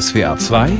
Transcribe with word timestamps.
SWA 0.00 0.36
2 0.36 0.72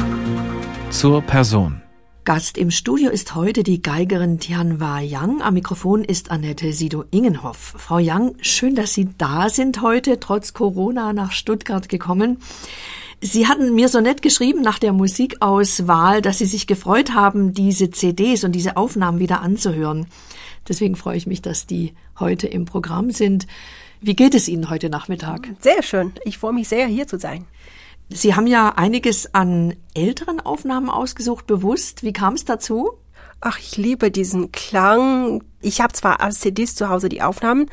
zur 0.91 1.23
Person. 1.23 1.81
Gast 2.25 2.59
im 2.59 2.73
Studio 2.73 3.11
ist 3.11 3.37
heute 3.37 3.63
die 3.63 3.81
Geigerin 3.81 4.41
Tianhua 4.41 4.99
Yang. 4.99 5.41
Am 5.41 5.55
Mikrofon 5.55 6.03
ist 6.03 6.33
Annette 6.33 6.73
Sido-Ingenhoff. 6.73 7.75
Frau 7.77 7.99
Yang, 7.99 8.35
schön, 8.41 8.75
dass 8.75 8.93
Sie 8.93 9.09
da 9.17 9.51
sind 9.51 9.83
heute, 9.83 10.19
trotz 10.19 10.53
Corona 10.53 11.13
nach 11.13 11.31
Stuttgart 11.31 11.89
gekommen. 11.89 12.39
Sie 13.21 13.47
hatten 13.47 13.77
mir 13.77 13.89
so 13.89 14.01
nett 14.01 14.21
geschrieben 14.21 14.63
nach 14.63 14.81
der 14.81 14.93
Musikauswahl, 14.93 16.21
dass 16.21 16.39
Sie 16.39 16.47
sich 16.47 16.67
gefreut 16.67 17.15
haben, 17.15 17.53
diese 17.53 17.93
CDs 17.93 18.43
und 18.43 18.51
diese 18.51 18.77
Aufnahmen 18.77 19.21
wieder 19.21 19.43
anzuhören. 19.43 20.07
Deswegen 20.69 20.97
freue 20.97 21.19
ich 21.19 21.29
mich, 21.29 21.41
dass 21.41 21.67
die 21.67 21.93
heute 22.19 22.49
im 22.49 22.65
Programm 22.65 23.13
sind. 23.13 23.47
Wie 24.01 24.17
geht 24.17 24.35
es 24.35 24.49
Ihnen 24.49 24.71
heute 24.71 24.91
Nachmittag? 24.91 25.51
Sehr 25.61 25.85
schön. 25.85 26.15
Ich 26.25 26.39
freue 26.39 26.53
mich 26.53 26.69
sehr, 26.69 26.89
hier 26.89 27.07
zu 27.07 27.19
sein. 27.19 27.47
Sie 28.11 28.35
haben 28.35 28.47
ja 28.47 28.71
einiges 28.71 29.35
an 29.35 29.75
älteren 29.95 30.41
Aufnahmen 30.41 30.91
ausgesucht, 30.91 31.47
bewusst. 31.47 32.03
Wie 32.03 32.13
kam 32.13 32.35
es 32.35 32.45
dazu? 32.45 32.93
Ach, 33.41 33.59
ich 33.59 33.77
liebe 33.77 34.11
diesen 34.11 34.53
Klang. 34.53 35.43
Ich 35.61 35.81
habe 35.81 35.93
zwar 35.93 36.21
als 36.21 36.41
CDs 36.41 36.75
zu 36.75 36.89
Hause 36.89 37.09
die 37.09 37.23
Aufnahmen, 37.23 37.67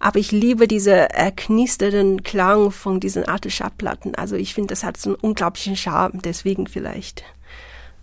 aber 0.00 0.18
ich 0.18 0.32
liebe 0.32 0.66
diese 0.66 0.92
erknisternden 1.10 2.22
Klang 2.22 2.70
von 2.70 2.98
diesen 3.00 3.24
alten 3.24 3.50
Schallplatten. 3.50 4.14
Also 4.14 4.36
ich 4.36 4.54
finde, 4.54 4.68
das 4.68 4.84
hat 4.84 4.96
so 4.96 5.10
einen 5.10 5.20
unglaublichen 5.20 5.76
Charme, 5.76 6.20
deswegen 6.22 6.66
vielleicht. 6.66 7.22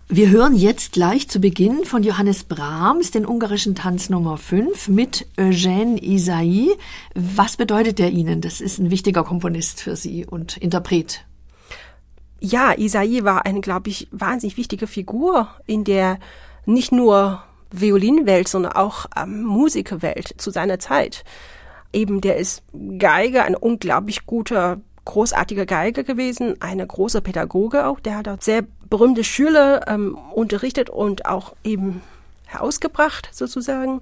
Wir 0.08 0.30
hören 0.30 0.54
jetzt 0.54 0.92
gleich 0.92 1.28
zu 1.28 1.40
Beginn 1.40 1.84
von 1.84 2.02
Johannes 2.02 2.44
Brahms 2.44 3.12
den 3.12 3.26
ungarischen 3.26 3.74
Tanz 3.74 4.10
Nummer 4.10 4.36
5 4.36 4.88
mit 4.88 5.26
Eugène 5.38 5.98
Isaïe. 5.98 6.68
Was 7.14 7.56
bedeutet 7.56 7.98
der 7.98 8.10
Ihnen? 8.10 8.42
Das 8.42 8.60
ist 8.60 8.78
ein 8.78 8.90
wichtiger 8.90 9.24
Komponist 9.24 9.80
für 9.80 9.96
Sie 9.96 10.26
und 10.26 10.56
Interpret. 10.58 11.24
Ja, 12.44 12.72
Isaïe 12.72 13.22
war 13.22 13.46
eine, 13.46 13.60
glaube 13.60 13.88
ich, 13.88 14.08
wahnsinnig 14.10 14.56
wichtige 14.56 14.88
Figur 14.88 15.48
in 15.64 15.84
der 15.84 16.18
nicht 16.66 16.90
nur 16.90 17.44
Violinwelt, 17.70 18.48
sondern 18.48 18.72
auch 18.72 19.06
ähm, 19.16 19.44
Musikerwelt 19.44 20.34
zu 20.38 20.50
seiner 20.50 20.80
Zeit. 20.80 21.22
Eben, 21.92 22.20
der 22.20 22.38
ist 22.38 22.64
Geige, 22.98 23.44
ein 23.44 23.54
unglaublich 23.54 24.26
guter 24.26 24.80
großartiger 25.04 25.66
Geiger 25.66 26.02
gewesen, 26.02 26.60
eine 26.60 26.84
große 26.84 27.22
Pädagoge 27.22 27.86
auch. 27.86 28.00
Der 28.00 28.16
hat 28.16 28.26
auch 28.26 28.40
sehr 28.40 28.64
berühmte 28.90 29.22
Schüler 29.22 29.86
ähm, 29.86 30.18
unterrichtet 30.34 30.90
und 30.90 31.26
auch 31.26 31.54
eben 31.62 32.02
herausgebracht 32.46 33.28
sozusagen. 33.30 34.00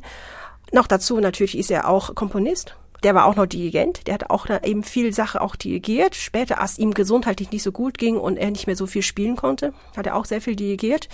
Noch 0.73 0.87
dazu 0.87 1.21
natürlich 1.21 1.59
ist 1.59 1.71
er 1.71 1.89
auch 1.89 2.15
Komponist. 2.15 2.75
Der 3.03 3.15
war 3.15 3.27
auch 3.27 3.37
noch 3.37 3.47
Dirigent. 3.47 4.07
Der 4.07 4.15
hat 4.15 4.31
auch 4.31 4.47
eben 4.63 4.83
viel 4.83 5.13
Sache 5.13 5.41
auch 5.41 5.57
dirigiert. 5.57 6.15
Später, 6.15 6.61
als 6.61 6.79
ihm 6.79 6.93
gesundheitlich 6.93 7.51
nicht 7.51 7.63
so 7.63 7.73
gut 7.73 7.99
ging 7.99 8.17
und 8.17 8.37
er 8.37 8.51
nicht 8.51 8.67
mehr 8.67 8.77
so 8.77 8.87
viel 8.87 9.03
spielen 9.03 9.37
konnte, 9.37 9.73
hat 9.97 10.07
er 10.07 10.17
auch 10.17 10.25
sehr 10.25 10.41
viel 10.41 10.57
dirigiert. 10.57 11.09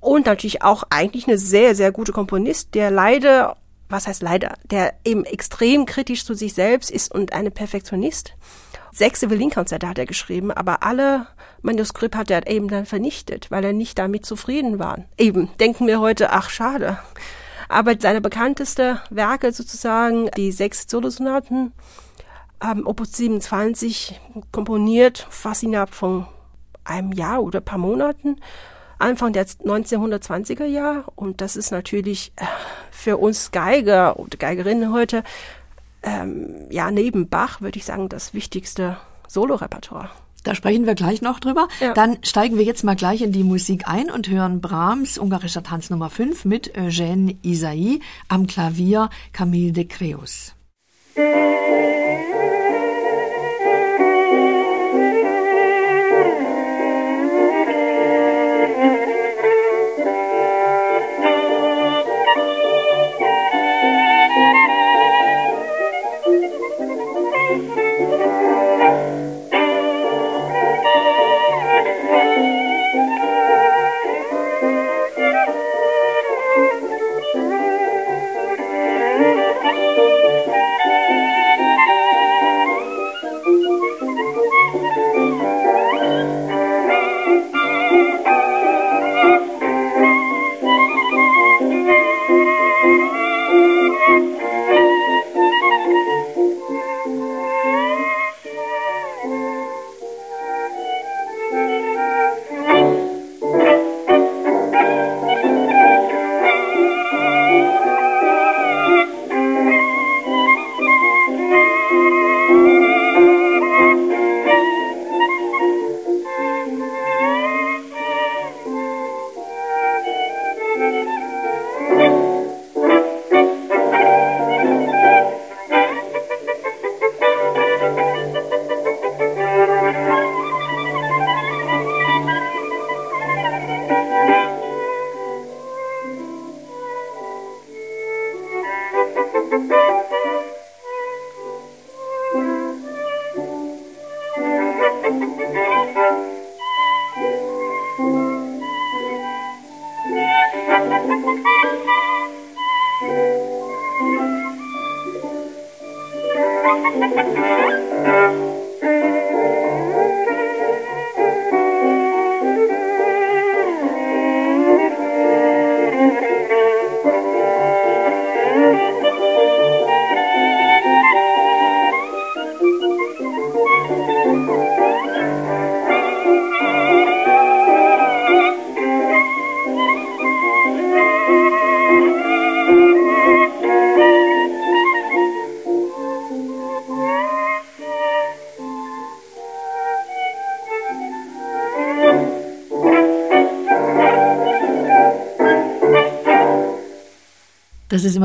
Und 0.00 0.26
natürlich 0.26 0.62
auch 0.62 0.84
eigentlich 0.90 1.26
eine 1.26 1.38
sehr, 1.38 1.74
sehr 1.74 1.90
gute 1.90 2.12
Komponist, 2.12 2.74
der 2.74 2.90
leider, 2.90 3.56
was 3.88 4.06
heißt 4.06 4.22
leider, 4.22 4.54
der 4.64 4.94
eben 5.04 5.24
extrem 5.24 5.86
kritisch 5.86 6.24
zu 6.24 6.34
sich 6.34 6.54
selbst 6.54 6.90
ist 6.90 7.12
und 7.12 7.32
eine 7.32 7.50
Perfektionist. 7.50 8.34
Sechs 8.92 9.20
Violinkonzerte 9.22 9.88
hat 9.88 9.98
er 9.98 10.06
geschrieben, 10.06 10.50
aber 10.50 10.82
alle 10.82 11.26
Manuskripte 11.60 12.16
hat 12.16 12.30
er 12.30 12.46
eben 12.46 12.68
dann 12.68 12.86
vernichtet, 12.86 13.50
weil 13.50 13.64
er 13.64 13.72
nicht 13.72 13.98
damit 13.98 14.24
zufrieden 14.24 14.78
war. 14.78 15.04
Eben, 15.18 15.50
denken 15.60 15.86
wir 15.86 16.00
heute, 16.00 16.32
ach 16.32 16.48
schade. 16.48 16.98
Aber 17.68 17.94
seine 17.98 18.20
bekannteste 18.20 19.00
Werke 19.10 19.52
sozusagen, 19.52 20.30
die 20.36 20.52
sechs 20.52 20.86
Solosonaten, 20.88 21.72
ähm, 22.62 22.86
Opus 22.86 23.12
27, 23.12 24.20
komponiert 24.52 25.26
fast 25.30 25.62
innerhalb 25.62 25.90
von 25.90 26.26
einem 26.84 27.12
Jahr 27.12 27.42
oder 27.42 27.60
paar 27.60 27.78
Monaten, 27.78 28.36
Anfang 28.98 29.32
der 29.32 29.46
1920er 29.46 30.64
Jahre. 30.64 31.04
Und 31.16 31.40
das 31.40 31.56
ist 31.56 31.70
natürlich 31.70 32.32
äh, 32.36 32.44
für 32.90 33.18
uns 33.18 33.50
Geiger 33.50 34.18
oder 34.18 34.38
Geigerinnen 34.38 34.92
heute 34.92 35.22
ähm, 36.06 36.66
ja, 36.70 36.90
neben 36.90 37.28
Bach 37.28 37.60
würde 37.60 37.78
ich 37.78 37.84
sagen, 37.84 38.08
das 38.08 38.32
wichtigste 38.32 38.96
Solorepertoire. 39.28 40.10
Da 40.46 40.54
sprechen 40.54 40.86
wir 40.86 40.94
gleich 40.94 41.22
noch 41.22 41.40
drüber. 41.40 41.66
Ja. 41.80 41.92
Dann 41.92 42.18
steigen 42.22 42.56
wir 42.56 42.64
jetzt 42.64 42.84
mal 42.84 42.94
gleich 42.94 43.20
in 43.20 43.32
die 43.32 43.42
Musik 43.42 43.88
ein 43.88 44.10
und 44.10 44.28
hören 44.28 44.60
Brahms, 44.60 45.18
ungarischer 45.18 45.64
Tanz 45.64 45.90
Nummer 45.90 46.08
5 46.08 46.44
mit 46.44 46.78
Eugène 46.78 47.36
Isaïe 47.42 47.98
am 48.28 48.46
Klavier 48.46 49.10
Camille 49.32 49.72
de 49.72 49.84
Creus. 49.86 50.54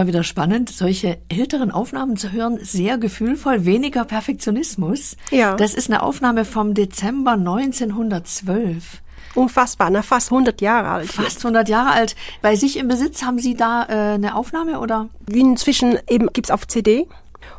immer 0.02 0.08
wieder 0.08 0.24
spannend, 0.24 0.72
solche 0.72 1.20
älteren 1.30 1.70
Aufnahmen 1.70 2.18
zu 2.18 2.32
hören. 2.32 2.58
Sehr 2.60 2.98
gefühlvoll, 2.98 3.66
weniger 3.66 4.04
Perfektionismus. 4.04 5.16
Ja. 5.30 5.56
Das 5.56 5.76
ist 5.76 5.92
eine 5.92 6.02
Aufnahme 6.02 6.44
vom 6.44 6.74
Dezember 6.74 7.34
1912. 7.34 9.04
Unfassbar, 9.36 9.92
ne? 9.92 10.02
fast 10.02 10.32
100 10.32 10.60
Jahre 10.60 10.90
alt. 10.90 11.12
Fast 11.12 11.46
100 11.46 11.70
Jahre 11.70 11.92
alt. 11.92 12.16
Bei 12.42 12.56
sich 12.56 12.78
im 12.78 12.88
Besitz 12.88 13.22
haben 13.22 13.38
Sie 13.38 13.54
da 13.54 13.84
äh, 13.84 14.16
eine 14.16 14.36
Aufnahme 14.36 14.80
oder? 14.80 15.08
Inzwischen 15.32 16.00
eben 16.10 16.28
gibt's 16.34 16.50
auf 16.50 16.68
CD. 16.68 17.08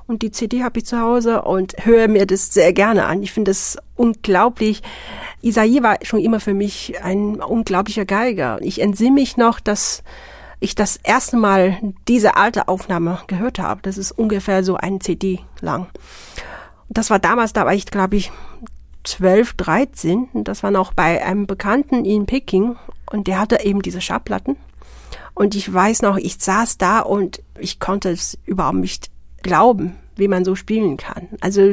Und 0.09 0.23
die 0.23 0.33
CD 0.33 0.65
habe 0.65 0.81
ich 0.81 0.87
zu 0.87 0.99
Hause 1.01 1.43
und 1.43 1.75
höre 1.79 2.09
mir 2.09 2.27
das 2.27 2.53
sehr 2.53 2.73
gerne 2.73 3.07
an. 3.07 3.23
Ich 3.23 3.31
finde 3.31 3.53
es 3.53 3.79
unglaublich. 3.95 4.83
Isai 5.43 5.81
war 5.81 5.97
schon 6.03 6.19
immer 6.19 6.41
für 6.41 6.55
mich 6.55 7.01
ein 7.05 7.41
unglaublicher 7.41 8.05
Geiger. 8.05 8.59
Ich 8.63 8.81
entsinne 8.81 9.13
mich 9.13 9.37
noch, 9.37 9.61
dass 9.61 10.03
ich 10.63 10.75
das 10.75 10.97
erste 10.97 11.37
Mal 11.37 11.79
diese 12.09 12.37
alte 12.37 12.69
Aufnahme 12.69 13.21
gehört 13.27 13.59
habe. 13.59 13.83
Das 13.83 13.99
ist 13.99 14.13
ungefähr 14.13 14.65
so 14.65 14.77
ein 14.77 15.01
CD 15.01 15.41
lang. 15.61 15.89
Das 16.89 17.11
war 17.11 17.19
damals, 17.19 17.53
da 17.53 17.65
war 17.65 17.75
ich, 17.75 17.87
glaube 17.87 18.17
ich, 18.17 18.33
12, 19.05 19.55
13. 19.55 20.29
Das 20.35 20.63
war 20.63 20.71
noch 20.71 20.93
bei 20.93 21.25
einem 21.25 21.47
Bekannten 21.47 22.05
in 22.05 22.27
Peking 22.27 22.77
und 23.11 23.27
der 23.27 23.41
hatte 23.41 23.65
eben 23.65 23.83
diese 23.83 24.01
Schallplatten. 24.01 24.57
Und 25.35 25.55
ich 25.55 25.73
weiß 25.73 26.03
noch, 26.03 26.17
ich 26.17 26.37
saß 26.39 26.79
da 26.79 27.01
und 27.01 27.43
ich 27.59 27.81
konnte 27.81 28.11
es 28.11 28.39
überhaupt 28.45 28.77
nicht 28.77 29.11
glauben, 29.43 29.97
wie 30.17 30.29
man 30.29 30.45
so 30.45 30.55
spielen 30.55 30.97
kann. 30.97 31.29
Also 31.41 31.73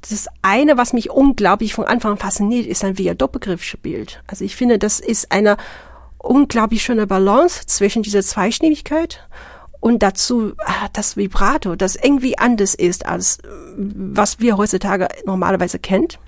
das 0.00 0.28
eine, 0.42 0.76
was 0.76 0.92
mich 0.92 1.10
unglaublich 1.10 1.74
von 1.74 1.84
Anfang 1.84 2.12
an 2.12 2.18
fasziniert, 2.18 2.66
ist 2.66 2.84
ein, 2.84 2.98
wie 2.98 3.08
er 3.08 3.14
Doppelgriff 3.14 3.62
spielt. 3.62 4.22
Also 4.26 4.44
ich 4.44 4.56
finde, 4.56 4.78
das 4.78 5.00
ist 5.00 5.32
eine 5.32 5.56
unglaublich 6.24 6.82
schöne 6.82 7.06
Balance 7.06 7.66
zwischen 7.66 8.02
dieser 8.02 8.22
Zweistimmigkeit 8.22 9.26
und 9.80 10.02
dazu 10.02 10.54
ah, 10.64 10.88
das 10.92 11.16
Vibrato, 11.16 11.76
das 11.76 11.96
irgendwie 11.96 12.38
anders 12.38 12.74
ist 12.74 13.06
als 13.06 13.38
was 13.76 14.40
wir 14.40 14.56
heutzutage 14.56 15.08
normalerweise 15.26 15.78
kennt. 15.78 16.18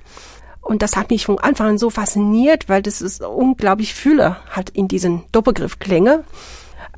Und 0.61 0.83
das 0.83 0.97
hat 0.97 1.11
mich 1.11 1.25
von 1.25 1.39
Anfang 1.39 1.69
an 1.69 1.79
so 1.79 1.91
fasziniert, 1.91 2.69
weil 2.69 2.83
das 2.83 3.01
ist 3.01 3.23
unglaublich 3.23 3.95
Fülle 3.95 4.37
hat 4.51 4.69
in 4.71 4.89
diesen 4.89 5.23
Doppelgriffklänge, 5.31 6.25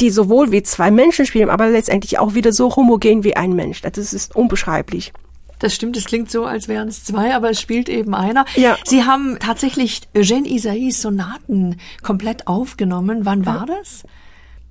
die 0.00 0.10
sowohl 0.10 0.52
wie 0.52 0.62
zwei 0.62 0.90
Menschen 0.90 1.26
spielen, 1.26 1.50
aber 1.50 1.68
letztendlich 1.68 2.18
auch 2.18 2.34
wieder 2.34 2.52
so 2.52 2.74
homogen 2.74 3.24
wie 3.24 3.36
ein 3.36 3.52
Mensch. 3.52 3.82
Das 3.82 3.98
ist 3.98 4.34
unbeschreiblich. 4.34 5.12
Das 5.58 5.74
stimmt, 5.74 5.96
es 5.96 6.04
klingt 6.04 6.30
so, 6.30 6.44
als 6.44 6.68
wären 6.68 6.88
es 6.88 7.04
zwei, 7.04 7.34
aber 7.34 7.50
es 7.50 7.60
spielt 7.60 7.88
eben 7.88 8.14
einer. 8.14 8.44
Ja. 8.54 8.76
Sie 8.84 9.04
haben 9.04 9.38
tatsächlich 9.40 10.02
Eugène 10.14 10.46
Isais 10.46 11.02
Sonaten 11.02 11.76
komplett 12.02 12.46
aufgenommen. 12.46 13.24
Wann 13.24 13.44
war 13.44 13.66
das? 13.66 14.04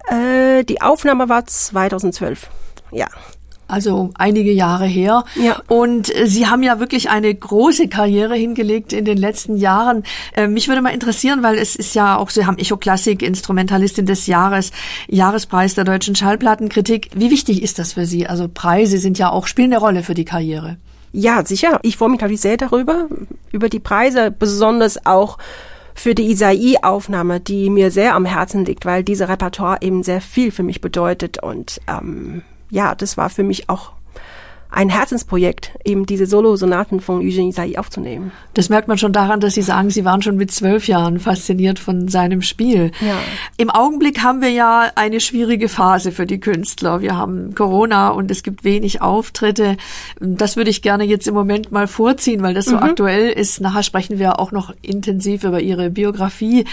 Äh, 0.10 0.64
die 0.64 0.82
Aufnahme 0.82 1.30
war 1.30 1.46
2012. 1.46 2.50
Ja. 2.92 3.08
Also 3.68 4.12
einige 4.18 4.52
Jahre 4.52 4.86
her. 4.86 5.26
Ja. 5.36 5.62
Und 5.68 6.16
äh, 6.16 6.28
Sie 6.28 6.48
haben 6.48 6.64
ja 6.64 6.80
wirklich 6.80 7.10
eine 7.10 7.34
große 7.34 7.88
Karriere 7.90 8.36
hingelegt 8.36 8.94
in 8.94 9.06
den 9.06 9.18
letzten 9.18 9.58
Jahren. 9.58 10.04
Äh, 10.36 10.48
mich 10.48 10.68
würde 10.68 10.82
mal 10.82 10.94
interessieren, 10.94 11.44
weil 11.44 11.58
es 11.58 11.76
ist 11.76 11.94
ja 11.96 12.18
auch, 12.18 12.30
Sie 12.30 12.46
haben 12.46 12.58
Echo 12.58 12.78
Klassik, 12.78 13.22
Instrumentalistin 13.22 14.06
des 14.06 14.28
Jahres, 14.28 14.72
Jahrespreis 15.08 15.76
der 15.76 15.84
deutschen 15.84 16.16
Schallplattenkritik. 16.16 17.10
Wie 17.14 17.30
wichtig 17.30 17.62
ist 17.62 17.80
das 17.80 17.94
für 17.94 18.06
Sie? 18.06 18.28
Also 18.28 18.48
Preise 18.48 18.98
sind 19.00 19.18
ja 19.18 19.30
auch, 19.30 19.48
spielen 19.48 19.74
eine 19.74 19.82
Rolle 19.82 20.04
für 20.04 20.14
die 20.14 20.26
Karriere. 20.26 20.78
Ja, 21.12 21.46
sicher. 21.46 21.80
Ich 21.84 21.98
freue 21.98 22.10
mich 22.10 22.22
natürlich 22.22 22.42
sehr 22.42 22.58
darüber, 22.58 23.08
über 23.52 23.70
die 23.70 23.80
Preise, 23.80 24.32
besonders 24.32 25.06
auch 25.06 25.38
für 25.98 26.14
die 26.14 26.30
Isai-Aufnahme, 26.30 27.40
die 27.40 27.70
mir 27.70 27.92
sehr 27.92 28.14
am 28.14 28.26
Herzen 28.26 28.66
liegt, 28.66 28.86
weil 28.86 29.04
diese 29.04 29.28
Repertoire 29.28 29.80
eben 29.82 30.04
sehr 30.04 30.22
viel 30.22 30.52
für 30.52 30.64
mich 30.64 30.80
bedeutet 30.80 31.42
und 31.42 31.82
ähm, 31.88 32.44
ja, 32.70 32.96
das 32.96 33.18
war 33.18 33.30
für 33.30 33.44
mich 33.44 33.70
auch 33.70 33.94
ein 34.78 34.90
Herzensprojekt, 34.90 35.72
eben 35.84 36.06
diese 36.06 36.28
Solo-Sonaten 36.28 37.02
von 37.02 37.18
Eugene 37.22 37.48
Isai 37.50 37.80
aufzunehmen. 37.80 38.32
Das 38.54 38.70
merkt 38.70 38.88
man 38.88 39.00
schon 39.00 39.12
daran, 39.12 39.40
dass 39.40 39.56
Sie 39.56 39.64
sagen, 39.64 39.90
Sie 39.90 40.06
waren 40.06 40.22
schon 40.22 40.38
mit 40.38 40.52
zwölf 40.52 40.88
Jahren 40.88 41.20
fasziniert 41.20 41.80
von 41.80 42.08
seinem 42.10 42.44
Spiel. 42.44 42.92
Ja. 43.02 43.16
Im 43.58 43.72
Augenblick 43.72 44.22
haben 44.22 44.40
wir 44.42 44.52
ja 44.52 44.92
eine 44.94 45.20
schwierige 45.20 45.68
Phase 45.68 46.12
für 46.12 46.28
die 46.28 46.40
Künstler. 46.40 47.02
Wir 47.02 47.18
haben 47.18 47.56
Corona 47.56 48.10
und 48.10 48.30
es 48.30 48.44
gibt 48.44 48.64
wenig 48.64 49.02
Auftritte. 49.02 49.78
Das 50.20 50.58
würde 50.58 50.70
ich 50.70 50.84
gerne 50.84 51.06
jetzt 51.06 51.28
im 51.28 51.34
Moment 51.34 51.72
mal 51.72 51.88
vorziehen, 51.88 52.44
weil 52.44 52.54
das 52.54 52.66
so 52.66 52.76
Mhm. 52.76 52.84
aktuell 52.84 53.30
ist. 53.32 53.60
Nachher 53.62 53.82
sprechen 53.82 54.20
wir 54.20 54.40
auch 54.40 54.52
noch 54.52 54.72
intensiv 54.84 55.44
über 55.44 55.60
Ihre 55.60 55.90
Biografie. 55.90 56.66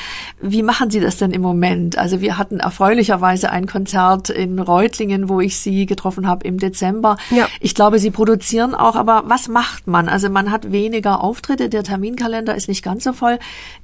Wie 0.43 0.63
machen 0.63 0.91
Sie 0.91 1.01
das 1.01 1.17
denn 1.17 1.31
im 1.31 1.41
Moment? 1.41 1.97
Also 1.97 2.21
wir 2.21 2.37
hatten 2.37 2.61
erfreulicherweise 2.61 3.51
ein 3.51 3.67
Konzert 3.67 4.29
in 4.29 4.59
Reutlingen, 4.59 5.31
wo 5.31 5.41
ich 5.41 5.57
Sie 5.57 5.87
getroffen 5.87 6.27
habe 6.29 6.47
im 6.47 6.59
Dezember. 6.59 7.17
Ja. 7.31 7.49
Ich 7.61 7.75
glaube, 7.75 7.94
Sie 7.99 8.11
produzieren 8.11 8.75
auch, 8.75 8.97
aber 8.97 9.25
was 9.27 9.49
macht 9.49 9.87
man? 9.87 10.09
Also 10.09 10.29
man 10.29 10.51
hat 10.51 10.73
weniger 10.73 11.23
Auftritte, 11.23 11.69
der 11.69 11.85
Terminkalender 11.85 12.55
ist 12.55 12.69
nicht 12.69 12.83
ganz 12.83 13.05
so 13.05 13.13
voll. 13.13 13.39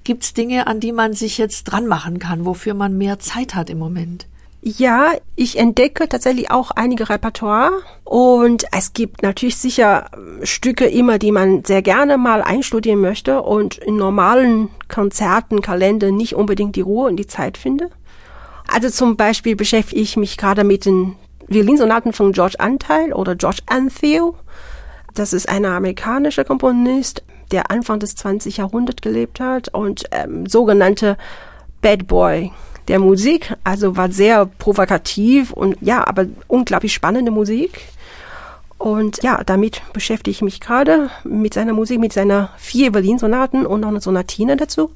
Gibt 0.05 0.25
es 0.25 0.35
Dinge, 0.35 0.67
an 0.67 0.81
die 0.81 0.93
man 0.93 1.13
sich 1.13 1.39
jetzt 1.39 1.65
dran 1.65 1.87
machen 1.87 2.19
kann, 2.19 2.45
wofür 2.45 2.75
man 2.75 2.97
mehr 2.97 3.19
Zeit 3.19 3.55
hat 3.55 3.71
im 3.71 3.79
Moment? 3.79 4.27
Ja, 4.63 5.13
ich 5.37 5.59
entdecke 5.59 6.07
tatsächlich 6.07 6.51
auch 6.51 6.71
einige 6.71 7.09
Repertoire 7.09 7.71
und 8.05 8.67
es 8.77 8.93
gibt 8.93 9.23
natürlich 9.23 9.57
sicher 9.57 10.11
Stücke 10.43 10.85
immer, 10.85 11.19
die 11.19 11.33
man 11.33 11.65
sehr 11.65 11.81
gerne 11.81 12.19
mal 12.19 12.43
einstudieren 12.43 13.01
möchte 13.01 13.41
und 13.41 13.79
in 13.79 13.97
normalen 13.97 14.69
Konzerten, 14.89 15.63
Kalender 15.63 16.11
nicht 16.11 16.35
unbedingt 16.35 16.77
die 16.77 16.83
Ruhe 16.83 17.09
und 17.09 17.17
die 17.17 17.27
Zeit 17.27 17.57
finde. 17.57 17.89
Also 18.69 18.91
zum 18.91 19.17
Beispiel 19.17 19.57
beschäftige 19.57 20.01
ich 20.01 20.19
mich 20.19 20.37
gerade 20.37 20.63
mit 20.63 20.85
den 20.85 21.17
Violinsonaten 21.51 22.13
von 22.13 22.33
George 22.33 22.55
Anteil 22.59 23.13
oder 23.13 23.35
George 23.35 23.61
Antheil. 23.67 24.33
Das 25.15 25.33
ist 25.33 25.49
ein 25.49 25.65
amerikanischer 25.65 26.45
Komponist, 26.45 27.25
der 27.51 27.73
Anfang 27.73 27.99
des 27.99 28.15
20. 28.15 28.57
Jahrhunderts 28.59 29.03
gelebt 29.03 29.41
hat 29.41 29.69
und 29.75 30.05
ähm, 30.13 30.47
sogenannte 30.47 31.19
Bad 31.83 32.07
Boy 32.07 32.53
der 32.87 33.01
Musik. 33.01 33.55
Also 33.65 33.97
war 33.97 34.13
sehr 34.13 34.47
provokativ 34.47 35.53
und 35.53 35.77
ja, 35.81 36.07
aber 36.07 36.27
unglaublich 36.47 36.95
spannende 36.95 37.33
Musik. 37.33 37.81
Und 38.79 39.23
ja, 39.25 39.43
damit 39.45 39.83
beschäftige 39.93 40.31
ich 40.31 40.43
mich 40.43 40.61
gerade 40.61 41.11
mit 41.25 41.53
seiner 41.53 41.73
Musik, 41.73 41.99
mit 41.99 42.13
seiner 42.13 42.51
vier 42.57 42.95
Violinsonaten 42.95 43.67
und 43.67 43.81
noch 43.81 43.89
eine 43.89 44.01
Sonatine 44.01 44.57
dazu. 44.57 44.93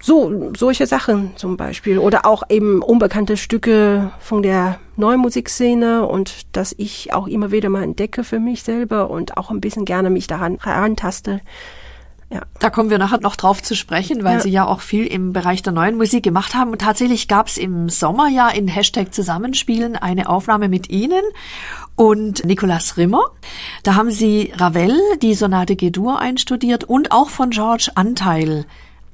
So, 0.00 0.52
solche 0.56 0.86
Sachen 0.86 1.32
zum 1.36 1.56
Beispiel. 1.56 1.98
Oder 1.98 2.24
auch 2.24 2.44
eben 2.48 2.82
unbekannte 2.82 3.36
Stücke 3.36 4.12
von 4.20 4.42
der 4.42 4.78
neuen 4.96 5.20
Musikszene 5.20 6.06
und 6.06 6.46
dass 6.56 6.74
ich 6.78 7.12
auch 7.12 7.26
immer 7.26 7.50
wieder 7.50 7.68
mal 7.68 7.82
entdecke 7.82 8.24
für 8.24 8.38
mich 8.38 8.62
selber 8.62 9.10
und 9.10 9.36
auch 9.36 9.50
ein 9.50 9.60
bisschen 9.60 9.84
gerne 9.84 10.10
mich 10.10 10.26
daran 10.26 10.58
herantaste. 10.62 11.40
Ja. 12.30 12.42
Da 12.58 12.68
kommen 12.68 12.90
wir 12.90 12.98
nachher 12.98 13.20
noch 13.20 13.36
drauf 13.36 13.62
zu 13.62 13.74
sprechen, 13.74 14.22
weil 14.22 14.34
Ja. 14.34 14.40
Sie 14.40 14.50
ja 14.50 14.66
auch 14.66 14.82
viel 14.82 15.06
im 15.06 15.32
Bereich 15.32 15.62
der 15.62 15.72
neuen 15.72 15.96
Musik 15.96 16.22
gemacht 16.22 16.54
haben. 16.54 16.70
Und 16.72 16.82
tatsächlich 16.82 17.26
gab 17.26 17.48
es 17.48 17.56
im 17.56 17.88
Sommer 17.88 18.28
ja 18.28 18.50
in 18.50 18.68
Hashtag 18.68 19.14
Zusammenspielen 19.14 19.96
eine 19.96 20.28
Aufnahme 20.28 20.68
mit 20.68 20.90
Ihnen 20.90 21.22
und 21.96 22.44
Nicolas 22.44 22.98
Rimmer. 22.98 23.22
Da 23.82 23.94
haben 23.94 24.10
Sie 24.10 24.52
Ravel, 24.54 24.94
die 25.22 25.32
Sonate 25.34 25.74
G-Dur 25.74 26.18
einstudiert 26.18 26.84
und 26.84 27.12
auch 27.12 27.30
von 27.30 27.48
George 27.50 27.90
Anteil. 27.94 28.66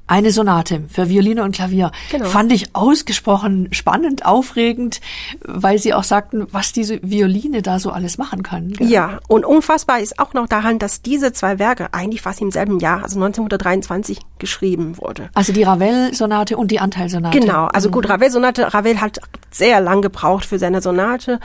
Eine 0.07 0.31
Sonate 0.31 0.83
für 0.87 1.09
Violine 1.09 1.43
und 1.43 1.55
Klavier. 1.55 1.91
Genau. 2.11 2.25
Fand 2.25 2.51
ich 2.51 2.75
ausgesprochen 2.75 3.69
spannend, 3.71 4.23
aufregend, 4.25 5.01
weil 5.43 5.79
Sie 5.79 5.95
auch 5.95 6.03
sagten, 6.03 6.45
was 6.51 6.73
diese 6.73 6.99
Violine 7.01 7.63
da 7.63 7.79
so 7.79 7.89
alles 7.89 8.19
machen 8.19 8.43
kann. 8.43 8.69
gell? 8.73 8.87
Ja, 8.87 9.19
und 9.27 9.45
unfassbar 9.45 9.99
ist 9.99 10.19
auch 10.19 10.33
noch 10.33 10.47
daran, 10.47 10.77
dass 10.77 11.01
diese 11.01 11.33
zwei 11.33 11.57
Werke 11.57 11.93
eigentlich 11.93 12.21
fast 12.21 12.39
im 12.41 12.51
selben 12.51 12.79
Jahr, 12.79 13.03
also 13.03 13.17
1923, 13.17 14.19
geschrieben 14.37 14.99
wurde. 14.99 15.29
Also 15.33 15.53
die 15.53 15.63
Ravel-Sonate 15.63 16.55
und 16.55 16.69
die 16.69 16.79
Anteilsonate. 16.79 17.39
Genau, 17.39 17.65
also 17.65 17.89
gut, 17.89 18.07
Ravel 18.07 18.29
Sonate, 18.29 18.73
Ravel 18.73 19.01
hat 19.01 19.19
sehr 19.49 19.81
lang 19.81 20.01
gebraucht 20.01 20.45
für 20.45 20.59
seine 20.59 20.81
Sonate, 20.81 21.39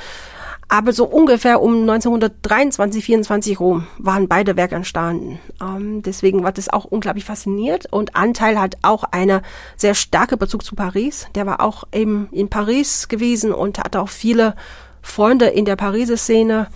aber 0.71 0.93
so 0.93 1.05
ungefähr 1.05 1.61
um 1.61 1.81
1923, 1.81 3.05
24 3.05 3.59
rum 3.59 3.89
waren 3.99 4.29
beide 4.29 4.57
Werke 4.57 4.77
entstanden. 4.77 5.41
Ähm, 5.61 6.01
deswegen 6.03 6.45
war 6.45 6.53
das 6.53 6.69
auch 6.69 6.85
unglaublich 6.85 7.25
fasziniert 7.25 7.93
und 7.93 8.15
Anteil 8.15 8.59
hat 8.59 8.77
auch 8.83 9.03
eine 9.03 9.43
sehr 9.77 9.97
starke 9.97 10.37
Bezug 10.37 10.65
zu 10.65 10.77
Paris. 10.77 11.27
Der 11.35 11.45
war 11.45 11.61
auch 11.61 11.85
eben 11.93 12.29
in 12.31 12.49
Paris 12.49 13.09
gewesen 13.09 13.53
und 13.53 13.79
hat 13.79 13.97
auch 13.97 14.09
viele 14.09 14.55
Freunde 15.03 15.47
in 15.47 15.65
der 15.65 15.75
Pariser 15.75 16.17
Szene 16.17 16.69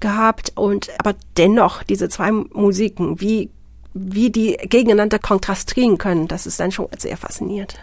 gehabt 0.00 0.52
und 0.54 0.88
aber 0.98 1.14
dennoch 1.36 1.82
diese 1.82 2.08
zwei 2.08 2.32
Musiken, 2.32 3.20
wie 3.20 3.50
wie 3.92 4.30
die 4.30 4.58
gegeneinander 4.62 5.18
kontrastieren 5.18 5.98
können, 5.98 6.28
das 6.28 6.46
ist 6.46 6.60
dann 6.60 6.70
schon 6.70 6.88
sehr 6.98 7.16
faszinierend. 7.16 7.78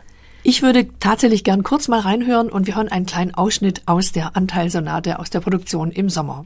Ich 0.45 0.61
würde 0.61 0.89
tatsächlich 0.99 1.45
gern 1.45 1.63
kurz 1.63 1.87
mal 1.87 2.01
reinhören 2.01 2.49
und 2.49 2.67
wir 2.67 2.75
hören 2.75 2.89
einen 2.89 3.05
kleinen 3.05 3.33
Ausschnitt 3.33 3.81
aus 3.85 4.11
der 4.11 4.35
Anteilsonate 4.35 5.19
aus 5.19 5.29
der 5.29 5.39
Produktion 5.39 5.89
im 5.89 6.09
Sommer. 6.09 6.45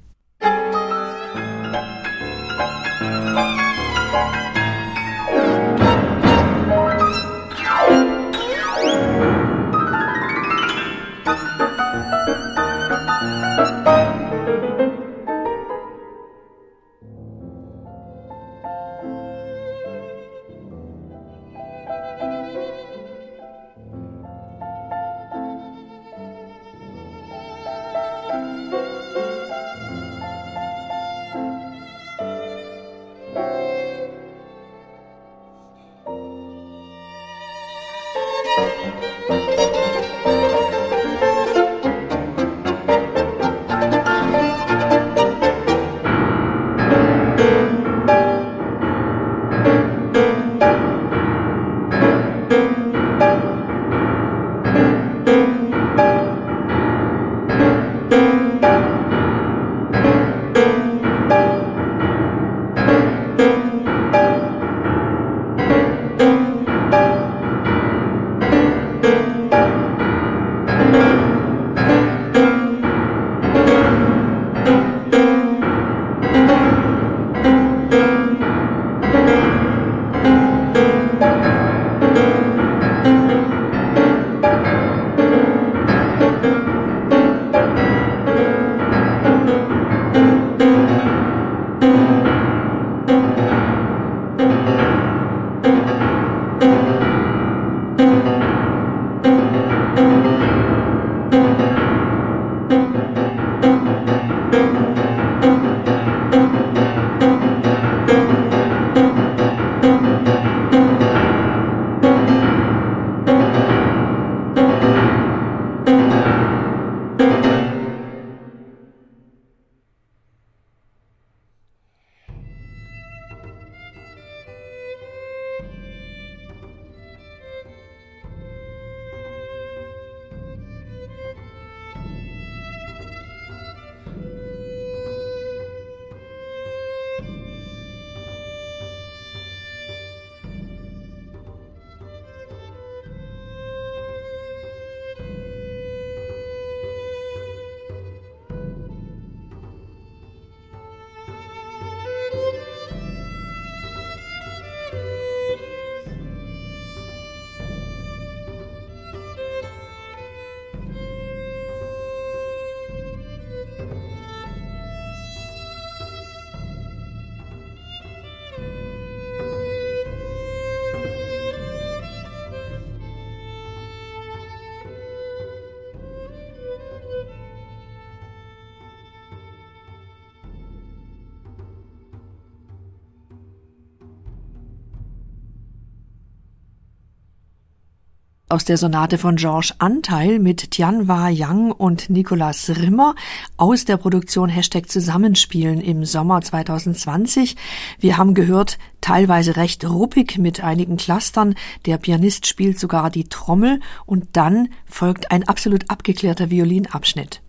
Aus 188.49 188.63
der 188.63 188.77
Sonate 188.77 189.17
von 189.17 189.35
Georges 189.35 189.73
Anteil 189.79 190.39
mit 190.39 190.71
Tianhua 190.71 191.29
Yang 191.29 191.71
und 191.71 192.09
Nicolas 192.09 192.69
Rimmer 192.69 193.15
aus 193.57 193.83
der 193.83 193.97
Produktion 193.97 194.47
Hashtag 194.47 194.89
Zusammenspielen 194.89 195.81
im 195.81 196.05
Sommer 196.05 196.41
2020. 196.41 197.57
Wir 197.99 198.17
haben 198.17 198.33
gehört, 198.33 198.77
teilweise 199.01 199.57
recht 199.57 199.83
ruppig 199.83 200.37
mit 200.37 200.63
einigen 200.63 200.95
Clustern. 200.95 201.55
Der 201.85 201.97
Pianist 201.97 202.47
spielt 202.47 202.79
sogar 202.79 203.09
die 203.09 203.25
Trommel 203.25 203.81
und 204.05 204.29
dann 204.33 204.69
folgt 204.85 205.31
ein 205.31 205.45
absolut 205.47 205.89
abgeklärter 205.89 206.49
Violinabschnitt. 206.49 207.41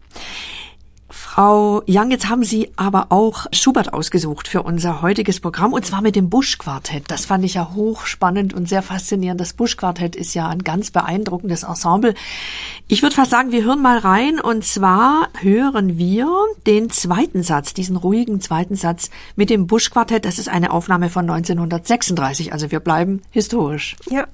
Frau 1.10 1.82
Young, 1.88 2.10
jetzt 2.10 2.28
haben 2.28 2.44
Sie 2.44 2.70
aber 2.76 3.06
auch 3.08 3.46
Schubert 3.52 3.94
ausgesucht 3.94 4.46
für 4.46 4.62
unser 4.62 5.00
heutiges 5.00 5.40
Programm 5.40 5.72
und 5.72 5.86
zwar 5.86 6.02
mit 6.02 6.16
dem 6.16 6.28
Busch-Quartett. 6.28 7.04
Das 7.10 7.24
fand 7.24 7.44
ich 7.44 7.54
ja 7.54 7.72
hochspannend 7.74 8.52
und 8.52 8.68
sehr 8.68 8.82
faszinierend. 8.82 9.40
Das 9.40 9.54
Busch-Quartett 9.54 10.14
ist 10.16 10.34
ja 10.34 10.48
ein 10.48 10.64
ganz 10.64 10.90
beeindruckendes 10.90 11.62
Ensemble. 11.62 12.14
Ich 12.88 13.02
würde 13.02 13.14
fast 13.14 13.30
sagen, 13.30 13.52
wir 13.52 13.64
hören 13.64 13.80
mal 13.80 13.98
rein 13.98 14.38
und 14.38 14.64
zwar 14.64 15.28
hören 15.40 15.96
wir 15.96 16.28
den 16.66 16.90
zweiten 16.90 17.42
Satz, 17.42 17.72
diesen 17.72 17.96
ruhigen 17.96 18.42
zweiten 18.42 18.76
Satz 18.76 19.08
mit 19.34 19.48
dem 19.48 19.66
Busch-Quartett. 19.66 20.26
Das 20.26 20.38
ist 20.38 20.48
eine 20.48 20.70
Aufnahme 20.70 21.08
von 21.08 21.28
1936, 21.28 22.52
also 22.52 22.70
wir 22.70 22.80
bleiben 22.80 23.22
historisch. 23.30 23.96
Ja. 24.10 24.26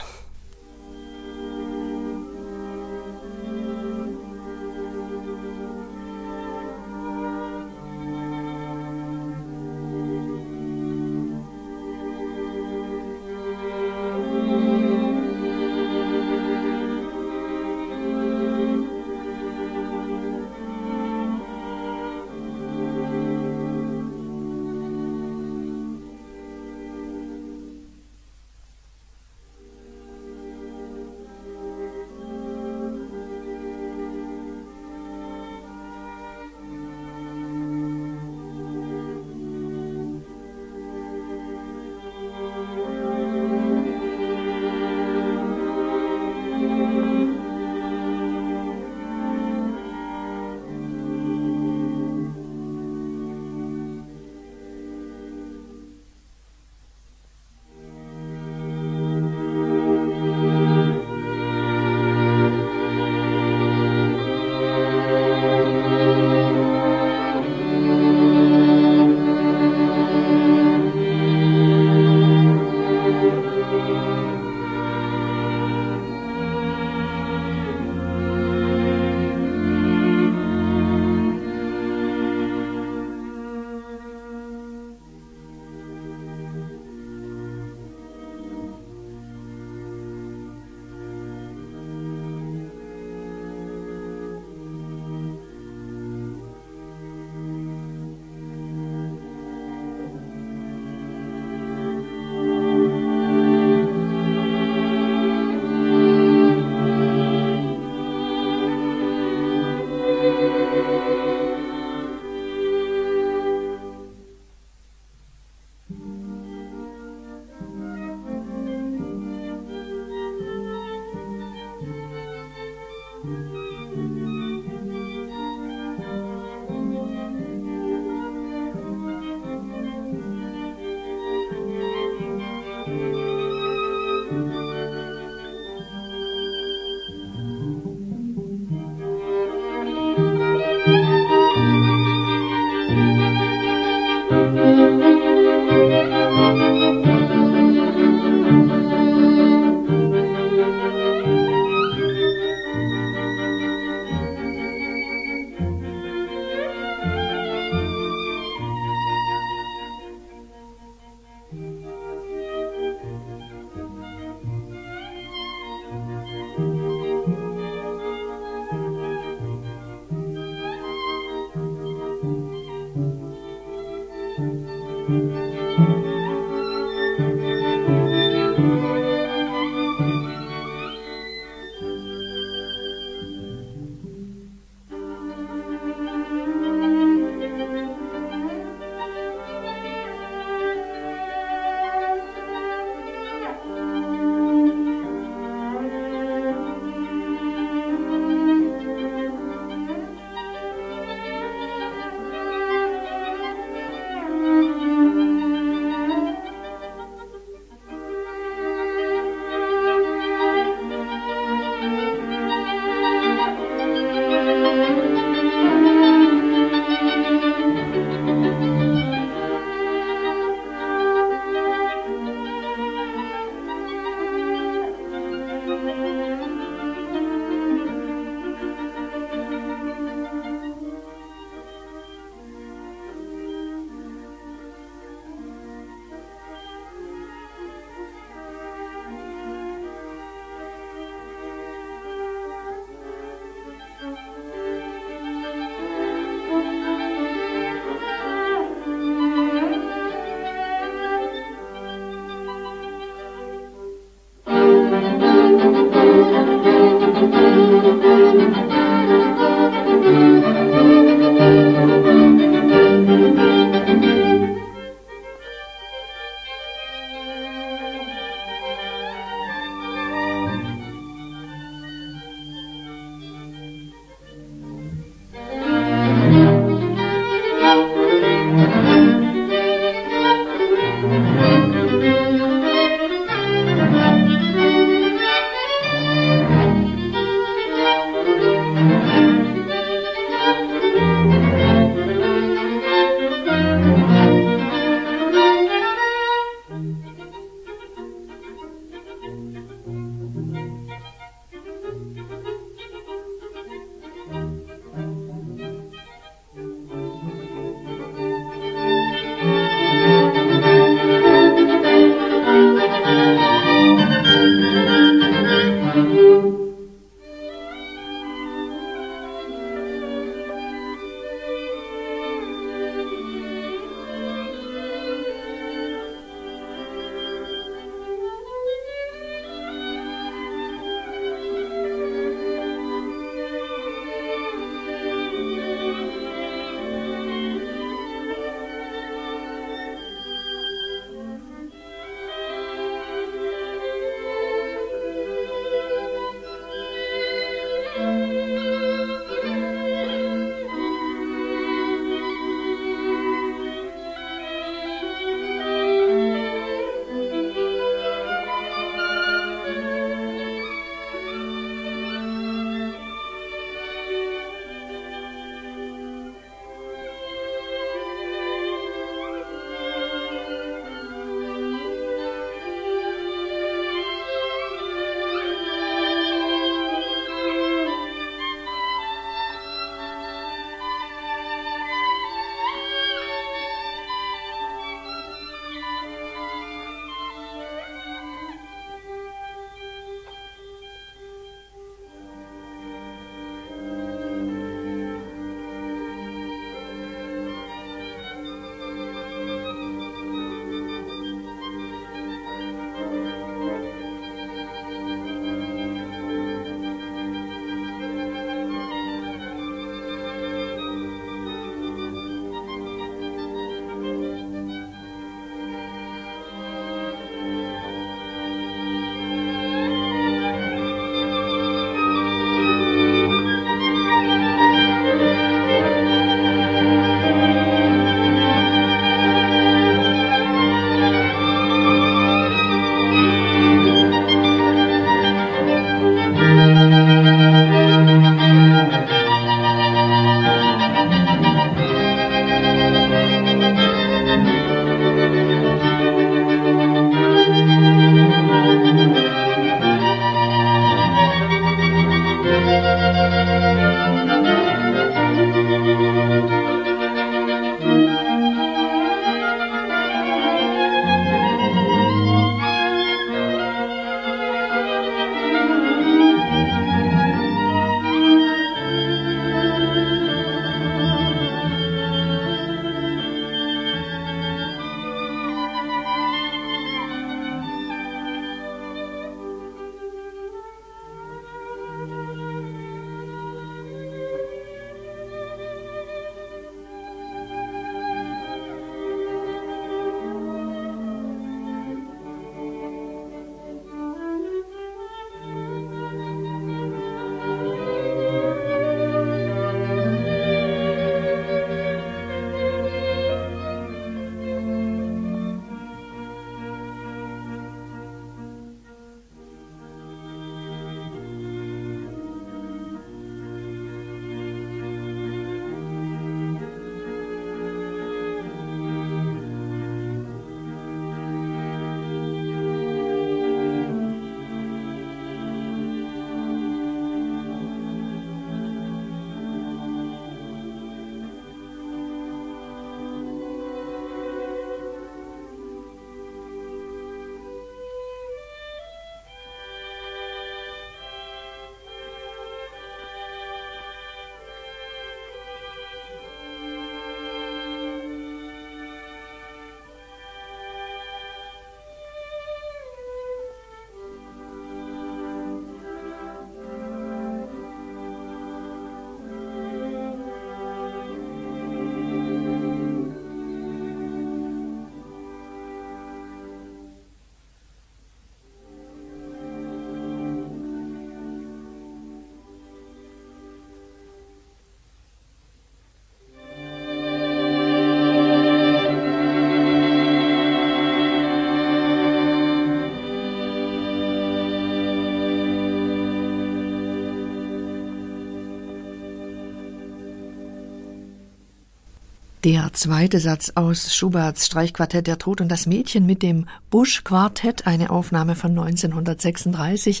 Der 592.46 592.72
zweite 592.72 593.18
Satz 593.18 593.50
aus 593.56 593.92
Schuberts 593.92 594.46
Streichquartett 594.46 595.08
Der 595.08 595.18
Tod 595.18 595.40
und 595.40 595.48
das 595.48 595.66
Mädchen 595.66 596.06
mit 596.06 596.22
dem 596.22 596.46
Busch-Quartett, 596.70 597.66
eine 597.66 597.90
Aufnahme 597.90 598.36
von 598.36 598.52
1936. 598.52 600.00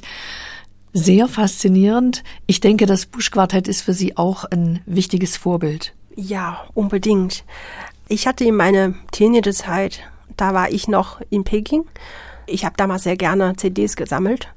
Sehr 0.92 1.26
faszinierend. 1.26 2.22
Ich 2.46 2.60
denke, 2.60 2.86
das 2.86 3.06
Busch-Quartett 3.06 3.66
ist 3.66 3.80
für 3.80 3.94
Sie 3.94 4.16
auch 4.16 4.44
ein 4.44 4.78
wichtiges 4.86 5.36
Vorbild. 5.36 5.92
Ja, 6.14 6.68
unbedingt. 6.72 7.42
Ich 8.06 8.28
hatte 8.28 8.44
in 8.44 8.54
meiner 8.54 8.94
Teenagerzeit, 9.10 10.02
da 10.36 10.54
war 10.54 10.70
ich 10.70 10.86
noch 10.86 11.20
in 11.30 11.42
Peking. 11.42 11.82
Ich 12.46 12.64
habe 12.64 12.76
damals 12.76 13.02
sehr 13.02 13.16
gerne 13.16 13.56
CDs 13.56 13.96
gesammelt 13.96 14.54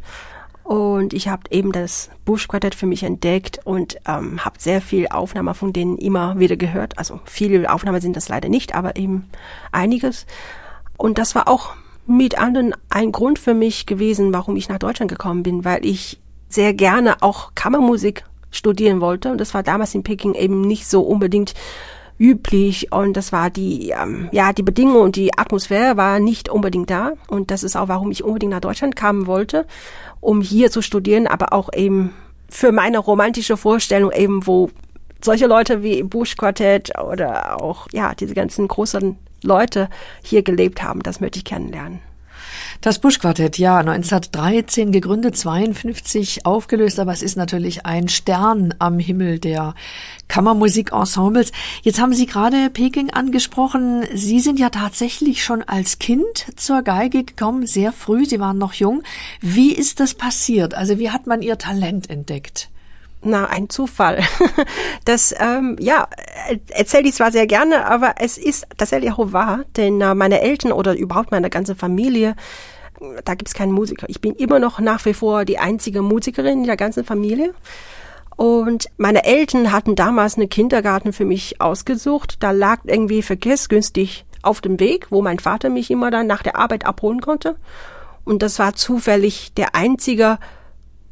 und 0.70 1.14
ich 1.14 1.28
habe 1.28 1.42
eben 1.50 1.72
das 1.72 2.12
Bush 2.26 2.48
Quartett 2.48 2.76
für 2.76 2.86
mich 2.86 3.02
entdeckt 3.02 3.60
und 3.64 3.98
ähm, 4.08 4.46
habe 4.46 4.60
sehr 4.60 4.82
viel 4.82 5.08
Aufnahmen 5.08 5.56
von 5.56 5.74
denen 5.74 5.98
immer 5.98 6.38
wieder 6.38 6.58
gehört. 6.58 6.96
Also 7.00 7.22
viele 7.26 7.74
Aufnahmen 7.74 8.00
sind 8.02 8.16
das 8.16 8.30
leider 8.30 8.50
nicht, 8.50 8.76
aber 8.76 8.96
eben 8.96 9.32
einiges. 9.72 10.28
Und 10.96 11.18
das 11.18 11.34
war 11.34 11.48
auch 11.48 11.74
mit 12.06 12.38
anderen 12.38 12.76
ein 12.88 13.12
Grund 13.12 13.40
für 13.40 13.56
mich 13.56 13.88
gewesen, 13.88 14.32
warum 14.32 14.56
ich 14.58 14.70
nach 14.70 14.78
Deutschland 14.78 15.10
gekommen 15.10 15.42
bin, 15.42 15.66
weil 15.66 15.84
ich 15.84 16.20
sehr 16.50 16.76
gerne 16.76 17.24
auch 17.24 17.56
Kammermusik 17.56 18.24
studieren 18.52 19.02
wollte. 19.02 19.32
Und 19.32 19.42
das 19.42 19.56
war 19.56 19.64
damals 19.64 19.96
in 19.96 20.04
Peking 20.04 20.36
eben 20.36 20.62
nicht 20.62 20.86
so 20.86 21.02
unbedingt 21.02 21.56
üblich 22.20 22.92
und 22.92 23.14
das 23.14 23.32
war 23.32 23.50
die, 23.50 23.90
ähm, 23.90 24.30
ja, 24.32 24.54
die 24.54 24.64
Bedingungen 24.64 25.02
und 25.02 25.16
die 25.16 25.38
Atmosphäre 25.38 25.98
war 25.98 26.20
nicht 26.20 26.50
unbedingt 26.50 26.90
da 26.90 27.14
und 27.30 27.50
das 27.50 27.64
ist 27.64 27.76
auch, 27.76 27.88
warum 27.88 28.12
ich 28.12 28.24
unbedingt 28.24 28.52
nach 28.52 28.60
Deutschland 28.60 28.96
kommen 28.96 29.26
wollte, 29.26 29.66
um 30.20 30.42
hier 30.42 30.70
zu 30.70 30.82
studieren, 30.82 31.26
aber 31.26 31.54
auch 31.54 31.70
eben 31.74 32.14
für 32.50 32.72
meine 32.72 33.00
romantische 33.00 33.58
Vorstellung 33.58 34.12
eben, 34.12 34.46
wo 34.46 34.70
solche 35.24 35.48
Leute 35.48 35.82
wie 35.82 36.04
Bush 36.04 36.36
Quartett 36.36 36.92
oder 37.00 37.62
auch, 37.62 37.88
ja, 37.92 38.14
diese 38.16 38.34
ganzen 38.34 38.68
großen 38.68 39.18
Leute 39.44 39.90
hier 40.22 40.44
gelebt 40.44 40.84
haben, 40.84 41.02
das 41.02 41.20
möchte 41.22 41.40
ich 41.40 41.46
kennenlernen. 41.46 42.00
Das 42.82 43.00
Busch-Quartett, 43.00 43.58
ja, 43.58 43.80
1913 43.80 44.94
gegründet, 44.94 45.36
52 45.36 46.46
aufgelöst, 46.46 46.98
aber 47.02 47.12
es 47.12 47.22
ist 47.22 47.36
natürlich 47.36 47.86
ein 47.86 48.08
Stern 48.08 48.74
am 48.80 49.00
Himmel 49.00 49.38
der 49.38 49.76
Kammermusikensembles. 50.30 51.52
Jetzt 51.82 52.00
haben 52.00 52.14
Sie 52.14 52.26
gerade 52.26 52.70
Peking 52.70 53.10
angesprochen. 53.10 54.06
Sie 54.14 54.40
sind 54.40 54.60
ja 54.60 54.70
tatsächlich 54.70 55.44
schon 55.44 55.62
als 55.62 56.00
Kind 56.00 56.46
zur 56.56 56.82
Geige 56.82 57.26
gekommen, 57.26 57.68
sehr 57.68 57.92
früh. 57.92 58.26
Sie 58.26 58.40
waren 58.40 58.58
noch 58.58 58.72
jung. 58.72 59.04
Wie 59.42 59.74
ist 59.74 60.00
das 60.00 60.14
passiert? 60.14 60.74
Also 60.74 61.00
wie 61.00 61.10
hat 61.10 61.28
man 61.28 61.42
Ihr 61.42 61.58
Talent 61.58 62.10
entdeckt? 62.10 62.70
Na, 63.22 63.46
ein 63.46 63.70
Zufall. 63.70 64.24
Das, 65.06 65.34
ähm, 65.40 65.76
ja, 65.80 66.08
erzähle 66.70 67.08
ich 67.08 67.16
zwar 67.16 67.32
sehr 67.32 67.48
gerne, 67.48 67.86
aber 67.86 68.16
es 68.20 68.38
ist 68.38 68.68
tatsächlich 68.78 69.12
auch 69.12 69.34
wahr, 69.34 69.66
denn 69.76 70.00
äh, 70.02 70.14
meine 70.14 70.42
Eltern 70.42 70.72
oder 70.72 70.96
überhaupt 70.96 71.32
meine 71.32 71.50
ganze 71.50 71.74
Familie, 71.74 72.36
da 73.26 73.34
gibt's 73.34 73.54
keinen 73.54 73.72
Musiker. 73.72 74.08
Ich 74.08 74.22
bin 74.22 74.36
immer 74.36 74.60
noch 74.60 74.80
nach 74.80 75.04
wie 75.06 75.14
vor 75.14 75.46
die 75.46 75.58
einzige 75.58 76.02
Musikerin 76.02 76.60
in 76.60 76.66
der 76.66 76.78
ganzen 76.78 77.04
Familie. 77.04 77.54
Und 78.36 78.90
meine 78.98 79.26
Eltern 79.26 79.72
hatten 79.72 79.96
damals 79.96 80.38
einen 80.38 80.50
Kindergarten 80.50 81.12
für 81.12 81.26
mich 81.26 81.60
ausgesucht. 81.60 82.38
Da 82.42 82.52
lag 82.52 82.80
irgendwie 82.86 83.22
verkehrsgünstig 83.22 84.26
auf 84.44 84.62
dem 84.62 84.80
Weg, 84.80 85.08
wo 85.10 85.22
mein 85.22 85.40
Vater 85.40 85.70
mich 85.70 85.90
immer 85.92 86.12
dann 86.12 86.28
nach 86.28 86.44
der 86.44 86.56
Arbeit 86.56 86.86
abholen 86.86 87.22
konnte. 87.22 87.56
Und 88.24 88.44
das 88.44 88.60
war 88.60 88.76
zufällig 88.76 89.54
der 89.56 89.76
einzige 89.76 90.38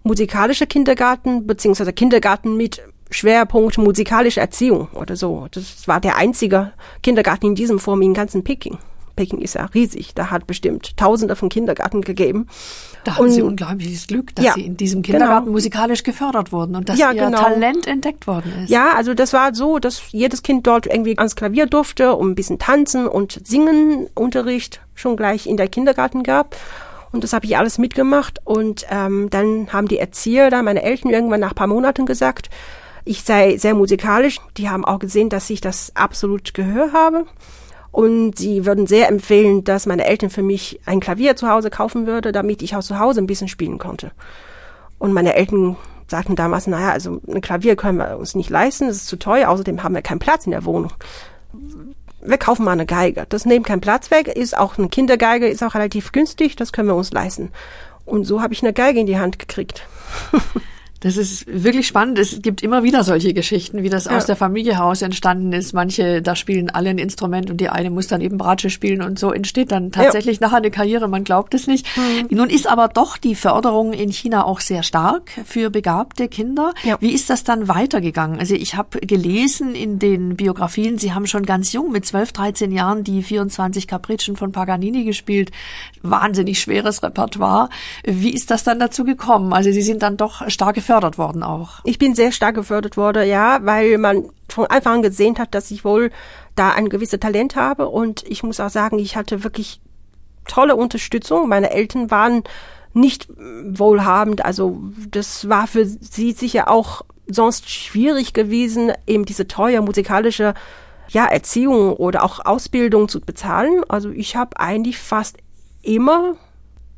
musikalische 0.07 0.67
Kindergarten, 0.67 1.45
beziehungsweise 1.45 1.93
Kindergarten 1.93 2.57
mit 2.57 2.81
Schwerpunkt 3.09 3.77
musikalische 3.77 4.41
Erziehung 4.41 4.89
oder 4.93 5.15
so. 5.15 5.47
Das 5.51 5.87
war 5.87 5.99
der 6.01 6.17
einzige 6.17 6.73
Kindergarten 7.03 7.45
in 7.47 7.55
diesem 7.55 7.79
Form 7.79 8.01
in 8.01 8.13
ganzen 8.13 8.43
Peking. 8.43 8.77
Peking 9.17 9.41
ist 9.41 9.55
ja 9.55 9.65
riesig. 9.65 10.13
Da 10.13 10.29
hat 10.31 10.47
bestimmt 10.47 10.95
Tausende 10.95 11.35
von 11.35 11.49
Kindergarten 11.49 12.01
gegeben. 12.01 12.47
Da 13.03 13.15
haben 13.15 13.25
und, 13.25 13.31
Sie 13.31 13.41
unglaubliches 13.41 14.07
Glück, 14.07 14.33
dass 14.35 14.45
ja, 14.45 14.53
Sie 14.53 14.65
in 14.65 14.77
diesem 14.77 15.01
Kindergarten 15.01 15.45
genau. 15.45 15.55
musikalisch 15.55 16.03
gefördert 16.03 16.53
wurden 16.53 16.75
und 16.75 16.87
dass 16.87 16.97
ja, 16.97 17.11
Ihr 17.11 17.25
genau. 17.25 17.41
Talent 17.41 17.87
entdeckt 17.87 18.27
worden 18.27 18.53
ist. 18.63 18.69
Ja, 18.69 18.93
also 18.95 19.13
das 19.13 19.33
war 19.33 19.53
so, 19.53 19.79
dass 19.79 20.11
jedes 20.11 20.43
Kind 20.43 20.67
dort 20.67 20.85
irgendwie 20.85 21.17
ans 21.17 21.35
Klavier 21.35 21.65
durfte 21.65 22.15
und 22.15 22.31
ein 22.31 22.35
bisschen 22.35 22.59
tanzen 22.59 23.07
und 23.07 23.41
singen 23.45 24.07
Unterricht 24.13 24.81
schon 24.93 25.17
gleich 25.17 25.47
in 25.47 25.57
der 25.57 25.67
Kindergarten 25.67 26.23
gab. 26.23 26.55
Und 27.17 27.23
das 27.23 27.33
habe 27.33 27.47
ich 27.47 27.57
alles 27.57 27.79
mitgemacht. 27.79 28.41
Und 28.43 28.85
ähm, 28.91 29.31
dann 29.31 29.73
haben 29.73 29.87
die 29.87 29.97
Erzieher 29.97 30.51
da, 30.51 30.61
meine 30.61 30.83
Eltern, 30.83 31.09
irgendwann 31.09 31.39
nach 31.39 31.55
paar 31.55 31.65
Monaten 31.65 32.05
gesagt, 32.05 32.51
ich 33.05 33.23
sei 33.23 33.57
sehr 33.57 33.73
musikalisch. 33.73 34.39
Die 34.55 34.69
haben 34.69 34.85
auch 34.85 34.99
gesehen, 34.99 35.29
dass 35.29 35.49
ich 35.49 35.59
das 35.59 35.91
absolut 35.95 36.53
Gehör 36.53 36.93
habe. 36.93 37.25
Und 37.89 38.37
sie 38.37 38.67
würden 38.67 38.85
sehr 38.85 39.09
empfehlen, 39.09 39.63
dass 39.63 39.87
meine 39.87 40.05
Eltern 40.05 40.29
für 40.29 40.43
mich 40.43 40.79
ein 40.85 40.99
Klavier 40.99 41.35
zu 41.35 41.49
Hause 41.49 41.71
kaufen 41.71 42.05
würde, 42.05 42.31
damit 42.31 42.61
ich 42.61 42.75
auch 42.75 42.83
zu 42.83 42.99
Hause 42.99 43.19
ein 43.19 43.25
bisschen 43.25 43.47
spielen 43.47 43.79
konnte. 43.79 44.11
Und 44.99 45.11
meine 45.11 45.33
Eltern 45.33 45.75
sagten 46.05 46.35
damals, 46.35 46.67
naja, 46.67 46.91
also 46.91 47.19
ein 47.27 47.41
Klavier 47.41 47.75
können 47.75 47.97
wir 47.97 48.19
uns 48.19 48.35
nicht 48.35 48.51
leisten, 48.51 48.85
das 48.85 48.97
ist 48.97 49.07
zu 49.07 49.17
teuer, 49.17 49.49
außerdem 49.49 49.81
haben 49.81 49.95
wir 49.95 50.03
keinen 50.03 50.19
Platz 50.19 50.45
in 50.45 50.51
der 50.51 50.65
Wohnung 50.65 50.91
wir 52.21 52.37
kaufen 52.37 52.65
mal 52.65 52.71
eine 52.71 52.85
Geige. 52.85 53.25
Das 53.29 53.45
nimmt 53.45 53.67
keinen 53.67 53.81
Platz 53.81 54.11
weg, 54.11 54.27
ist 54.27 54.57
auch 54.57 54.77
eine 54.77 54.89
Kindergeige, 54.89 55.47
ist 55.47 55.63
auch 55.63 55.75
relativ 55.75 56.11
günstig, 56.11 56.55
das 56.55 56.73
können 56.73 56.87
wir 56.87 56.95
uns 56.95 57.11
leisten. 57.11 57.51
Und 58.05 58.25
so 58.25 58.41
habe 58.41 58.53
ich 58.53 58.63
eine 58.63 58.73
Geige 58.73 58.99
in 58.99 59.05
die 59.05 59.19
Hand 59.19 59.39
gekriegt. 59.39 59.85
Das 61.01 61.17
ist 61.17 61.45
wirklich 61.47 61.87
spannend. 61.87 62.17
Es 62.17 62.41
gibt 62.41 62.63
immer 62.63 62.83
wieder 62.83 63.03
solche 63.03 63.33
Geschichten, 63.33 63.83
wie 63.83 63.89
das 63.89 64.05
ja. 64.05 64.17
aus 64.17 64.25
der 64.25 64.35
Familie 64.35 64.77
heraus 64.77 65.01
entstanden 65.01 65.53
ist. 65.53 65.73
Manche, 65.73 66.21
da 66.21 66.35
spielen 66.35 66.69
alle 66.69 66.89
ein 66.89 66.97
Instrument 66.97 67.51
und 67.51 67.61
die 67.61 67.69
eine 67.69 67.89
muss 67.89 68.07
dann 68.07 68.21
eben 68.21 68.37
Bratsche 68.37 68.69
spielen 68.69 69.01
und 69.01 69.19
so 69.19 69.31
entsteht 69.31 69.71
dann 69.71 69.91
tatsächlich 69.91 70.39
ja. 70.39 70.47
nachher 70.47 70.57
eine 70.57 70.71
Karriere. 70.71 71.07
Man 71.07 71.23
glaubt 71.23 71.53
es 71.53 71.67
nicht. 71.67 71.85
Mhm. 71.97 72.27
Nun 72.35 72.49
ist 72.49 72.67
aber 72.67 72.87
doch 72.87 73.17
die 73.17 73.35
Förderung 73.35 73.93
in 73.93 74.11
China 74.11 74.45
auch 74.45 74.59
sehr 74.59 74.83
stark 74.83 75.29
für 75.45 75.69
begabte 75.69 76.27
Kinder. 76.27 76.73
Ja. 76.83 76.97
Wie 76.99 77.11
ist 77.11 77.29
das 77.29 77.43
dann 77.43 77.67
weitergegangen? 77.67 78.39
Also 78.39 78.55
ich 78.55 78.75
habe 78.75 78.99
gelesen 78.99 79.75
in 79.75 79.99
den 79.99 80.35
Biografien, 80.35 80.97
Sie 80.97 81.13
haben 81.13 81.27
schon 81.27 81.45
ganz 81.45 81.73
jung 81.73 81.91
mit 81.91 82.05
12, 82.05 82.31
13 82.31 82.71
Jahren 82.71 83.03
die 83.03 83.21
24 83.21 83.87
Capricen 83.87 84.35
von 84.35 84.51
Paganini 84.51 85.03
gespielt. 85.03 85.51
Wahnsinnig 86.01 86.59
schweres 86.59 87.03
Repertoire. 87.03 87.69
Wie 88.03 88.33
ist 88.33 88.49
das 88.49 88.63
dann 88.63 88.79
dazu 88.79 89.03
gekommen? 89.03 89.53
Also 89.53 89.71
Sie 89.71 89.81
sind 89.81 90.01
dann 90.01 90.17
doch 90.17 90.49
starke 90.49 90.81
gefördert 90.87 91.17
worden 91.17 91.43
auch. 91.43 91.81
Ich 91.83 91.99
bin 91.99 92.15
sehr 92.15 92.31
stark 92.31 92.55
gefördert 92.55 92.95
worden, 92.95 93.27
ja, 93.27 93.59
weil 93.63 93.97
man 93.97 94.29
von 94.47 94.67
Anfang 94.67 94.95
an 94.95 95.01
gesehen 95.01 95.37
hat, 95.37 95.53
dass 95.53 95.69
ich 95.69 95.83
wohl 95.83 96.11
da 96.55 96.71
ein 96.71 96.87
gewisses 96.87 97.19
Talent 97.19 97.57
habe 97.57 97.89
und 97.89 98.23
ich 98.25 98.41
muss 98.41 98.61
auch 98.61 98.69
sagen, 98.69 98.97
ich 98.97 99.17
hatte 99.17 99.43
wirklich 99.43 99.81
tolle 100.47 100.77
Unterstützung. 100.77 101.49
Meine 101.49 101.71
Eltern 101.71 102.09
waren 102.09 102.43
nicht 102.93 103.27
wohlhabend, 103.37 104.45
also 104.45 104.79
das 105.11 105.49
war 105.49 105.67
für 105.67 105.85
sie 105.85 106.31
sicher 106.31 106.71
auch 106.71 107.01
sonst 107.27 107.69
schwierig 107.69 108.31
gewesen, 108.31 108.93
eben 109.05 109.25
diese 109.25 109.45
teure 109.45 109.81
musikalische 109.81 110.53
ja, 111.09 111.25
Erziehung 111.25 111.93
oder 111.97 112.23
auch 112.23 112.45
Ausbildung 112.45 113.09
zu 113.09 113.19
bezahlen. 113.19 113.83
Also 113.89 114.09
ich 114.09 114.37
habe 114.37 114.57
eigentlich 114.57 114.97
fast 114.97 115.35
immer 115.81 116.37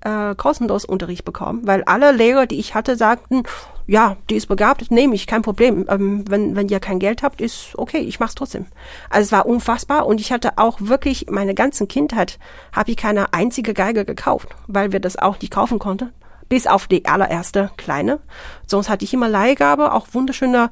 äh, 0.02 0.36
kostenlos 0.36 0.86
Unterricht 0.86 1.26
bekommen, 1.26 1.62
weil 1.66 1.84
alle 1.84 2.12
Lehrer, 2.12 2.46
die 2.46 2.60
ich 2.60 2.76
hatte, 2.76 2.96
sagten, 2.96 3.44
ja, 3.90 4.18
die 4.30 4.36
ist 4.36 4.46
begabt, 4.46 4.92
nehme 4.92 5.16
ich, 5.16 5.26
kein 5.26 5.42
Problem. 5.42 5.88
Ähm, 5.90 6.24
wenn, 6.30 6.56
wenn 6.56 6.70
ihr 6.70 6.80
kein 6.80 7.00
Geld 7.00 7.24
habt, 7.24 7.42
ist 7.42 7.74
okay, 7.76 7.98
ich 7.98 8.20
mach's 8.20 8.36
trotzdem. 8.36 8.68
Also 9.10 9.26
es 9.26 9.32
war 9.32 9.48
unfassbar 9.48 10.06
und 10.06 10.22
ich 10.22 10.32
hatte 10.32 10.60
auch 10.60 10.78
wirklich 10.80 11.26
meine 11.32 11.56
ganzen 11.56 11.88
Kindheit 11.88 12.38
habe 12.72 12.92
ich 12.92 12.98
keine 12.98 13.34
einzige 13.34 13.74
Geige 13.74 14.06
gekauft, 14.06 14.50
weil 14.68 14.92
wir 14.92 15.00
das 15.00 15.18
auch 15.18 15.42
nicht 15.42 15.52
kaufen 15.52 15.80
konnten. 15.80 16.12
Bis 16.50 16.68
auf 16.68 16.86
die 16.86 17.06
allererste 17.06 17.72
kleine. 17.78 18.20
Sonst 18.68 18.90
hatte 18.90 19.06
ich 19.06 19.14
immer 19.14 19.28
Leihgabe, 19.28 19.92
auch 19.92 20.08
wunderschöne 20.12 20.70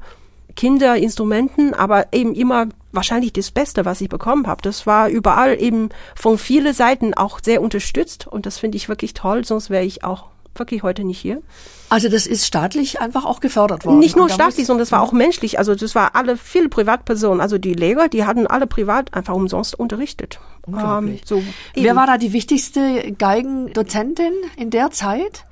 Kinderinstrumenten, 0.54 1.74
aber 1.74 2.12
eben 2.12 2.34
immer 2.34 2.68
wahrscheinlich 2.92 3.32
das 3.32 3.50
Beste, 3.50 3.84
was 3.84 4.00
ich 4.00 4.08
bekommen 4.08 4.46
habe. 4.46 4.62
Das 4.62 4.86
war 4.86 5.08
überall 5.08 5.60
eben 5.60 5.88
von 6.14 6.38
vielen 6.38 6.72
Seiten 6.72 7.14
auch 7.14 7.40
sehr 7.42 7.62
unterstützt 7.62 8.28
und 8.28 8.46
das 8.46 8.58
finde 8.58 8.76
ich 8.76 8.88
wirklich 8.88 9.14
toll, 9.14 9.44
sonst 9.44 9.70
wäre 9.70 9.84
ich 9.84 10.04
auch 10.04 10.26
wirklich 10.54 10.82
heute 10.82 11.04
nicht 11.04 11.18
hier. 11.18 11.42
Also 11.88 12.08
das 12.08 12.26
ist 12.26 12.46
staatlich 12.46 13.00
einfach 13.00 13.24
auch 13.24 13.40
gefördert 13.40 13.84
worden. 13.84 13.98
Nicht 13.98 14.16
nur 14.16 14.28
staatlich, 14.28 14.66
sondern 14.66 14.82
das 14.82 14.92
war 14.92 15.02
auch 15.02 15.12
menschlich. 15.12 15.58
Also 15.58 15.74
das 15.74 15.94
war 15.94 16.14
alle 16.14 16.36
viele 16.36 16.68
Privatpersonen. 16.68 17.40
Also 17.40 17.58
die 17.58 17.74
Lehrer, 17.74 18.08
die 18.08 18.24
hatten 18.24 18.46
alle 18.46 18.66
privat 18.66 19.14
einfach 19.14 19.34
umsonst 19.34 19.78
unterrichtet. 19.78 20.40
Unglaublich. 20.66 21.20
Ähm, 21.20 21.26
so 21.26 21.42
Wer 21.74 21.96
war 21.96 22.06
da 22.06 22.18
die 22.18 22.32
wichtigste 22.32 23.12
Geigendozentin 23.12 24.32
in 24.56 24.70
der 24.70 24.90
Zeit? 24.90 25.44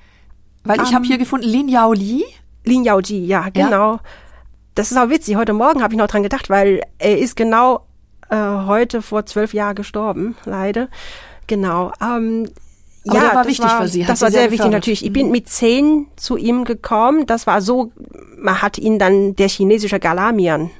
Weil 0.65 0.81
ich 0.83 0.89
um, 0.89 0.95
habe 0.95 1.05
ähm, 1.05 1.11
hier 1.11 1.19
gefunden 1.19 1.47
Lin 1.47 1.69
Yao 1.69 1.93
Li. 1.93 2.25
Lin 2.65 2.85
Yao 2.85 3.01
Ji, 3.01 3.25
ja, 3.25 3.49
genau. 3.51 3.95
Ja. 3.95 4.01
Das 4.75 4.91
ist 4.91 4.99
auch 4.99 5.09
witzig. 5.09 5.37
Heute 5.37 5.53
Morgen 5.53 5.83
habe 5.83 5.95
ich 5.95 5.99
noch 5.99 6.09
dran 6.09 6.23
gedacht, 6.23 6.51
weil 6.51 6.83
er 6.99 7.19
ist 7.19 7.37
genau 7.37 7.87
äh, 8.29 8.37
heute 8.37 9.01
vor 9.01 9.25
zwölf 9.25 9.55
Jahren 9.55 9.75
gestorben, 9.75 10.37
leider. 10.45 10.89
Genau. 11.47 11.93
Ähm, 12.01 12.51
aber 13.09 13.19
ja, 13.19 13.35
war 13.35 13.47
wichtig 13.47 13.67
war, 13.67 13.83
für 13.83 13.89
Sie. 13.89 14.05
Das 14.05 14.21
war 14.21 14.31
sehr, 14.31 14.43
sehr 14.43 14.51
wichtig 14.51 14.71
natürlich. 14.71 15.05
Ich 15.05 15.13
bin 15.13 15.31
mit 15.31 15.49
zehn 15.49 16.07
zu 16.17 16.37
ihm 16.37 16.65
gekommen. 16.65 17.27
Das 17.27 17.47
war 17.47 17.61
so, 17.61 17.93
man 18.39 18.63
hat 18.63 18.79
ihn 18.79 18.99
dann 18.99 19.37
der 19.37 19.49
chinesische 19.49 19.99
Galamian 20.01 20.71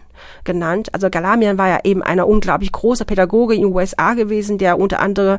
genannt. 0.45 0.93
Also 0.93 1.11
Galamian 1.11 1.59
war 1.59 1.69
ja 1.69 1.79
eben 1.85 2.03
einer 2.03 2.27
unglaublich 2.27 2.73
großer 2.73 3.05
Pädagoge 3.05 3.55
in 3.55 3.63
den 3.63 3.75
USA 3.75 4.15
gewesen, 4.15 4.59
der 4.59 4.79
unter 4.79 5.01
anderem 5.01 5.39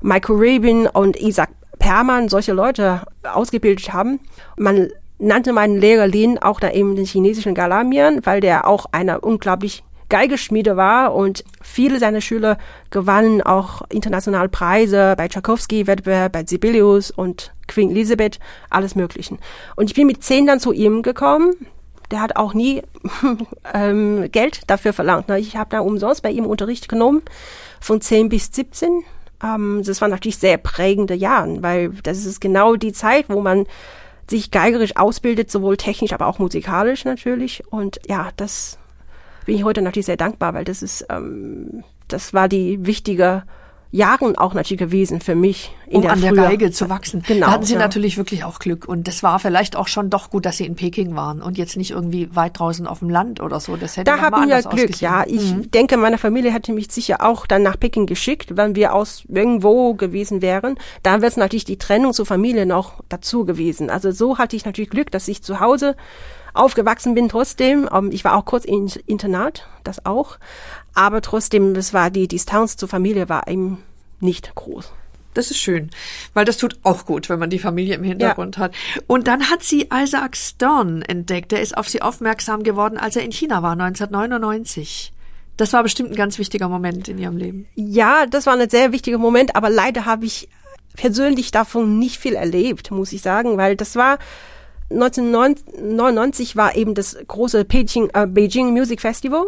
Michael 0.00 0.36
Rabin 0.38 0.86
und 0.86 1.16
Isaac 1.16 1.50
Perman 1.78 2.28
solche 2.28 2.52
Leute 2.52 3.02
ausgebildet 3.22 3.92
haben. 3.92 4.20
Man 4.56 4.88
nannte 5.18 5.52
meinen 5.52 5.78
Lehrer 5.78 6.06
Lin 6.06 6.38
auch 6.38 6.60
da 6.60 6.70
eben 6.70 6.96
den 6.96 7.04
chinesischen 7.04 7.54
Galamian, 7.54 8.24
weil 8.24 8.40
der 8.40 8.66
auch 8.66 8.86
einer 8.92 9.22
unglaublich 9.22 9.82
Geigeschmiede 10.08 10.76
war 10.76 11.14
und 11.14 11.44
viele 11.62 11.98
seiner 11.98 12.20
Schüler 12.20 12.58
gewannen 12.90 13.42
auch 13.42 13.82
internationale 13.90 14.48
Preise 14.48 15.14
bei 15.16 15.28
Tchaikovsky-Wettbewerb, 15.28 16.32
bei 16.32 16.44
Sibelius 16.44 17.10
und 17.10 17.52
Queen 17.66 17.90
Elizabeth, 17.90 18.38
alles 18.70 18.94
Möglichen. 18.94 19.38
Und 19.74 19.90
ich 19.90 19.94
bin 19.94 20.06
mit 20.06 20.22
zehn 20.22 20.46
dann 20.46 20.60
zu 20.60 20.72
ihm 20.72 21.02
gekommen. 21.02 21.54
Der 22.10 22.20
hat 22.20 22.36
auch 22.36 22.54
nie 22.54 22.82
ähm, 23.74 24.30
Geld 24.30 24.60
dafür 24.68 24.92
verlangt. 24.92 25.28
Ne? 25.28 25.40
Ich 25.40 25.56
habe 25.56 25.70
da 25.70 25.80
umsonst 25.80 26.22
bei 26.22 26.30
ihm 26.30 26.46
Unterricht 26.46 26.88
genommen, 26.88 27.22
von 27.80 28.00
zehn 28.00 28.28
bis 28.28 28.50
17. 28.52 29.02
Ähm, 29.42 29.82
das 29.84 30.00
waren 30.00 30.10
natürlich 30.10 30.38
sehr 30.38 30.56
prägende 30.56 31.14
Jahre, 31.14 31.62
weil 31.62 31.90
das 32.04 32.24
ist 32.24 32.40
genau 32.40 32.76
die 32.76 32.92
Zeit, 32.92 33.26
wo 33.28 33.40
man 33.40 33.66
sich 34.28 34.50
geigerisch 34.50 34.96
ausbildet, 34.96 35.50
sowohl 35.50 35.76
technisch, 35.76 36.12
aber 36.12 36.26
auch 36.26 36.38
musikalisch 36.38 37.04
natürlich. 37.04 37.64
Und 37.70 38.00
ja, 38.08 38.30
das 38.36 38.78
bin 39.46 39.56
ich 39.56 39.64
heute 39.64 39.80
natürlich 39.80 40.06
sehr 40.06 40.16
dankbar, 40.16 40.52
weil 40.52 40.64
das 40.64 40.82
ist, 40.82 41.06
ähm, 41.08 41.84
das 42.08 42.34
war 42.34 42.48
die 42.48 42.84
wichtige 42.84 43.44
Jahren 43.92 44.36
auch 44.36 44.52
natürlich 44.52 44.78
gewesen 44.78 45.20
für 45.20 45.36
mich 45.36 45.74
in 45.86 45.96
um 45.96 46.02
der 46.02 46.12
an 46.12 46.20
der 46.20 46.32
Geige 46.32 46.70
zu 46.72 46.90
wachsen. 46.90 47.22
Genau. 47.26 47.46
Da 47.46 47.52
hatten 47.52 47.64
Sie 47.64 47.74
ja. 47.74 47.78
natürlich 47.78 48.18
wirklich 48.18 48.44
auch 48.44 48.58
Glück 48.58 48.86
und 48.86 49.06
das 49.06 49.22
war 49.22 49.38
vielleicht 49.38 49.76
auch 49.76 49.86
schon 49.86 50.10
doch 50.10 50.28
gut, 50.30 50.44
dass 50.44 50.56
Sie 50.56 50.66
in 50.66 50.74
Peking 50.74 51.14
waren 51.14 51.40
und 51.40 51.56
jetzt 51.56 51.76
nicht 51.76 51.92
irgendwie 51.92 52.34
weit 52.34 52.58
draußen 52.58 52.86
auf 52.86 52.98
dem 52.98 53.08
Land 53.08 53.40
oder 53.40 53.60
so. 53.60 53.76
Das 53.76 53.96
hätte 53.96 54.10
da 54.10 54.20
haben 54.20 54.48
wir 54.48 54.62
Glück. 54.62 55.00
Ja, 55.00 55.24
ich 55.26 55.54
mhm. 55.54 55.70
denke, 55.70 55.96
meine 55.96 56.18
Familie 56.18 56.52
hätte 56.52 56.72
mich 56.72 56.90
sicher 56.90 57.22
auch 57.22 57.46
dann 57.46 57.62
nach 57.62 57.78
Peking 57.78 58.06
geschickt, 58.06 58.56
wenn 58.56 58.74
wir 58.74 58.92
aus 58.92 59.24
irgendwo 59.28 59.94
gewesen 59.94 60.42
wären. 60.42 60.76
Da 61.04 61.22
wäre 61.22 61.28
es 61.28 61.36
natürlich 61.36 61.64
die 61.64 61.78
Trennung 61.78 62.12
zur 62.12 62.26
Familie 62.26 62.66
noch 62.66 63.02
dazu 63.08 63.44
gewesen. 63.44 63.88
Also 63.88 64.10
so 64.10 64.38
hatte 64.38 64.56
ich 64.56 64.64
natürlich 64.64 64.90
Glück, 64.90 65.12
dass 65.12 65.28
ich 65.28 65.42
zu 65.42 65.60
Hause 65.60 65.94
aufgewachsen 66.56 67.14
bin 67.14 67.28
trotzdem. 67.28 67.88
Ähm, 67.92 68.10
ich 68.12 68.24
war 68.24 68.36
auch 68.36 68.44
kurz 68.44 68.64
in 68.64 68.90
Internat, 69.06 69.68
das 69.84 70.04
auch. 70.04 70.38
Aber 70.94 71.20
trotzdem, 71.20 71.74
es 71.74 71.92
war 71.92 72.10
die 72.10 72.28
Distanz 72.28 72.76
zur 72.76 72.88
Familie 72.88 73.28
war 73.28 73.48
eben 73.48 73.82
nicht 74.20 74.54
groß. 74.54 74.92
Das 75.34 75.50
ist 75.50 75.58
schön, 75.58 75.90
weil 76.32 76.46
das 76.46 76.56
tut 76.56 76.78
auch 76.82 77.04
gut, 77.04 77.28
wenn 77.28 77.38
man 77.38 77.50
die 77.50 77.58
Familie 77.58 77.96
im 77.96 78.04
Hintergrund 78.04 78.56
ja. 78.56 78.62
hat. 78.62 78.74
Und 79.06 79.28
dann 79.28 79.50
hat 79.50 79.62
sie 79.62 79.90
Isaac 79.92 80.34
Stern 80.34 81.02
entdeckt. 81.02 81.52
Der 81.52 81.60
ist 81.60 81.76
auf 81.76 81.90
sie 81.90 82.00
aufmerksam 82.00 82.62
geworden, 82.62 82.96
als 82.96 83.16
er 83.16 83.22
in 83.22 83.32
China 83.32 83.62
war, 83.62 83.72
1999. 83.72 85.12
Das 85.58 85.74
war 85.74 85.82
bestimmt 85.82 86.10
ein 86.10 86.16
ganz 86.16 86.38
wichtiger 86.38 86.70
Moment 86.70 87.08
in 87.08 87.18
ihrem 87.18 87.36
Leben. 87.36 87.66
Ja, 87.74 88.24
das 88.24 88.46
war 88.46 88.58
ein 88.58 88.70
sehr 88.70 88.92
wichtiger 88.92 89.18
Moment, 89.18 89.56
aber 89.56 89.68
leider 89.68 90.06
habe 90.06 90.24
ich 90.24 90.48
persönlich 90.96 91.50
davon 91.50 91.98
nicht 91.98 92.18
viel 92.18 92.34
erlebt, 92.34 92.90
muss 92.90 93.12
ich 93.12 93.20
sagen, 93.20 93.58
weil 93.58 93.76
das 93.76 93.94
war 93.94 94.18
1999 94.90 96.56
war 96.56 96.76
eben 96.76 96.94
das 96.94 97.16
große 97.26 97.64
Beijing, 97.64 98.10
äh, 98.14 98.26
Beijing 98.26 98.70
Music 98.72 99.00
Festival, 99.00 99.46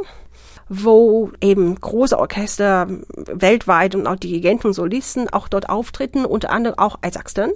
wo 0.68 1.30
eben 1.40 1.74
große 1.74 2.18
Orchester 2.18 2.88
weltweit 3.14 3.94
und 3.94 4.06
auch 4.06 4.16
Dirigenten 4.16 4.68
und 4.68 4.72
Solisten 4.72 5.28
auch 5.30 5.48
dort 5.48 5.68
auftreten, 5.68 6.24
unter 6.24 6.50
anderem 6.50 6.78
auch 6.78 6.98
Isaac 7.06 7.30
Stern. 7.30 7.52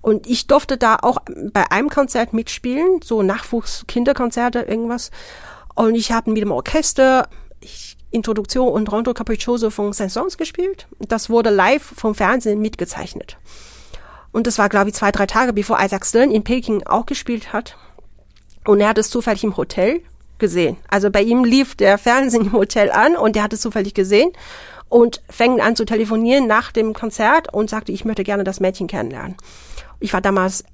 Und 0.00 0.26
ich 0.26 0.46
durfte 0.46 0.76
da 0.76 0.96
auch 1.00 1.18
bei 1.52 1.70
einem 1.70 1.88
Konzert 1.88 2.34
mitspielen, 2.34 3.00
so 3.02 3.22
Nachwuchskinderkonzerte, 3.22 4.60
irgendwas. 4.60 5.10
Und 5.74 5.94
ich 5.94 6.12
habe 6.12 6.30
mit 6.30 6.42
dem 6.42 6.52
Orchester 6.52 7.28
ich, 7.60 7.96
Introduktion 8.10 8.68
und 8.68 8.92
Rondo 8.92 9.14
Capriccioso 9.14 9.70
von 9.70 9.92
Saint-Saëns 9.92 10.36
gespielt. 10.36 10.86
Das 11.00 11.30
wurde 11.30 11.50
live 11.50 11.82
vom 11.82 12.14
Fernsehen 12.14 12.60
mitgezeichnet. 12.60 13.38
Und 14.34 14.48
das 14.48 14.58
war, 14.58 14.68
glaube 14.68 14.88
ich, 14.88 14.96
zwei, 14.96 15.12
drei 15.12 15.26
Tage, 15.26 15.52
bevor 15.52 15.80
Isaac 15.80 16.04
Stern 16.04 16.32
in 16.32 16.42
Peking 16.42 16.82
auch 16.82 17.06
gespielt 17.06 17.52
hat. 17.52 17.76
Und 18.66 18.80
er 18.80 18.88
hat 18.88 18.98
es 18.98 19.08
zufällig 19.08 19.44
im 19.44 19.56
Hotel 19.56 20.00
gesehen. 20.38 20.76
Also 20.88 21.08
bei 21.08 21.22
ihm 21.22 21.44
lief 21.44 21.76
der 21.76 21.98
Fernsehen 21.98 22.46
im 22.46 22.52
Hotel 22.52 22.90
an 22.90 23.16
und 23.16 23.36
er 23.36 23.44
hat 23.44 23.52
es 23.52 23.60
zufällig 23.60 23.94
gesehen 23.94 24.32
und 24.88 25.22
fängt 25.30 25.60
an 25.60 25.76
zu 25.76 25.84
telefonieren 25.84 26.48
nach 26.48 26.72
dem 26.72 26.94
Konzert 26.94 27.54
und 27.54 27.70
sagte, 27.70 27.92
ich 27.92 28.04
möchte 28.04 28.24
gerne 28.24 28.42
das 28.42 28.58
Mädchen 28.58 28.88
kennenlernen. 28.88 29.36
Ich 30.00 30.12
war 30.12 30.20
damals 30.20 30.64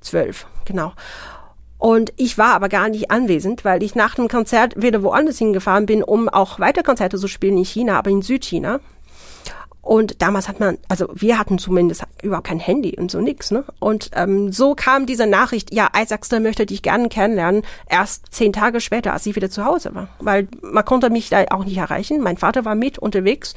zwölf, 0.00 0.48
genau. 0.64 0.92
Und 1.78 2.12
ich 2.16 2.38
war 2.38 2.54
aber 2.54 2.68
gar 2.68 2.88
nicht 2.88 3.12
anwesend, 3.12 3.64
weil 3.64 3.84
ich 3.84 3.94
nach 3.94 4.16
dem 4.16 4.26
Konzert 4.26 4.82
wieder 4.82 5.04
woanders 5.04 5.38
hingefahren 5.38 5.86
bin, 5.86 6.02
um 6.02 6.28
auch 6.28 6.58
weiter 6.58 6.82
Konzerte 6.82 7.18
zu 7.18 7.28
spielen 7.28 7.56
in 7.56 7.64
China, 7.64 7.98
aber 7.98 8.10
in 8.10 8.22
Südchina. 8.22 8.80
Und 9.82 10.20
damals 10.20 10.46
hat 10.46 10.60
man, 10.60 10.78
also 10.88 11.08
wir 11.14 11.38
hatten 11.38 11.58
zumindest 11.58 12.04
überhaupt 12.22 12.46
kein 12.46 12.60
Handy 12.60 12.96
und 12.98 13.10
so 13.10 13.20
nix, 13.20 13.50
ne? 13.50 13.64
Und 13.78 14.10
ähm, 14.14 14.52
so 14.52 14.74
kam 14.74 15.06
diese 15.06 15.26
Nachricht, 15.26 15.72
ja, 15.72 15.88
Isaacster 15.96 16.38
möchte 16.38 16.66
dich 16.66 16.82
gerne 16.82 17.08
kennenlernen, 17.08 17.62
erst 17.88 18.26
zehn 18.30 18.52
Tage 18.52 18.80
später, 18.80 19.14
als 19.14 19.24
ich 19.26 19.36
wieder 19.36 19.50
zu 19.50 19.64
Hause 19.64 19.94
war. 19.94 20.08
Weil 20.20 20.48
man 20.60 20.84
konnte 20.84 21.08
mich 21.08 21.30
da 21.30 21.44
auch 21.50 21.64
nicht 21.64 21.78
erreichen. 21.78 22.20
Mein 22.20 22.36
Vater 22.36 22.64
war 22.64 22.74
mit 22.74 22.98
unterwegs 22.98 23.54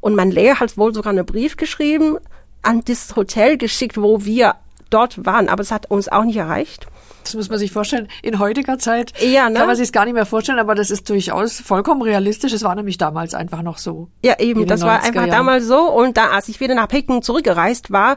und 0.00 0.14
mein 0.14 0.30
Lehrer 0.30 0.60
hat 0.60 0.78
wohl 0.78 0.94
sogar 0.94 1.12
einen 1.12 1.26
Brief 1.26 1.56
geschrieben, 1.56 2.18
an 2.62 2.82
das 2.84 3.16
Hotel 3.16 3.58
geschickt, 3.58 4.00
wo 4.00 4.24
wir 4.24 4.54
dort 4.90 5.26
waren, 5.26 5.48
aber 5.48 5.62
es 5.62 5.72
hat 5.72 5.90
uns 5.90 6.08
auch 6.08 6.24
nicht 6.24 6.36
erreicht. 6.36 6.86
Das 7.24 7.34
muss 7.34 7.48
man 7.48 7.58
sich 7.58 7.72
vorstellen. 7.72 8.08
In 8.22 8.38
heutiger 8.38 8.78
Zeit 8.78 9.12
ja, 9.20 9.48
ne? 9.48 9.58
kann 9.58 9.66
man 9.66 9.76
sich 9.76 9.92
gar 9.92 10.04
nicht 10.04 10.14
mehr 10.14 10.26
vorstellen, 10.26 10.58
aber 10.58 10.74
das 10.74 10.90
ist 10.90 11.08
durchaus 11.08 11.60
vollkommen 11.60 12.02
realistisch. 12.02 12.52
Es 12.52 12.62
war 12.62 12.74
nämlich 12.74 12.98
damals 12.98 13.34
einfach 13.34 13.62
noch 13.62 13.78
so. 13.78 14.08
Ja, 14.22 14.38
eben. 14.38 14.66
Das 14.66 14.82
war 14.82 15.02
einfach 15.02 15.26
Jahren. 15.26 15.30
damals 15.30 15.64
so. 15.66 15.90
Und 15.90 16.16
da, 16.16 16.30
als 16.30 16.48
ich 16.48 16.60
wieder 16.60 16.74
nach 16.74 16.88
Peking 16.88 17.22
zurückgereist 17.22 17.90
war 17.90 18.16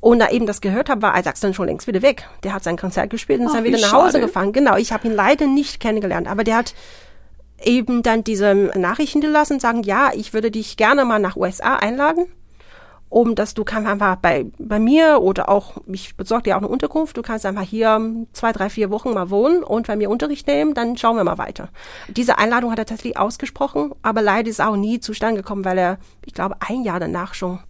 und 0.00 0.18
da 0.18 0.28
eben 0.28 0.46
das 0.46 0.60
gehört 0.60 0.90
habe, 0.90 1.02
war 1.02 1.18
Isaac 1.18 1.40
dann 1.40 1.54
schon 1.54 1.66
längst 1.66 1.86
wieder 1.86 2.02
weg. 2.02 2.28
Der 2.42 2.52
hat 2.52 2.64
sein 2.64 2.76
Konzert 2.76 3.10
gespielt 3.10 3.40
und 3.40 3.46
ist 3.46 3.54
dann 3.54 3.64
wieder 3.64 3.78
nach 3.78 3.92
Hause 3.92 4.20
gefahren. 4.20 4.52
Genau, 4.52 4.76
ich 4.76 4.92
habe 4.92 5.06
ihn 5.08 5.14
leider 5.14 5.46
nicht 5.46 5.80
kennengelernt, 5.80 6.28
aber 6.28 6.44
der 6.44 6.56
hat 6.56 6.74
eben 7.62 8.02
dann 8.02 8.22
diese 8.24 8.54
Nachrichten 8.54 9.20
gelassen, 9.20 9.60
sagen, 9.60 9.82
ja, 9.82 10.10
ich 10.14 10.32
würde 10.32 10.50
dich 10.50 10.76
gerne 10.76 11.04
mal 11.04 11.18
nach 11.18 11.36
USA 11.36 11.76
einladen 11.76 12.26
um 13.08 13.34
dass 13.34 13.54
du 13.54 13.64
kannst 13.64 13.88
einfach 13.88 14.16
bei, 14.16 14.46
bei 14.58 14.78
mir 14.78 15.20
oder 15.20 15.48
auch, 15.48 15.78
ich 15.86 16.16
besorge 16.16 16.44
dir 16.44 16.56
auch 16.56 16.60
eine 16.60 16.68
Unterkunft, 16.68 17.16
du 17.16 17.22
kannst 17.22 17.46
einfach 17.46 17.62
hier 17.62 18.00
zwei, 18.32 18.52
drei, 18.52 18.70
vier 18.70 18.90
Wochen 18.90 19.12
mal 19.12 19.30
wohnen 19.30 19.62
und 19.62 19.86
bei 19.86 19.96
mir 19.96 20.10
Unterricht 20.10 20.46
nehmen, 20.46 20.74
dann 20.74 20.96
schauen 20.96 21.16
wir 21.16 21.24
mal 21.24 21.38
weiter. 21.38 21.68
Diese 22.08 22.38
Einladung 22.38 22.70
hat 22.70 22.78
er 22.78 22.86
tatsächlich 22.86 23.18
ausgesprochen, 23.18 23.92
aber 24.02 24.22
leider 24.22 24.48
ist 24.48 24.60
auch 24.60 24.76
nie 24.76 25.00
zustande 25.00 25.42
gekommen, 25.42 25.64
weil 25.64 25.78
er, 25.78 25.98
ich 26.24 26.34
glaube, 26.34 26.56
ein 26.60 26.82
Jahr 26.82 27.00
danach 27.00 27.34
schon 27.34 27.60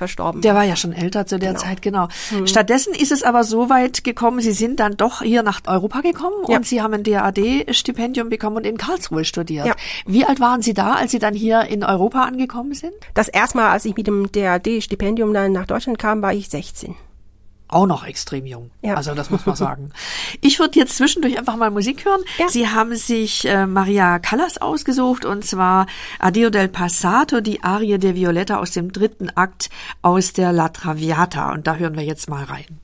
verstorben. 0.00 0.40
Der 0.40 0.54
war 0.54 0.64
ja 0.64 0.76
schon 0.76 0.92
älter 0.92 1.26
zu 1.26 1.38
der 1.38 1.50
genau. 1.50 1.60
Zeit, 1.60 1.82
genau. 1.82 2.08
Mhm. 2.30 2.46
Stattdessen 2.46 2.94
ist 2.94 3.12
es 3.12 3.22
aber 3.22 3.44
so 3.44 3.68
weit 3.68 4.02
gekommen, 4.02 4.40
Sie 4.40 4.52
sind 4.52 4.80
dann 4.80 4.96
doch 4.96 5.20
hier 5.20 5.42
nach 5.42 5.60
Europa 5.66 6.00
gekommen 6.00 6.36
ja. 6.48 6.56
und 6.56 6.66
Sie 6.66 6.80
haben 6.80 6.94
ein 6.94 7.02
DAD-Stipendium 7.02 8.30
bekommen 8.30 8.56
und 8.56 8.66
in 8.66 8.78
Karlsruhe 8.78 9.26
studiert. 9.26 9.66
Ja. 9.66 9.74
Wie 10.06 10.24
alt 10.24 10.40
waren 10.40 10.62
Sie 10.62 10.72
da, 10.72 10.94
als 10.94 11.12
Sie 11.12 11.18
dann 11.18 11.34
hier 11.34 11.64
in 11.64 11.84
Europa 11.84 12.24
angekommen 12.24 12.72
sind? 12.72 12.94
Das 13.12 13.28
erste 13.28 13.58
Mal, 13.58 13.70
als 13.70 13.84
ich 13.84 13.94
mit 13.94 14.06
dem 14.06 14.32
DAD-Stipendium 14.32 15.34
dann 15.34 15.52
nach 15.52 15.66
Deutschland 15.66 15.98
kam, 15.98 16.22
war 16.22 16.32
ich 16.32 16.48
16 16.48 16.96
auch 17.72 17.86
noch 17.86 18.04
extrem 18.04 18.46
jung. 18.46 18.70
Ja. 18.82 18.94
Also 18.94 19.14
das 19.14 19.30
muss 19.30 19.46
man 19.46 19.56
sagen. 19.56 19.90
Ich 20.42 20.58
würde 20.58 20.78
jetzt 20.78 20.96
zwischendurch 20.96 21.38
einfach 21.38 21.56
mal 21.56 21.70
Musik 21.70 22.04
hören. 22.04 22.22
Ja. 22.38 22.48
Sie 22.48 22.68
haben 22.68 22.96
sich 22.96 23.44
äh, 23.46 23.66
Maria 23.66 24.18
Callas 24.18 24.58
ausgesucht 24.58 25.24
und 25.24 25.44
zwar 25.44 25.86
Addio 26.18 26.50
del 26.50 26.68
Passato, 26.68 27.40
die 27.40 27.62
Arie 27.62 27.98
der 27.98 28.14
Violetta 28.14 28.58
aus 28.58 28.70
dem 28.70 28.92
dritten 28.92 29.30
Akt 29.30 29.70
aus 30.02 30.32
der 30.32 30.52
La 30.52 30.70
Traviata. 30.70 31.52
Und 31.52 31.66
da 31.66 31.76
hören 31.76 31.96
wir 31.96 32.04
jetzt 32.04 32.28
mal 32.28 32.44
rein. 32.44 32.80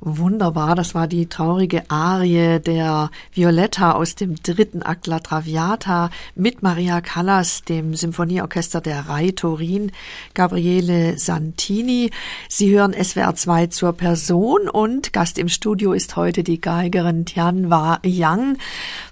Wunderbar, 0.00 0.76
das 0.76 0.94
war 0.94 1.08
die 1.08 1.26
traurige 1.26 1.90
Arie 1.90 2.60
der 2.60 3.10
Violetta 3.32 3.92
aus 3.92 4.14
dem 4.14 4.36
dritten 4.36 4.80
Akt 4.84 5.08
La 5.08 5.18
Traviata 5.18 6.10
mit 6.36 6.62
Maria 6.62 7.00
Callas, 7.00 7.62
dem 7.62 7.94
Symphonieorchester 7.94 8.80
der 8.80 9.08
Rai 9.08 9.32
Turin, 9.32 9.90
Gabriele 10.34 11.18
Santini. 11.18 12.12
Sie 12.48 12.70
hören 12.70 12.94
SWR 12.94 13.34
2 13.34 13.66
zur 13.66 13.92
Person 13.92 14.68
und 14.68 15.12
Gast 15.12 15.36
im 15.36 15.48
Studio 15.48 15.92
ist 15.92 16.14
heute 16.14 16.44
die 16.44 16.60
Geigerin 16.60 17.24
Tianwa 17.24 17.98
Yang. 18.04 18.56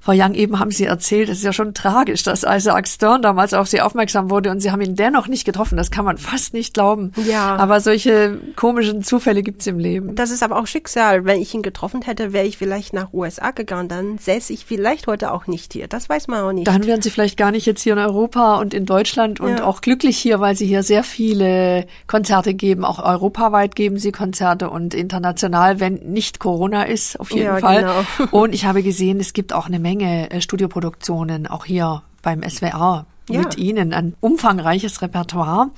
Frau 0.00 0.12
Yang, 0.12 0.34
eben 0.34 0.60
haben 0.60 0.70
Sie 0.70 0.84
erzählt, 0.84 1.28
es 1.28 1.38
ist 1.38 1.44
ja 1.44 1.52
schon 1.52 1.74
tragisch, 1.74 2.22
dass 2.22 2.44
Isaac 2.48 2.86
Stern 2.86 3.22
damals 3.22 3.54
auf 3.54 3.66
Sie 3.66 3.80
aufmerksam 3.80 4.30
wurde 4.30 4.52
und 4.52 4.60
Sie 4.60 4.70
haben 4.70 4.82
ihn 4.82 4.94
dennoch 4.94 5.26
nicht 5.26 5.44
getroffen. 5.44 5.76
Das 5.76 5.90
kann 5.90 6.04
man 6.04 6.16
fast 6.16 6.54
nicht 6.54 6.74
glauben. 6.74 7.10
Ja. 7.28 7.56
Aber 7.56 7.80
solche 7.80 8.38
komischen 8.54 9.02
Zufälle 9.02 9.42
gibt's 9.42 9.66
im 9.66 9.80
Leben. 9.80 10.14
Das 10.14 10.30
ist 10.30 10.44
aber 10.44 10.60
auch 10.60 10.68
Schicksal. 10.76 11.24
Wenn 11.24 11.40
ich 11.40 11.54
ihn 11.54 11.62
getroffen 11.62 12.02
hätte, 12.02 12.34
wäre 12.34 12.44
ich 12.46 12.58
vielleicht 12.58 12.92
nach 12.92 13.10
USA 13.14 13.50
gegangen. 13.50 13.88
Dann 13.88 14.18
säße 14.18 14.52
ich 14.52 14.66
vielleicht 14.66 15.06
heute 15.06 15.32
auch 15.32 15.46
nicht 15.46 15.72
hier. 15.72 15.88
Das 15.88 16.10
weiß 16.10 16.28
man 16.28 16.42
auch 16.42 16.52
nicht. 16.52 16.66
Dann 16.68 16.84
wären 16.84 17.00
Sie 17.00 17.08
vielleicht 17.08 17.38
gar 17.38 17.50
nicht 17.50 17.64
jetzt 17.64 17.80
hier 17.80 17.94
in 17.94 17.98
Europa 17.98 18.56
und 18.56 18.74
in 18.74 18.84
Deutschland 18.84 19.40
und 19.40 19.58
Ja. 19.58 19.64
auch 19.64 19.80
glücklich 19.80 20.18
hier, 20.18 20.38
weil 20.40 20.54
Sie 20.54 20.66
hier 20.66 20.82
sehr 20.82 21.02
viele 21.02 21.86
Konzerte 22.06 22.52
geben. 22.52 22.84
Auch 22.84 22.98
europaweit 23.02 23.74
geben 23.74 23.98
Sie 23.98 24.12
Konzerte 24.12 24.68
und 24.68 24.92
international, 24.92 25.80
wenn 25.80 25.94
nicht 25.94 26.40
Corona 26.40 26.82
ist, 26.82 27.18
auf 27.18 27.30
jeden 27.30 27.44
Ja, 27.46 27.56
Fall. 27.56 27.80
genau. 27.82 28.30
Und 28.42 28.54
ich 28.54 28.66
habe 28.66 28.82
gesehen, 28.82 29.18
es 29.18 29.32
gibt 29.32 29.54
auch 29.54 29.66
eine 29.66 29.78
Menge 29.78 30.30
äh, 30.30 30.42
Studioproduktionen, 30.42 31.46
auch 31.46 31.64
hier 31.64 32.02
beim 32.20 32.42
SWR 32.42 33.06
Ja. 33.30 33.38
mit 33.40 33.56
Ihnen. 33.56 33.94
Ein 33.94 34.14
umfangreiches 34.20 35.00
Repertoire. 35.00 35.70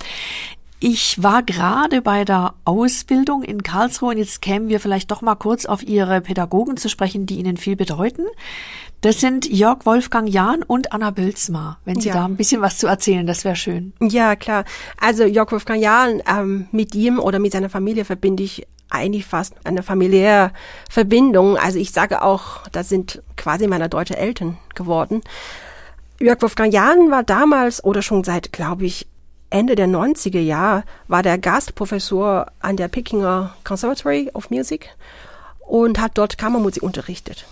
Ich 0.81 1.21
war 1.21 1.43
gerade 1.43 2.03
bei 2.03 2.25
der 2.25 2.55
Ausbildung 2.65 3.43
in 3.43 3.65
Karlsruhe 3.65 4.11
und 4.11 4.19
jetzt 4.19 4.41
kämen 4.43 4.69
wir 4.69 4.79
vielleicht 4.79 5.11
doch 5.11 5.23
mal 5.23 5.35
kurz 5.35 5.67
auf 5.67 5.83
Ihre 5.83 6.21
Pädagogen 6.21 6.77
zu 6.77 6.89
sprechen, 6.89 7.27
die 7.27 7.39
Ihnen 7.41 7.57
viel 7.57 7.75
bedeuten. 7.75 8.23
Das 9.01 9.19
sind 9.21 9.49
Jörg 9.51 9.87
Wolfgang 9.87 10.29
Jahn 10.29 10.63
und 10.63 10.93
Anna 10.93 11.11
Bülzmar. 11.11 11.79
Wenn 11.85 12.01
Sie 12.01 12.09
Ja. 12.09 12.15
da 12.15 12.25
ein 12.27 12.37
bisschen 12.37 12.61
was 12.61 12.79
zu 12.79 12.87
erzählen, 12.87 13.27
das 13.27 13.45
wäre 13.45 13.57
schön. 13.57 13.93
Ja, 14.01 14.37
klar. 14.37 14.65
Also 15.01 15.25
Jörg 15.25 15.51
Wolfgang 15.51 15.83
Jahn, 15.83 16.23
ähm, 16.29 16.69
mit 16.71 16.95
ihm 16.95 17.19
oder 17.19 17.41
mit 17.41 17.53
seiner 17.53 17.71
Familie 17.71 18.05
verbinde 18.05 18.45
ich 18.45 18.67
eigentlich 18.91 19.27
fast 19.27 19.55
eine 19.65 19.83
familiäre 19.83 20.53
Verbindung. 20.89 21.57
Also 21.57 21.79
ich 21.79 21.91
sage 21.91 22.23
auch, 22.23 22.67
das 22.69 22.89
sind 22.89 23.21
quasi 23.37 23.67
meine 23.67 23.89
deutsche 23.89 24.17
Eltern 24.17 24.59
geworden. 24.77 25.23
Jörg 26.21 26.41
Wolfgang 26.41 26.73
Jahn 26.73 27.11
war 27.11 27.25
damals 27.25 27.83
oder 27.85 28.03
schon 28.03 28.23
seit, 28.25 28.53
glaube 28.53 28.87
ich, 28.87 29.07
Ende 29.51 29.75
der 29.75 29.89
90er 29.89 30.41
Jahre 30.41 30.85
war 31.07 31.23
der 31.23 31.39
Gastprofessor 31.39 32.47
an 32.61 32.77
der 32.77 32.89
Pickinger 32.89 33.55
Conservatory 33.65 34.31
of 34.35 34.51
Music 34.51 34.91
und 35.61 36.01
hat 36.01 36.13
dort 36.15 36.39
Kammermusik 36.39 36.83
unterrichtet. 36.83 37.47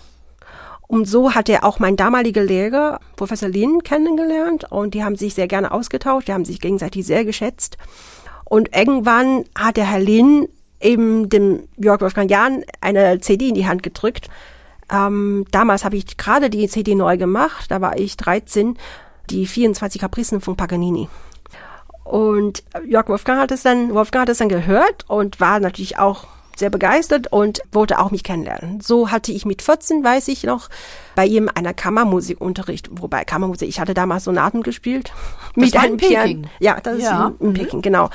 Und 0.89 1.09
so 1.09 1.35
hat 1.35 1.49
er 1.49 1.65
auch 1.65 1.79
mein 1.79 1.97
damaliger 1.97 2.45
Lehrer, 2.45 3.01
Professor 3.17 3.49
Lin, 3.49 3.83
kennengelernt 3.83 4.71
und 4.71 4.95
die 4.95 5.03
haben 5.03 5.17
sich 5.17 5.35
sehr 5.35 5.49
gerne 5.49 5.73
ausgetauscht, 5.73 6.29
die 6.29 6.33
haben 6.33 6.45
sich 6.45 6.61
gegenseitig 6.61 7.05
sehr 7.05 7.25
geschätzt. 7.25 7.77
Und 8.45 8.77
irgendwann 8.77 9.45
hat 9.59 9.77
der 9.77 9.91
Herr 9.91 9.99
Lin 9.99 10.49
eben 10.81 11.29
dem 11.29 11.67
Jörg 11.77 12.01
Wolfgang 12.01 12.31
Jahn 12.31 12.63
eine 12.81 13.19
CD 13.21 13.49
in 13.49 13.55
die 13.55 13.67
Hand 13.67 13.83
gedrückt. 13.83 14.29
Ähm, 14.93 15.45
damals 15.51 15.85
habe 15.85 15.97
ich 15.97 16.17
gerade 16.17 16.51
die 16.51 16.69
CD 16.69 16.95
neu 16.95 17.17
gemacht, 17.17 17.71
da 17.71 17.81
war 17.81 17.99
ich 17.99 18.17
13, 18.17 18.79
die 19.31 19.47
24 19.47 20.01
Kapricen 20.01 20.41
von 20.41 20.57
Paganini. 20.57 21.09
Und 22.09 22.63
Jörg 22.87 23.09
Wolfgang 23.09 23.41
hat 23.41 23.51
es 23.51 23.63
dann, 23.63 23.93
Wolfgang 23.95 24.23
hat 24.23 24.29
es 24.29 24.39
dann 24.39 24.49
gehört 24.49 25.05
und 25.09 25.41
war 25.41 25.59
natürlich 25.61 25.99
auch 25.99 26.27
sehr 26.57 26.71
begeistert 26.71 27.31
und 27.33 27.61
wollte 27.73 27.99
auch 27.99 28.11
mich 28.11 28.23
kennenlernen. 28.23 28.81
So 28.81 29.11
hatte 29.11 29.31
ich 29.33 29.45
mit 29.45 29.61
14, 29.61 30.03
weiß 30.03 30.29
ich 30.29 30.45
noch, 30.45 30.71
bei 31.15 31.27
ihm 31.27 31.51
einer 31.55 31.75
Kammermusikunterricht, 31.75 32.89
wobei 32.93 33.25
Kammermusik, 33.25 33.69
ich 33.69 33.79
hatte 33.81 33.93
damals 33.93 34.25
Sonaten 34.25 34.63
gespielt. 34.63 35.13
mit 35.55 35.75
war 35.75 35.83
in 35.85 35.89
einem 35.91 35.97
Peking? 35.99 36.47
Ja, 36.61 36.81
das 36.81 37.03
Ja. 37.03 37.27
ist 37.29 37.41
in, 37.41 37.49
in 37.49 37.55
Peking, 37.55 37.83
genau. 37.83 38.09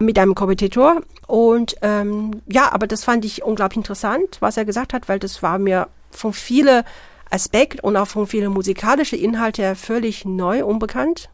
Mit 0.00 0.18
einem 0.18 0.34
Kompetitor. 0.34 1.02
Und 1.26 1.76
ähm, 1.82 2.40
ja, 2.46 2.72
aber 2.72 2.86
das 2.86 3.04
fand 3.04 3.24
ich 3.24 3.42
unglaublich 3.44 3.76
interessant, 3.78 4.38
was 4.40 4.56
er 4.56 4.64
gesagt 4.64 4.92
hat, 4.94 5.08
weil 5.08 5.18
das 5.18 5.42
war 5.42 5.58
mir 5.58 5.88
von 6.10 6.32
vielen 6.32 6.84
Aspekten 7.30 7.80
und 7.80 7.96
auch 7.96 8.06
von 8.08 8.26
vielen 8.26 8.52
musikalischen 8.52 9.18
Inhalten 9.18 9.62
her 9.64 9.76
völlig 9.76 10.24
neu, 10.24 10.64
unbekannt. 10.64 11.28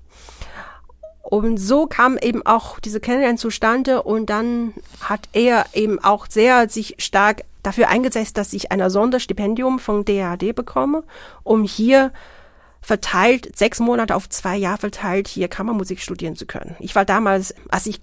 Und 1.31 1.59
so 1.59 1.87
kam 1.87 2.19
eben 2.19 2.45
auch 2.45 2.81
diese 2.81 2.99
Kennenlernen 2.99 3.39
zustande 3.39 4.03
und 4.03 4.29
dann 4.29 4.75
hat 5.01 5.29
er 5.33 5.65
eben 5.75 6.03
auch 6.03 6.27
sehr 6.29 6.69
sich 6.69 6.97
stark 6.99 7.43
dafür 7.63 7.89
eingesetzt, 7.89 8.37
dass 8.37 8.53
ich 8.53 8.73
ein 8.73 8.91
Sonderstipendium 8.91 9.79
von 9.79 10.05
DAD 10.05 10.53
bekomme, 10.57 11.05
um 11.45 11.63
hier 11.63 12.11
verteilt, 12.81 13.57
sechs 13.57 13.79
Monate 13.79 14.17
auf 14.17 14.29
zwei 14.29 14.57
Jahre 14.57 14.79
verteilt, 14.79 15.29
hier 15.29 15.47
Kammermusik 15.47 16.01
studieren 16.01 16.35
zu 16.35 16.47
können. 16.47 16.75
Ich 16.81 16.97
war 16.97 17.05
damals, 17.05 17.55
als 17.69 17.87
ich 17.87 18.01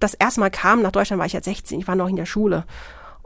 das 0.00 0.14
erste 0.14 0.40
Mal 0.40 0.50
kam 0.50 0.80
nach 0.80 0.92
Deutschland, 0.92 1.18
war 1.18 1.26
ich 1.26 1.34
ja 1.34 1.42
16, 1.42 1.80
ich 1.80 1.88
war 1.88 1.94
noch 1.94 2.08
in 2.08 2.16
der 2.16 2.24
Schule. 2.24 2.64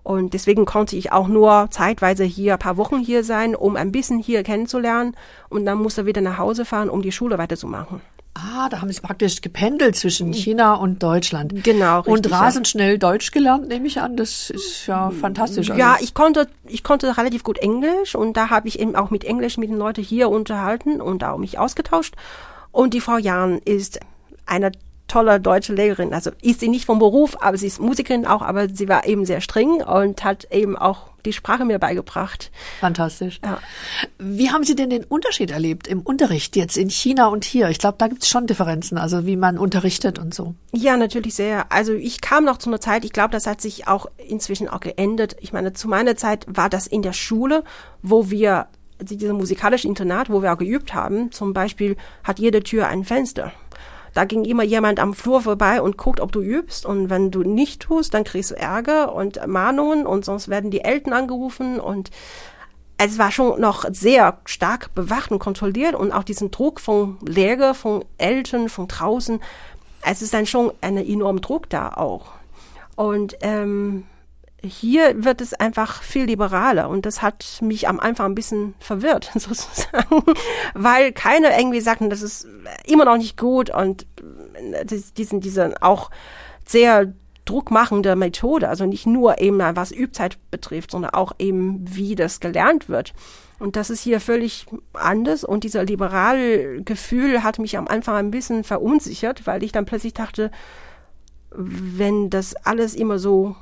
Und 0.02 0.34
deswegen 0.34 0.64
konnte 0.64 0.96
ich 0.96 1.12
auch 1.12 1.28
nur 1.28 1.68
zeitweise 1.70 2.24
hier 2.24 2.54
ein 2.54 2.58
paar 2.58 2.78
Wochen 2.78 2.98
hier 2.98 3.22
sein, 3.22 3.54
um 3.54 3.76
ein 3.76 3.92
bisschen 3.92 4.18
hier 4.18 4.42
kennenzulernen. 4.42 5.16
Und 5.48 5.66
dann 5.66 5.78
musste 5.78 6.04
wieder 6.04 6.20
nach 6.20 6.38
Hause 6.38 6.64
fahren, 6.64 6.90
um 6.90 7.02
die 7.02 7.12
Schule 7.12 7.38
weiterzumachen. 7.38 8.00
Ah, 8.38 8.68
da 8.68 8.82
haben 8.82 8.92
Sie 8.92 9.00
praktisch 9.00 9.40
gependelt 9.40 9.96
zwischen 9.96 10.30
China 10.34 10.74
und 10.74 11.02
Deutschland. 11.02 11.64
Genau, 11.64 12.00
Und 12.00 12.16
richtig, 12.18 12.32
ja. 12.32 12.38
rasend 12.38 12.68
schnell 12.68 12.98
Deutsch 12.98 13.30
gelernt, 13.30 13.68
nehme 13.68 13.86
ich 13.86 13.98
an. 14.02 14.14
Das 14.16 14.50
ist 14.50 14.86
ja 14.86 15.10
fantastisch. 15.10 15.70
Also, 15.70 15.80
Ja, 15.80 15.96
ich 16.00 16.12
konnte, 16.12 16.46
ich 16.66 16.84
konnte 16.84 17.16
relativ 17.16 17.44
gut 17.44 17.56
Englisch 17.56 18.14
und 18.14 18.36
da 18.36 18.50
habe 18.50 18.68
ich 18.68 18.78
eben 18.78 18.94
auch 18.94 19.10
mit 19.10 19.24
Englisch 19.24 19.56
mit 19.56 19.70
den 19.70 19.78
Leuten 19.78 20.02
hier 20.02 20.28
unterhalten 20.28 21.00
und 21.00 21.24
auch 21.24 21.38
mich 21.38 21.58
ausgetauscht. 21.58 22.14
Und 22.72 22.92
die 22.92 23.00
Frau 23.00 23.16
Jahn 23.16 23.58
ist 23.64 24.00
eine 24.44 24.70
tolle 25.08 25.40
deutsche 25.40 25.72
Lehrerin. 25.72 26.12
Also 26.12 26.30
ist 26.42 26.60
sie 26.60 26.68
nicht 26.68 26.84
vom 26.84 26.98
Beruf, 26.98 27.36
aber 27.40 27.56
sie 27.56 27.66
ist 27.66 27.80
Musikerin 27.80 28.26
auch, 28.26 28.42
aber 28.42 28.68
sie 28.68 28.88
war 28.88 29.06
eben 29.06 29.24
sehr 29.24 29.40
streng 29.40 29.82
und 29.82 30.24
hat 30.24 30.48
eben 30.50 30.76
auch 30.76 31.10
die 31.24 31.32
Sprache 31.32 31.64
mir 31.64 31.78
beigebracht. 31.78 32.50
Fantastisch. 32.80 33.40
Ja. 33.44 33.58
Wie 34.18 34.50
haben 34.50 34.64
Sie 34.64 34.76
denn 34.76 34.90
den 34.90 35.04
Unterschied 35.04 35.50
erlebt 35.50 35.88
im 35.88 36.00
Unterricht 36.00 36.56
jetzt 36.56 36.76
in 36.76 36.88
China 36.88 37.26
und 37.26 37.44
hier? 37.44 37.68
Ich 37.68 37.78
glaube, 37.78 37.96
da 37.98 38.08
gibt 38.08 38.22
es 38.22 38.28
schon 38.28 38.46
Differenzen, 38.46 38.96
also 38.96 39.26
wie 39.26 39.36
man 39.36 39.58
unterrichtet 39.58 40.18
und 40.18 40.34
so. 40.34 40.54
Ja, 40.72 40.96
natürlich 40.96 41.34
sehr. 41.34 41.70
Also 41.72 41.92
ich 41.92 42.20
kam 42.20 42.44
noch 42.44 42.58
zu 42.58 42.70
einer 42.70 42.80
Zeit, 42.80 43.04
ich 43.04 43.12
glaube, 43.12 43.30
das 43.30 43.46
hat 43.46 43.60
sich 43.60 43.88
auch 43.88 44.06
inzwischen 44.16 44.68
auch 44.68 44.80
geändert. 44.80 45.36
Ich 45.40 45.52
meine, 45.52 45.72
zu 45.72 45.88
meiner 45.88 46.16
Zeit 46.16 46.46
war 46.48 46.70
das 46.70 46.86
in 46.86 47.02
der 47.02 47.12
Schule, 47.12 47.64
wo 48.02 48.30
wir, 48.30 48.68
also 49.00 49.16
dieser 49.16 49.34
musikalische 49.34 49.88
Internat, 49.88 50.30
wo 50.30 50.42
wir 50.42 50.52
auch 50.52 50.58
geübt 50.58 50.94
haben, 50.94 51.32
zum 51.32 51.52
Beispiel 51.52 51.96
hat 52.22 52.38
jede 52.38 52.62
Tür 52.62 52.86
ein 52.86 53.04
Fenster. 53.04 53.52
Da 54.16 54.24
ging 54.24 54.46
immer 54.46 54.62
jemand 54.62 54.98
am 54.98 55.12
Flur 55.12 55.42
vorbei 55.42 55.82
und 55.82 55.98
guckt, 55.98 56.20
ob 56.20 56.32
du 56.32 56.40
übst. 56.40 56.86
Und 56.86 57.10
wenn 57.10 57.30
du 57.30 57.42
nicht 57.42 57.82
tust, 57.82 58.14
dann 58.14 58.24
kriegst 58.24 58.50
du 58.50 58.54
Ärger 58.54 59.14
und 59.14 59.46
Mahnungen 59.46 60.06
und 60.06 60.24
sonst 60.24 60.48
werden 60.48 60.70
die 60.70 60.80
Eltern 60.80 61.12
angerufen 61.12 61.78
und 61.78 62.10
es 62.96 63.18
war 63.18 63.30
schon 63.30 63.60
noch 63.60 63.84
sehr 63.90 64.38
stark 64.46 64.94
bewacht 64.94 65.30
und 65.32 65.38
kontrolliert 65.38 65.94
und 65.94 66.12
auch 66.12 66.22
diesen 66.22 66.50
Druck 66.50 66.80
von 66.80 67.18
Lehrer, 67.26 67.74
von 67.74 68.06
Eltern, 68.16 68.70
von 68.70 68.88
draußen. 68.88 69.38
Es 70.00 70.22
ist 70.22 70.32
dann 70.32 70.46
schon 70.46 70.72
ein 70.80 70.96
enormer 70.96 71.40
Druck 71.40 71.68
da 71.68 71.90
auch. 71.90 72.28
Und 72.94 73.36
ähm, 73.42 74.04
hier 74.64 75.24
wird 75.24 75.40
es 75.40 75.54
einfach 75.54 76.02
viel 76.02 76.24
liberaler 76.24 76.88
und 76.88 77.06
das 77.06 77.22
hat 77.22 77.58
mich 77.62 77.88
am 77.88 78.00
Anfang 78.00 78.32
ein 78.32 78.34
bisschen 78.34 78.74
verwirrt 78.80 79.30
sozusagen, 79.34 80.22
weil 80.74 81.12
keiner 81.12 81.56
irgendwie 81.58 81.80
sagten, 81.80 82.10
das 82.10 82.22
ist 82.22 82.48
immer 82.86 83.04
noch 83.04 83.16
nicht 83.18 83.36
gut 83.36 83.70
und 83.70 84.06
äh, 84.72 84.84
das- 84.84 85.12
diesen, 85.12 85.40
diese 85.40 85.74
auch 85.82 86.10
sehr 86.66 87.12
druckmachende 87.44 88.16
Methode, 88.16 88.68
also 88.68 88.86
nicht 88.86 89.06
nur 89.06 89.40
eben 89.40 89.58
was 89.60 89.92
Übzeit 89.92 90.36
betrifft, 90.50 90.90
sondern 90.90 91.12
auch 91.12 91.32
eben 91.38 91.84
wie 91.86 92.16
das 92.16 92.40
gelernt 92.40 92.88
wird. 92.88 93.14
Und 93.60 93.76
das 93.76 93.88
ist 93.88 94.00
hier 94.02 94.20
völlig 94.20 94.66
anders 94.92 95.44
und 95.44 95.62
dieser 95.62 95.84
liberale 95.84 96.82
Gefühl 96.82 97.44
hat 97.44 97.60
mich 97.60 97.78
am 97.78 97.86
Anfang 97.86 98.16
ein 98.16 98.30
bisschen 98.32 98.64
verunsichert, 98.64 99.46
weil 99.46 99.62
ich 99.62 99.70
dann 99.70 99.84
plötzlich 99.84 100.12
dachte, 100.12 100.50
wenn 101.50 102.30
das 102.30 102.54
alles 102.66 102.94
immer 102.94 103.18
so 103.20 103.54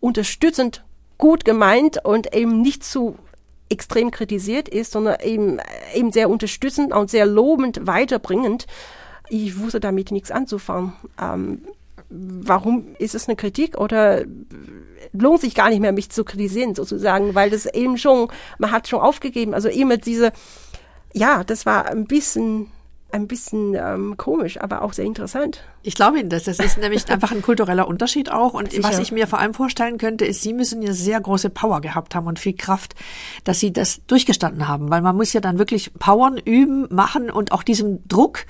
unterstützend 0.00 0.84
gut 1.18 1.44
gemeint 1.44 2.04
und 2.04 2.34
eben 2.34 2.62
nicht 2.62 2.82
zu 2.84 3.16
extrem 3.68 4.10
kritisiert 4.10 4.68
ist, 4.68 4.92
sondern 4.92 5.20
eben, 5.22 5.58
eben 5.94 6.12
sehr 6.12 6.28
unterstützend 6.28 6.92
und 6.92 7.10
sehr 7.10 7.26
lobend 7.26 7.86
weiterbringend. 7.86 8.66
Ich 9.28 9.58
wusste 9.60 9.78
damit 9.78 10.10
nichts 10.10 10.30
anzufangen. 10.30 10.92
Ähm, 11.20 11.62
warum 12.08 12.96
ist 12.98 13.14
es 13.14 13.28
eine 13.28 13.36
Kritik 13.36 13.78
oder 13.78 14.24
lohnt 15.12 15.40
sich 15.40 15.54
gar 15.54 15.70
nicht 15.70 15.80
mehr, 15.80 15.92
mich 15.92 16.10
zu 16.10 16.24
kritisieren 16.24 16.74
sozusagen, 16.74 17.34
weil 17.34 17.50
das 17.50 17.66
eben 17.66 17.96
schon, 17.98 18.28
man 18.58 18.72
hat 18.72 18.88
schon 18.88 19.00
aufgegeben. 19.00 19.54
Also 19.54 19.68
immer 19.68 19.96
diese, 19.96 20.32
ja, 21.12 21.44
das 21.44 21.66
war 21.66 21.86
ein 21.86 22.06
bisschen, 22.06 22.66
ein 23.12 23.26
bisschen 23.26 23.74
ähm, 23.74 24.16
komisch, 24.16 24.60
aber 24.60 24.82
auch 24.82 24.92
sehr 24.92 25.04
interessant. 25.04 25.62
Ich 25.82 25.94
glaube 25.94 26.18
Ihnen 26.18 26.28
das. 26.28 26.44
Das 26.44 26.58
ist 26.58 26.78
nämlich 26.78 27.08
einfach 27.10 27.32
ein 27.32 27.42
kultureller 27.42 27.88
Unterschied 27.88 28.30
auch. 28.30 28.54
Und 28.54 28.72
Sicher. 28.72 28.84
was 28.84 28.98
ich 28.98 29.12
mir 29.12 29.26
vor 29.26 29.38
allem 29.38 29.54
vorstellen 29.54 29.98
könnte, 29.98 30.24
ist, 30.24 30.42
Sie 30.42 30.52
müssen 30.52 30.82
ja 30.82 30.92
sehr 30.92 31.20
große 31.20 31.50
Power 31.50 31.80
gehabt 31.80 32.14
haben 32.14 32.26
und 32.26 32.38
viel 32.38 32.54
Kraft, 32.54 32.94
dass 33.44 33.60
Sie 33.60 33.72
das 33.72 34.04
durchgestanden 34.06 34.68
haben. 34.68 34.90
Weil 34.90 35.02
man 35.02 35.16
muss 35.16 35.32
ja 35.32 35.40
dann 35.40 35.58
wirklich 35.58 35.94
powern, 35.94 36.38
üben, 36.38 36.86
machen 36.90 37.30
und 37.30 37.52
auch 37.52 37.62
diesem 37.62 38.06
Druck, 38.08 38.46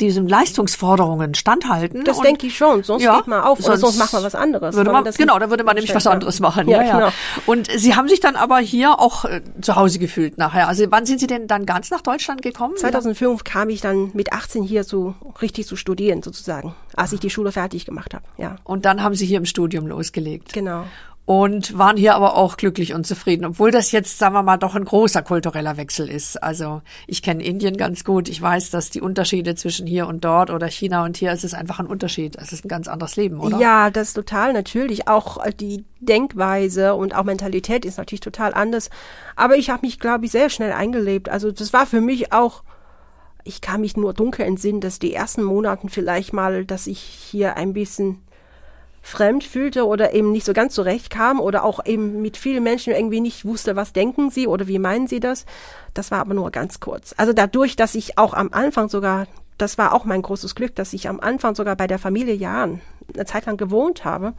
diesen 0.00 0.28
Leistungsforderungen 0.28 1.34
standhalten. 1.34 2.04
Das 2.04 2.20
denke 2.20 2.46
ich 2.46 2.56
schon. 2.56 2.82
Sonst 2.82 3.02
Ja, 3.02 3.16
geht 3.16 3.26
man 3.26 3.40
auf 3.40 3.58
oder 3.60 3.76
sonst 3.76 3.80
sonst 3.80 3.98
macht 3.98 4.12
man 4.12 4.22
was 4.24 4.34
anderes. 4.34 4.74
Würde 4.76 4.90
man, 4.92 5.04
das 5.04 5.16
genau, 5.16 5.38
da 5.38 5.48
würde 5.50 5.64
man 5.64 5.74
nämlich 5.74 5.94
was 5.94 6.06
anderes 6.06 6.40
machen. 6.40 6.68
Ja, 6.68 6.82
Ja, 6.82 6.86
ja. 6.88 6.94
genau. 6.98 7.08
Und 7.46 7.68
Sie 7.74 7.94
haben 7.94 8.08
sich 8.08 8.20
dann 8.20 8.36
aber 8.36 8.58
hier 8.58 8.98
auch 9.00 9.24
äh, 9.24 9.40
zu 9.60 9.76
Hause 9.76 9.98
gefühlt 9.98 10.38
nachher. 10.38 10.68
Also 10.68 10.84
wann 10.90 11.06
sind 11.06 11.20
Sie 11.20 11.26
denn 11.26 11.46
dann 11.46 11.66
ganz 11.66 11.90
nach 11.90 12.00
Deutschland 12.02 12.42
gekommen? 12.42 12.76
2005 12.76 13.44
kam 13.44 13.68
ich 13.70 13.80
dann 13.80 14.10
mit 14.14 14.32
18 14.32 14.62
hier 14.62 14.84
so 14.84 15.14
richtig 15.40 15.66
zu 15.66 15.76
studieren 15.76 16.22
sozusagen, 16.22 16.74
als 16.94 17.12
ich 17.12 17.20
die 17.20 17.30
Schule 17.30 17.52
fertig 17.52 17.86
gemacht 17.86 18.14
habe. 18.14 18.24
Ja, 18.36 18.56
Und 18.64 18.84
dann 18.84 19.02
haben 19.02 19.14
Sie 19.14 19.26
hier 19.26 19.38
im 19.38 19.46
Studium 19.46 19.86
losgelegt. 19.86 20.52
genau. 20.52 20.84
Und 21.26 21.76
waren 21.76 21.96
hier 21.96 22.14
aber 22.14 22.36
auch 22.36 22.56
glücklich 22.56 22.94
und 22.94 23.04
zufrieden, 23.04 23.44
obwohl 23.44 23.72
das 23.72 23.90
jetzt, 23.90 24.16
sagen 24.16 24.34
wir 24.34 24.44
mal, 24.44 24.58
doch 24.58 24.76
ein 24.76 24.84
großer 24.84 25.22
kultureller 25.22 25.76
Wechsel 25.76 26.08
ist. 26.08 26.40
Also 26.40 26.82
ich 27.08 27.20
kenne 27.20 27.42
Indien 27.42 27.76
ganz 27.76 28.04
gut. 28.04 28.28
Ich 28.28 28.40
weiß, 28.40 28.70
dass 28.70 28.90
die 28.90 29.00
Unterschiede 29.00 29.56
zwischen 29.56 29.88
hier 29.88 30.06
und 30.06 30.24
dort 30.24 30.50
oder 30.50 30.68
China 30.68 31.04
und 31.04 31.16
hier, 31.16 31.32
es 31.32 31.42
ist 31.42 31.52
einfach 31.52 31.80
ein 31.80 31.88
Unterschied. 31.88 32.36
Es 32.40 32.52
ist 32.52 32.64
ein 32.64 32.68
ganz 32.68 32.86
anderes 32.86 33.16
Leben, 33.16 33.40
oder? 33.40 33.58
Ja, 33.58 33.90
das 33.90 34.08
ist 34.08 34.14
total 34.14 34.52
natürlich. 34.52 35.08
Auch 35.08 35.44
äh, 35.44 35.52
die 35.52 35.84
Denkweise 35.98 36.94
und 36.94 37.16
auch 37.16 37.24
Mentalität 37.24 37.84
ist 37.84 37.98
natürlich 37.98 38.20
total 38.20 38.54
anders. 38.54 38.88
Aber 39.34 39.56
ich 39.56 39.68
habe 39.68 39.84
mich, 39.84 39.98
glaube 39.98 40.26
ich, 40.26 40.30
sehr 40.30 40.48
schnell 40.48 40.70
eingelebt. 40.70 41.28
Also 41.28 41.50
das 41.50 41.72
war 41.72 41.86
für 41.86 42.00
mich 42.00 42.32
auch, 42.32 42.62
ich 43.42 43.60
kann 43.60 43.80
mich 43.80 43.96
nur 43.96 44.14
dunkel 44.14 44.46
entsinnen, 44.46 44.80
dass 44.80 45.00
die 45.00 45.12
ersten 45.12 45.42
Monaten 45.42 45.88
vielleicht 45.88 46.32
mal, 46.32 46.64
dass 46.64 46.86
ich 46.86 47.00
hier 47.00 47.56
ein 47.56 47.72
bisschen 47.72 48.22
fremd 49.06 49.44
fühlte 49.44 49.86
oder 49.86 50.14
eben 50.14 50.32
nicht 50.32 50.44
so 50.44 50.52
ganz 50.52 50.74
zurechtkam 50.74 51.38
oder 51.38 51.62
auch 51.62 51.86
eben 51.86 52.22
mit 52.22 52.36
vielen 52.36 52.64
Menschen 52.64 52.92
irgendwie 52.92 53.20
nicht 53.20 53.44
wusste, 53.44 53.76
was 53.76 53.92
denken 53.92 54.30
sie 54.30 54.48
oder 54.48 54.66
wie 54.66 54.80
meinen 54.80 55.06
sie 55.06 55.20
das. 55.20 55.46
Das 55.94 56.10
war 56.10 56.18
aber 56.18 56.34
nur 56.34 56.50
ganz 56.50 56.80
kurz. 56.80 57.14
Also 57.16 57.32
dadurch, 57.32 57.76
dass 57.76 57.94
ich 57.94 58.18
auch 58.18 58.34
am 58.34 58.48
Anfang 58.52 58.88
sogar, 58.88 59.28
das 59.58 59.78
war 59.78 59.94
auch 59.94 60.06
mein 60.06 60.22
großes 60.22 60.56
Glück, 60.56 60.74
dass 60.74 60.92
ich 60.92 61.08
am 61.08 61.20
Anfang 61.20 61.54
sogar 61.54 61.76
bei 61.76 61.86
der 61.86 62.00
Familie 62.00 62.34
Jahn 62.34 62.80
eine 63.14 63.26
Zeit 63.26 63.46
lang 63.46 63.56
gewohnt 63.56 64.04
habe, 64.04 64.34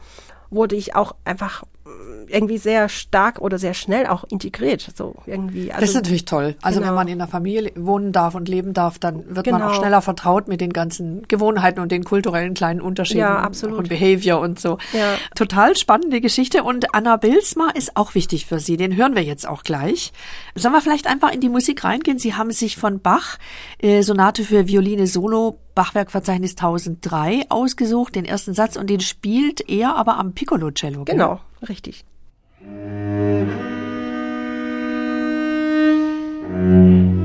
wurde 0.50 0.76
ich 0.76 0.94
auch 0.94 1.14
einfach 1.24 1.64
irgendwie 2.28 2.58
sehr 2.58 2.88
stark 2.88 3.40
oder 3.40 3.58
sehr 3.58 3.74
schnell 3.74 4.06
auch 4.06 4.24
integriert. 4.24 4.86
So 4.96 5.14
irgendwie. 5.26 5.70
Also, 5.70 5.80
Das 5.80 5.88
ist 5.90 5.94
natürlich 5.96 6.24
toll. 6.26 6.56
Also 6.62 6.78
Genau. 6.80 6.90
wenn 6.90 6.94
man 6.96 7.08
in 7.08 7.20
einer 7.20 7.28
Familie 7.30 7.72
wohnen 7.76 8.12
darf 8.12 8.34
und 8.34 8.48
leben 8.48 8.74
darf, 8.74 8.98
dann 8.98 9.24
wird 9.34 9.46
man 9.50 9.60
Genau. 9.60 9.70
auch 9.70 9.74
schneller 9.74 10.02
vertraut 10.02 10.46
mit 10.48 10.60
den 10.60 10.72
ganzen 10.72 11.22
Gewohnheiten 11.28 11.80
und 11.80 11.90
den 11.90 12.04
kulturellen 12.04 12.54
kleinen 12.54 12.80
Unterschieden 12.80 13.20
Ja, 13.20 13.38
absolut. 13.38 13.78
und 13.78 13.88
Behavior 13.88 14.40
und 14.40 14.60
so. 14.60 14.76
Ja. 14.92 15.14
Total 15.34 15.74
spannende 15.76 16.20
Geschichte 16.20 16.62
und 16.64 16.94
Anna 16.94 17.16
Bilsma 17.16 17.70
ist 17.74 17.96
auch 17.96 18.14
wichtig 18.14 18.44
für 18.46 18.60
Sie. 18.60 18.76
Den 18.76 18.94
hören 18.96 19.14
wir 19.14 19.22
jetzt 19.22 19.48
auch 19.48 19.62
gleich. 19.62 20.12
Sollen 20.54 20.74
wir 20.74 20.82
vielleicht 20.82 21.06
einfach 21.06 21.32
in 21.32 21.40
die 21.40 21.48
Musik 21.48 21.82
reingehen? 21.84 22.18
Sie 22.18 22.34
haben 22.34 22.50
sich 22.50 22.76
von 22.76 23.00
Bach 23.00 23.38
äh, 23.78 24.02
Sonate 24.02 24.44
für 24.44 24.68
Violine 24.68 25.06
Solo 25.06 25.58
Bachwerkverzeichnis 25.78 26.56
1003 26.56 27.46
ausgesucht, 27.50 28.16
den 28.16 28.24
ersten 28.24 28.52
Satz 28.52 28.74
und 28.74 28.90
den 28.90 28.98
spielt 28.98 29.70
er 29.70 29.94
aber 29.94 30.18
am 30.18 30.32
Piccolo 30.32 30.72
Cello. 30.72 31.04
gell? 31.04 31.14
genau, 31.14 31.38
richtig. 31.68 32.04
Thank 36.50 37.17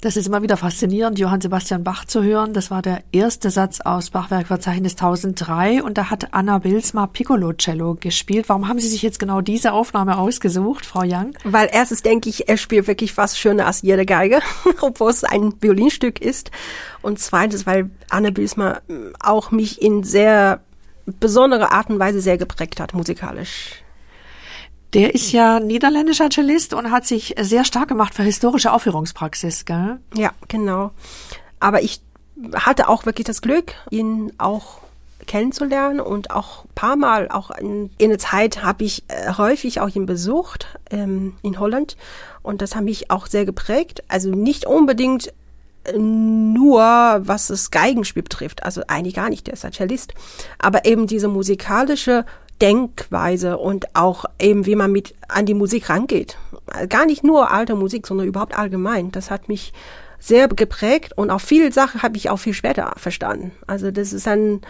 Das 0.00 0.16
ist 0.16 0.28
immer 0.28 0.42
wieder 0.42 0.56
faszinierend, 0.56 1.18
Johann 1.18 1.40
Sebastian 1.40 1.82
Bach 1.82 2.04
zu 2.04 2.22
hören. 2.22 2.52
Das 2.52 2.70
war 2.70 2.82
der 2.82 3.02
erste 3.10 3.50
Satz 3.50 3.80
aus 3.80 4.10
Bachwerkverzeichnis 4.10 4.92
1003 4.92 5.82
und 5.82 5.98
da 5.98 6.08
hat 6.08 6.32
Anna 6.32 6.58
Bilsma 6.58 7.08
Piccolo 7.08 7.52
Cello 7.54 7.96
gespielt. 7.98 8.48
Warum 8.48 8.68
haben 8.68 8.78
Sie 8.78 8.86
sich 8.86 9.02
jetzt 9.02 9.18
genau 9.18 9.40
diese 9.40 9.72
Aufnahme 9.72 10.16
ausgesucht, 10.18 10.86
Frau 10.86 11.00
Young? 11.00 11.32
Weil 11.42 11.68
erstens 11.72 12.02
denke 12.02 12.28
ich, 12.28 12.48
er 12.48 12.58
spielt 12.58 12.86
wirklich 12.86 13.12
fast 13.12 13.40
schöner 13.40 13.66
als 13.66 13.82
jede 13.82 14.06
Geige, 14.06 14.40
obwohl 14.82 15.10
es 15.10 15.24
ein 15.24 15.52
Violinstück 15.60 16.20
ist. 16.20 16.52
Und 17.02 17.18
zweitens, 17.18 17.66
weil 17.66 17.90
Anna 18.08 18.30
Bilsma 18.30 18.80
auch 19.18 19.50
mich 19.50 19.82
in 19.82 20.04
sehr 20.04 20.60
besondere 21.06 21.72
Art 21.72 21.90
und 21.90 21.98
Weise 21.98 22.20
sehr 22.20 22.38
geprägt 22.38 22.78
hat, 22.78 22.94
musikalisch. 22.94 23.82
Der 24.94 25.14
ist 25.14 25.32
ja 25.32 25.60
niederländischer 25.60 26.30
Cellist 26.30 26.72
und 26.72 26.90
hat 26.90 27.06
sich 27.06 27.34
sehr 27.38 27.64
stark 27.64 27.88
gemacht 27.88 28.14
für 28.14 28.22
historische 28.22 28.72
Aufführungspraxis, 28.72 29.64
gell? 29.64 29.98
Ja, 30.14 30.32
genau. 30.48 30.92
Aber 31.60 31.82
ich 31.82 32.00
hatte 32.54 32.88
auch 32.88 33.04
wirklich 33.04 33.26
das 33.26 33.42
Glück, 33.42 33.74
ihn 33.90 34.32
auch 34.38 34.80
kennenzulernen 35.26 36.00
und 36.00 36.30
auch 36.30 36.64
paar 36.74 36.96
Mal, 36.96 37.28
auch 37.28 37.50
in, 37.50 37.90
in 37.98 38.08
der 38.08 38.18
Zeit 38.18 38.62
habe 38.62 38.84
ich 38.84 39.04
äh, 39.08 39.32
häufig 39.36 39.80
auch 39.80 39.94
ihn 39.94 40.06
besucht 40.06 40.66
ähm, 40.90 41.36
in 41.42 41.60
Holland 41.60 41.96
und 42.42 42.62
das 42.62 42.74
hat 42.74 42.84
mich 42.84 43.10
auch 43.10 43.26
sehr 43.26 43.44
geprägt. 43.44 44.02
Also 44.08 44.30
nicht 44.30 44.64
unbedingt 44.64 45.32
äh, 45.84 45.98
nur 45.98 46.80
was 46.80 47.48
das 47.48 47.70
Geigenspiel 47.70 48.22
betrifft, 48.22 48.62
also 48.62 48.82
eigentlich 48.88 49.14
gar 49.14 49.28
nicht, 49.28 49.46
der 49.46 49.54
ist 49.54 49.64
ein 49.64 49.72
Cellist, 49.72 50.14
aber 50.58 50.86
eben 50.86 51.06
diese 51.06 51.28
musikalische 51.28 52.24
Denkweise 52.60 53.58
und 53.58 53.94
auch 53.94 54.24
eben, 54.40 54.66
wie 54.66 54.74
man 54.74 54.92
mit 54.92 55.14
an 55.28 55.46
die 55.46 55.54
Musik 55.54 55.88
rangeht. 55.90 56.36
Gar 56.88 57.06
nicht 57.06 57.24
nur 57.24 57.50
alte 57.50 57.74
Musik, 57.74 58.06
sondern 58.06 58.26
überhaupt 58.26 58.58
allgemein. 58.58 59.12
Das 59.12 59.30
hat 59.30 59.48
mich 59.48 59.72
sehr 60.18 60.48
geprägt 60.48 61.12
und 61.16 61.30
auch 61.30 61.40
viele 61.40 61.72
Sachen 61.72 62.02
habe 62.02 62.16
ich 62.16 62.30
auch 62.30 62.38
viel 62.38 62.54
später 62.54 62.92
verstanden. 62.96 63.52
Also 63.66 63.90
das 63.90 64.12
ist 64.12 64.26
ein, 64.26 64.60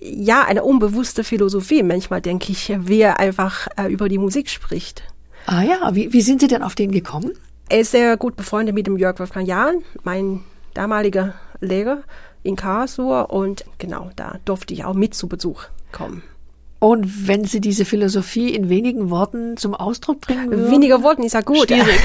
ja, 0.00 0.44
eine 0.44 0.62
unbewusste 0.62 1.24
Philosophie. 1.24 1.82
Manchmal 1.82 2.20
denke 2.20 2.52
ich, 2.52 2.72
wie 2.80 3.00
er 3.00 3.18
einfach 3.18 3.68
äh, 3.76 3.90
über 3.90 4.08
die 4.08 4.18
Musik 4.18 4.50
spricht. 4.50 5.02
Ah 5.46 5.62
ja, 5.62 5.94
wie, 5.94 6.12
wie 6.12 6.20
sind 6.20 6.40
Sie 6.42 6.48
denn 6.48 6.62
auf 6.62 6.74
den 6.74 6.92
gekommen? 6.92 7.32
Er 7.70 7.80
ist 7.80 7.92
sehr 7.92 8.16
gut 8.16 8.36
befreundet 8.36 8.74
mit 8.74 8.86
dem 8.86 8.98
Jörg 8.98 9.18
Wolfgang 9.18 9.46
Jahn, 9.46 9.82
mein 10.02 10.42
damaliger 10.74 11.34
Lehrer 11.60 12.02
in 12.42 12.56
Karlsruhe 12.56 13.26
und 13.26 13.64
genau, 13.78 14.10
da 14.16 14.38
durfte 14.44 14.72
ich 14.72 14.84
auch 14.84 14.94
mit 14.94 15.14
zu 15.14 15.28
Besuch 15.28 15.64
kommen. 15.92 16.22
Und 16.80 17.26
wenn 17.26 17.44
Sie 17.44 17.60
diese 17.60 17.84
Philosophie 17.84 18.54
in 18.54 18.68
wenigen 18.68 19.10
Worten 19.10 19.56
zum 19.56 19.74
Ausdruck 19.74 20.20
bringen 20.20 20.50
würden? 20.50 20.70
Weniger 20.70 21.02
Worten 21.02 21.24
ist 21.24 21.32
ja 21.32 21.40
gut. 21.40 21.66
Schwierig. 21.68 22.00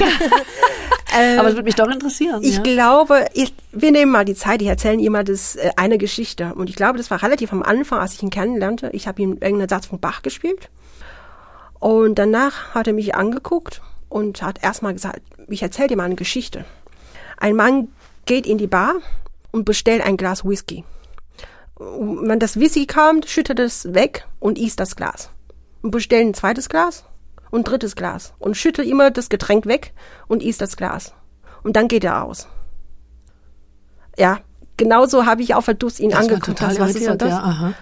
Aber 1.38 1.48
es 1.48 1.54
würde 1.54 1.62
mich 1.62 1.76
doch 1.76 1.88
interessieren. 1.88 2.42
Ich 2.42 2.56
ja. 2.56 2.62
glaube, 2.62 3.26
ich, 3.34 3.54
wir 3.70 3.92
nehmen 3.92 4.10
mal 4.10 4.24
die 4.24 4.34
Zeit, 4.34 4.60
ich 4.62 4.68
erzähle 4.68 5.00
immer 5.00 5.22
das, 5.22 5.54
äh, 5.54 5.70
eine 5.76 5.96
Geschichte. 5.96 6.54
Und 6.56 6.70
ich 6.70 6.76
glaube, 6.76 6.98
das 6.98 7.08
war 7.10 7.22
relativ 7.22 7.52
am 7.52 7.62
Anfang, 7.62 8.00
als 8.00 8.14
ich 8.14 8.22
ihn 8.24 8.30
kennenlernte. 8.30 8.90
Ich 8.92 9.06
habe 9.06 9.22
ihm 9.22 9.34
irgendeinen 9.34 9.68
Satz 9.68 9.86
von 9.86 10.00
Bach 10.00 10.22
gespielt. 10.22 10.70
Und 11.78 12.18
danach 12.18 12.74
hat 12.74 12.88
er 12.88 12.94
mich 12.94 13.14
angeguckt 13.14 13.80
und 14.08 14.42
hat 14.42 14.64
erstmal 14.64 14.92
gesagt, 14.92 15.20
ich 15.48 15.62
erzähle 15.62 15.88
dir 15.88 15.96
mal 15.96 16.04
eine 16.04 16.16
Geschichte. 16.16 16.64
Ein 17.36 17.54
Mann 17.54 17.88
geht 18.26 18.46
in 18.46 18.58
die 18.58 18.66
Bar 18.66 18.94
und 19.52 19.64
bestellt 19.64 20.02
ein 20.02 20.16
Glas 20.16 20.44
Whisky 20.44 20.84
wenn 21.76 22.38
das 22.38 22.58
Whisky 22.58 22.86
kommt, 22.86 23.28
schüttet 23.28 23.58
es 23.58 23.94
weg 23.94 24.26
und 24.38 24.58
isst 24.58 24.80
das 24.80 24.96
Glas. 24.96 25.30
Und 25.82 25.90
bestellt 25.90 26.26
ein 26.26 26.34
zweites 26.34 26.68
Glas 26.68 27.04
und 27.50 27.60
ein 27.60 27.64
drittes 27.64 27.96
Glas 27.96 28.32
und 28.38 28.56
schüttet 28.56 28.86
immer 28.86 29.10
das 29.10 29.28
Getränk 29.28 29.66
weg 29.66 29.92
und 30.28 30.42
isst 30.42 30.60
das 30.60 30.76
Glas. 30.76 31.12
Und 31.62 31.76
dann 31.76 31.88
geht 31.88 32.04
er 32.04 32.24
aus. 32.24 32.48
Ja, 34.16 34.40
genauso 34.76 35.26
habe 35.26 35.42
ich 35.42 35.54
auch 35.54 35.62
verdutzt 35.62 36.00
ihn 36.00 36.10
das 36.10 36.20
angeguckt. 36.20 36.58
Total 36.58 36.78
was 36.78 36.94
ist 36.94 37.06
das? 37.06 37.28
Ja, 37.28 37.38
aha. 37.38 37.74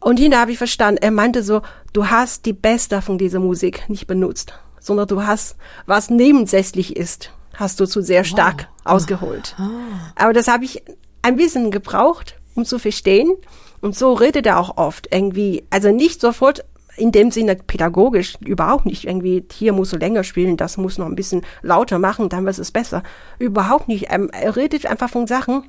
Und 0.00 0.18
hinterher 0.18 0.42
habe 0.42 0.52
ich 0.52 0.58
verstanden, 0.58 1.02
er 1.02 1.10
meinte 1.10 1.42
so, 1.42 1.62
du 1.92 2.06
hast 2.06 2.46
die 2.46 2.52
Beste 2.52 3.02
von 3.02 3.18
dieser 3.18 3.40
Musik 3.40 3.88
nicht 3.88 4.06
benutzt, 4.06 4.54
sondern 4.78 5.08
du 5.08 5.26
hast, 5.26 5.56
was 5.86 6.08
nebensächlich 6.08 6.96
ist, 6.96 7.32
hast 7.54 7.80
du 7.80 7.86
zu 7.86 8.00
sehr 8.00 8.24
stark 8.24 8.68
wow. 8.84 8.94
ausgeholt. 8.94 9.56
Ah. 9.58 9.68
Aber 10.14 10.32
das 10.32 10.46
habe 10.46 10.64
ich 10.64 10.82
ein 11.22 11.36
bisschen 11.36 11.70
gebraucht, 11.70 12.37
um 12.58 12.64
zu 12.64 12.78
verstehen. 12.78 13.36
Und 13.80 13.96
so 13.96 14.12
redet 14.12 14.44
er 14.46 14.58
auch 14.58 14.76
oft 14.76 15.08
irgendwie, 15.12 15.64
also 15.70 15.92
nicht 15.92 16.20
sofort 16.20 16.64
in 16.96 17.12
dem 17.12 17.30
Sinne 17.30 17.54
pädagogisch, 17.54 18.36
überhaupt 18.40 18.84
nicht 18.84 19.04
irgendwie, 19.04 19.44
hier 19.52 19.72
musst 19.72 19.92
du 19.92 19.96
länger 19.96 20.24
spielen, 20.24 20.56
das 20.56 20.76
muss 20.76 20.98
noch 20.98 21.06
ein 21.06 21.14
bisschen 21.14 21.42
lauter 21.62 22.00
machen, 22.00 22.28
dann 22.28 22.44
wird 22.44 22.58
es 22.58 22.72
besser. 22.72 23.04
Überhaupt 23.38 23.86
nicht. 23.86 24.06
Ähm, 24.10 24.28
er 24.32 24.56
redet 24.56 24.84
einfach 24.86 25.08
von 25.08 25.28
Sachen, 25.28 25.62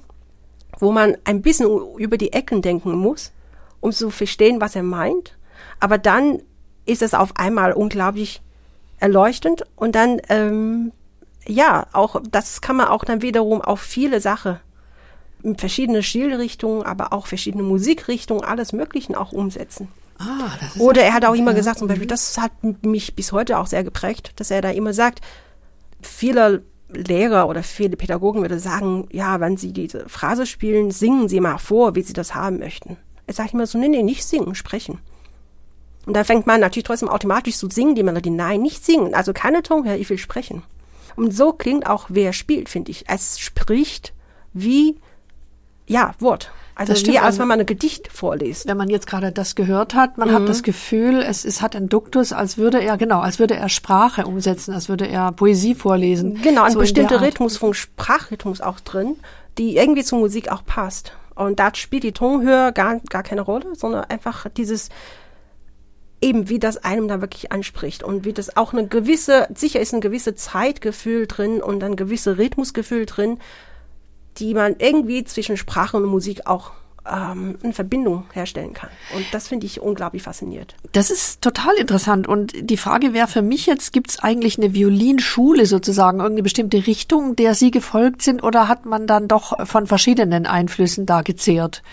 wo 0.80 0.92
man 0.92 1.16
ein 1.26 1.44
bisschen 1.44 1.70
über 1.98 2.18
die 2.18 2.34
Ecken 2.34 2.64
denken 2.64 2.98
muss, 2.98 3.32
um 3.80 3.92
zu 3.92 4.10
verstehen, 4.10 4.60
was 4.60 4.76
er 4.76 4.82
meint. 4.82 5.38
Aber 5.80 6.00
dann 6.00 6.42
ist 6.88 7.04
es 7.04 7.14
auf 7.14 7.38
einmal 7.38 7.74
unglaublich 7.74 8.42
erleuchtend 8.98 9.64
und 9.76 9.94
dann, 9.94 10.20
ähm, 10.30 10.92
ja, 11.46 11.86
auch, 11.94 12.20
das 12.32 12.62
kann 12.62 12.78
man 12.78 12.88
auch 12.88 13.06
dann 13.06 13.22
wiederum 13.22 13.62
auf 13.62 13.80
viele 13.80 14.20
Sachen 14.20 14.60
verschiedene 15.58 16.04
Stilrichtungen, 16.04 16.84
aber 16.84 17.14
auch 17.14 17.28
verschiedene 17.28 17.64
Musikrichtungen, 17.64 18.44
alles 18.44 18.74
Möglichen 18.74 19.16
auch 19.16 19.32
umsetzen. 19.32 19.88
Ah, 20.18 20.52
das 20.60 20.76
ist 20.76 20.82
Oder 20.82 21.04
er 21.04 21.14
hat 21.14 21.26
auch 21.26 21.34
immer 21.34 21.54
gesagt, 21.54 21.80
zum 21.80 21.88
Beispiel, 21.88 22.06
mhm. 22.06 22.10
das 22.10 22.38
hat 22.38 22.52
mich 22.84 23.16
bis 23.16 23.32
heute 23.32 23.58
auch 23.58 23.68
sehr 23.68 23.84
geprägt, 23.84 24.34
dass 24.36 24.52
er 24.52 24.62
da 24.62 24.70
immer 24.70 24.94
sagt, 24.94 25.22
viele 26.02 26.64
Lehrer 26.90 27.48
oder 27.48 27.64
viele 27.64 27.96
Pädagogen 27.96 28.42
würde 28.42 28.60
sagen, 28.60 29.08
ja, 29.12 29.40
wenn 29.40 29.58
sie 29.58 29.72
diese 29.72 30.10
Phrase 30.10 30.46
spielen, 30.46 30.92
singen 30.92 31.30
sie 31.30 31.40
mal 31.40 31.58
vor, 31.58 31.96
wie 31.96 32.02
sie 32.02 32.14
das 32.14 32.36
haben 32.36 32.60
möchten. 32.60 32.98
Er 33.28 33.34
sagt 33.34 33.54
immer 33.54 33.68
so, 33.68 33.78
nee, 33.78 33.88
nee, 33.88 34.04
nicht 34.04 34.26
singen, 34.26 34.56
sprechen. 34.56 35.00
Und 36.06 36.16
dann 36.16 36.26
fängt 36.26 36.48
man 36.48 36.60
natürlich 36.60 36.86
trotzdem 36.86 37.10
automatisch 37.10 37.58
zu 37.58 37.70
singen, 37.70 37.94
die 37.94 38.04
Melodie. 38.04 38.32
Nein, 38.32 38.62
nicht 38.62 38.84
singen. 38.84 39.14
Also 39.14 39.34
keine 39.34 39.62
Tonhöhe, 39.62 39.98
ich 39.98 40.10
will 40.10 40.18
sprechen. 40.18 40.64
Und 41.16 41.36
so 41.36 41.54
klingt 41.54 41.86
auch, 41.86 42.08
wer 42.10 42.34
spielt, 42.34 42.70
finde 42.70 42.92
ich. 42.92 43.08
Es 43.08 43.40
spricht 43.40 44.14
wie 44.54 44.98
ja, 45.90 46.14
Wort. 46.20 46.52
Also 46.76 46.94
das 46.94 47.06
wie 47.06 47.20
als 47.20 47.40
wenn 47.40 47.48
man 47.50 47.60
ein 47.60 47.66
Gedicht 47.66 48.10
vorliest. 48.10 48.66
Wenn 48.66 48.78
man 48.78 48.90
jetzt 48.90 49.06
gerade 49.06 49.34
das 49.34 49.56
gehört 49.56 49.96
hat, 49.96 50.18
man 50.18 50.30
mhm. 50.30 50.34
hat 50.34 50.48
das 50.48 50.64
Gefühl, 50.64 51.22
es, 51.22 51.44
es 51.44 51.62
hat 51.62 51.76
einen 51.76 51.90
Duktus, 51.90 52.32
als 52.32 52.58
würde 52.58 52.82
er, 52.82 52.96
genau, 52.96 53.20
als 53.20 53.38
würde 53.38 53.58
er 53.58 53.68
Sprache 53.68 54.26
umsetzen, 54.26 54.74
als 54.74 54.88
würde 54.88 55.06
er 55.06 55.34
Poesie 55.34 55.76
vorlesen. 55.76 56.42
Genau, 56.42 56.64
ein 56.64 56.72
so 56.72 56.80
bestimmter 56.80 57.20
Rhythmus 57.20 57.58
von 57.58 57.74
Sprachrhythmus 57.74 58.62
auch 58.62 58.80
drin, 58.80 59.18
die 59.58 59.76
irgendwie 59.76 60.06
zur 60.06 60.20
Musik 60.20 60.50
auch 60.50 60.64
passt. 60.64 61.12
Und 61.36 61.60
da 61.60 61.76
spielt 61.76 62.04
die 62.04 62.14
Tonhöhe 62.14 62.72
gar, 62.72 63.00
gar 63.10 63.24
keine 63.24 63.42
Rolle, 63.42 63.76
sondern 63.76 64.06
einfach 64.06 64.48
dieses, 64.56 64.88
eben 66.22 66.48
wie 66.48 66.60
das 66.60 66.78
einem 66.78 67.10
da 67.10 67.20
wirklich 67.20 67.52
anspricht 67.52 68.04
und 68.04 68.24
wie 68.24 68.34
das 68.34 68.56
auch 68.56 68.72
eine 68.72 68.88
gewisse, 68.88 69.48
sicher 69.54 69.82
ist 69.82 69.94
ein 69.94 70.02
gewisse 70.02 70.36
Zeitgefühl 70.36 71.28
drin 71.28 71.62
und 71.62 71.84
ein 71.84 71.98
gewisse 71.98 72.38
Rhythmusgefühl 72.38 73.06
drin, 73.06 73.40
die 74.40 74.54
man 74.54 74.76
irgendwie 74.80 75.24
zwischen 75.24 75.58
Sprache 75.58 75.98
und 75.98 76.06
Musik 76.06 76.48
auch 76.48 76.72
ähm, 77.10 77.58
eine 77.64 77.74
Verbindung 77.74 78.26
herstellen 78.34 78.74
kann. 78.74 78.90
Und 79.16 79.26
das 79.32 79.48
finde 79.48 79.66
ich 79.66 79.82
unglaublich 79.82 80.24
faszinierend. 80.24 80.76
Das 80.92 81.10
ist 81.10 81.42
total 81.42 81.76
interessant. 81.76 82.28
Und 82.28 82.54
die 82.58 82.78
Frage 82.78 83.14
wäre 83.14 83.28
für 83.28 83.42
mich 83.42 83.66
jetzt, 83.66 83.94
gibt 83.94 84.12
es 84.12 84.20
eigentlich 84.20 84.58
eine 84.58 84.74
Violinschule 84.74 85.66
sozusagen, 85.66 86.20
irgendeine 86.20 86.44
bestimmte 86.44 86.88
Richtung, 86.88 87.36
der 87.36 87.56
Sie 87.56 87.72
gefolgt 87.72 88.22
sind, 88.22 88.44
oder 88.44 88.68
hat 88.68 88.86
man 88.86 89.08
dann 89.08 89.28
doch 89.28 89.68
von 89.68 89.88
verschiedenen 89.88 90.46
Einflüssen 90.46 91.06
da 91.06 91.22
gezehrt? 91.22 91.84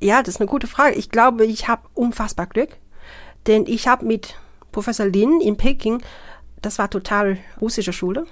Ja, 0.00 0.22
das 0.22 0.34
ist 0.34 0.40
eine 0.40 0.48
gute 0.48 0.66
Frage. 0.66 0.96
Ich 0.96 1.10
glaube, 1.10 1.44
ich 1.44 1.68
habe 1.68 1.82
unfassbar 1.94 2.46
Glück, 2.46 2.70
denn 3.46 3.66
ich 3.66 3.86
habe 3.86 4.06
mit 4.06 4.34
Professor 4.72 5.06
Lin 5.06 5.40
in 5.40 5.56
Peking, 5.56 6.02
das 6.62 6.78
war 6.78 6.90
total 6.90 7.38
russische 7.60 7.92
Schule, 7.92 8.26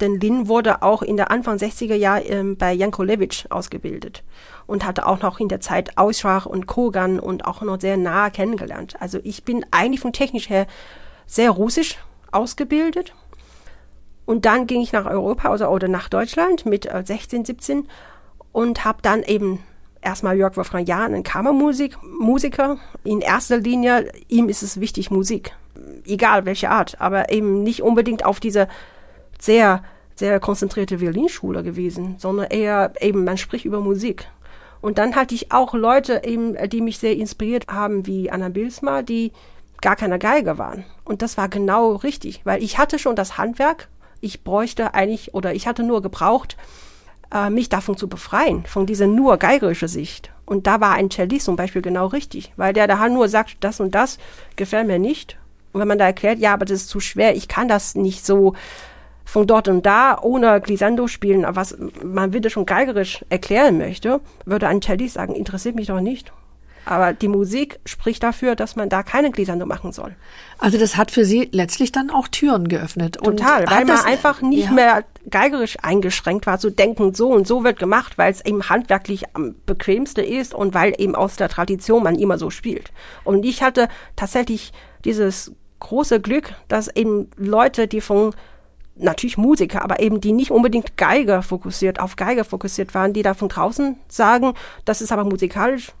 denn 0.00 0.20
Lin 0.20 0.48
wurde 0.48 0.82
auch 0.82 1.02
in 1.02 1.16
der 1.16 1.30
Anfang 1.30 1.56
60er 1.56 1.94
Jahre 1.94 2.22
ähm, 2.22 2.56
bei 2.56 2.72
Jankolewitsch 2.72 3.46
ausgebildet 3.50 4.22
und 4.66 4.86
hatte 4.86 5.06
auch 5.06 5.20
noch 5.20 5.40
in 5.40 5.48
der 5.48 5.60
Zeit 5.60 5.98
Auschwach 5.98 6.46
und 6.46 6.66
Kogan 6.66 7.18
und 7.18 7.44
auch 7.44 7.62
noch 7.62 7.80
sehr 7.80 7.96
nah 7.96 8.30
kennengelernt. 8.30 8.94
Also 9.00 9.18
ich 9.24 9.44
bin 9.44 9.66
eigentlich 9.70 10.00
von 10.00 10.12
technisch 10.12 10.48
her 10.48 10.66
sehr 11.26 11.50
russisch 11.50 11.98
ausgebildet. 12.30 13.14
Und 14.24 14.44
dann 14.44 14.66
ging 14.68 14.80
ich 14.80 14.92
nach 14.92 15.06
Europa 15.06 15.50
also, 15.50 15.66
oder 15.66 15.88
nach 15.88 16.08
Deutschland 16.08 16.64
mit 16.64 16.86
äh, 16.86 17.02
16, 17.04 17.44
17 17.44 17.88
und 18.52 18.84
habe 18.84 18.98
dann 19.02 19.24
eben 19.24 19.64
erstmal 20.00 20.36
Jörg 20.36 20.56
Wolfgang 20.56 20.86
Jahn, 20.86 21.14
ein 21.14 21.24
Kammermusik, 21.24 21.96
Musiker. 22.02 22.78
In 23.02 23.20
erster 23.20 23.58
Linie, 23.58 24.12
ihm 24.28 24.48
ist 24.48 24.62
es 24.62 24.78
wichtig, 24.78 25.10
Musik. 25.10 25.56
Egal 26.06 26.44
welche 26.44 26.70
Art, 26.70 27.00
aber 27.00 27.32
eben 27.32 27.62
nicht 27.62 27.82
unbedingt 27.82 28.24
auf 28.24 28.38
diese 28.38 28.68
sehr, 29.42 29.82
sehr 30.14 30.40
konzentrierte 30.40 31.00
Violinschule 31.00 31.62
gewesen, 31.62 32.16
sondern 32.18 32.46
eher 32.46 32.92
eben, 33.00 33.24
man 33.24 33.38
spricht 33.38 33.64
über 33.64 33.80
Musik. 33.80 34.26
Und 34.80 34.98
dann 34.98 35.14
hatte 35.14 35.34
ich 35.34 35.52
auch 35.52 35.74
Leute 35.74 36.22
eben, 36.24 36.56
die 36.68 36.80
mich 36.80 36.98
sehr 36.98 37.16
inspiriert 37.16 37.68
haben, 37.68 38.06
wie 38.06 38.30
Anna 38.30 38.48
Bilsma, 38.48 39.02
die 39.02 39.32
gar 39.80 39.96
keine 39.96 40.18
Geige 40.18 40.58
waren. 40.58 40.84
Und 41.04 41.22
das 41.22 41.36
war 41.36 41.48
genau 41.48 41.94
richtig, 41.94 42.42
weil 42.44 42.62
ich 42.62 42.78
hatte 42.78 42.98
schon 42.98 43.16
das 43.16 43.38
Handwerk 43.38 43.88
ich 44.22 44.44
bräuchte 44.44 44.94
eigentlich 44.94 45.34
oder 45.34 45.52
ich 45.52 45.66
hatte 45.66 45.82
nur 45.82 46.00
gebraucht, 46.00 46.56
äh, 47.34 47.50
mich 47.50 47.68
davon 47.68 47.96
zu 47.96 48.08
befreien, 48.08 48.64
von 48.64 48.86
dieser 48.86 49.06
nur 49.06 49.36
geigerische 49.36 49.88
Sicht. 49.88 50.30
Und 50.46 50.66
da 50.66 50.80
war 50.80 50.92
ein 50.92 51.10
Cellist 51.10 51.44
zum 51.44 51.56
Beispiel 51.56 51.82
genau 51.82 52.06
richtig, 52.06 52.52
weil 52.56 52.72
der 52.72 52.86
da 52.86 52.98
halt 52.98 53.12
nur 53.12 53.28
sagt, 53.28 53.56
das 53.60 53.80
und 53.80 53.94
das 53.94 54.18
gefällt 54.56 54.86
mir 54.86 54.98
nicht. 54.98 55.38
Und 55.72 55.80
wenn 55.80 55.88
man 55.88 55.98
da 55.98 56.06
erklärt, 56.06 56.38
ja, 56.38 56.54
aber 56.54 56.64
das 56.64 56.82
ist 56.82 56.88
zu 56.88 57.00
schwer, 57.00 57.34
ich 57.34 57.48
kann 57.48 57.66
das 57.66 57.94
nicht 57.94 58.24
so 58.24 58.54
von 59.24 59.46
dort 59.46 59.68
und 59.68 59.86
da 59.86 60.18
ohne 60.20 60.60
Glissando 60.60 61.06
spielen, 61.06 61.44
was 61.48 61.76
man 62.02 62.32
wieder 62.32 62.50
schon 62.50 62.66
geigerisch 62.66 63.24
erklären 63.28 63.78
möchte, 63.78 64.20
würde 64.44 64.68
ein 64.68 64.82
Cellist 64.82 65.14
sagen, 65.14 65.34
interessiert 65.34 65.74
mich 65.74 65.86
doch 65.86 66.00
nicht. 66.00 66.32
Aber 66.84 67.12
die 67.12 67.28
Musik 67.28 67.78
spricht 67.84 68.22
dafür, 68.22 68.56
dass 68.56 68.74
man 68.74 68.88
da 68.88 69.02
keine 69.02 69.30
Glissando 69.30 69.66
machen 69.66 69.92
soll. 69.92 70.16
Also 70.58 70.78
das 70.78 70.96
hat 70.96 71.10
für 71.10 71.24
Sie 71.24 71.48
letztlich 71.52 71.92
dann 71.92 72.10
auch 72.10 72.26
Türen 72.26 72.68
geöffnet. 72.68 73.18
Total, 73.22 73.70
weil 73.70 73.84
man 73.84 74.00
einfach 74.00 74.42
nicht 74.42 74.66
ja. 74.66 74.72
mehr 74.72 75.04
geigerisch 75.30 75.76
eingeschränkt 75.80 76.46
war, 76.46 76.58
zu 76.58 76.70
denken, 76.70 77.14
so 77.14 77.28
und 77.28 77.46
so 77.46 77.62
wird 77.62 77.78
gemacht, 77.78 78.18
weil 78.18 78.32
es 78.32 78.44
eben 78.44 78.68
handwerklich 78.68 79.24
am 79.34 79.54
bequemste 79.64 80.22
ist 80.22 80.54
und 80.54 80.74
weil 80.74 80.94
eben 80.98 81.14
aus 81.14 81.36
der 81.36 81.48
Tradition 81.48 82.02
man 82.02 82.16
immer 82.16 82.38
so 82.38 82.50
spielt. 82.50 82.90
Und 83.22 83.44
ich 83.44 83.62
hatte 83.62 83.88
tatsächlich 84.16 84.72
dieses 85.04 85.52
große 85.78 86.20
Glück, 86.20 86.54
dass 86.68 86.88
eben 86.88 87.30
Leute, 87.36 87.86
die 87.86 88.00
von 88.00 88.34
natürlich 88.96 89.38
Musiker, 89.38 89.82
aber 89.82 90.00
eben 90.00 90.20
die 90.20 90.32
nicht 90.32 90.50
unbedingt 90.50 90.96
Geiger 90.96 91.42
fokussiert, 91.42 92.00
auf 92.00 92.16
Geiger 92.16 92.44
fokussiert 92.44 92.94
waren, 92.94 93.12
die 93.12 93.22
da 93.22 93.34
von 93.34 93.48
draußen 93.48 93.96
sagen, 94.08 94.54
das 94.84 95.00
ist 95.00 95.12
aber 95.12 95.24
musikalisch 95.24 95.92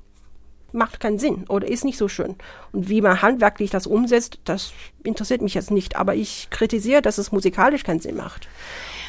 macht 0.72 1.00
keinen 1.00 1.18
Sinn 1.18 1.44
oder 1.48 1.68
ist 1.68 1.84
nicht 1.84 1.98
so 1.98 2.08
schön. 2.08 2.36
Und 2.72 2.88
wie 2.88 3.00
man 3.00 3.22
handwerklich 3.22 3.70
das 3.70 3.86
umsetzt, 3.86 4.38
das 4.44 4.72
interessiert 5.02 5.42
mich 5.42 5.54
jetzt 5.54 5.70
nicht. 5.70 5.96
Aber 5.96 6.14
ich 6.14 6.48
kritisiere, 6.50 7.02
dass 7.02 7.18
es 7.18 7.32
musikalisch 7.32 7.84
keinen 7.84 8.00
Sinn 8.00 8.16
macht. 8.16 8.48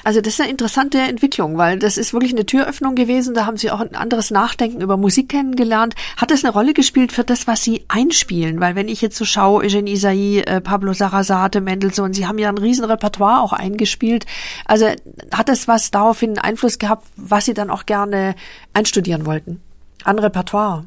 Also 0.03 0.19
das 0.19 0.33
ist 0.33 0.41
eine 0.41 0.49
interessante 0.49 0.99
Entwicklung, 0.99 1.57
weil 1.57 1.79
das 1.79 1.97
ist 1.97 2.13
wirklich 2.13 2.33
eine 2.33 2.45
Türöffnung 2.45 2.95
gewesen. 2.95 3.33
Da 3.33 3.45
haben 3.45 3.57
Sie 3.57 3.71
auch 3.71 3.79
ein 3.79 3.95
anderes 3.95 4.31
Nachdenken 4.31 4.81
über 4.81 4.97
Musik 4.97 5.29
kennengelernt. 5.29 5.95
Hat 6.17 6.31
das 6.31 6.43
eine 6.43 6.51
Rolle 6.51 6.73
gespielt 6.73 7.13
für 7.13 7.23
das, 7.23 7.47
was 7.47 7.63
Sie 7.63 7.85
einspielen? 7.87 8.59
Weil 8.59 8.75
wenn 8.75 8.89
ich 8.89 9.01
jetzt 9.01 9.17
so 9.17 9.23
schaue, 9.23 9.63
Eugene 9.63 9.89
Isaïe, 9.89 10.45
äh, 10.45 10.59
Pablo 10.59 10.93
Sarasate, 10.93 11.61
Mendelssohn, 11.61 12.13
Sie 12.13 12.27
haben 12.27 12.37
ja 12.37 12.49
ein 12.49 12.57
riesen 12.57 12.83
Repertoire 12.83 13.41
auch 13.41 13.53
eingespielt. 13.53 14.25
Also 14.65 14.87
hat 15.31 15.47
das 15.47 15.67
was 15.67 15.91
daraufhin 15.91 16.37
Einfluss 16.37 16.79
gehabt, 16.79 17.07
was 17.15 17.45
Sie 17.45 17.53
dann 17.53 17.69
auch 17.69 17.85
gerne 17.85 18.35
einstudieren 18.73 19.25
wollten? 19.25 19.61
An 20.03 20.19
Repertoire? 20.19 20.85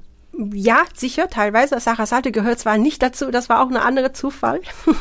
Ja, 0.52 0.82
sicher, 0.94 1.30
teilweise. 1.30 1.80
Sarah 1.80 2.04
Salte 2.04 2.30
gehört 2.30 2.58
zwar 2.58 2.76
nicht 2.76 3.02
dazu, 3.02 3.30
das 3.30 3.48
war 3.48 3.62
auch 3.62 3.68
eine 3.68 3.82
andere 3.82 4.12
Zufall. 4.12 4.60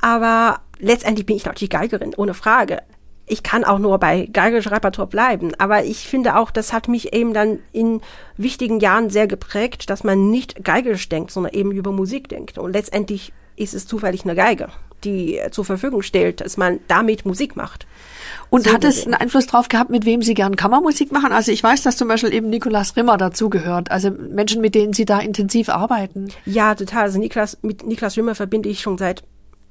Aber 0.00 0.60
letztendlich 0.80 1.26
bin 1.26 1.36
ich 1.36 1.44
natürlich 1.44 1.70
Geigerin, 1.70 2.12
ohne 2.16 2.34
Frage. 2.34 2.82
Ich 3.26 3.42
kann 3.42 3.64
auch 3.64 3.78
nur 3.78 3.98
bei 3.98 4.28
geigerischem 4.32 4.72
Repertoire 4.72 5.08
bleiben. 5.08 5.52
Aber 5.58 5.84
ich 5.84 6.06
finde 6.08 6.36
auch, 6.36 6.50
das 6.50 6.72
hat 6.72 6.88
mich 6.88 7.14
eben 7.14 7.32
dann 7.32 7.58
in 7.72 8.00
wichtigen 8.36 8.80
Jahren 8.80 9.10
sehr 9.10 9.26
geprägt, 9.26 9.88
dass 9.88 10.04
man 10.04 10.30
nicht 10.30 10.64
geigerisch 10.64 11.08
denkt, 11.08 11.30
sondern 11.30 11.54
eben 11.54 11.72
über 11.72 11.92
Musik 11.92 12.28
denkt. 12.28 12.58
Und 12.58 12.72
letztendlich 12.72 13.32
ist 13.56 13.74
es 13.74 13.86
zufällig 13.86 14.24
eine 14.24 14.34
Geige, 14.34 14.68
die 15.04 15.40
zur 15.50 15.64
Verfügung 15.64 16.02
stellt, 16.02 16.40
dass 16.40 16.56
man 16.56 16.80
damit 16.88 17.24
Musik 17.24 17.56
macht. 17.56 17.86
Und 18.50 18.72
hat 18.72 18.84
es 18.84 19.04
einen 19.04 19.14
Einfluss 19.14 19.46
drauf 19.46 19.68
gehabt, 19.68 19.90
mit 19.90 20.04
wem 20.04 20.22
Sie 20.22 20.34
gern 20.34 20.56
Kammermusik 20.56 21.12
machen? 21.12 21.32
Also 21.32 21.50
ich 21.50 21.62
weiß, 21.62 21.82
dass 21.82 21.96
zum 21.96 22.08
Beispiel 22.08 22.32
eben 22.32 22.50
Nikolaus 22.50 22.96
Rimmer 22.96 23.16
dazugehört, 23.16 23.90
also 23.90 24.10
Menschen, 24.10 24.60
mit 24.60 24.74
denen 24.74 24.92
Sie 24.92 25.04
da 25.04 25.18
intensiv 25.18 25.68
arbeiten. 25.68 26.28
Ja, 26.44 26.74
total. 26.74 27.04
Also 27.04 27.18
Niklas, 27.18 27.58
mit 27.62 27.86
Niklas 27.86 28.16
Rimmer 28.16 28.34
verbinde 28.34 28.68
ich 28.68 28.80
schon 28.80 28.98
seit 28.98 29.24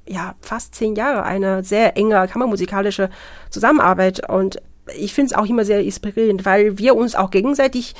ja, 0.06 0.34
fast 0.40 0.74
zehn 0.74 0.94
Jahren 0.94 1.24
eine 1.24 1.64
sehr 1.64 1.96
enge 1.96 2.28
kammermusikalische 2.28 3.10
Zusammenarbeit 3.50 4.28
und 4.28 4.60
ich 4.96 5.14
finde 5.14 5.32
es 5.32 5.38
auch 5.38 5.46
immer 5.46 5.64
sehr 5.64 5.80
inspirierend, 5.80 6.44
weil 6.44 6.78
wir 6.78 6.94
uns 6.94 7.14
auch 7.14 7.30
gegenseitig 7.30 7.94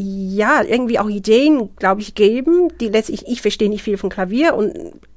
ja, 0.00 0.62
irgendwie 0.62 1.00
auch 1.00 1.08
Ideen, 1.08 1.74
glaube 1.76 2.02
ich, 2.02 2.14
geben, 2.14 2.72
die 2.78 2.88
letztlich, 2.88 3.26
ich 3.26 3.42
verstehe 3.42 3.68
nicht 3.68 3.82
viel 3.82 3.98
von 3.98 4.10
Klavier 4.10 4.54
und 4.54 4.72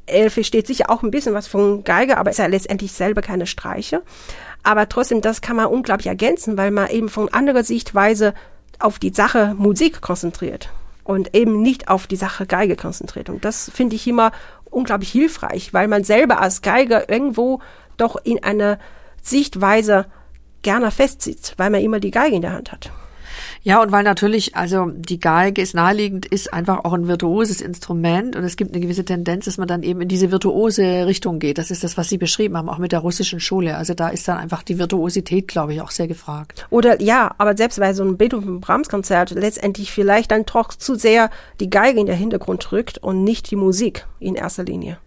er 0.08 0.32
versteht 0.32 0.66
sicher 0.66 0.90
auch 0.90 1.04
ein 1.04 1.12
bisschen 1.12 1.36
was 1.36 1.48
von 1.48 1.84
Geige, 1.84 2.18
aber 2.18 2.32
ist 2.32 2.40
ja 2.40 2.48
letztendlich 2.48 2.92
selber 2.92 3.22
keine 3.22 3.46
Streiche. 3.46 4.02
Aber 4.64 4.90
trotzdem, 4.90 5.22
das 5.22 5.42
kann 5.42 5.56
man 5.56 5.68
unglaublich 5.68 6.08
ergänzen, 6.08 6.58
weil 6.58 6.72
man 6.72 6.90
eben 6.90 7.10
von 7.10 7.30
anderer 7.30 7.64
Sichtweise 7.64 8.34
auf 8.80 8.98
die 8.98 9.14
Sache 9.14 9.56
Musik 9.56 10.02
konzentriert 10.02 10.70
und 11.04 11.36
eben 11.36 11.62
nicht 11.62 11.88
auf 11.88 12.08
die 12.08 12.16
Sache 12.16 12.48
Geige 12.48 12.76
konzentriert. 12.76 13.30
Und 13.30 13.46
das 13.46 13.70
finde 13.72 13.96
ich 13.96 14.08
immer 14.08 14.32
unglaublich 14.72 15.12
hilfreich, 15.12 15.74
weil 15.74 15.88
man 15.88 16.04
selber 16.04 16.42
als 16.42 16.62
Geiger 16.62 17.10
irgendwo 17.10 17.62
doch 17.98 18.16
in 18.24 18.44
einer 18.44 18.80
Sichtweise 19.22 20.08
gerne 20.64 20.92
festsitzt, 20.92 21.56
weil 21.58 21.70
man 21.70 21.82
immer 21.82 22.00
die 22.00 22.12
Geige 22.12 22.36
in 22.36 22.42
der 22.42 22.54
Hand 22.54 22.72
hat. 22.72 22.92
Ja, 23.64 23.80
und 23.82 23.92
weil 23.92 24.04
natürlich, 24.04 24.56
also 24.56 24.88
die 24.88 25.20
Geige 25.20 25.62
ist 25.62 25.76
naheliegend, 25.76 26.26
ist 26.26 26.52
einfach 26.52 26.84
auch 26.84 26.94
ein 26.94 27.08
virtuoses 27.08 27.62
Instrument 27.62 28.36
und 28.36 28.44
es 28.44 28.56
gibt 28.56 28.74
eine 28.74 28.82
gewisse 28.82 29.06
Tendenz, 29.06 29.46
dass 29.46 29.60
man 29.60 29.68
dann 29.68 29.84
eben 29.84 30.02
in 30.02 30.08
diese 30.08 30.32
virtuose 30.32 31.06
Richtung 31.06 31.38
geht. 31.38 31.60
Das 31.60 31.70
ist 31.70 31.84
das, 31.84 31.96
was 31.96 32.10
Sie 32.10 32.18
beschrieben 32.18 32.58
haben, 32.58 32.70
auch 32.70 32.80
mit 32.80 32.92
der 32.92 33.00
russischen 33.00 33.40
Schule. 33.40 33.78
Also 33.78 33.94
da 33.94 34.10
ist 34.10 34.28
dann 34.28 34.38
einfach 34.38 34.64
die 34.64 34.80
Virtuosität, 34.80 35.48
glaube 35.48 35.74
ich, 35.74 35.82
auch 35.82 35.92
sehr 35.92 36.08
gefragt. 36.08 36.66
Oder 36.72 37.00
ja, 37.02 37.36
aber 37.38 37.56
selbst 37.56 37.80
bei 37.80 37.94
so 37.94 38.02
einem 38.02 38.18
Beethoven-Brahms-Konzert 38.18 39.32
letztendlich 39.32 39.92
vielleicht 39.92 40.32
dann 40.32 40.46
doch 40.46 40.70
zu 40.70 40.96
sehr 40.96 41.30
die 41.60 41.70
Geige 41.70 42.00
in 42.00 42.08
den 42.08 42.18
Hintergrund 42.18 42.72
rückt 42.72 42.98
und 42.98 43.24
nicht 43.24 43.52
die 43.52 43.56
Musik 43.56 44.08
in 44.20 44.34
erster 44.34 44.64
Linie. 44.64 44.98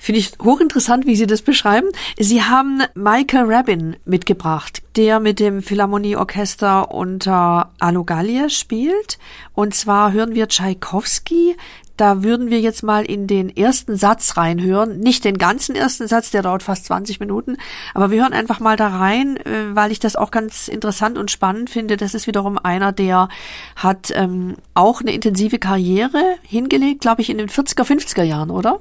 Finde 0.00 0.20
ich 0.20 0.32
hochinteressant, 0.40 1.06
wie 1.06 1.16
Sie 1.16 1.26
das 1.26 1.42
beschreiben. 1.42 1.88
Sie 2.18 2.42
haben 2.42 2.82
Michael 2.94 3.52
Rabin 3.52 3.96
mitgebracht, 4.04 4.80
der 4.96 5.18
mit 5.18 5.40
dem 5.40 5.60
Philharmonieorchester 5.60 6.94
unter 6.94 7.72
Alugalia 7.80 8.48
spielt. 8.48 9.18
Und 9.54 9.74
zwar 9.74 10.12
hören 10.12 10.36
wir 10.36 10.46
Tschaikowski. 10.48 11.56
Da 11.98 12.22
würden 12.22 12.48
wir 12.48 12.60
jetzt 12.60 12.84
mal 12.84 13.04
in 13.04 13.26
den 13.26 13.54
ersten 13.54 13.96
Satz 13.96 14.36
reinhören. 14.36 15.00
Nicht 15.00 15.24
den 15.24 15.36
ganzen 15.36 15.74
ersten 15.74 16.06
Satz, 16.06 16.30
der 16.30 16.42
dauert 16.42 16.62
fast 16.62 16.84
20 16.84 17.18
Minuten. 17.18 17.56
Aber 17.92 18.12
wir 18.12 18.22
hören 18.22 18.32
einfach 18.32 18.60
mal 18.60 18.76
da 18.76 18.86
rein, 18.86 19.36
äh, 19.38 19.74
weil 19.74 19.90
ich 19.90 19.98
das 19.98 20.14
auch 20.14 20.30
ganz 20.30 20.68
interessant 20.68 21.18
und 21.18 21.32
spannend 21.32 21.70
finde. 21.70 21.96
Das 21.96 22.14
ist 22.14 22.28
wiederum 22.28 22.56
einer, 22.56 22.92
der 22.92 23.28
hat 23.74 24.12
ähm, 24.14 24.54
auch 24.74 25.00
eine 25.00 25.10
intensive 25.10 25.58
Karriere 25.58 26.36
hingelegt, 26.42 27.00
glaube 27.00 27.20
ich, 27.20 27.30
in 27.30 27.38
den 27.38 27.48
40er, 27.48 27.82
50er 27.82 28.22
Jahren, 28.22 28.50
oder? 28.50 28.78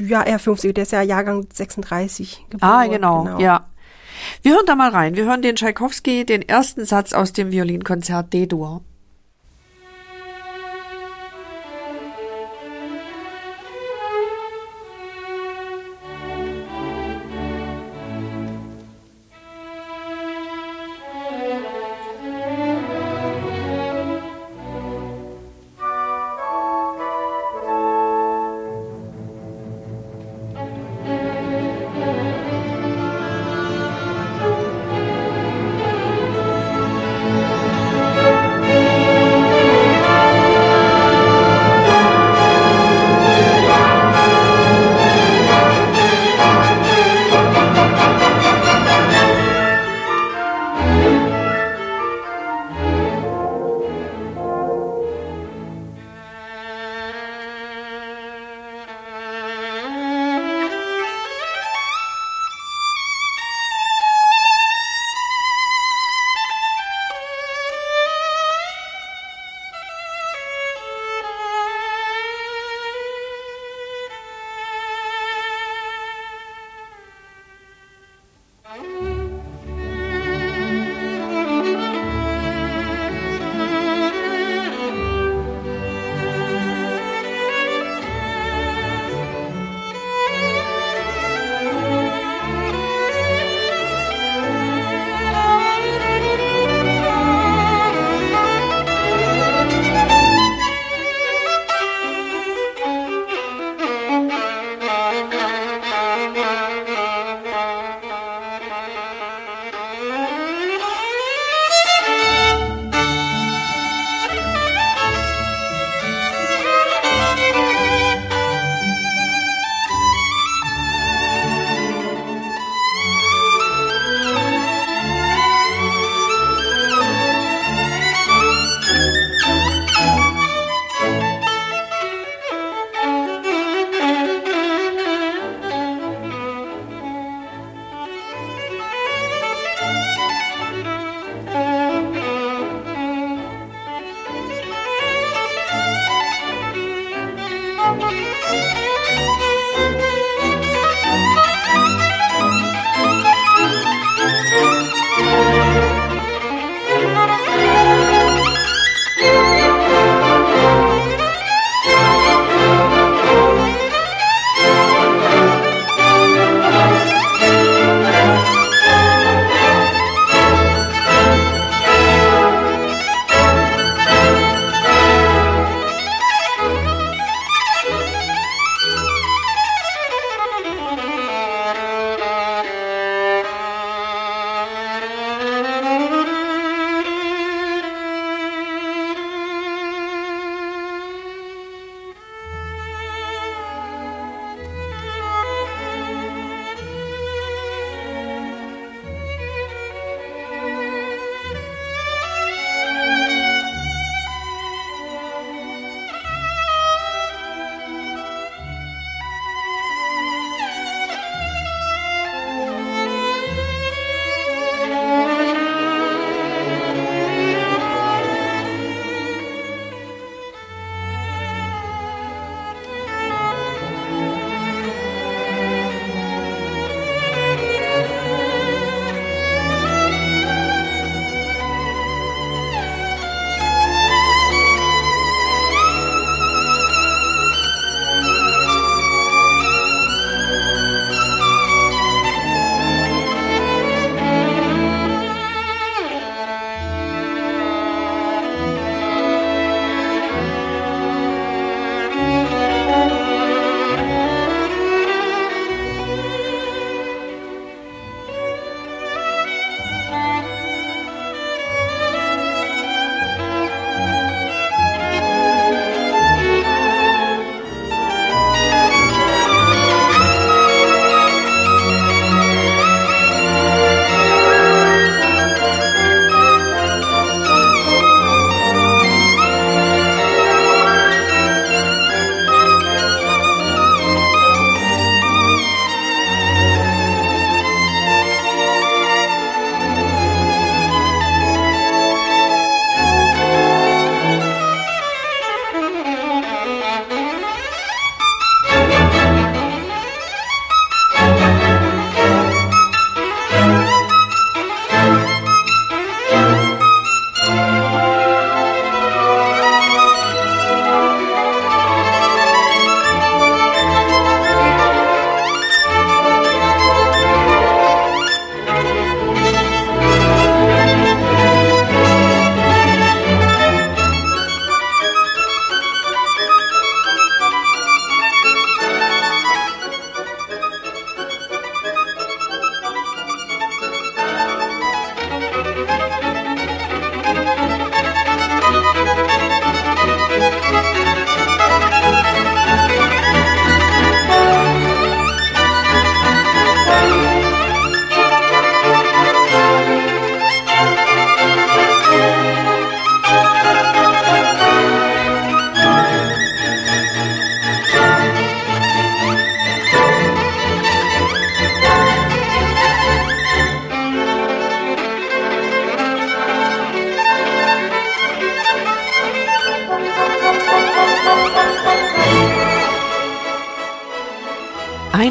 Ja, 0.00 0.22
er 0.22 0.38
50, 0.38 0.74
der 0.74 0.82
ist 0.82 0.92
ja 0.92 1.02
Jahrgang 1.02 1.46
36 1.52 2.46
geboren. 2.50 2.70
Ah, 2.70 2.86
genau, 2.86 3.24
genau. 3.24 3.38
ja. 3.38 3.66
Wir 4.42 4.54
hören 4.54 4.66
da 4.66 4.76
mal 4.76 4.90
rein. 4.90 5.16
Wir 5.16 5.24
hören 5.24 5.42
den 5.42 5.56
Tschaikowski, 5.56 6.24
den 6.24 6.42
ersten 6.42 6.84
Satz 6.84 7.12
aus 7.12 7.32
dem 7.32 7.50
Violinkonzert 7.50 8.32
D-Dur. 8.32 8.82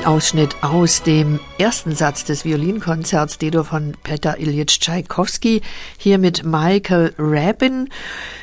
Ein 0.04 0.10
Ausschnitt 0.10 0.58
aus 0.62 1.02
dem 1.02 1.40
ersten 1.58 1.96
Satz 1.96 2.26
des 2.26 2.44
Violinkonzerts 2.44 3.38
Dedo 3.38 3.64
von 3.64 3.94
Peter 4.04 4.38
Ilyich 4.38 4.80
Tschaikowski, 4.80 5.62
hier 5.98 6.18
mit 6.18 6.44
Michael 6.44 7.14
Rabin. 7.18 7.88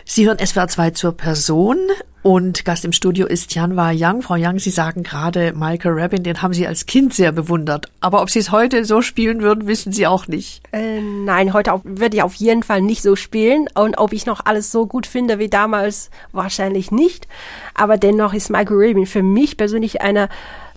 Sie 0.07 0.27
hören 0.27 0.39
SWR 0.39 0.69
2 0.69 0.91
zur 0.93 1.13
Person 1.13 1.77
und 2.23 2.65
Gast 2.65 2.87
im 2.87 2.93
Studio 2.93 3.27
ist 3.27 3.55
Janwa 3.55 3.91
Yang. 3.91 4.23
Frau 4.23 4.37
Yang, 4.37 4.61
Sie 4.61 4.71
sagen 4.71 5.03
gerade, 5.03 5.53
Michael 5.55 6.01
Rabin, 6.01 6.23
den 6.23 6.41
haben 6.41 6.55
Sie 6.55 6.67
als 6.67 6.87
Kind 6.87 7.13
sehr 7.13 7.33
bewundert. 7.33 7.91
Aber 8.01 8.23
ob 8.23 8.31
Sie 8.31 8.39
es 8.39 8.51
heute 8.51 8.87
so 8.87 9.03
spielen 9.03 9.43
würden, 9.43 9.67
wissen 9.67 9.93
Sie 9.93 10.07
auch 10.07 10.29
nicht. 10.29 10.63
Äh, 10.73 11.01
nein, 11.01 11.53
heute 11.53 11.79
würde 11.85 12.17
ich 12.17 12.23
auf 12.23 12.35
jeden 12.35 12.63
Fall 12.63 12.81
nicht 12.81 13.03
so 13.03 13.17
spielen. 13.17 13.69
Und 13.75 13.99
ob 13.99 14.15
ich 14.15 14.25
noch 14.25 14.47
alles 14.47 14.73
so 14.73 14.87
gut 14.87 15.07
finde 15.07 15.39
wie 15.39 15.49
damals, 15.49 16.11
wahrscheinlich 16.33 16.91
nicht. 16.91 17.29
Aber 17.75 17.99
dennoch 17.99 18.33
ist 18.33 18.49
Michael 18.51 18.77
Rabin 18.79 19.07
für 19.07 19.23
mich 19.23 19.59
persönlich 19.59 20.01
einer 20.01 20.31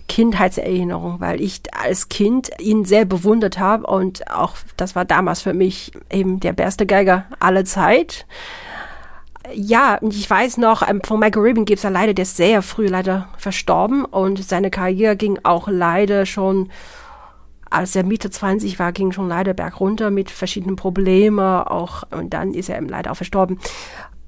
Kindheitserinnerung, 0.08 1.20
weil 1.20 1.40
ich 1.40 1.62
als 1.72 2.08
Kind 2.08 2.50
ihn 2.60 2.84
sehr 2.84 3.04
bewundert 3.04 3.58
habe 3.58 3.86
und 3.86 4.30
auch 4.30 4.56
das 4.76 4.94
war 4.94 5.04
damals 5.04 5.42
für 5.42 5.54
mich 5.54 5.92
eben 6.10 6.40
der 6.40 6.52
beste 6.52 6.86
Geiger 6.86 7.24
aller 7.40 7.64
Zeit. 7.64 8.26
Ja, 9.52 9.98
ich 10.02 10.28
weiß 10.28 10.58
noch, 10.58 10.88
ähm, 10.88 11.00
von 11.04 11.20
Michael 11.20 11.46
Rubin 11.46 11.64
gibt 11.64 11.78
es 11.78 11.82
ja 11.82 11.90
leider, 11.90 12.14
der 12.14 12.22
ist 12.22 12.36
sehr 12.36 12.62
früh 12.62 12.86
leider 12.86 13.28
verstorben 13.36 14.04
und 14.04 14.42
seine 14.42 14.70
Karriere 14.70 15.16
ging 15.16 15.38
auch 15.42 15.68
leider 15.68 16.24
schon, 16.26 16.70
als 17.68 17.94
er 17.96 18.04
Mitte 18.04 18.30
20 18.30 18.78
war, 18.78 18.92
ging 18.92 19.12
schon 19.12 19.28
leider 19.28 19.52
bergunter 19.52 20.10
mit 20.10 20.30
verschiedenen 20.30 20.76
Problemen 20.76 21.40
auch 21.40 22.04
und 22.10 22.32
dann 22.32 22.54
ist 22.54 22.68
er 22.68 22.78
eben 22.78 22.88
leider 22.88 23.10
auch 23.10 23.16
verstorben. 23.16 23.58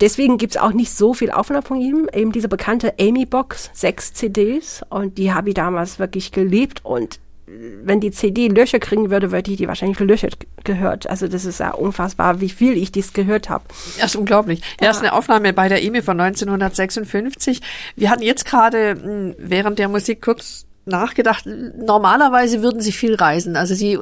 Deswegen 0.00 0.38
gibt's 0.38 0.56
auch 0.56 0.72
nicht 0.72 0.92
so 0.92 1.14
viel 1.14 1.30
Aufnahmen 1.30 1.62
von 1.62 1.80
ihm. 1.80 2.08
Eben 2.12 2.32
diese 2.32 2.48
bekannte 2.48 2.94
Amy-Box, 3.00 3.70
sechs 3.72 4.12
CDs. 4.12 4.82
Und 4.88 5.18
die 5.18 5.32
habe 5.32 5.50
ich 5.50 5.54
damals 5.54 5.98
wirklich 5.98 6.32
geliebt. 6.32 6.84
Und 6.84 7.18
wenn 7.46 8.00
die 8.00 8.10
CD 8.10 8.48
Löcher 8.48 8.80
kriegen 8.80 9.10
würde, 9.10 9.30
würde 9.30 9.50
ich 9.50 9.56
die 9.56 9.68
wahrscheinlich 9.68 9.98
gelöchert 9.98 10.38
gehört. 10.64 11.08
Also 11.08 11.28
das 11.28 11.44
ist 11.44 11.60
ja 11.60 11.70
unfassbar, 11.70 12.40
wie 12.40 12.48
viel 12.48 12.76
ich 12.76 12.90
dies 12.90 13.12
gehört 13.12 13.48
habe. 13.48 13.64
Das 13.98 14.10
ist 14.10 14.16
unglaublich. 14.16 14.62
Ja, 14.80 14.90
ist 14.90 14.98
eine 14.98 15.12
Aufnahme 15.12 15.52
bei 15.52 15.68
der 15.68 15.82
EMI 15.82 16.02
von 16.02 16.20
1956. 16.20 17.60
Wir 17.94 18.10
hatten 18.10 18.22
jetzt 18.22 18.44
gerade 18.46 19.34
während 19.38 19.78
der 19.78 19.88
Musik 19.88 20.22
kurz 20.22 20.65
nachgedacht, 20.86 21.44
normalerweise 21.46 22.62
würden 22.62 22.80
Sie 22.80 22.92
viel 22.92 23.14
reisen. 23.14 23.56
Also 23.56 23.74
Sie 23.74 23.98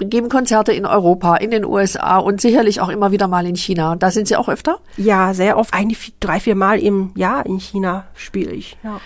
geben 0.00 0.28
Konzerte 0.28 0.72
in 0.72 0.84
Europa, 0.84 1.36
in 1.36 1.50
den 1.50 1.64
USA 1.64 2.18
und 2.18 2.40
sicherlich 2.40 2.80
auch 2.80 2.88
immer 2.88 3.12
wieder 3.12 3.28
mal 3.28 3.46
in 3.46 3.56
China. 3.56 3.96
Da 3.96 4.10
sind 4.10 4.28
Sie 4.28 4.36
auch 4.36 4.48
öfter? 4.48 4.78
Ja, 4.96 5.32
sehr 5.32 5.56
oft. 5.56 5.72
Eigentlich 5.72 6.14
drei, 6.20 6.40
vier 6.40 6.56
Mal 6.56 6.80
im 6.80 7.12
Jahr 7.14 7.46
in 7.46 7.58
China 7.58 8.06
spiele 8.14 8.52
ich. 8.52 8.76
Ja. 8.82 9.00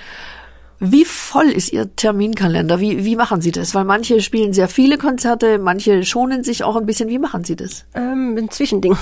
Wie 0.80 1.04
voll 1.04 1.48
ist 1.48 1.72
Ihr 1.72 1.94
Terminkalender? 1.96 2.78
Wie, 2.78 3.04
wie 3.04 3.16
machen 3.16 3.40
Sie 3.40 3.50
das? 3.50 3.74
Weil 3.74 3.84
manche 3.84 4.20
spielen 4.20 4.52
sehr 4.52 4.68
viele 4.68 4.96
Konzerte, 4.96 5.58
manche 5.58 6.04
schonen 6.04 6.44
sich 6.44 6.62
auch 6.62 6.76
ein 6.76 6.86
bisschen. 6.86 7.08
Wie 7.08 7.18
machen 7.18 7.42
Sie 7.42 7.56
das? 7.56 7.84
Ähm, 7.94 8.36
ein 8.38 8.48
Zwischending. 8.50 8.96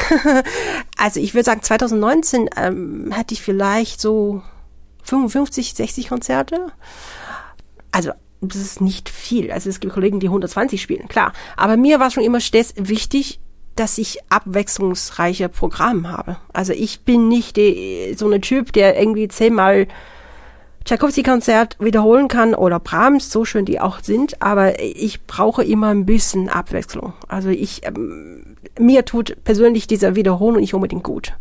also 0.96 1.20
ich 1.20 1.34
würde 1.34 1.44
sagen, 1.44 1.62
2019 1.62 2.48
ähm, 2.56 3.12
hatte 3.14 3.34
ich 3.34 3.42
vielleicht 3.42 4.00
so 4.00 4.42
55, 5.02 5.74
60 5.74 6.08
Konzerte 6.08 6.72
also 7.96 8.10
das 8.42 8.58
ist 8.58 8.82
nicht 8.82 9.08
viel. 9.08 9.50
Also 9.50 9.70
es 9.70 9.80
gibt 9.80 9.94
Kollegen, 9.94 10.20
die 10.20 10.26
120 10.26 10.82
spielen, 10.82 11.08
klar. 11.08 11.32
Aber 11.56 11.78
mir 11.78 11.98
war 11.98 12.10
schon 12.10 12.22
immer 12.22 12.40
stets 12.40 12.74
wichtig, 12.76 13.40
dass 13.74 13.96
ich 13.96 14.18
abwechslungsreiche 14.28 15.48
Programme 15.48 16.10
habe. 16.12 16.36
Also 16.52 16.74
ich 16.74 17.00
bin 17.00 17.28
nicht 17.28 17.56
die, 17.56 18.14
so 18.16 18.26
eine 18.26 18.42
Typ, 18.42 18.74
der 18.74 18.98
irgendwie 19.00 19.28
zehnmal 19.28 19.86
Tchaikovsky-Konzert 20.84 21.78
wiederholen 21.80 22.28
kann 22.28 22.54
oder 22.54 22.80
Brahms, 22.80 23.32
so 23.32 23.46
schön 23.46 23.64
die 23.64 23.80
auch 23.80 24.00
sind, 24.02 24.42
aber 24.42 24.78
ich 24.80 25.26
brauche 25.26 25.64
immer 25.64 25.88
ein 25.88 26.04
bisschen 26.04 26.50
Abwechslung. 26.50 27.14
Also 27.28 27.48
ich, 27.48 27.86
ähm, 27.86 28.56
mir 28.78 29.06
tut 29.06 29.42
persönlich 29.42 29.86
diese 29.86 30.16
Wiederholung 30.16 30.60
nicht 30.60 30.74
unbedingt 30.74 31.02
gut. 31.02 31.32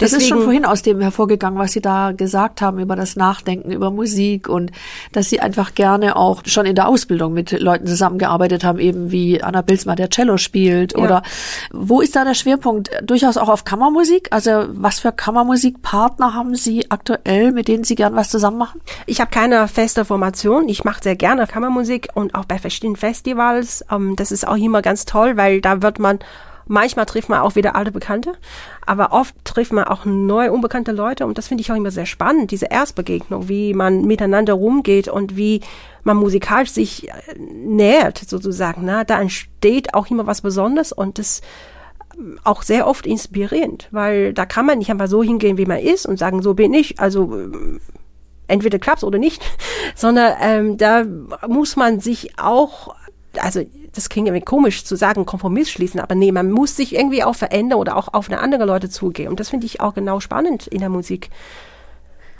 Das 0.00 0.12
Deswegen, 0.12 0.22
ist 0.22 0.28
schon 0.28 0.42
vorhin 0.44 0.64
aus 0.64 0.80
dem 0.80 1.00
hervorgegangen, 1.00 1.58
was 1.58 1.72
Sie 1.72 1.82
da 1.82 2.12
gesagt 2.12 2.62
haben 2.62 2.78
über 2.78 2.96
das 2.96 3.16
Nachdenken 3.16 3.70
über 3.70 3.90
Musik 3.90 4.48
und 4.48 4.72
dass 5.12 5.28
Sie 5.28 5.40
einfach 5.40 5.74
gerne 5.74 6.16
auch 6.16 6.42
schon 6.46 6.64
in 6.64 6.74
der 6.74 6.88
Ausbildung 6.88 7.34
mit 7.34 7.52
Leuten 7.60 7.86
zusammengearbeitet 7.86 8.64
haben, 8.64 8.78
eben 8.78 9.10
wie 9.10 9.42
Anna 9.42 9.60
Bilsma, 9.60 9.96
der 9.96 10.08
Cello 10.08 10.38
spielt. 10.38 10.96
Ja. 10.96 11.04
Oder 11.04 11.22
wo 11.70 12.00
ist 12.00 12.16
da 12.16 12.24
der 12.24 12.32
Schwerpunkt? 12.32 12.90
Durchaus 13.02 13.36
auch 13.36 13.50
auf 13.50 13.64
Kammermusik? 13.64 14.28
Also 14.30 14.64
was 14.70 15.00
für 15.00 15.12
Kammermusikpartner 15.12 16.32
haben 16.32 16.54
Sie 16.54 16.90
aktuell, 16.90 17.52
mit 17.52 17.68
denen 17.68 17.84
Sie 17.84 17.94
gern 17.94 18.16
was 18.16 18.30
zusammen 18.30 18.56
machen? 18.56 18.80
Ich 19.04 19.20
habe 19.20 19.30
keine 19.30 19.68
feste 19.68 20.06
Formation. 20.06 20.70
Ich 20.70 20.82
mache 20.82 21.02
sehr 21.02 21.16
gerne 21.16 21.46
Kammermusik 21.46 22.08
und 22.14 22.34
auch 22.34 22.46
bei 22.46 22.58
verschiedenen 22.58 22.96
Festivals. 22.96 23.84
Ähm, 23.90 24.16
das 24.16 24.32
ist 24.32 24.48
auch 24.48 24.56
immer 24.56 24.80
ganz 24.80 25.04
toll, 25.04 25.36
weil 25.36 25.60
da 25.60 25.82
wird 25.82 25.98
man 25.98 26.20
Manchmal 26.70 27.04
trifft 27.04 27.28
man 27.28 27.40
auch 27.40 27.56
wieder 27.56 27.74
alte 27.74 27.90
Bekannte, 27.90 28.34
aber 28.86 29.10
oft 29.10 29.34
trifft 29.44 29.72
man 29.72 29.86
auch 29.86 30.04
neue, 30.04 30.52
unbekannte 30.52 30.92
Leute 30.92 31.26
und 31.26 31.36
das 31.36 31.48
finde 31.48 31.62
ich 31.62 31.72
auch 31.72 31.76
immer 31.76 31.90
sehr 31.90 32.06
spannend, 32.06 32.52
diese 32.52 32.66
Erstbegegnung, 32.66 33.48
wie 33.48 33.74
man 33.74 34.02
miteinander 34.04 34.52
rumgeht 34.52 35.08
und 35.08 35.36
wie 35.36 35.62
man 36.04 36.16
musikalisch 36.16 36.70
sich 36.70 37.08
äh, 37.08 37.12
nähert, 37.36 38.18
sozusagen. 38.18 38.84
Ne? 38.84 39.02
Da 39.04 39.20
entsteht 39.20 39.94
auch 39.94 40.08
immer 40.12 40.28
was 40.28 40.42
Besonderes 40.42 40.92
und 40.92 41.18
das 41.18 41.40
ähm, 42.16 42.38
auch 42.44 42.62
sehr 42.62 42.86
oft 42.86 43.04
inspirierend, 43.04 43.88
weil 43.90 44.32
da 44.32 44.46
kann 44.46 44.64
man 44.64 44.78
nicht 44.78 44.92
einfach 44.92 45.08
so 45.08 45.24
hingehen, 45.24 45.58
wie 45.58 45.66
man 45.66 45.80
ist 45.80 46.06
und 46.06 46.20
sagen, 46.20 46.40
so 46.40 46.54
bin 46.54 46.72
ich, 46.72 47.00
also 47.00 47.24
ähm, 47.32 47.80
entweder 48.46 48.78
klappt's 48.78 49.02
oder 49.02 49.18
nicht, 49.18 49.42
sondern 49.96 50.34
ähm, 50.40 50.76
da 50.76 51.04
muss 51.48 51.74
man 51.74 51.98
sich 51.98 52.38
auch 52.38 52.94
also 53.38 53.64
das 53.92 54.08
klingt 54.08 54.28
irgendwie 54.28 54.44
komisch 54.44 54.84
zu 54.84 54.96
sagen, 54.96 55.26
Kompromiss 55.26 55.70
schließen, 55.70 56.00
aber 56.00 56.14
nee, 56.14 56.32
man 56.32 56.50
muss 56.50 56.76
sich 56.76 56.94
irgendwie 56.94 57.24
auch 57.24 57.34
verändern 57.34 57.78
oder 57.78 57.96
auch 57.96 58.08
auf 58.12 58.28
eine 58.28 58.40
andere 58.40 58.64
Leute 58.64 58.88
zugehen. 58.88 59.28
Und 59.28 59.40
das 59.40 59.50
finde 59.50 59.66
ich 59.66 59.80
auch 59.80 59.94
genau 59.94 60.20
spannend 60.20 60.66
in 60.66 60.80
der 60.80 60.88
Musik 60.88 61.30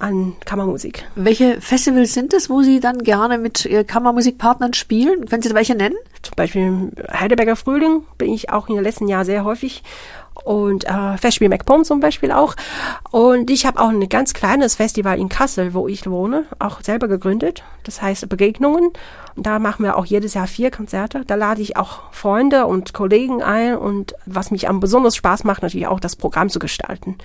an 0.01 0.35
Kammermusik. 0.45 1.05
Welche 1.15 1.61
Festivals 1.61 2.15
sind 2.15 2.35
es, 2.35 2.51
wo 2.51 2.63
Sie 2.63 2.81
dann 2.81 2.99
gerne 2.99 3.39
mit 3.39 3.69
Kammermusikpartnern 3.87 4.75
spielen? 4.75 5.27
Können 5.27 5.43
Sie 5.43 5.55
welche 5.55 5.75
nennen? 5.75 5.97
Zum 6.23 6.35
Beispiel 6.37 6.91
Heidelberger 7.13 7.57
Frühling 7.57 8.05
bin 8.19 8.33
ich 8.33 8.51
auch 8.51 8.69
in 8.69 8.75
den 8.75 8.85
letzten 8.85 9.09
Jahren 9.09 9.25
sehr 9.25 9.45
häufig 9.45 9.83
und 10.45 10.85
äh, 10.85 11.17
Festspiel 11.17 11.49
MacPom 11.49 11.85
zum 11.85 12.01
Beispiel 12.01 12.33
auch. 12.33 12.55
Und 13.11 13.51
ich 13.51 13.67
habe 13.67 13.81
auch 13.81 13.89
ein 13.89 14.09
ganz 14.09 14.33
kleines 14.33 14.75
Festival 14.75 15.19
in 15.19 15.29
Kassel, 15.29 15.75
wo 15.75 15.89
ich 15.89 16.09
wohne, 16.09 16.45
auch 16.59 16.81
selber 16.83 17.09
gegründet. 17.09 17.63
Das 17.85 18.01
heißt 18.01 18.29
Begegnungen. 18.29 18.91
Und 19.37 19.47
da 19.47 19.59
machen 19.59 19.85
wir 19.85 19.97
auch 19.97 20.07
jedes 20.07 20.35
Jahr 20.35 20.47
vier 20.47 20.71
Konzerte. 20.71 21.25
Da 21.27 21.35
lade 21.35 21.63
ich 21.63 21.77
auch 21.77 22.13
Freunde 22.13 22.67
und 22.67 22.95
Kollegen 22.95 23.43
ein. 23.43 23.77
Und 23.77 24.15
was 24.27 24.51
mich 24.51 24.69
am 24.69 24.81
besonders 24.81 25.17
Spaß 25.17 25.45
macht, 25.45 25.63
natürlich 25.63 25.87
auch 25.87 26.01
das 26.01 26.17
Programm 26.17 26.49
zu 26.49 26.59
gestalten. 26.59 27.17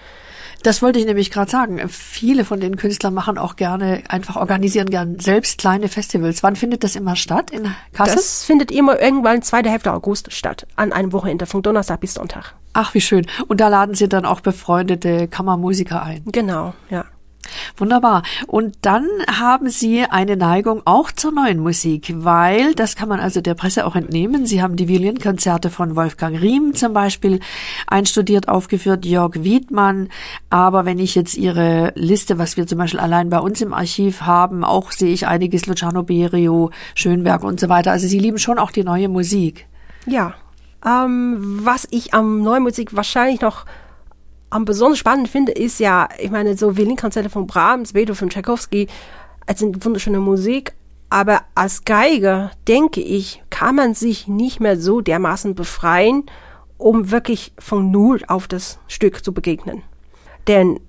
Das 0.63 0.81
wollte 0.81 0.99
ich 0.99 1.05
nämlich 1.05 1.31
gerade 1.31 1.49
sagen. 1.49 1.87
Viele 1.89 2.45
von 2.45 2.59
den 2.59 2.75
Künstlern 2.75 3.13
machen 3.13 3.37
auch 3.37 3.55
gerne, 3.55 4.03
einfach 4.07 4.35
organisieren 4.35 4.89
gerne 4.89 5.17
selbst 5.19 5.57
kleine 5.57 5.87
Festivals. 5.87 6.43
Wann 6.43 6.55
findet 6.55 6.83
das 6.83 6.95
immer 6.95 7.15
statt 7.15 7.51
in 7.51 7.73
Kassel? 7.93 8.15
Das 8.15 8.43
findet 8.43 8.71
immer 8.71 8.99
irgendwann 8.99 9.41
zweite 9.41 9.69
Hälfte 9.69 9.93
August 9.93 10.33
statt, 10.33 10.67
an 10.75 10.91
einem 10.91 11.13
Wochenende, 11.13 11.45
von 11.45 11.61
Donnerstag 11.61 11.99
bis 11.99 12.15
Sonntag. 12.15 12.55
Ach, 12.73 12.93
wie 12.93 13.01
schön. 13.01 13.25
Und 13.47 13.61
da 13.61 13.69
laden 13.69 13.95
Sie 13.95 14.09
dann 14.09 14.25
auch 14.25 14.41
befreundete 14.41 15.27
Kammermusiker 15.27 16.03
ein. 16.03 16.23
Genau, 16.25 16.73
ja. 16.89 17.05
Wunderbar. 17.77 18.23
Und 18.47 18.77
dann 18.81 19.07
haben 19.27 19.69
Sie 19.69 20.03
eine 20.03 20.37
Neigung 20.37 20.81
auch 20.85 21.11
zur 21.11 21.31
neuen 21.31 21.59
Musik, 21.59 22.13
weil, 22.15 22.73
das 22.73 22.95
kann 22.95 23.09
man 23.09 23.19
also 23.19 23.41
der 23.41 23.53
Presse 23.53 23.85
auch 23.85 23.95
entnehmen, 23.95 24.45
Sie 24.45 24.61
haben 24.61 24.75
die 24.75 24.87
Violinkonzerte 24.87 25.69
von 25.69 25.95
Wolfgang 25.95 26.39
Riem 26.39 26.73
zum 26.73 26.93
Beispiel 26.93 27.39
einstudiert, 27.87 28.47
aufgeführt, 28.47 29.05
Jörg 29.05 29.35
Wiedmann. 29.35 30.09
Aber 30.49 30.85
wenn 30.85 30.99
ich 30.99 31.15
jetzt 31.15 31.37
Ihre 31.37 31.91
Liste, 31.95 32.37
was 32.37 32.57
wir 32.57 32.67
zum 32.67 32.77
Beispiel 32.77 32.99
allein 32.99 33.29
bei 33.29 33.39
uns 33.39 33.61
im 33.61 33.73
Archiv 33.73 34.21
haben, 34.21 34.63
auch 34.63 34.91
sehe 34.91 35.13
ich 35.13 35.27
einiges 35.27 35.65
Luciano 35.65 36.03
Berio, 36.03 36.71
Schönberg 36.93 37.43
und 37.43 37.59
so 37.59 37.69
weiter. 37.69 37.91
Also 37.91 38.07
Sie 38.07 38.19
lieben 38.19 38.37
schon 38.37 38.59
auch 38.59 38.71
die 38.71 38.83
neue 38.83 39.09
Musik. 39.09 39.67
Ja. 40.05 40.35
Ähm, 40.85 41.37
was 41.65 41.87
ich 41.89 42.13
am 42.13 42.43
neuen 42.43 42.63
Musik 42.63 42.95
wahrscheinlich 42.95 43.41
noch 43.41 43.65
am 44.55 44.63
besonders 44.63 44.99
spannend 44.99 45.27
finde, 45.27 45.51
ist 45.51 45.81
ja, 45.81 46.07
ich 46.17 46.31
meine, 46.31 46.55
so 46.55 46.77
Violinkonzerte 46.77 47.29
von 47.29 47.45
Brahms, 47.45 47.91
Beethoven, 47.91 48.29
Tchaikovsky, 48.29 48.87
es 49.45 49.59
sind 49.59 49.83
wunderschöne 49.83 50.21
Musik, 50.21 50.75
aber 51.09 51.41
als 51.55 51.83
Geiger, 51.83 52.51
denke 52.65 53.01
ich, 53.01 53.43
kann 53.49 53.75
man 53.75 53.95
sich 53.95 54.29
nicht 54.29 54.61
mehr 54.61 54.79
so 54.79 55.01
dermaßen 55.01 55.55
befreien, 55.55 56.23
um 56.77 57.11
wirklich 57.11 57.51
von 57.59 57.91
Null 57.91 58.21
auf 58.29 58.47
das 58.47 58.79
Stück 58.87 59.25
zu 59.25 59.33
begegnen. 59.33 59.83
Denn 60.47 60.79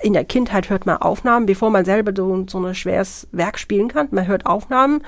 in 0.00 0.12
der 0.12 0.24
Kindheit 0.24 0.70
hört 0.70 0.86
man 0.86 0.98
Aufnahmen, 0.98 1.46
bevor 1.46 1.70
man 1.70 1.84
selber 1.84 2.12
so, 2.16 2.46
so 2.48 2.64
ein 2.64 2.74
schweres 2.76 3.26
Werk 3.32 3.58
spielen 3.58 3.88
kann. 3.88 4.08
Man 4.12 4.28
hört 4.28 4.46
Aufnahmen, 4.46 5.02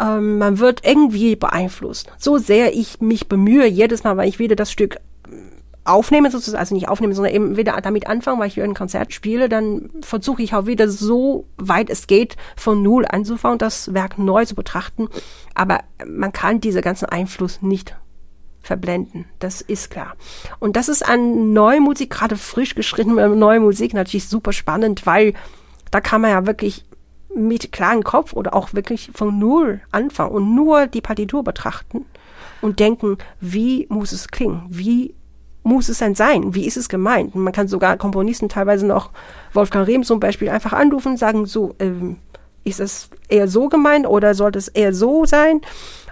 ähm, 0.00 0.38
man 0.38 0.58
wird 0.58 0.80
irgendwie 0.86 1.36
beeinflusst. 1.36 2.10
So 2.16 2.38
sehr 2.38 2.74
ich 2.74 3.02
mich 3.02 3.28
bemühe, 3.28 3.66
jedes 3.66 4.02
Mal, 4.02 4.16
wenn 4.16 4.28
ich 4.28 4.38
wieder 4.38 4.56
das 4.56 4.72
Stück 4.72 4.96
aufnehme 5.84 6.30
sozusagen, 6.30 6.60
also 6.60 6.74
nicht 6.74 6.88
aufnehme, 6.88 7.14
sondern 7.14 7.34
eben 7.34 7.56
wieder 7.56 7.80
damit 7.80 8.06
anfangen, 8.06 8.38
weil 8.38 8.48
ich 8.48 8.60
ein 8.60 8.74
Konzert 8.74 9.12
spiele, 9.12 9.48
dann 9.48 9.90
versuche 10.02 10.42
ich 10.42 10.54
auch 10.54 10.66
wieder 10.66 10.88
so 10.88 11.46
weit 11.56 11.90
es 11.90 12.06
geht 12.06 12.36
von 12.56 12.82
Null 12.82 13.04
anzufangen, 13.06 13.58
das 13.58 13.92
Werk 13.92 14.18
neu 14.18 14.44
zu 14.44 14.54
betrachten. 14.54 15.08
Aber 15.54 15.80
man 16.06 16.32
kann 16.32 16.60
diese 16.60 16.82
ganzen 16.82 17.06
Einfluss 17.06 17.62
nicht 17.62 17.96
verblenden. 18.60 19.26
Das 19.40 19.60
ist 19.60 19.90
klar. 19.90 20.14
Und 20.60 20.76
das 20.76 20.88
ist 20.88 21.06
an 21.06 21.52
neue 21.52 21.80
Musik, 21.80 22.10
gerade 22.10 22.36
frisch 22.36 22.76
geschriebene 22.76 23.28
neue 23.30 23.60
Musik, 23.60 23.92
natürlich 23.92 24.28
super 24.28 24.52
spannend, 24.52 25.04
weil 25.04 25.34
da 25.90 26.00
kann 26.00 26.20
man 26.20 26.30
ja 26.30 26.46
wirklich 26.46 26.84
mit 27.34 27.72
klarem 27.72 28.04
Kopf 28.04 28.34
oder 28.34 28.54
auch 28.54 28.72
wirklich 28.72 29.10
von 29.14 29.38
Null 29.38 29.80
anfangen 29.90 30.32
und 30.32 30.54
nur 30.54 30.86
die 30.86 31.00
Partitur 31.00 31.42
betrachten 31.42 32.04
und 32.60 32.78
denken, 32.78 33.18
wie 33.40 33.86
muss 33.88 34.12
es 34.12 34.28
klingen? 34.28 34.62
Wie 34.68 35.14
muss 35.62 35.88
es 35.88 35.98
denn 35.98 36.14
sein? 36.14 36.54
Wie 36.54 36.66
ist 36.66 36.76
es 36.76 36.88
gemeint? 36.88 37.34
man 37.34 37.52
kann 37.52 37.68
sogar 37.68 37.96
Komponisten 37.96 38.48
teilweise 38.48 38.86
noch, 38.86 39.10
Wolfgang 39.52 39.86
Rehm 39.86 40.02
zum 40.02 40.20
Beispiel, 40.20 40.48
einfach 40.48 40.72
anrufen 40.72 41.12
und 41.12 41.18
sagen, 41.18 41.46
so, 41.46 41.74
ähm, 41.78 42.18
ist 42.64 42.80
es 42.80 43.10
eher 43.28 43.48
so 43.48 43.68
gemeint 43.68 44.06
oder 44.06 44.34
sollte 44.34 44.58
es 44.58 44.68
eher 44.68 44.92
so 44.92 45.24
sein? 45.24 45.60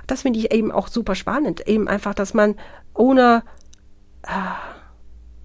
Das 0.07 0.23
finde 0.23 0.41
ich 0.41 0.53
eben 0.53 0.73
auch 0.73 0.89
super 0.89 1.15
spannend. 1.15 1.67
Eben 1.69 1.87
einfach, 1.89 2.15
dass 2.15 2.35
man 2.35 2.57
ohne 2.95 3.43
äh, 4.23 4.31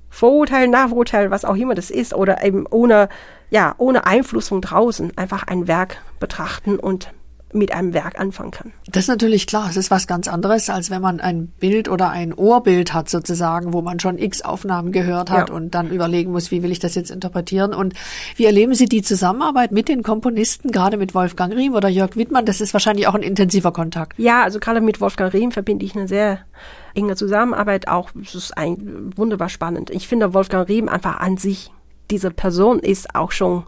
Vorurteil, 0.09 0.67
Nachurteil, 0.67 1.29
was 1.29 1.45
auch 1.45 1.55
immer 1.55 1.75
das 1.75 1.91
ist, 1.91 2.13
oder 2.13 2.43
eben 2.43 2.65
ohne, 2.67 3.09
ja, 3.49 3.75
ohne 3.77 4.05
Einfluss 4.05 4.47
von 4.47 4.61
draußen 4.61 5.17
einfach 5.17 5.43
ein 5.43 5.67
Werk 5.67 5.97
betrachten 6.19 6.79
und 6.79 7.11
mit 7.55 7.73
einem 7.73 7.93
Werk 7.93 8.19
anfangen 8.19 8.51
kann. 8.51 8.73
Das 8.87 9.03
ist 9.03 9.07
natürlich 9.07 9.47
klar. 9.47 9.67
Es 9.69 9.77
ist 9.77 9.91
was 9.91 10.07
ganz 10.07 10.27
anderes, 10.27 10.69
als 10.69 10.89
wenn 10.89 11.01
man 11.01 11.19
ein 11.19 11.47
Bild 11.59 11.89
oder 11.89 12.09
ein 12.09 12.33
Ohrbild 12.33 12.93
hat 12.93 13.09
sozusagen, 13.09 13.73
wo 13.73 13.81
man 13.81 13.99
schon 13.99 14.17
x 14.17 14.41
Aufnahmen 14.41 14.91
gehört 14.91 15.31
hat 15.31 15.49
ja. 15.49 15.55
und 15.55 15.71
dann 15.71 15.89
überlegen 15.89 16.31
muss, 16.31 16.51
wie 16.51 16.63
will 16.63 16.71
ich 16.71 16.79
das 16.79 16.95
jetzt 16.95 17.11
interpretieren. 17.11 17.73
Und 17.73 17.93
wie 18.35 18.45
erleben 18.45 18.75
Sie 18.75 18.85
die 18.85 19.01
Zusammenarbeit 19.01 19.71
mit 19.71 19.87
den 19.87 20.03
Komponisten, 20.03 20.71
gerade 20.71 20.97
mit 20.97 21.15
Wolfgang 21.15 21.53
Riem 21.53 21.73
oder 21.73 21.89
Jörg 21.89 22.15
Wittmann? 22.15 22.45
Das 22.45 22.61
ist 22.61 22.73
wahrscheinlich 22.73 23.07
auch 23.07 23.15
ein 23.15 23.23
intensiver 23.23 23.71
Kontakt. 23.71 24.19
Ja, 24.19 24.43
also 24.43 24.59
gerade 24.59 24.81
mit 24.81 25.01
Wolfgang 25.01 25.33
Riem 25.33 25.51
verbinde 25.51 25.85
ich 25.85 25.95
eine 25.95 26.07
sehr 26.07 26.39
enge 26.93 27.15
Zusammenarbeit 27.15 27.87
auch. 27.87 28.09
Es 28.21 28.35
ist 28.35 28.57
ein, 28.57 29.11
wunderbar 29.15 29.49
spannend. 29.49 29.89
Ich 29.89 30.07
finde 30.07 30.33
Wolfgang 30.33 30.67
Riem 30.67 30.89
einfach 30.89 31.19
an 31.19 31.37
sich, 31.37 31.71
diese 32.11 32.31
Person 32.31 32.79
ist 32.79 33.15
auch 33.15 33.31
schon 33.31 33.63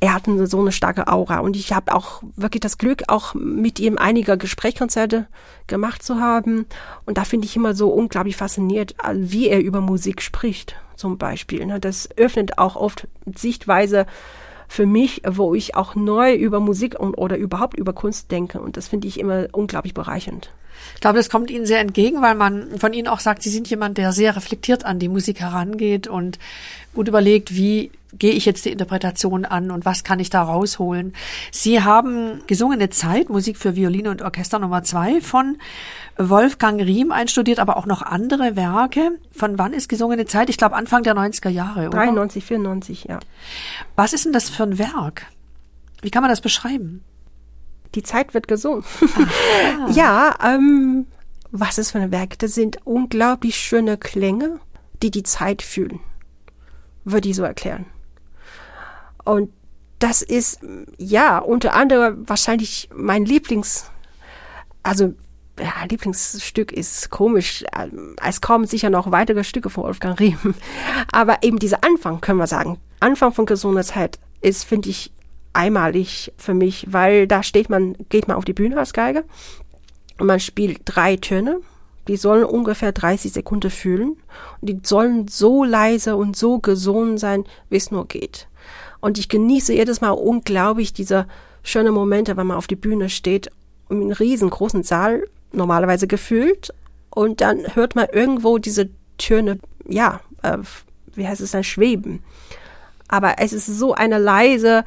er 0.00 0.14
hat 0.14 0.28
eine, 0.28 0.46
so 0.46 0.60
eine 0.60 0.72
starke 0.72 1.08
Aura. 1.08 1.40
Und 1.40 1.56
ich 1.56 1.72
habe 1.72 1.94
auch 1.94 2.22
wirklich 2.36 2.60
das 2.60 2.78
Glück, 2.78 3.04
auch 3.08 3.34
mit 3.34 3.80
ihm 3.80 3.98
einige 3.98 4.38
Gesprächskonzerte 4.38 5.26
gemacht 5.66 6.02
zu 6.02 6.20
haben. 6.20 6.66
Und 7.04 7.18
da 7.18 7.24
finde 7.24 7.46
ich 7.46 7.56
immer 7.56 7.74
so 7.74 7.88
unglaublich 7.88 8.36
fasziniert, 8.36 8.94
wie 9.12 9.48
er 9.48 9.60
über 9.60 9.80
Musik 9.80 10.22
spricht, 10.22 10.76
zum 10.94 11.18
Beispiel. 11.18 11.66
Ne? 11.66 11.80
Das 11.80 12.08
öffnet 12.16 12.58
auch 12.58 12.76
oft 12.76 13.08
Sichtweise 13.34 14.06
für 14.68 14.86
mich, 14.86 15.22
wo 15.26 15.54
ich 15.54 15.74
auch 15.74 15.94
neu 15.94 16.34
über 16.34 16.60
Musik 16.60 16.98
und, 16.98 17.14
oder 17.14 17.36
überhaupt 17.36 17.76
über 17.76 17.92
Kunst 17.92 18.30
denke. 18.30 18.60
Und 18.60 18.76
das 18.76 18.88
finde 18.88 19.08
ich 19.08 19.18
immer 19.18 19.48
unglaublich 19.52 19.94
bereichernd. 19.94 20.52
Ich 20.94 21.00
glaube, 21.00 21.18
das 21.18 21.30
kommt 21.30 21.50
Ihnen 21.50 21.66
sehr 21.66 21.80
entgegen, 21.80 22.22
weil 22.22 22.34
man 22.34 22.78
von 22.78 22.92
Ihnen 22.92 23.08
auch 23.08 23.20
sagt, 23.20 23.42
Sie 23.42 23.50
sind 23.50 23.68
jemand, 23.68 23.98
der 23.98 24.12
sehr 24.12 24.36
reflektiert 24.36 24.84
an 24.84 24.98
die 24.98 25.08
Musik 25.08 25.40
herangeht 25.40 26.06
und 26.06 26.38
gut 26.94 27.08
überlegt, 27.08 27.54
wie 27.54 27.90
gehe 28.14 28.32
ich 28.32 28.46
jetzt 28.46 28.64
die 28.64 28.72
Interpretation 28.72 29.44
an 29.44 29.70
und 29.70 29.84
was 29.84 30.02
kann 30.02 30.18
ich 30.18 30.30
da 30.30 30.42
rausholen. 30.42 31.12
Sie 31.52 31.82
haben 31.82 32.42
gesungene 32.46 32.90
Zeit, 32.90 33.28
Musik 33.28 33.58
für 33.58 33.76
Violine 33.76 34.10
und 34.10 34.22
Orchester 34.22 34.58
Nummer 34.58 34.82
zwei 34.82 35.20
von 35.20 35.58
Wolfgang 36.16 36.80
Riem 36.80 37.12
einstudiert, 37.12 37.58
aber 37.58 37.76
auch 37.76 37.86
noch 37.86 38.02
andere 38.02 38.56
Werke. 38.56 39.12
Von 39.30 39.58
wann 39.58 39.72
ist 39.72 39.88
gesungene 39.88 40.24
Zeit? 40.26 40.48
Ich 40.48 40.56
glaube 40.56 40.74
Anfang 40.74 41.02
der 41.02 41.14
90er 41.14 41.50
Jahre, 41.50 41.88
oder? 41.88 41.98
93, 41.98 42.44
94, 42.44 43.04
ja. 43.04 43.18
Was 43.94 44.12
ist 44.12 44.24
denn 44.24 44.32
das 44.32 44.48
für 44.48 44.64
ein 44.64 44.78
Werk? 44.78 45.26
Wie 46.00 46.10
kann 46.10 46.22
man 46.22 46.30
das 46.30 46.40
beschreiben? 46.40 47.04
Die 47.94 48.02
Zeit 48.02 48.34
wird 48.34 48.48
gesungen. 48.48 48.84
ja, 49.90 50.34
ähm, 50.44 51.06
was 51.50 51.78
ist 51.78 51.92
für 51.92 51.98
ein 51.98 52.12
Werk? 52.12 52.38
Das 52.38 52.54
sind 52.54 52.78
unglaublich 52.84 53.56
schöne 53.56 53.96
Klänge, 53.96 54.60
die 55.02 55.10
die 55.10 55.22
Zeit 55.22 55.62
fühlen. 55.62 56.00
Würde 57.04 57.28
ich 57.28 57.36
so 57.36 57.42
erklären. 57.42 57.86
Und 59.24 59.50
das 59.98 60.22
ist, 60.22 60.60
ja, 60.98 61.38
unter 61.38 61.74
anderem 61.74 62.28
wahrscheinlich 62.28 62.88
mein 62.94 63.24
Lieblings, 63.24 63.90
also, 64.82 65.14
ja, 65.58 65.72
Lieblingsstück 65.88 66.70
ist 66.72 67.10
komisch. 67.10 67.64
Es 68.24 68.40
kommen 68.40 68.66
sicher 68.66 68.90
noch 68.90 69.10
weitere 69.10 69.42
Stücke 69.42 69.70
von 69.70 69.84
Wolfgang 69.84 70.18
Riemen. 70.20 70.54
Aber 71.12 71.42
eben 71.42 71.58
dieser 71.58 71.82
Anfang, 71.82 72.20
können 72.20 72.38
wir 72.38 72.46
sagen. 72.46 72.78
Anfang 73.00 73.32
von 73.32 73.44
gesunder 73.44 73.82
Zeit 73.82 74.18
ist, 74.40 74.64
finde 74.64 74.90
ich, 74.90 75.12
einmalig 75.52 76.32
für 76.36 76.54
mich, 76.54 76.86
weil 76.90 77.26
da 77.26 77.42
steht 77.42 77.70
man, 77.70 77.96
geht 78.08 78.28
man 78.28 78.36
auf 78.36 78.44
die 78.44 78.52
Bühne 78.52 78.78
als 78.78 78.92
Geige 78.92 79.24
und 80.18 80.26
man 80.26 80.40
spielt 80.40 80.80
drei 80.84 81.16
Töne. 81.16 81.60
Die 82.06 82.16
sollen 82.16 82.44
ungefähr 82.44 82.92
30 82.92 83.32
Sekunden 83.32 83.70
fühlen 83.70 84.16
und 84.60 84.70
die 84.70 84.80
sollen 84.82 85.28
so 85.28 85.62
leise 85.64 86.16
und 86.16 86.36
so 86.36 86.58
gesungen 86.58 87.18
sein, 87.18 87.44
wie 87.68 87.76
es 87.76 87.90
nur 87.90 88.08
geht. 88.08 88.48
Und 89.00 89.18
ich 89.18 89.28
genieße 89.28 89.74
jedes 89.74 90.00
Mal 90.00 90.10
unglaublich 90.10 90.92
diese 90.92 91.26
schönen 91.62 91.92
Momente, 91.92 92.36
wenn 92.36 92.46
man 92.46 92.56
auf 92.56 92.66
die 92.66 92.76
Bühne 92.76 93.10
steht, 93.10 93.50
in 93.90 94.00
einem 94.00 94.12
riesengroßen 94.12 94.82
Saal, 94.82 95.24
normalerweise 95.52 96.06
gefüllt, 96.06 96.72
und 97.10 97.40
dann 97.40 97.74
hört 97.74 97.94
man 97.94 98.06
irgendwo 98.12 98.58
diese 98.58 98.90
Töne, 99.16 99.58
ja, 99.88 100.20
äh, 100.42 100.58
wie 101.14 101.26
heißt 101.26 101.40
es 101.40 101.50
dann, 101.50 101.64
schweben. 101.64 102.22
Aber 103.08 103.36
es 103.38 103.52
ist 103.52 103.66
so 103.66 103.94
eine 103.94 104.18
leise, 104.18 104.84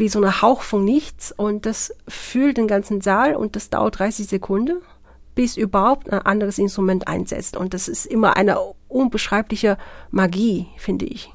wie 0.00 0.08
so 0.08 0.20
ein 0.20 0.42
Hauch 0.42 0.62
von 0.62 0.84
nichts 0.84 1.32
und 1.32 1.66
das 1.66 1.94
fühlt 2.08 2.56
den 2.56 2.66
ganzen 2.66 3.00
Saal 3.00 3.36
und 3.36 3.54
das 3.54 3.70
dauert 3.70 3.98
30 3.98 4.26
Sekunden, 4.26 4.78
bis 5.34 5.56
überhaupt 5.56 6.12
ein 6.12 6.20
anderes 6.20 6.58
Instrument 6.58 7.06
einsetzt. 7.06 7.56
Und 7.56 7.72
das 7.72 7.86
ist 7.86 8.06
immer 8.06 8.36
eine 8.36 8.58
unbeschreibliche 8.88 9.78
Magie, 10.10 10.66
finde 10.76 11.06
ich. 11.06 11.30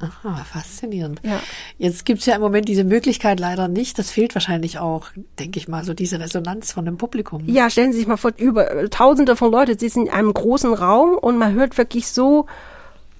Aha, 0.00 0.42
faszinierend. 0.44 1.20
Ja. 1.22 1.40
Jetzt 1.78 2.04
gibt's 2.04 2.26
ja 2.26 2.34
im 2.34 2.40
Moment 2.40 2.66
diese 2.66 2.82
Möglichkeit 2.82 3.38
leider 3.38 3.68
nicht. 3.68 4.00
Das 4.00 4.10
fehlt 4.10 4.34
wahrscheinlich 4.34 4.80
auch, 4.80 5.06
denke 5.38 5.60
ich 5.60 5.68
mal, 5.68 5.84
so 5.84 5.94
diese 5.94 6.18
Resonanz 6.18 6.72
von 6.72 6.84
dem 6.84 6.98
Publikum. 6.98 7.44
Ja, 7.46 7.70
stellen 7.70 7.92
Sie 7.92 7.98
sich 7.98 8.08
mal 8.08 8.16
vor, 8.16 8.32
über 8.36 8.90
Tausende 8.90 9.36
von 9.36 9.52
Leuten 9.52 9.78
sitzen 9.78 10.06
in 10.06 10.12
einem 10.12 10.34
großen 10.34 10.74
Raum 10.74 11.16
und 11.16 11.38
man 11.38 11.54
hört 11.54 11.78
wirklich 11.78 12.08
so 12.08 12.46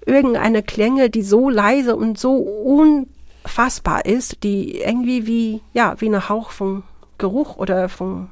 irgendeine 0.04 0.64
Klänge, 0.64 1.08
die 1.08 1.22
so 1.22 1.48
leise 1.48 1.94
und 1.94 2.18
so 2.18 2.34
unfassbar 3.44 4.06
ist, 4.06 4.42
die 4.42 4.80
irgendwie 4.80 5.26
wie, 5.26 5.60
ja, 5.72 6.00
wie 6.00 6.08
ein 6.08 6.28
Hauch 6.28 6.50
von 6.50 6.82
Geruch 7.18 7.56
oder 7.56 7.88
von, 7.88 8.28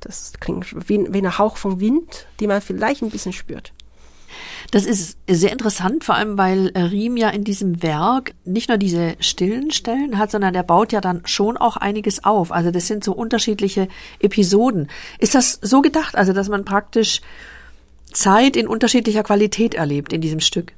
das 0.00 0.32
klingt 0.40 0.88
wie, 0.88 1.06
wie 1.12 1.18
ein 1.18 1.38
Hauch 1.38 1.56
von 1.56 1.80
Wind, 1.80 2.26
die 2.40 2.46
man 2.46 2.60
vielleicht 2.60 3.02
ein 3.02 3.10
bisschen 3.10 3.32
spürt. 3.32 3.72
Das 4.70 4.84
ist 4.84 5.16
sehr 5.28 5.52
interessant, 5.52 6.04
vor 6.04 6.14
allem 6.14 6.36
weil 6.36 6.70
Riem 6.76 7.16
ja 7.16 7.30
in 7.30 7.44
diesem 7.44 7.82
Werk 7.82 8.34
nicht 8.44 8.68
nur 8.68 8.76
diese 8.76 9.16
stillen 9.20 9.70
Stellen 9.70 10.18
hat, 10.18 10.30
sondern 10.30 10.54
er 10.54 10.62
baut 10.62 10.92
ja 10.92 11.00
dann 11.00 11.22
schon 11.24 11.56
auch 11.56 11.78
einiges 11.78 12.24
auf. 12.24 12.52
Also 12.52 12.70
das 12.70 12.86
sind 12.86 13.02
so 13.02 13.14
unterschiedliche 13.14 13.88
Episoden. 14.20 14.88
Ist 15.18 15.34
das 15.34 15.58
so 15.62 15.80
gedacht, 15.80 16.16
also 16.16 16.34
dass 16.34 16.50
man 16.50 16.66
praktisch 16.66 17.22
Zeit 18.12 18.56
in 18.56 18.68
unterschiedlicher 18.68 19.22
Qualität 19.22 19.74
erlebt 19.74 20.12
in 20.12 20.20
diesem 20.20 20.40
Stück? 20.40 20.74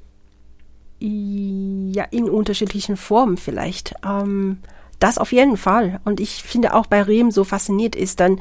Ja, 1.00 2.04
in 2.10 2.28
unterschiedlichen 2.28 2.96
Formen 2.96 3.36
vielleicht. 3.36 3.94
Ähm, 4.04 4.58
das 4.98 5.16
auf 5.16 5.32
jeden 5.32 5.56
Fall. 5.56 6.00
Und 6.04 6.20
ich 6.20 6.42
finde 6.42 6.74
auch 6.74 6.86
bei 6.86 7.02
Riem 7.02 7.30
so 7.30 7.44
fasziniert 7.44 7.96
ist 7.96 8.20
dann 8.20 8.40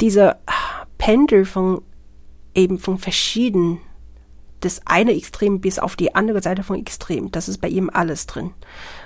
diese 0.00 0.36
Pendel 0.96 1.44
von 1.44 1.82
eben 2.54 2.78
von 2.78 2.98
verschiedenen 2.98 3.80
das 4.60 4.80
eine 4.86 5.14
Extrem 5.14 5.60
bis 5.60 5.78
auf 5.78 5.94
die 5.94 6.14
andere 6.14 6.42
Seite 6.42 6.62
von 6.62 6.78
Extrem. 6.78 7.30
Das 7.30 7.48
ist 7.48 7.58
bei 7.58 7.68
ihm 7.68 7.90
alles 7.92 8.26
drin. 8.26 8.52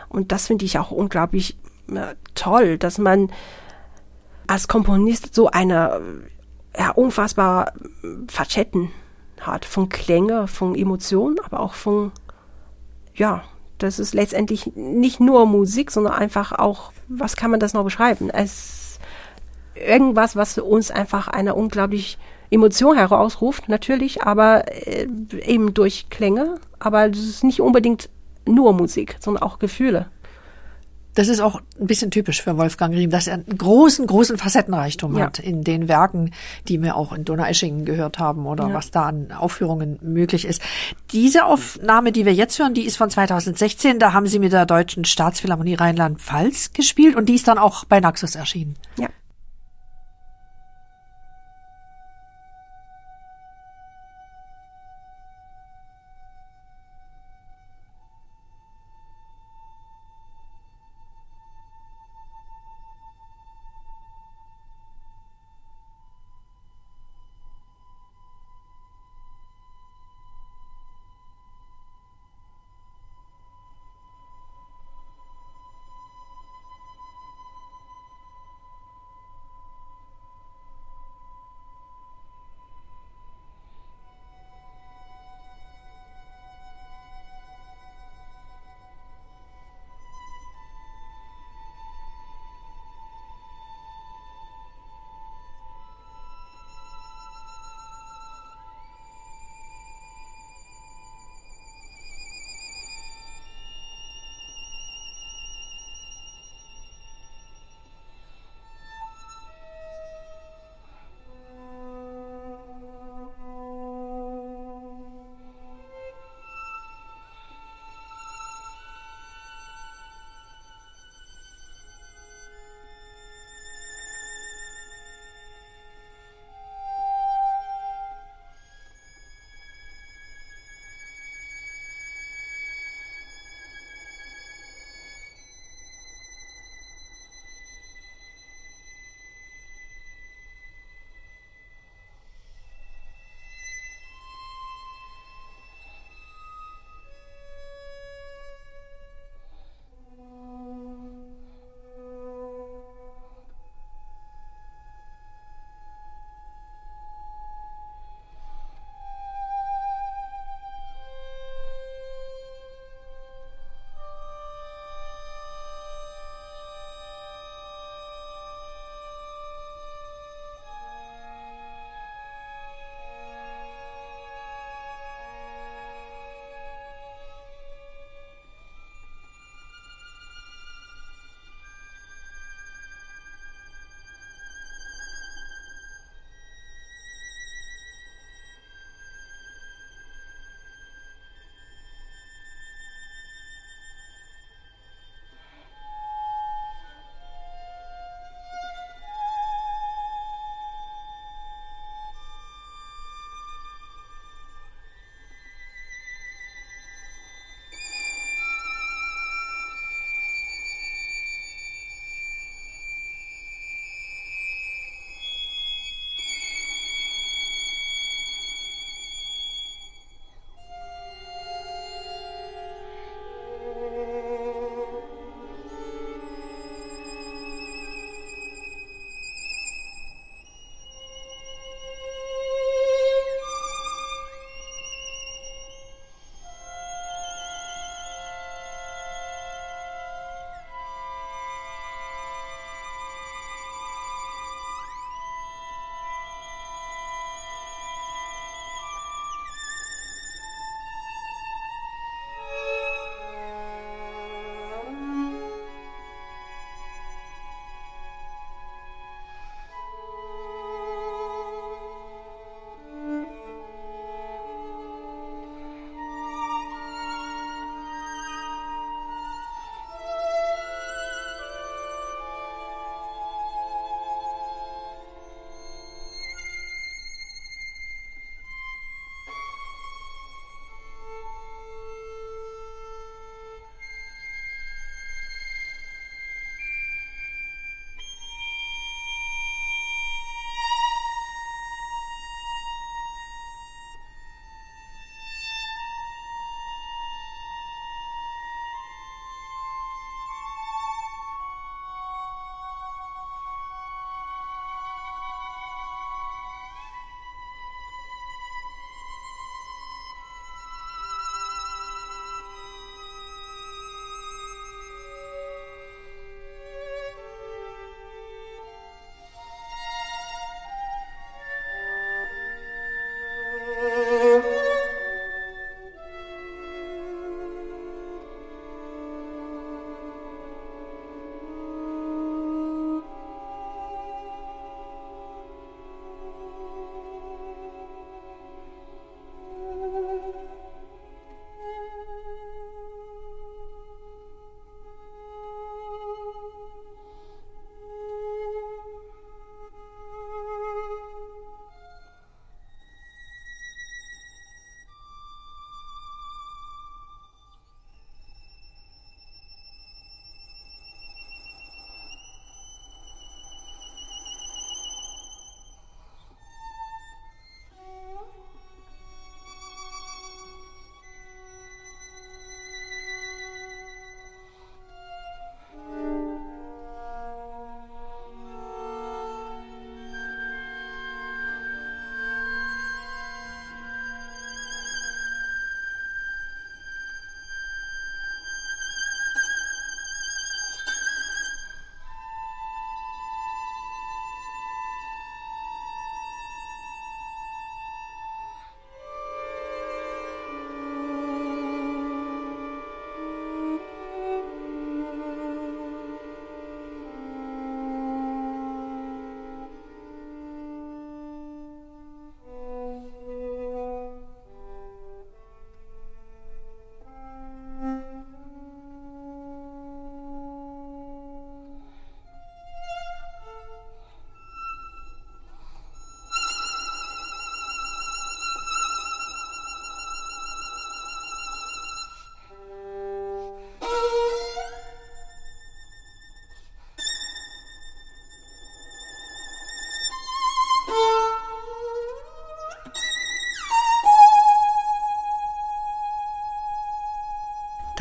Und 0.08 0.32
das 0.32 0.46
finde 0.46 0.64
ich 0.64 0.78
auch 0.78 0.90
unglaublich 0.90 1.58
äh, 1.88 2.14
toll, 2.34 2.78
dass 2.78 2.98
man 2.98 3.30
als 4.46 4.68
Komponist 4.68 5.34
so 5.34 5.48
eine 5.48 6.00
ja, 6.76 6.90
unfassbar 6.90 7.72
Facetten 8.28 8.90
hat 9.40 9.64
von 9.64 9.88
Klänge, 9.88 10.46
von 10.46 10.74
Emotionen, 10.74 11.38
aber 11.44 11.60
auch 11.60 11.74
von, 11.74 12.12
ja, 13.14 13.42
das 13.78 13.98
ist 13.98 14.14
letztendlich 14.14 14.72
nicht 14.74 15.20
nur 15.20 15.46
Musik, 15.46 15.90
sondern 15.90 16.14
einfach 16.14 16.52
auch, 16.52 16.92
was 17.08 17.36
kann 17.36 17.50
man 17.50 17.60
das 17.60 17.74
noch 17.74 17.84
beschreiben? 17.84 18.30
Es 18.30 18.82
irgendwas, 19.74 20.36
was 20.36 20.54
für 20.54 20.64
uns 20.64 20.90
einfach 20.90 21.28
eine 21.28 21.54
unglaublich 21.54 22.18
Emotion 22.50 22.96
herausruft, 22.96 23.68
natürlich, 23.68 24.22
aber 24.22 24.64
äh, 24.68 25.08
eben 25.44 25.74
durch 25.74 26.10
Klänge. 26.10 26.56
Aber 26.78 27.08
das 27.08 27.20
ist 27.20 27.44
nicht 27.44 27.60
unbedingt 27.60 28.10
nur 28.46 28.72
Musik, 28.74 29.16
sondern 29.20 29.42
auch 29.42 29.58
Gefühle. 29.58 30.06
Das 31.14 31.28
ist 31.28 31.40
auch 31.40 31.60
ein 31.80 31.86
bisschen 31.86 32.10
typisch 32.10 32.42
für 32.42 32.56
Wolfgang 32.56 32.94
Riem, 32.94 33.10
dass 33.10 33.26
er 33.26 33.34
einen 33.34 33.58
großen, 33.58 34.06
großen 34.06 34.38
Facettenreichtum 34.38 35.16
ja. 35.16 35.26
hat 35.26 35.38
in 35.38 35.62
den 35.62 35.88
Werken, 35.88 36.32
die 36.68 36.80
wir 36.82 36.96
auch 36.96 37.12
in 37.12 37.24
Donaueschingen 37.24 37.84
gehört 37.84 38.18
haben 38.18 38.46
oder 38.46 38.68
ja. 38.68 38.74
was 38.74 38.90
da 38.90 39.04
an 39.04 39.32
Aufführungen 39.32 39.98
möglich 40.02 40.46
ist. 40.46 40.62
Diese 41.12 41.44
Aufnahme, 41.44 42.12
die 42.12 42.24
wir 42.24 42.32
jetzt 42.32 42.58
hören, 42.58 42.74
die 42.74 42.84
ist 42.84 42.96
von 42.96 43.10
2016. 43.10 43.98
Da 43.98 44.12
haben 44.12 44.26
Sie 44.26 44.38
mit 44.38 44.52
der 44.52 44.66
Deutschen 44.66 45.04
Staatsphilharmonie 45.04 45.74
Rheinland-Pfalz 45.74 46.72
gespielt 46.72 47.16
und 47.16 47.28
die 47.28 47.34
ist 47.34 47.48
dann 47.48 47.58
auch 47.58 47.84
bei 47.84 48.00
Naxos 48.00 48.34
erschienen. 48.34 48.76
Ja. 48.98 49.08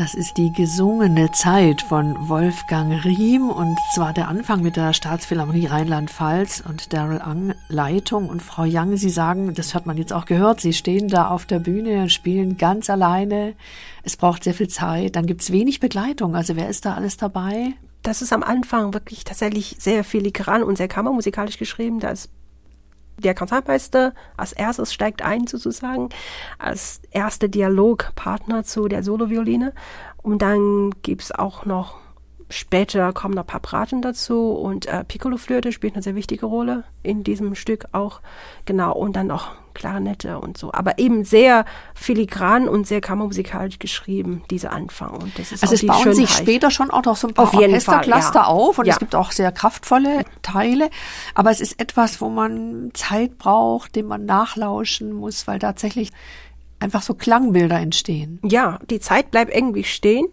Das 0.02 0.15
ist 0.15 0.38
die 0.38 0.52
gesungene 0.52 1.32
Zeit 1.32 1.84
von 1.84 2.28
Wolfgang 2.28 3.06
Riem 3.06 3.52
und 3.52 3.78
zwar 3.94 4.14
der 4.14 4.30
Anfang 4.30 4.64
mit 4.64 4.76
der 4.76 4.94
Staatsphilharmonie 4.94 5.68
Rheinland-Pfalz 5.68 6.64
und 6.68 6.91
Daryl 6.91 7.22
Ang 7.22 7.53
Leitung 7.69 8.28
und 8.28 8.41
Frau 8.41 8.64
Young, 8.64 8.98
Sie 8.98 9.11
sagen, 9.11 9.53
das 9.53 9.76
hat 9.76 9.86
man 9.86 9.98
jetzt 9.98 10.11
auch 10.11 10.26
gehört, 10.26 10.60
Sie 10.60 10.73
stehen 10.73 11.07
da 11.07 11.28
auf 11.28 11.45
der 11.45 11.60
Bühne 11.60 12.02
und 12.02 12.11
spielen 12.11 12.57
ganz 12.57 12.90
alleine. 12.90 13.53
Es 14.02 14.18
braucht 14.18 14.44
sehr 14.44 14.56
viel 14.56 14.69
Zeit, 14.69 15.15
dann 15.15 15.28
gibt's 15.28 15.52
wenig 15.52 15.80
Begleitung. 15.80 16.36
Also 16.36 16.56
wer 16.56 16.68
ist 16.68 16.86
da 16.86 16.95
alles 16.95 17.18
dabei? 17.18 17.73
Das 18.02 18.23
ist 18.23 18.34
am 18.34 18.41
Anfang 18.41 18.95
wirklich 18.95 19.23
tatsächlich 19.23 19.76
sehr 19.78 20.03
filigran 20.03 20.64
und 20.64 20.80
sehr 20.80 20.88
kammermusikalisch 20.88 21.60
geschrieben. 21.60 21.99
Da 21.99 22.10
ist 22.10 22.32
der 23.22 23.35
Konzertmeister 23.35 24.14
als 24.38 24.53
erstes 24.53 24.93
steigt 24.93 25.22
ein 25.22 25.48
sozusagen, 25.48 26.10
als 26.57 27.02
erster 27.11 27.48
Dialogpartner 27.48 28.64
zu 28.64 28.88
der 28.88 29.03
Solovioline. 29.03 29.73
Und 30.22 30.41
dann 30.41 30.91
gibt's 31.02 31.31
auch 31.31 31.65
noch 31.65 32.02
Später 32.52 33.14
kommen 33.14 33.34
noch 33.34 33.43
ein 33.43 33.48
paar 33.48 33.61
Braten 33.61 34.02
dazu 34.02 34.52
und 34.52 34.85
äh, 34.85 35.06
Piccolo-Flöte 35.06 35.72
spielt 35.72 35.93
eine 35.93 36.03
sehr 36.03 36.15
wichtige 36.15 36.45
Rolle 36.45 36.84
in 37.02 37.23
diesem 37.23 37.56
Stück 37.56 37.85
auch. 37.93 38.19
Genau, 38.65 38.93
und 38.93 39.15
dann 39.15 39.27
noch 39.27 39.53
Klarinette 39.73 40.38
und 40.38 40.57
so. 40.57 40.73
Aber 40.73 40.99
eben 40.99 41.23
sehr 41.23 41.64
filigran 41.95 42.68
und 42.68 42.85
sehr 42.88 42.99
kammermusikalisch 42.99 43.80
geschrieben, 43.80 44.43
dieser 44.52 44.73
Anfang. 44.73 45.11
Und 45.11 45.39
das 45.39 45.53
ist 45.53 45.64
also 45.64 45.76
es 45.76 45.85
bauen 45.85 46.03
Schönheit. 46.03 46.15
sich 46.15 46.30
später 46.30 46.72
schon 46.72 46.91
auch 46.91 47.06
noch 47.06 47.15
so 47.15 47.30
ein 47.30 47.34
paar 47.34 47.53
Orchestercluster 47.53 48.41
ja. 48.41 48.45
auf 48.45 48.77
und 48.77 48.85
ja. 48.85 48.93
es 48.93 48.99
gibt 48.99 49.15
auch 49.15 49.31
sehr 49.31 49.52
kraftvolle 49.53 50.26
Teile. 50.52 50.90
Aber 51.36 51.52
es 51.52 51.61
ist 51.61 51.80
etwas, 51.80 52.22
wo 52.22 52.30
man 52.30 52.91
Zeit 52.94 53.38
braucht, 53.38 53.95
dem 53.95 54.07
man 54.07 54.26
nachlauschen 54.26 55.14
muss, 55.14 55.48
weil 55.48 55.60
tatsächlich 55.60 56.11
einfach 56.80 57.02
so 57.02 57.14
Klangbilder 57.14 57.80
entstehen. 57.80 58.40
Ja, 58.44 58.80
die 58.90 58.99
Zeit 58.99 59.32
bleibt 59.32 59.53
irgendwie 59.53 59.84
stehen 59.84 60.28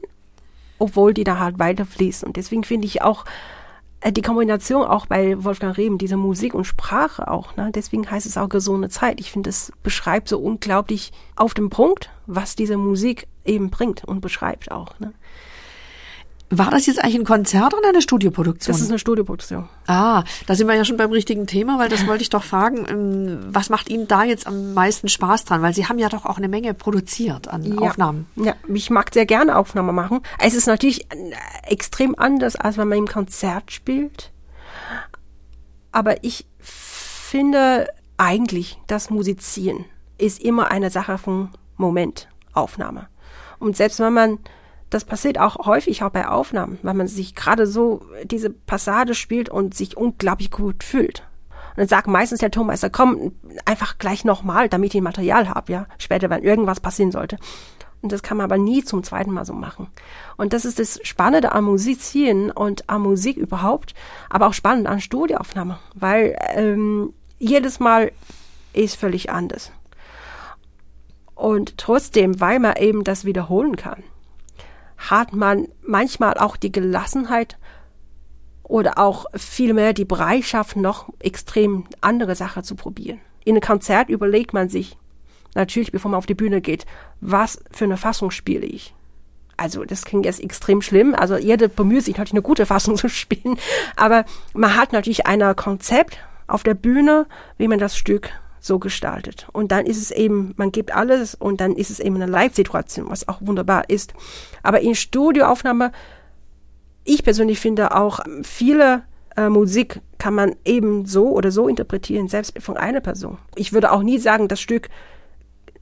obwohl 0.78 1.15
die 1.15 1.24
da 1.24 1.39
halt 1.39 1.59
weiterfließen. 1.59 2.27
Und 2.27 2.36
deswegen 2.36 2.65
finde 2.65 2.86
ich 2.86 3.03
auch 3.03 3.24
äh, 4.01 4.12
die 4.12 4.23
Kombination 4.23 4.86
auch 4.86 5.07
bei 5.07 5.43
Wolfgang 5.45 5.77
Reben, 5.77 5.99
diese 5.99 6.16
Musik 6.16 6.55
und 6.55 6.65
Sprache 6.65 7.28
auch, 7.28 7.57
ne? 7.57 7.70
deswegen 7.74 8.09
heißt 8.11 8.27
es 8.27 8.39
auch 8.39 8.49
gesunde 8.49 8.89
Zeit. 8.89 9.20
Ich 9.20 9.31
finde, 9.32 9.51
es 9.51 9.73
beschreibt 9.82 10.28
so 10.28 10.39
unglaublich 10.39 11.12
auf 11.36 11.55
dem 11.55 11.70
Punkt, 11.70 12.11
was 12.27 12.57
diese 12.57 12.77
Musik 12.77 13.27
eben 13.45 13.70
bringt 13.70 14.05
und 14.05 14.20
beschreibt 14.20 14.70
auch. 14.70 14.99
Ne? 15.01 15.12
War 16.51 16.70
das 16.70 16.87
jetzt 16.87 17.03
eigentlich 17.03 17.16
ein 17.16 17.25
Konzert 17.25 17.75
oder 17.75 17.91
eine 17.91 18.01
Studioproduktion? 18.01 18.73
Das 18.73 18.81
ist 18.81 18.89
eine 18.89 18.99
Studioproduktion. 18.99 19.69
Ah, 19.87 20.25
da 20.47 20.55
sind 20.55 20.66
wir 20.66 20.75
ja 20.75 20.85
schon 20.85 20.97
beim 20.97 21.12
richtigen 21.12 21.47
Thema, 21.47 21.79
weil 21.79 21.91
das 21.91 22.07
wollte 22.07 22.23
ich 22.23 22.31
doch 22.31 22.43
fragen. 22.43 22.87
Ähm, 22.89 23.39
was 23.51 23.69
macht 23.69 23.91
Ihnen 23.91 24.09
da 24.09 24.25
jetzt 24.25 24.47
am 24.47 24.73
meisten 24.73 25.09
Spaß 25.09 25.45
dran? 25.45 25.61
Weil 25.61 25.75
Sie 25.75 25.87
haben 25.87 25.99
ja 25.99 26.09
doch 26.09 26.25
auch 26.25 26.39
eine 26.39 26.49
Menge 26.49 26.73
produziert 26.73 27.49
an 27.49 27.65
ja. 27.65 27.77
Aufnahmen. 27.77 28.27
Ja, 28.37 28.55
ich 28.73 28.89
mag 28.89 29.12
sehr 29.12 29.27
gerne 29.27 29.57
Aufnahmen 29.57 29.95
machen. 29.95 30.20
Es 30.39 30.55
ist 30.55 30.66
natürlich 30.66 31.11
äh, 31.12 31.33
extrem 31.66 32.19
anders, 32.19 32.57
als 32.57 32.79
wenn 32.79 32.89
man 32.89 32.99
im 32.99 33.09
Konzert 33.09 33.70
spielt. 33.70 34.33
Aber 35.93 36.25
ich 36.25 36.47
finde 36.61 37.89
eigentlich, 38.16 38.79
das 38.87 39.11
Musizieren 39.11 39.85
ist 40.16 40.43
immer 40.43 40.70
eine 40.70 40.91
Sache 40.91 41.19
von 41.19 41.51
Momentaufnahme. 41.77 43.09
Und 43.59 43.77
selbst 43.77 44.01
wenn 44.01 44.12
man 44.15 44.39
das 44.90 45.05
passiert 45.05 45.39
auch 45.39 45.66
häufig 45.66 46.02
auch 46.02 46.10
bei 46.10 46.27
Aufnahmen, 46.27 46.78
weil 46.82 46.94
man 46.94 47.09
sich 47.09 47.35
gerade 47.35 47.66
so 47.66 48.02
diese 48.24 48.51
Passage 48.51 49.15
spielt 49.15 49.48
und 49.48 49.74
sich 49.74 49.97
unglaublich 49.97 50.51
gut 50.51 50.82
fühlt. 50.82 51.23
Und 51.70 51.78
dann 51.78 51.89
sagt 51.89 52.06
meistens 52.06 52.40
der 52.40 52.51
Tonmeister, 52.51 52.90
komm, 52.90 53.32
einfach 53.65 53.98
gleich 53.98 54.24
nochmal, 54.24 54.69
damit 54.69 54.94
ich 54.94 55.01
Material 55.01 55.48
habe, 55.48 55.73
ja, 55.73 55.86
später, 55.98 56.31
wenn 56.31 56.43
irgendwas 56.43 56.81
passieren 56.81 57.12
sollte. 57.12 57.36
Und 58.01 58.12
das 58.12 58.23
kann 58.23 58.36
man 58.36 58.44
aber 58.44 58.59
nie 58.59 58.85
zum 58.85 59.02
zweiten 59.02 59.32
Mal 59.32 59.44
so 59.44 59.52
machen. 59.52 59.89
Und 60.36 60.52
das 60.52 60.65
ist 60.65 60.78
das 60.78 61.01
Spannende 61.02 61.52
am 61.52 61.65
Musizieren 61.65 62.51
und 62.51 62.89
am 62.89 63.02
Musik 63.02 63.36
überhaupt, 63.36 63.94
aber 64.31 64.47
auch 64.47 64.52
spannend 64.55 64.86
an 64.86 65.01
Studioaufnahme, 65.01 65.78
weil 65.94 66.36
ähm, 66.55 67.12
jedes 67.39 67.81
Mal 67.81 68.12
ist 68.73 68.97
völlig 68.97 69.31
anders. 69.31 69.73
Und 71.35 71.77
trotzdem, 71.78 72.40
weil 72.40 72.59
man 72.59 72.77
eben 72.77 73.05
das 73.05 73.24
wiederholen 73.24 73.77
kann, 73.77 74.02
hat 74.99 75.33
man 75.33 75.69
manchmal 75.83 76.35
auch 76.35 76.57
die 76.57 76.73
Gelassenheit 76.73 77.57
oder 78.65 78.99
auch 78.99 79.27
vielmehr 79.35 79.95
die 79.95 80.05
Bereitschaft, 80.05 80.77
noch 80.77 81.09
extrem 81.20 81.87
andere 82.01 82.35
Sachen 82.35 82.65
zu 82.65 82.75
probieren. 82.75 83.20
In 83.45 83.55
einem 83.55 83.62
Konzert 83.62 84.11
überlegt 84.11 84.53
man 84.53 84.69
sich 84.69 84.99
natürlich, 85.55 85.93
bevor 85.93 86.11
man 86.11 86.19
auf 86.19 86.27
die 86.27 86.35
Bühne 86.35 86.61
geht, 86.61 86.85
was 87.20 87.62
für 87.70 87.85
eine 87.85 87.97
Fassung 87.97 88.31
spiele 88.31 88.66
ich. 88.66 88.95
Also 89.57 89.85
das 89.85 90.05
klingt 90.05 90.27
jetzt 90.27 90.41
extrem 90.41 90.83
schlimm. 90.83 91.15
Also 91.15 91.37
jeder 91.37 91.69
bemüht 91.69 92.05
sich 92.05 92.16
natürlich 92.16 92.35
eine 92.35 92.43
gute 92.43 92.66
Fassung 92.66 92.97
zu 92.99 93.09
spielen, 93.09 93.59
aber 93.97 94.25
man 94.53 94.77
hat 94.77 94.93
natürlich 94.93 95.27
ein 95.27 95.57
Konzept 95.57 96.19
auf 96.47 96.62
der 96.62 96.75
Bühne, 96.75 97.27
wie 97.57 97.69
man 97.69 97.79
das 97.79 97.97
Stück 97.97 98.31
so 98.69 98.78
gestaltet. 98.78 99.49
Und 99.53 99.73
dann 99.73 99.85
ist 99.85 100.01
es 100.01 100.12
eben, 100.12 100.55
man 100.57 100.70
gibt 100.70 100.95
alles 100.95 101.35
und 101.35 101.61
dann 101.61 101.73
ist 101.73 101.90
es 101.90 101.99
eben 101.99 102.15
eine 102.15 102.31
Live-Situation, 102.31 103.11
was 103.11 103.27
auch 103.27 103.40
wunderbar 103.40 103.90
ist. 103.90 104.15
Aber 104.62 104.81
in 104.81 104.95
Studioaufnahme, 104.95 105.90
ich 107.03 107.24
persönlich 107.24 107.59
finde 107.59 107.97
auch 107.97 108.20
viele 108.43 109.03
äh, 109.36 109.49
Musik 109.49 110.01
kann 110.19 110.35
man 110.35 110.55
eben 110.65 111.07
so 111.07 111.31
oder 111.31 111.51
so 111.51 111.69
interpretieren, 111.69 112.28
selbst 112.28 112.61
von 112.61 112.77
einer 112.77 113.01
Person. 113.01 113.39
Ich 113.57 113.73
würde 113.73 113.93
auch 113.93 114.03
nie 114.03 114.19
sagen, 114.19 114.49
das 114.49 114.61
Stück 114.61 114.89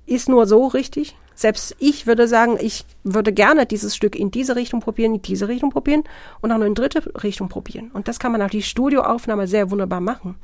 ist 0.06 0.28
nur 0.28 0.46
so 0.46 0.66
richtig. 0.66 1.16
Selbst 1.34 1.76
ich 1.78 2.06
würde 2.06 2.28
sagen, 2.28 2.56
ich 2.60 2.86
würde 3.04 3.32
gerne 3.32 3.66
dieses 3.66 3.94
Stück 3.94 4.16
in 4.16 4.30
diese 4.30 4.56
Richtung 4.56 4.80
probieren, 4.80 5.16
in 5.16 5.22
diese 5.22 5.48
Richtung 5.48 5.70
probieren 5.70 6.04
und 6.40 6.50
auch 6.50 6.58
noch 6.58 6.64
in 6.64 6.74
dritte 6.74 7.02
Richtung 7.22 7.48
probieren. 7.48 7.90
Und 7.92 8.08
das 8.08 8.18
kann 8.18 8.32
man 8.32 8.40
natürlich 8.40 8.68
Studioaufnahme 8.68 9.46
sehr 9.46 9.70
wunderbar 9.70 10.00
machen. 10.00 10.36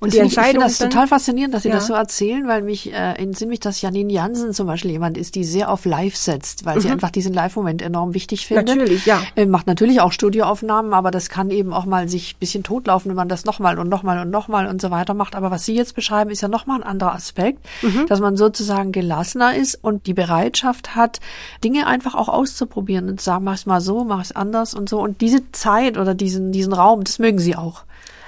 Und 0.00 0.08
das 0.08 0.14
die 0.14 0.20
Entscheidung. 0.20 0.48
Ich 0.48 0.52
finde 0.52 0.66
das 0.66 0.78
total 0.78 1.06
faszinierend, 1.06 1.54
dass 1.54 1.62
Sie 1.62 1.68
ja. 1.68 1.76
das 1.76 1.86
so 1.86 1.94
erzählen, 1.94 2.46
weil 2.46 2.62
mich 2.62 2.92
äh, 2.92 3.14
entzieht 3.14 3.48
mich, 3.48 3.60
dass 3.60 3.80
Janine 3.80 4.12
Jansen 4.12 4.52
zum 4.52 4.66
Beispiel 4.66 4.92
jemand 4.92 5.16
ist, 5.16 5.34
die 5.34 5.44
sehr 5.44 5.70
auf 5.70 5.84
Live 5.84 6.16
setzt, 6.16 6.64
weil 6.64 6.76
mhm. 6.76 6.80
sie 6.80 6.90
einfach 6.90 7.10
diesen 7.10 7.32
Live-Moment 7.32 7.82
enorm 7.82 8.14
wichtig 8.14 8.46
findet. 8.46 8.68
Natürlich, 8.68 9.06
ja. 9.06 9.20
Äh, 9.36 9.46
macht 9.46 9.66
natürlich 9.66 10.00
auch 10.00 10.12
Studioaufnahmen, 10.12 10.92
aber 10.92 11.10
das 11.10 11.28
kann 11.28 11.50
eben 11.50 11.72
auch 11.72 11.86
mal 11.86 12.08
sich 12.08 12.36
bisschen 12.36 12.62
totlaufen, 12.62 13.10
wenn 13.10 13.16
man 13.16 13.28
das 13.28 13.44
nochmal 13.44 13.78
und 13.78 13.88
nochmal 13.88 14.20
und 14.20 14.30
nochmal 14.30 14.66
und 14.66 14.80
so 14.80 14.90
weiter 14.90 15.14
macht. 15.14 15.34
Aber 15.34 15.50
was 15.50 15.64
Sie 15.64 15.74
jetzt 15.74 15.94
beschreiben, 15.94 16.30
ist 16.30 16.40
ja 16.40 16.48
nochmal 16.48 16.80
ein 16.80 16.86
anderer 16.86 17.14
Aspekt, 17.14 17.64
mhm. 17.82 18.06
dass 18.08 18.20
man 18.20 18.36
sozusagen 18.36 18.92
gelassener 18.92 19.54
ist 19.54 19.78
und 19.82 20.06
die 20.06 20.14
Bereitschaft 20.14 20.94
hat, 20.94 21.20
Dinge 21.62 21.86
einfach 21.86 22.14
auch 22.14 22.28
auszuprobieren 22.28 23.08
und 23.08 23.20
zu 23.20 23.26
sagen, 23.26 23.44
mach 23.44 23.54
es 23.54 23.66
mal 23.66 23.80
so, 23.80 24.04
mach 24.04 24.20
es 24.20 24.32
anders 24.32 24.74
und 24.74 24.88
so. 24.88 25.00
Und 25.00 25.20
diese 25.20 25.50
Zeit 25.52 25.98
oder 25.98 26.14
diesen, 26.14 26.52
diesen 26.52 26.72
Raum, 26.72 27.04
das 27.04 27.18
mögen 27.18 27.38
Sie 27.38 27.56
auch. 27.56 27.84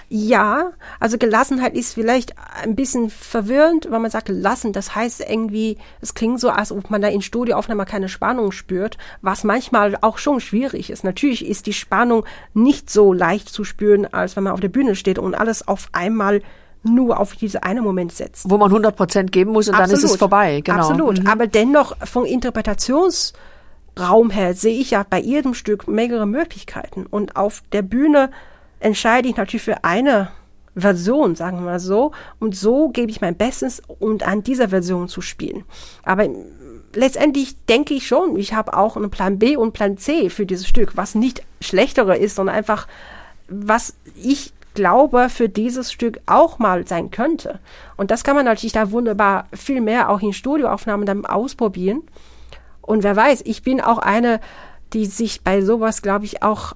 Ja, 0.09 0.71
also 1.01 1.19
Gelassenheit 1.19 1.75
ist 1.75 1.95
vielleicht 1.95 2.35
ein 2.63 2.77
bisschen 2.77 3.11
verwirrend, 3.11 3.89
weil 3.91 3.99
man 3.99 4.11
sagt 4.11 4.27
gelassen, 4.27 4.73
das 4.73 4.95
heißt 4.95 5.25
irgendwie, 5.29 5.79
es 6.01 6.15
klingt 6.15 6.39
so, 6.39 6.49
als 6.49 6.71
ob 6.71 6.91
man 6.91 7.03
da 7.03 7.09
in 7.09 7.23
Studioaufnahme 7.23 7.87
keine 7.87 8.09
Spannung 8.09 8.53
spürt, 8.53 8.99
was 9.21 9.43
manchmal 9.43 9.97
auch 10.03 10.19
schon 10.19 10.41
schwierig 10.41 10.91
ist. 10.91 11.03
Natürlich 11.03 11.45
ist 11.45 11.67
die 11.67 11.73
Spannung 11.73 12.25
nicht 12.55 12.89
so 12.89 13.13
leicht 13.13 13.49
zu 13.49 13.65
spüren, 13.65 14.07
als 14.07 14.37
wenn 14.37 14.45
man 14.45 14.53
auf 14.53 14.61
der 14.61 14.69
Bühne 14.69 14.95
steht 14.95 15.19
und 15.19 15.35
alles 15.35 15.67
auf 15.67 15.89
einmal 15.93 16.41
nur 16.85 17.19
auf 17.19 17.35
diese 17.35 17.65
eine 17.65 17.83
Moment 17.83 18.13
setzt. 18.13 18.49
Wo 18.49 18.59
man 18.59 18.71
100 18.71 18.95
Prozent 18.95 19.33
geben 19.33 19.51
muss 19.51 19.69
und 19.69 19.75
Absolut. 19.75 19.91
dann 19.91 20.05
ist 20.05 20.11
es 20.13 20.17
vorbei. 20.17 20.61
Genau. 20.61 20.79
Absolut. 20.79 21.21
Mhm. 21.21 21.27
Aber 21.27 21.49
dennoch 21.49 21.97
von 22.07 22.25
Interpretationsraum 22.25 24.31
her 24.31 24.55
sehe 24.55 24.79
ich 24.79 24.93
ja 24.93 25.05
bei 25.09 25.19
jedem 25.19 25.55
Stück 25.55 25.89
mehrere 25.89 26.27
Möglichkeiten. 26.27 27.07
Und 27.07 27.35
auf 27.35 27.65
der 27.73 27.83
Bühne 27.83 28.31
entscheide 28.81 29.29
ich 29.29 29.37
natürlich 29.37 29.65
für 29.65 29.85
eine 29.85 30.31
Version, 30.77 31.35
sagen 31.35 31.59
wir 31.59 31.65
mal 31.65 31.81
so. 31.81 32.13
Und 32.39 32.55
so 32.55 32.91
gebe 32.91 33.11
ich 33.11 33.21
mein 33.21 33.37
Bestes, 33.37 33.83
um 33.99 34.19
an 34.23 34.43
dieser 34.43 34.69
Version 34.69 35.09
zu 35.09 35.23
spielen. 35.23 35.65
Aber 36.03 36.29
letztendlich 36.95 37.57
denke 37.67 37.95
ich 37.95 38.07
schon, 38.07 38.37
ich 38.37 38.53
habe 38.53 38.77
auch 38.77 38.97
einen 38.97 39.11
Plan 39.11 39.39
B 39.39 39.57
und 39.57 39.73
Plan 39.73 39.97
C 39.97 40.29
für 40.31 40.47
dieses 40.47 40.69
Stück, 40.69 40.97
was 40.97 41.15
nicht 41.15 41.43
schlechtere 41.61 42.17
ist, 42.17 42.37
sondern 42.37 42.57
einfach, 42.57 42.87
was 43.49 43.95
ich 44.17 44.53
glaube, 44.75 45.29
für 45.31 45.49
dieses 45.49 45.91
Stück 45.91 46.21
auch 46.27 46.59
mal 46.59 46.87
sein 46.87 47.11
könnte. 47.11 47.59
Und 47.97 48.11
das 48.11 48.23
kann 48.23 48.37
man 48.37 48.45
natürlich 48.45 48.75
da 48.75 48.91
wunderbar 48.91 49.49
viel 49.53 49.81
mehr 49.81 50.11
auch 50.11 50.21
in 50.21 50.35
Studioaufnahmen 50.35 51.07
dann 51.07 51.25
ausprobieren. 51.25 52.03
Und 52.83 53.03
wer 53.03 53.17
weiß, 53.17 53.43
ich 53.47 53.63
bin 53.63 53.81
auch 53.81 53.99
eine, 53.99 54.41
die 54.93 55.07
sich 55.07 55.43
bei 55.43 55.63
sowas, 55.63 56.03
glaube 56.03 56.27
ich, 56.27 56.43
auch 56.43 56.75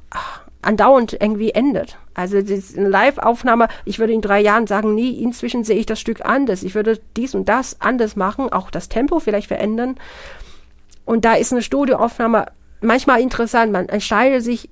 andauernd 0.63 1.17
irgendwie 1.19 1.51
endet. 1.51 1.99
Also 2.15 2.37
eine 2.37 2.89
Live-Aufnahme, 2.89 3.69
ich 3.85 3.99
würde 3.99 4.13
in 4.13 4.21
drei 4.21 4.41
Jahren 4.41 4.67
sagen, 4.67 4.95
nie, 4.95 5.23
inzwischen 5.23 5.65
sehe 5.65 5.79
ich 5.79 5.87
das 5.87 6.01
Stück 6.01 6.25
anders. 6.25 6.63
Ich 6.63 6.75
würde 6.75 7.01
dies 7.17 7.35
und 7.35 7.49
das 7.49 7.81
anders 7.81 8.17
machen, 8.17 8.53
auch 8.53 8.71
das 8.71 8.89
Tempo 8.89 9.21
vielleicht 9.21 9.49
verändern. 9.49 9.97
Und 11.05 11.25
da 11.25 11.35
ist 11.35 11.53
eine 11.53 11.63
Studioaufnahme 11.63 12.47
manchmal 12.81 13.21
interessant. 13.21 13.73
Man 13.73 13.89
entscheidet 13.89 14.45
sich 14.45 14.69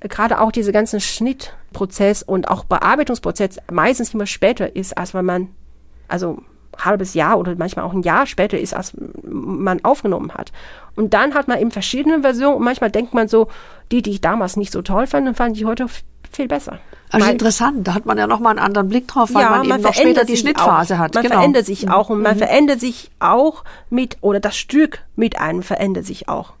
gerade 0.00 0.40
auch 0.40 0.50
diese 0.50 0.72
ganzen 0.72 1.00
Schnittprozess 1.00 2.22
und 2.22 2.48
auch 2.48 2.64
Bearbeitungsprozess 2.64 3.58
meistens 3.70 4.14
immer 4.14 4.26
später 4.26 4.74
ist, 4.74 4.98
als 4.98 5.14
wenn 5.14 5.24
man, 5.24 5.48
also 6.08 6.42
halbes 6.78 7.14
Jahr 7.14 7.38
oder 7.38 7.54
manchmal 7.56 7.84
auch 7.84 7.92
ein 7.92 8.02
Jahr 8.02 8.26
später 8.26 8.58
ist, 8.58 8.74
als 8.74 8.92
man 9.22 9.84
aufgenommen 9.84 10.34
hat. 10.34 10.52
Und 10.96 11.14
dann 11.14 11.34
hat 11.34 11.48
man 11.48 11.58
eben 11.60 11.70
verschiedene 11.70 12.22
Versionen 12.22 12.56
und 12.56 12.64
manchmal 12.64 12.90
denkt 12.90 13.14
man 13.14 13.28
so, 13.28 13.48
die, 13.90 14.02
die 14.02 14.10
ich 14.10 14.20
damals 14.20 14.56
nicht 14.56 14.72
so 14.72 14.82
toll 14.82 15.06
fand, 15.06 15.36
fand 15.36 15.56
ich 15.56 15.64
heute 15.64 15.86
viel 16.30 16.48
besser. 16.48 16.78
Also 17.10 17.26
weil, 17.26 17.32
interessant, 17.32 17.86
da 17.86 17.94
hat 17.94 18.06
man 18.06 18.16
ja 18.16 18.26
nochmal 18.26 18.52
einen 18.52 18.64
anderen 18.64 18.88
Blick 18.88 19.06
drauf, 19.06 19.34
weil 19.34 19.42
ja, 19.42 19.50
man, 19.50 19.68
man 19.68 19.78
eben 19.78 19.82
noch 19.82 19.94
später 19.94 20.24
die 20.24 20.36
Schnittphase 20.36 20.94
auch. 20.94 20.98
hat. 20.98 21.14
Man 21.14 21.24
genau. 21.24 21.36
verändert 21.36 21.66
sich 21.66 21.90
auch 21.90 22.08
und 22.08 22.22
man 22.22 22.34
mhm. 22.34 22.38
verändert 22.38 22.80
sich 22.80 23.10
auch 23.20 23.64
mit, 23.90 24.16
oder 24.22 24.40
das 24.40 24.56
Stück 24.56 25.00
mit 25.14 25.38
einem 25.38 25.62
verändert 25.62 26.06
sich 26.06 26.28
auch. 26.28 26.54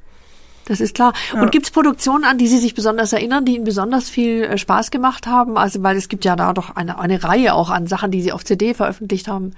Das 0.66 0.80
ist 0.80 0.94
klar. 0.94 1.12
Ja. 1.34 1.42
Und 1.42 1.50
gibt 1.50 1.66
es 1.66 1.72
Produktionen, 1.72 2.24
an 2.24 2.38
die 2.38 2.46
Sie 2.46 2.58
sich 2.58 2.74
besonders 2.74 3.12
erinnern, 3.12 3.44
die 3.44 3.56
Ihnen 3.56 3.64
besonders 3.64 4.08
viel 4.08 4.44
äh, 4.44 4.58
Spaß 4.58 4.90
gemacht 4.90 5.26
haben? 5.26 5.56
Also, 5.56 5.82
weil 5.82 5.96
es 5.96 6.08
gibt 6.08 6.24
ja 6.24 6.36
da 6.36 6.52
doch 6.52 6.76
eine, 6.76 6.98
eine 6.98 7.24
Reihe 7.24 7.54
auch 7.54 7.70
an 7.70 7.86
Sachen, 7.86 8.10
die 8.10 8.22
Sie 8.22 8.32
auf 8.32 8.44
CD 8.44 8.74
veröffentlicht 8.74 9.26
haben. 9.28 9.54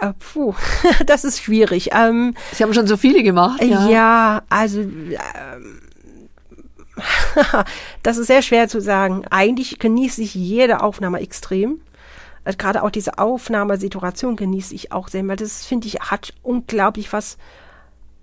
Äh, 0.00 0.12
puh, 0.18 0.54
das 1.06 1.24
ist 1.24 1.42
schwierig. 1.42 1.90
Ähm, 1.92 2.34
Sie 2.52 2.62
haben 2.62 2.74
schon 2.74 2.86
so 2.86 2.96
viele 2.96 3.22
gemacht. 3.22 3.62
Ja, 3.62 3.88
ja 3.88 4.42
also 4.48 4.80
ähm, 4.80 5.80
das 8.02 8.18
ist 8.18 8.28
sehr 8.28 8.42
schwer 8.42 8.68
zu 8.68 8.80
sagen. 8.80 9.24
Eigentlich 9.30 9.78
genieße 9.78 10.22
ich 10.22 10.34
jede 10.34 10.82
Aufnahme 10.82 11.20
extrem. 11.20 11.80
Also 12.44 12.56
gerade 12.56 12.82
auch 12.82 12.90
diese 12.90 13.18
Aufnahmesituation 13.18 14.36
genieße 14.36 14.74
ich 14.74 14.92
auch 14.92 15.08
sehr, 15.08 15.26
weil 15.28 15.36
das 15.36 15.66
finde 15.66 15.88
ich 15.88 16.00
hat 16.00 16.32
unglaublich 16.42 17.12
was 17.12 17.36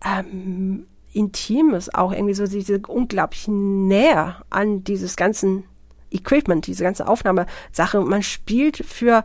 ähm, 0.04 0.88
Intimes, 1.14 1.94
auch 1.94 2.12
irgendwie 2.12 2.34
so 2.34 2.46
diese 2.46 2.80
unglaublich 2.88 3.48
Nähe 3.48 4.36
an 4.50 4.84
dieses 4.84 5.16
ganzen 5.16 5.64
Equipment, 6.12 6.68
diese 6.68 6.84
ganze 6.84 7.08
Aufnahmesache. 7.08 8.02
Man 8.02 8.24
spielt 8.24 8.78
für 8.78 9.24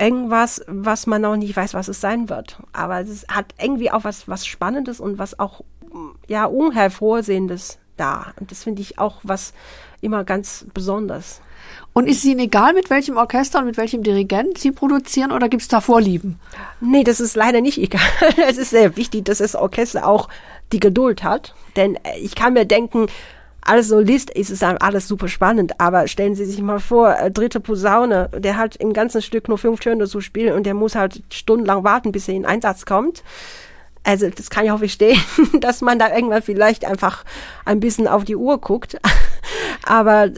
irgendwas, 0.00 0.64
was 0.66 1.06
man 1.06 1.22
noch 1.22 1.36
nicht 1.36 1.56
weiß, 1.56 1.74
was 1.74 1.88
es 1.88 2.00
sein 2.00 2.28
wird. 2.28 2.58
Aber 2.72 3.00
es 3.00 3.26
hat 3.28 3.54
irgendwie 3.60 3.90
auch 3.90 4.04
was, 4.04 4.26
was 4.28 4.46
Spannendes 4.46 4.98
und 4.98 5.18
was 5.18 5.38
auch, 5.38 5.62
ja, 6.26 6.46
Unhervorsehendes 6.46 7.78
da. 7.96 8.32
Und 8.40 8.50
das 8.50 8.64
finde 8.64 8.82
ich 8.82 8.98
auch 8.98 9.20
was 9.22 9.52
immer 10.00 10.24
ganz 10.24 10.66
besonders. 10.72 11.42
Und 11.92 12.08
ist 12.08 12.18
es 12.18 12.24
Ihnen 12.24 12.40
egal, 12.40 12.72
mit 12.72 12.88
welchem 12.88 13.16
Orchester 13.16 13.58
und 13.58 13.66
mit 13.66 13.76
welchem 13.76 14.02
Dirigent 14.02 14.58
Sie 14.58 14.70
produzieren 14.70 15.32
oder 15.32 15.48
gibt 15.48 15.62
es 15.62 15.68
da 15.68 15.80
Vorlieben? 15.80 16.38
Nee, 16.80 17.04
das 17.04 17.20
ist 17.20 17.36
leider 17.36 17.60
nicht 17.60 17.78
egal. 17.78 18.00
Es 18.48 18.58
ist 18.58 18.70
sehr 18.70 18.96
wichtig, 18.96 19.24
dass 19.24 19.38
das 19.38 19.54
Orchester 19.54 20.06
auch 20.06 20.28
die 20.72 20.80
Geduld 20.80 21.22
hat. 21.22 21.54
Denn 21.76 21.98
ich 22.20 22.34
kann 22.34 22.54
mir 22.54 22.64
denken, 22.64 23.06
als 23.62 23.88
Solist 23.88 24.30
ist 24.30 24.50
es 24.50 24.62
alles 24.62 25.06
super 25.06 25.28
spannend, 25.28 25.80
aber 25.80 26.08
stellen 26.08 26.34
Sie 26.34 26.44
sich 26.44 26.60
mal 26.62 26.80
vor, 26.80 27.14
äh, 27.16 27.30
dritte 27.30 27.60
Posaune, 27.60 28.30
der 28.36 28.56
hat 28.56 28.76
im 28.76 28.92
ganzen 28.92 29.22
Stück 29.22 29.48
nur 29.48 29.58
fünf 29.58 29.80
Töne 29.80 30.06
zu 30.06 30.20
spielen 30.20 30.54
und 30.54 30.64
der 30.64 30.74
muss 30.74 30.94
halt 30.94 31.22
stundenlang 31.32 31.84
warten, 31.84 32.12
bis 32.12 32.28
er 32.28 32.34
in 32.34 32.46
Einsatz 32.46 32.86
kommt. 32.86 33.22
Also 34.02 34.30
das 34.30 34.48
kann 34.48 34.64
ich 34.64 34.70
auch 34.70 34.78
verstehen, 34.78 35.20
dass 35.60 35.82
man 35.82 35.98
da 35.98 36.14
irgendwann 36.14 36.42
vielleicht 36.42 36.84
einfach 36.84 37.24
ein 37.64 37.80
bisschen 37.80 38.08
auf 38.08 38.24
die 38.24 38.36
Uhr 38.36 38.58
guckt. 38.58 38.98
aber 39.84 40.30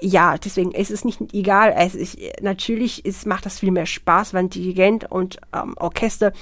ja, 0.00 0.36
deswegen 0.36 0.72
ist 0.72 0.90
es 0.90 1.04
nicht 1.04 1.20
egal. 1.32 1.74
Es 1.76 1.94
ist, 1.94 2.18
natürlich 2.40 3.04
ist, 3.04 3.24
macht 3.24 3.46
das 3.46 3.60
viel 3.60 3.70
mehr 3.70 3.86
Spaß, 3.86 4.34
wenn 4.34 4.50
Dirigent 4.50 5.10
und 5.10 5.38
ähm, 5.54 5.74
Orchester 5.78 6.32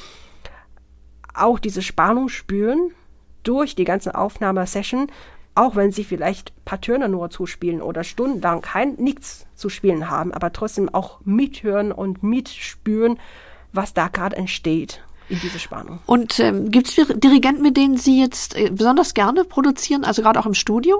auch 1.34 1.58
diese 1.58 1.82
Spannung 1.82 2.28
spüren 2.28 2.90
durch 3.42 3.74
die 3.74 3.84
ganze 3.84 4.14
Aufnahmesession, 4.14 5.10
auch 5.60 5.76
wenn 5.76 5.92
sie 5.92 6.04
vielleicht 6.04 6.52
paar 6.64 6.80
Töne 6.80 7.08
nur 7.10 7.28
zuspielen 7.28 7.82
oder 7.82 8.02
stundenlang 8.02 8.62
kein 8.62 8.94
nichts 8.94 9.46
zu 9.54 9.68
spielen 9.68 10.08
haben, 10.08 10.32
aber 10.32 10.52
trotzdem 10.52 10.88
auch 10.88 11.20
mithören 11.24 11.92
und 11.92 12.22
mitspüren, 12.22 13.18
was 13.72 13.92
da 13.92 14.08
gerade 14.08 14.36
entsteht 14.36 15.02
in 15.28 15.38
diese 15.38 15.58
Spannung. 15.58 16.00
Und 16.06 16.40
ähm, 16.40 16.70
gibt 16.70 16.88
es 16.88 16.94
Dirigenten, 17.18 17.62
mit 17.62 17.76
denen 17.76 17.98
Sie 17.98 18.18
jetzt 18.18 18.56
äh, 18.56 18.70
besonders 18.70 19.12
gerne 19.12 19.44
produzieren, 19.44 20.04
also 20.04 20.22
gerade 20.22 20.40
auch 20.40 20.46
im 20.46 20.54
Studio? 20.54 20.98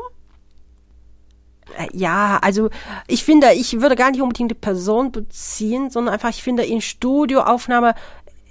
Äh, 1.79 1.89
ja, 1.95 2.39
also 2.43 2.69
ich 3.07 3.25
finde, 3.25 3.55
ich 3.55 3.81
würde 3.81 3.97
gar 3.97 4.11
nicht 4.11 4.21
unbedingt 4.21 4.51
die 4.51 4.55
Person 4.55 5.11
beziehen, 5.11 5.89
sondern 5.89 6.13
einfach, 6.13 6.29
ich 6.29 6.43
finde, 6.43 6.65
in 6.65 6.83
Studioaufnahme 6.83 7.95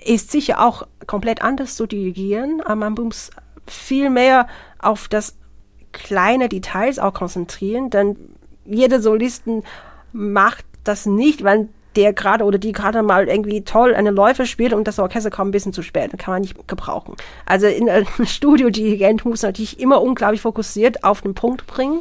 ist 0.03 0.31
sicher 0.31 0.65
auch 0.65 0.87
komplett 1.05 1.43
anders 1.43 1.75
zu 1.75 1.85
dirigieren, 1.85 2.61
aber 2.61 2.75
man 2.75 2.93
muss 2.93 3.29
viel 3.67 4.09
mehr 4.09 4.47
auf 4.79 5.07
das 5.07 5.35
kleine 5.91 6.49
Details 6.49 6.99
auch 6.99 7.13
konzentrieren, 7.13 7.89
denn 7.89 8.15
jeder 8.65 9.01
Solisten 9.01 9.63
macht 10.11 10.65
das 10.83 11.05
nicht, 11.05 11.43
weil 11.43 11.69
der 11.95 12.13
gerade 12.13 12.43
oder 12.43 12.57
die 12.57 12.71
gerade 12.71 13.01
mal 13.03 13.27
irgendwie 13.27 13.63
toll 13.63 13.95
eine 13.95 14.11
Läufe 14.11 14.45
spielt 14.45 14.73
und 14.73 14.87
das 14.87 14.99
Orchester 14.99 15.29
kommt 15.29 15.49
ein 15.49 15.51
bisschen 15.51 15.73
zu 15.73 15.81
spät. 15.81 16.17
Kann 16.17 16.33
man 16.33 16.41
nicht 16.41 16.67
gebrauchen. 16.67 17.15
Also 17.45 17.67
in 17.67 17.89
einem 17.89 18.05
Studio 18.25 18.69
Dirigent 18.69 19.25
muss 19.25 19.41
natürlich 19.41 19.79
immer 19.79 20.01
unglaublich 20.01 20.41
fokussiert 20.41 21.03
auf 21.03 21.21
den 21.21 21.33
Punkt 21.33 21.65
bringen. 21.67 21.99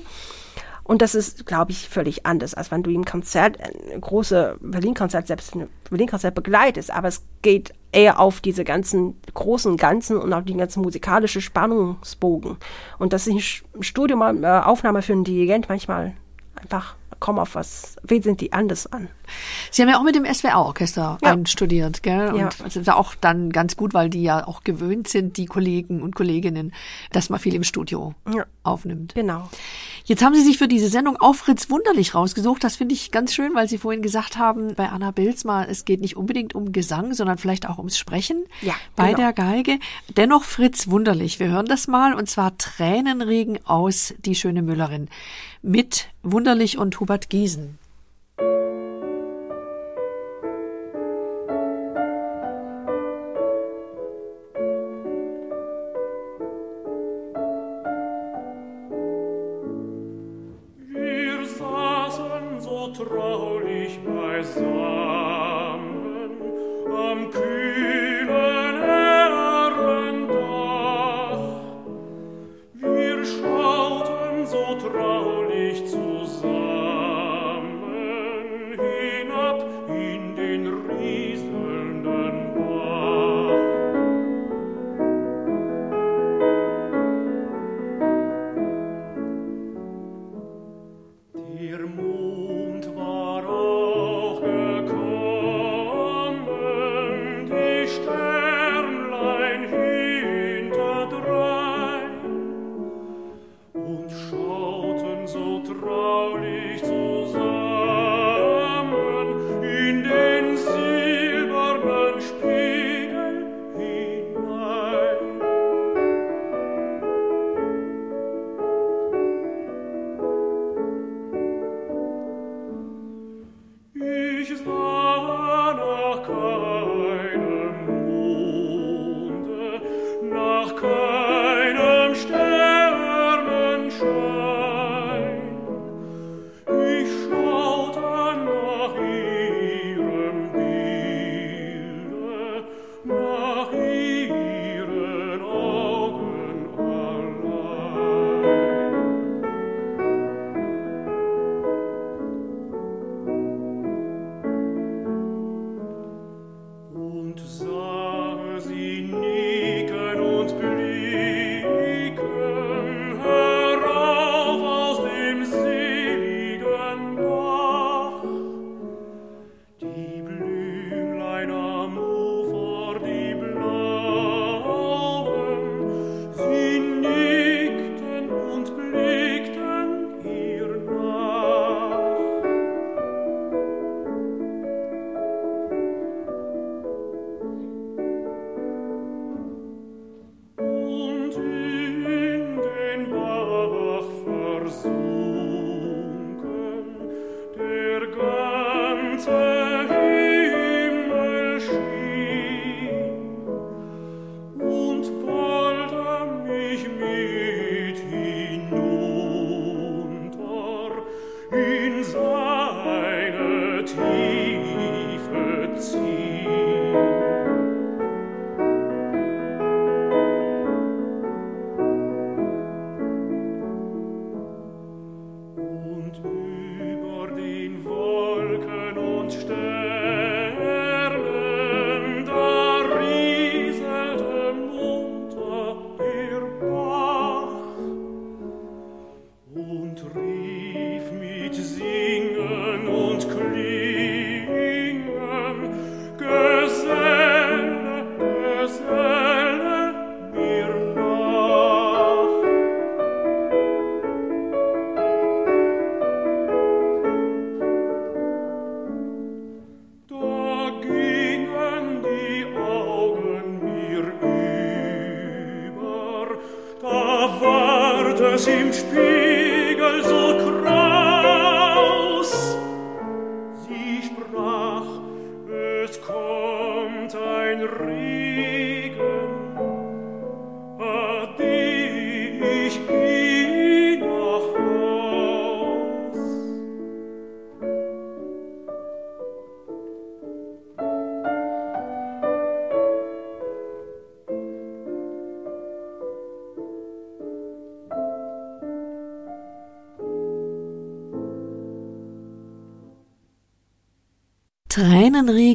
Und 0.89 1.03
das 1.03 1.15
ist, 1.15 1.45
glaube 1.45 1.71
ich, 1.71 1.87
völlig 1.87 2.25
anders, 2.25 2.55
als 2.55 2.71
wenn 2.71 2.83
du 2.83 2.91
im 2.91 3.05
Konzert, 3.05 3.59
ein 3.61 4.01
große 4.01 4.57
Berlin-Konzert, 4.63 5.27
selbst 5.27 5.55
ein 5.55 5.69
Berlin-Konzert 5.91 6.35
begleitest. 6.35 6.91
Aber 6.91 7.09
es 7.09 7.23
geht 7.43 7.75
eher 7.93 8.19
auf 8.19 8.41
diese 8.41 8.65
ganzen 8.65 9.21
großen 9.35 9.77
Ganzen 9.77 10.17
und 10.17 10.33
auf 10.33 10.45
die 10.45 10.57
ganzen 10.57 10.81
musikalische 10.83 11.43
Spannungsbogen. 11.43 12.57
Und 12.99 13.13
das 13.13 13.27
ist 13.27 13.63
im 13.75 13.83
Studium, 13.83 14.23
äh, 14.43 14.47
Aufnahme 14.47 15.03
für 15.03 15.13
einen 15.13 15.25
Dirigent 15.25 15.69
manchmal 15.69 16.15
einfach 16.57 16.97
kommen 17.21 17.39
auf 17.39 17.55
was 17.55 17.97
wesentlich 18.03 18.55
anders 18.55 18.87
an. 18.87 19.09
Sie 19.71 19.83
haben 19.83 19.89
ja 19.89 19.99
auch 19.99 20.05
mit 20.05 20.15
dem 20.15 20.25
SWR-Orchester 20.25 21.19
ja. 21.23 21.33
einstudiert, 21.33 22.03
gell? 22.03 22.33
Und 22.33 22.39
ja. 22.39 22.49
das 22.59 22.77
ist 22.77 22.87
ja 22.87 22.95
auch 22.95 23.15
dann 23.15 23.51
ganz 23.51 23.77
gut, 23.77 23.95
weil 23.95 24.09
die 24.09 24.23
ja 24.23 24.47
auch 24.47 24.63
gewöhnt 24.63 25.09
sind, 25.09 25.37
die 25.37 25.47
Kollegen 25.47 26.03
und 26.03 26.15
Kolleginnen, 26.15 26.73
dass 27.13 27.29
man 27.29 27.41
viel 27.41 27.55
im 27.55 27.65
Studio 27.65 28.15
ja. 28.33 28.45
aufnimmt. 28.63 29.15
Genau. 29.15 29.49
Jetzt 30.09 30.25
haben 30.25 30.35
Sie 30.35 30.41
sich 30.41 30.57
für 30.57 30.69
diese 30.69 30.89
Sendung 30.89 31.19
auch 31.19 31.35
Fritz 31.35 31.69
Wunderlich 31.69 32.15
rausgesucht. 32.15 32.65
Das 32.65 32.77
finde 32.77 32.95
ich 32.95 33.11
ganz 33.11 33.35
schön, 33.35 33.55
weil 33.55 33.69
Sie 33.69 33.77
vorhin 33.77 34.01
gesagt 34.01 34.39
haben, 34.39 34.75
bei 34.75 34.89
Anna 34.89 35.11
Bilzma, 35.11 35.65
es 35.65 35.85
geht 35.85 36.01
nicht 36.01 36.17
unbedingt 36.17 36.55
um 36.55 36.73
Gesang, 36.73 37.13
sondern 37.13 37.37
vielleicht 37.37 37.69
auch 37.69 37.77
ums 37.77 37.99
Sprechen 37.99 38.47
ja, 38.63 38.73
bei 38.97 39.09
genau. 39.09 39.19
der 39.19 39.33
Geige. 39.35 39.79
Dennoch 40.17 40.45
Fritz 40.45 40.89
Wunderlich. 40.89 41.41
Wir 41.41 41.49
hören 41.49 41.67
das 41.67 41.89
mal 41.89 42.15
und 42.15 42.31
zwar 42.31 42.57
Tränenregen 42.57 43.59
aus 43.67 44.15
Die 44.25 44.35
schöne 44.35 44.63
Müllerin 44.63 45.11
mit 45.61 46.09
Wunderlich 46.23 46.79
und 46.79 46.99
Hubert 47.01 47.29
Giesen. 47.29 47.79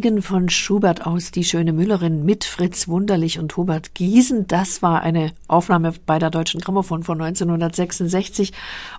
Tränenregen 0.03 0.21
von 0.21 0.49
Schubert 0.49 1.05
aus 1.05 1.31
Die 1.31 1.45
schöne 1.45 1.71
Müllerin 1.71 2.25
mit 2.25 2.43
Fritz 2.43 2.89
Wunderlich 2.89 3.39
und 3.39 3.55
Hubert 3.55 3.95
Giesen. 3.95 4.47
Das 4.47 4.81
war 4.81 5.01
eine 5.01 5.31
Aufnahme 5.47 5.93
bei 6.05 6.19
der 6.19 6.30
Deutschen 6.30 6.59
Grammophon 6.59 7.03
von 7.03 7.21
1966. 7.21 8.51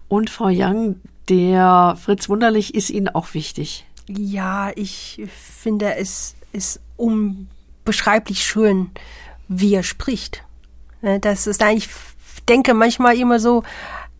Und 0.08 0.30
Frau 0.30 0.48
Young, 0.50 0.96
der 1.28 1.98
Fritz 2.02 2.30
Wunderlich 2.30 2.74
ist 2.74 2.88
Ihnen 2.88 3.08
auch 3.08 3.34
wichtig. 3.34 3.84
Ja, 4.08 4.72
ich 4.76 5.22
finde 5.28 5.94
es 5.96 6.36
ist 6.52 6.80
unbeschreiblich 6.96 8.42
schön, 8.42 8.90
wie 9.46 9.74
er 9.74 9.82
spricht. 9.82 10.42
Ne, 11.02 11.20
das 11.20 11.46
ist 11.46 11.62
eigentlich, 11.62 11.90
ich 12.34 12.44
denke 12.44 12.72
manchmal 12.72 13.18
immer 13.18 13.40
so, 13.40 13.62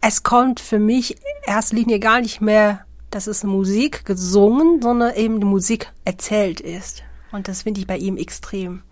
es 0.03 0.23
kommt 0.23 0.61
für 0.61 0.79
mich 0.79 1.17
erst 1.47 1.73
Linie 1.73 1.99
gar 1.99 2.21
nicht 2.21 2.43
mehr 2.43 2.85
dass 3.15 3.27
es 3.27 3.45
Musik 3.45 4.05
gesungen, 4.05 4.83
sondern 4.83 5.15
eben 5.15 5.39
die 5.41 5.47
Musik 5.47 5.93
erzählt 6.05 6.61
ist. 6.61 7.03
Und 7.31 7.49
das 7.49 7.63
finde 7.63 7.81
ich 7.81 7.87
bei 7.87 7.97
ihm 7.97 8.17
extrem. 8.17 8.83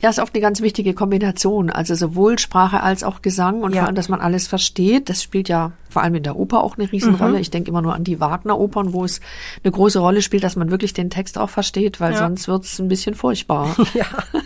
Ja, 0.00 0.10
ist 0.10 0.18
oft 0.18 0.34
eine 0.34 0.42
ganz 0.42 0.60
wichtige 0.60 0.94
Kombination. 0.94 1.70
Also 1.70 1.94
sowohl 1.94 2.38
Sprache 2.38 2.82
als 2.82 3.04
auch 3.04 3.22
Gesang 3.22 3.62
und 3.62 3.72
ja. 3.72 3.82
vor 3.82 3.86
allem, 3.86 3.94
dass 3.94 4.08
man 4.08 4.20
alles 4.20 4.48
versteht. 4.48 5.08
Das 5.08 5.22
spielt 5.22 5.48
ja 5.48 5.72
vor 5.88 6.02
allem 6.02 6.16
in 6.16 6.24
der 6.24 6.36
Oper 6.36 6.64
auch 6.64 6.76
eine 6.76 6.90
Riesenrolle. 6.90 7.34
Mhm. 7.34 7.38
Ich 7.38 7.50
denke 7.50 7.70
immer 7.70 7.82
nur 7.82 7.94
an 7.94 8.02
die 8.02 8.18
Wagner-Opern, 8.18 8.92
wo 8.92 9.04
es 9.04 9.20
eine 9.62 9.70
große 9.70 10.00
Rolle 10.00 10.20
spielt, 10.20 10.42
dass 10.42 10.56
man 10.56 10.72
wirklich 10.72 10.92
den 10.92 11.08
Text 11.08 11.38
auch 11.38 11.50
versteht, 11.50 12.00
weil 12.00 12.14
ja. 12.14 12.18
sonst 12.18 12.48
wird 12.48 12.64
es 12.64 12.80
ein 12.80 12.88
bisschen 12.88 13.14
furchtbar. 13.14 13.76
Ja. 13.94 14.06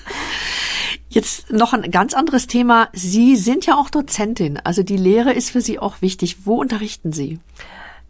Jetzt 1.08 1.52
noch 1.52 1.72
ein 1.72 1.90
ganz 1.90 2.14
anderes 2.14 2.46
Thema. 2.46 2.88
Sie 2.92 3.36
sind 3.36 3.64
ja 3.64 3.76
auch 3.76 3.90
Dozentin. 3.90 4.58
Also 4.64 4.82
die 4.82 4.96
Lehre 4.96 5.32
ist 5.32 5.50
für 5.50 5.60
Sie 5.60 5.78
auch 5.78 6.02
wichtig. 6.02 6.44
Wo 6.44 6.60
unterrichten 6.60 7.12
Sie? 7.12 7.38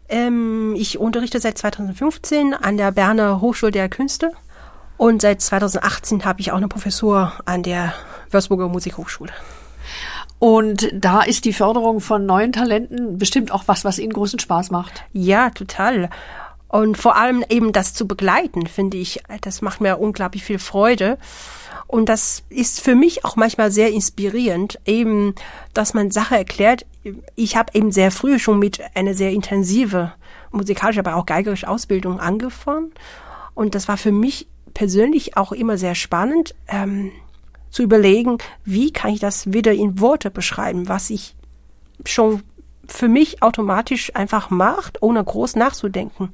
Ähm, 0.09 0.75
ich 0.77 0.97
unterrichte 0.97 1.39
seit 1.39 1.57
2015 1.57 2.53
an 2.53 2.77
der 2.77 2.91
Berner 2.91 3.41
Hochschule 3.41 3.71
der 3.71 3.89
Künste 3.89 4.31
und 4.97 5.21
seit 5.21 5.41
2018 5.41 6.25
habe 6.25 6.41
ich 6.41 6.51
auch 6.51 6.57
eine 6.57 6.67
Professur 6.67 7.33
an 7.45 7.63
der 7.63 7.93
Würzburger 8.31 8.67
Musikhochschule. 8.67 9.31
Und 10.39 10.89
da 10.93 11.21
ist 11.21 11.45
die 11.45 11.53
Förderung 11.53 11.99
von 11.99 12.25
neuen 12.25 12.51
Talenten 12.51 13.17
bestimmt 13.17 13.51
auch 13.51 13.63
was, 13.67 13.85
was 13.85 13.99
Ihnen 13.99 14.13
großen 14.13 14.39
Spaß 14.39 14.71
macht. 14.71 15.03
Ja, 15.11 15.49
total. 15.49 16.09
Und 16.67 16.97
vor 16.97 17.15
allem 17.15 17.43
eben 17.49 17.71
das 17.71 17.93
zu 17.93 18.07
begleiten, 18.07 18.67
finde 18.67 18.97
ich, 18.97 19.23
das 19.41 19.61
macht 19.61 19.81
mir 19.81 19.99
unglaublich 19.99 20.43
viel 20.43 20.59
Freude. 20.59 21.17
Und 21.87 22.09
das 22.09 22.43
ist 22.49 22.81
für 22.81 22.95
mich 22.95 23.23
auch 23.23 23.37
manchmal 23.37 23.71
sehr 23.71 23.91
inspirierend, 23.91 24.79
eben, 24.85 25.33
dass 25.73 25.93
man 25.93 26.11
Sache 26.11 26.35
erklärt. 26.35 26.85
Ich 27.35 27.55
habe 27.55 27.71
eben 27.73 27.91
sehr 27.91 28.11
früh 28.11 28.39
schon 28.39 28.59
mit 28.59 28.81
einer 28.93 29.13
sehr 29.13 29.31
intensive 29.31 30.13
musikalische, 30.51 30.99
aber 30.99 31.15
auch 31.15 31.25
geigerische 31.25 31.67
Ausbildung 31.67 32.19
angefangen. 32.19 32.91
Und 33.53 33.73
das 33.73 33.87
war 33.87 33.97
für 33.97 34.11
mich 34.11 34.47
persönlich 34.73 35.37
auch 35.37 35.53
immer 35.53 35.77
sehr 35.77 35.95
spannend, 35.95 36.53
ähm, 36.67 37.11
zu 37.69 37.83
überlegen, 37.83 38.37
wie 38.63 38.91
kann 38.91 39.13
ich 39.13 39.19
das 39.19 39.51
wieder 39.51 39.73
in 39.73 39.99
Worte 39.99 40.31
beschreiben, 40.31 40.87
was 40.87 41.09
ich 41.09 41.35
schon 42.05 42.43
für 42.87 43.07
mich 43.07 43.41
automatisch 43.41 44.15
einfach 44.15 44.49
macht, 44.49 45.01
ohne 45.01 45.23
groß 45.23 45.55
nachzudenken. 45.55 46.31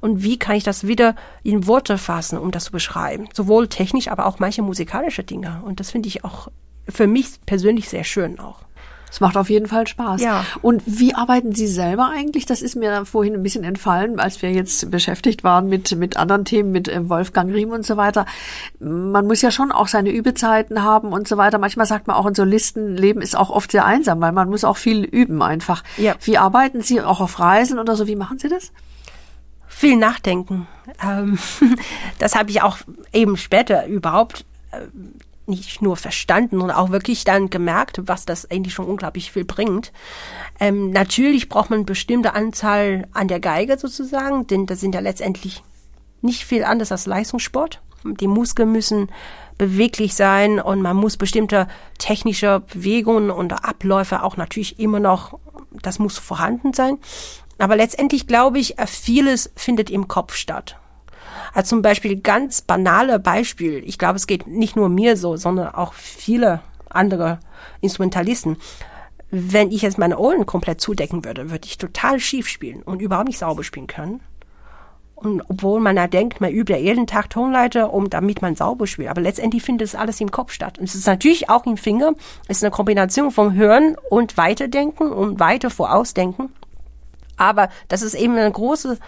Und 0.00 0.22
wie 0.22 0.38
kann 0.38 0.56
ich 0.56 0.64
das 0.64 0.86
wieder 0.86 1.14
in 1.42 1.66
Worte 1.66 1.98
fassen, 1.98 2.38
um 2.38 2.50
das 2.50 2.64
zu 2.64 2.72
beschreiben? 2.72 3.28
Sowohl 3.32 3.68
technisch, 3.68 4.08
aber 4.08 4.26
auch 4.26 4.38
manche 4.38 4.62
musikalische 4.62 5.24
Dinge. 5.24 5.62
Und 5.64 5.80
das 5.80 5.90
finde 5.90 6.08
ich 6.08 6.24
auch 6.24 6.48
für 6.88 7.06
mich 7.06 7.40
persönlich 7.46 7.88
sehr 7.88 8.04
schön 8.04 8.38
auch. 8.38 8.65
Es 9.10 9.20
macht 9.20 9.36
auf 9.36 9.48
jeden 9.48 9.66
Fall 9.66 9.86
Spaß. 9.86 10.20
Ja. 10.20 10.44
Und 10.62 10.82
wie 10.84 11.14
arbeiten 11.14 11.54
Sie 11.54 11.68
selber 11.68 12.10
eigentlich? 12.10 12.44
Das 12.44 12.60
ist 12.60 12.76
mir 12.76 13.04
vorhin 13.06 13.34
ein 13.34 13.42
bisschen 13.42 13.64
entfallen, 13.64 14.18
als 14.18 14.42
wir 14.42 14.50
jetzt 14.50 14.90
beschäftigt 14.90 15.44
waren 15.44 15.68
mit, 15.68 15.96
mit 15.96 16.16
anderen 16.16 16.44
Themen, 16.44 16.72
mit 16.72 16.88
äh, 16.88 17.08
Wolfgang 17.08 17.52
Riem 17.52 17.70
und 17.70 17.86
so 17.86 17.96
weiter. 17.96 18.26
Man 18.80 19.26
muss 19.26 19.42
ja 19.42 19.50
schon 19.50 19.72
auch 19.72 19.88
seine 19.88 20.10
Übezeiten 20.10 20.82
haben 20.82 21.12
und 21.12 21.28
so 21.28 21.36
weiter. 21.36 21.58
Manchmal 21.58 21.86
sagt 21.86 22.08
man 22.08 22.16
auch 22.16 22.26
in 22.26 22.34
Solistenleben 22.34 23.22
ist 23.22 23.36
auch 23.36 23.50
oft 23.50 23.72
sehr 23.72 23.84
einsam, 23.84 24.20
weil 24.20 24.32
man 24.32 24.50
muss 24.50 24.64
auch 24.64 24.76
viel 24.76 25.04
üben 25.04 25.40
einfach. 25.40 25.82
Ja. 25.96 26.14
Wie 26.22 26.38
arbeiten 26.38 26.82
Sie 26.82 27.00
auch 27.00 27.20
auf 27.20 27.38
Reisen 27.38 27.78
oder 27.78 27.96
so? 27.96 28.06
Wie 28.06 28.16
machen 28.16 28.38
Sie 28.38 28.48
das? 28.48 28.72
Viel 29.68 29.96
nachdenken. 29.96 30.66
Ähm, 31.02 31.38
das 32.18 32.34
habe 32.34 32.50
ich 32.50 32.62
auch 32.62 32.78
eben 33.12 33.36
später 33.36 33.86
überhaupt 33.86 34.44
äh, 34.72 34.78
nicht 35.46 35.82
nur 35.82 35.96
verstanden, 35.96 36.58
sondern 36.58 36.76
auch 36.76 36.90
wirklich 36.90 37.24
dann 37.24 37.50
gemerkt, 37.50 38.00
was 38.04 38.26
das 38.26 38.50
eigentlich 38.50 38.74
schon 38.74 38.86
unglaublich 38.86 39.32
viel 39.32 39.44
bringt. 39.44 39.92
Ähm, 40.58 40.90
natürlich 40.90 41.48
braucht 41.48 41.70
man 41.70 41.78
eine 41.78 41.84
bestimmte 41.84 42.34
Anzahl 42.34 43.06
an 43.12 43.28
der 43.28 43.40
Geige 43.40 43.78
sozusagen, 43.78 44.46
denn 44.46 44.66
das 44.66 44.80
sind 44.80 44.94
ja 44.94 45.00
letztendlich 45.00 45.62
nicht 46.22 46.44
viel 46.44 46.64
anders 46.64 46.92
als 46.92 47.06
Leistungssport. 47.06 47.80
Die 48.04 48.26
Muskeln 48.26 48.72
müssen 48.72 49.08
beweglich 49.58 50.14
sein 50.14 50.60
und 50.60 50.82
man 50.82 50.96
muss 50.96 51.16
bestimmte 51.16 51.66
technische 51.98 52.60
Bewegungen 52.60 53.30
und 53.30 53.52
Abläufe 53.52 54.22
auch 54.22 54.36
natürlich 54.36 54.78
immer 54.78 55.00
noch, 55.00 55.38
das 55.82 55.98
muss 55.98 56.18
vorhanden 56.18 56.72
sein. 56.72 56.98
Aber 57.58 57.76
letztendlich 57.76 58.26
glaube 58.26 58.58
ich, 58.58 58.76
vieles 58.86 59.50
findet 59.56 59.90
im 59.90 60.08
Kopf 60.08 60.34
statt. 60.34 60.76
Also 61.52 61.70
zum 61.70 61.82
Beispiel 61.82 62.20
ganz 62.20 62.60
banale 62.60 63.18
Beispiel. 63.18 63.82
Ich 63.86 63.98
glaube, 63.98 64.16
es 64.16 64.26
geht 64.26 64.46
nicht 64.46 64.76
nur 64.76 64.88
mir 64.88 65.16
so, 65.16 65.36
sondern 65.36 65.68
auch 65.68 65.92
viele 65.92 66.60
andere 66.88 67.40
Instrumentalisten. 67.80 68.56
Wenn 69.30 69.70
ich 69.70 69.82
jetzt 69.82 69.98
meine 69.98 70.18
Ohren 70.18 70.46
komplett 70.46 70.80
zudecken 70.80 71.24
würde, 71.24 71.50
würde 71.50 71.66
ich 71.66 71.78
total 71.78 72.20
schief 72.20 72.48
spielen 72.48 72.82
und 72.82 73.02
überhaupt 73.02 73.28
nicht 73.28 73.38
sauber 73.38 73.64
spielen 73.64 73.86
können. 73.86 74.20
Und 75.16 75.42
obwohl 75.48 75.80
man 75.80 75.96
da 75.96 76.06
denkt, 76.06 76.42
man 76.42 76.52
übt 76.52 76.70
ja 76.70 76.78
jeden 76.78 77.06
Tag 77.06 77.30
Tonleiter, 77.30 77.94
um 77.94 78.10
damit 78.10 78.42
man 78.42 78.54
sauber 78.54 78.86
spielt. 78.86 79.08
Aber 79.08 79.22
letztendlich 79.22 79.62
findet 79.62 79.88
es 79.88 79.94
alles 79.94 80.20
im 80.20 80.30
Kopf 80.30 80.52
statt. 80.52 80.78
Und 80.78 80.84
es 80.84 80.94
ist 80.94 81.06
natürlich 81.06 81.48
auch 81.48 81.64
im 81.64 81.78
Finger. 81.78 82.12
Es 82.48 82.58
ist 82.58 82.64
eine 82.64 82.70
Kombination 82.70 83.30
vom 83.30 83.54
Hören 83.54 83.96
und 84.10 84.36
Weiterdenken 84.36 85.10
und 85.10 85.40
weiter 85.40 85.70
vorausdenken. 85.70 86.50
Aber 87.38 87.70
das 87.88 88.02
ist 88.02 88.14
eben 88.14 88.36
eine 88.36 88.50
große 88.52 88.98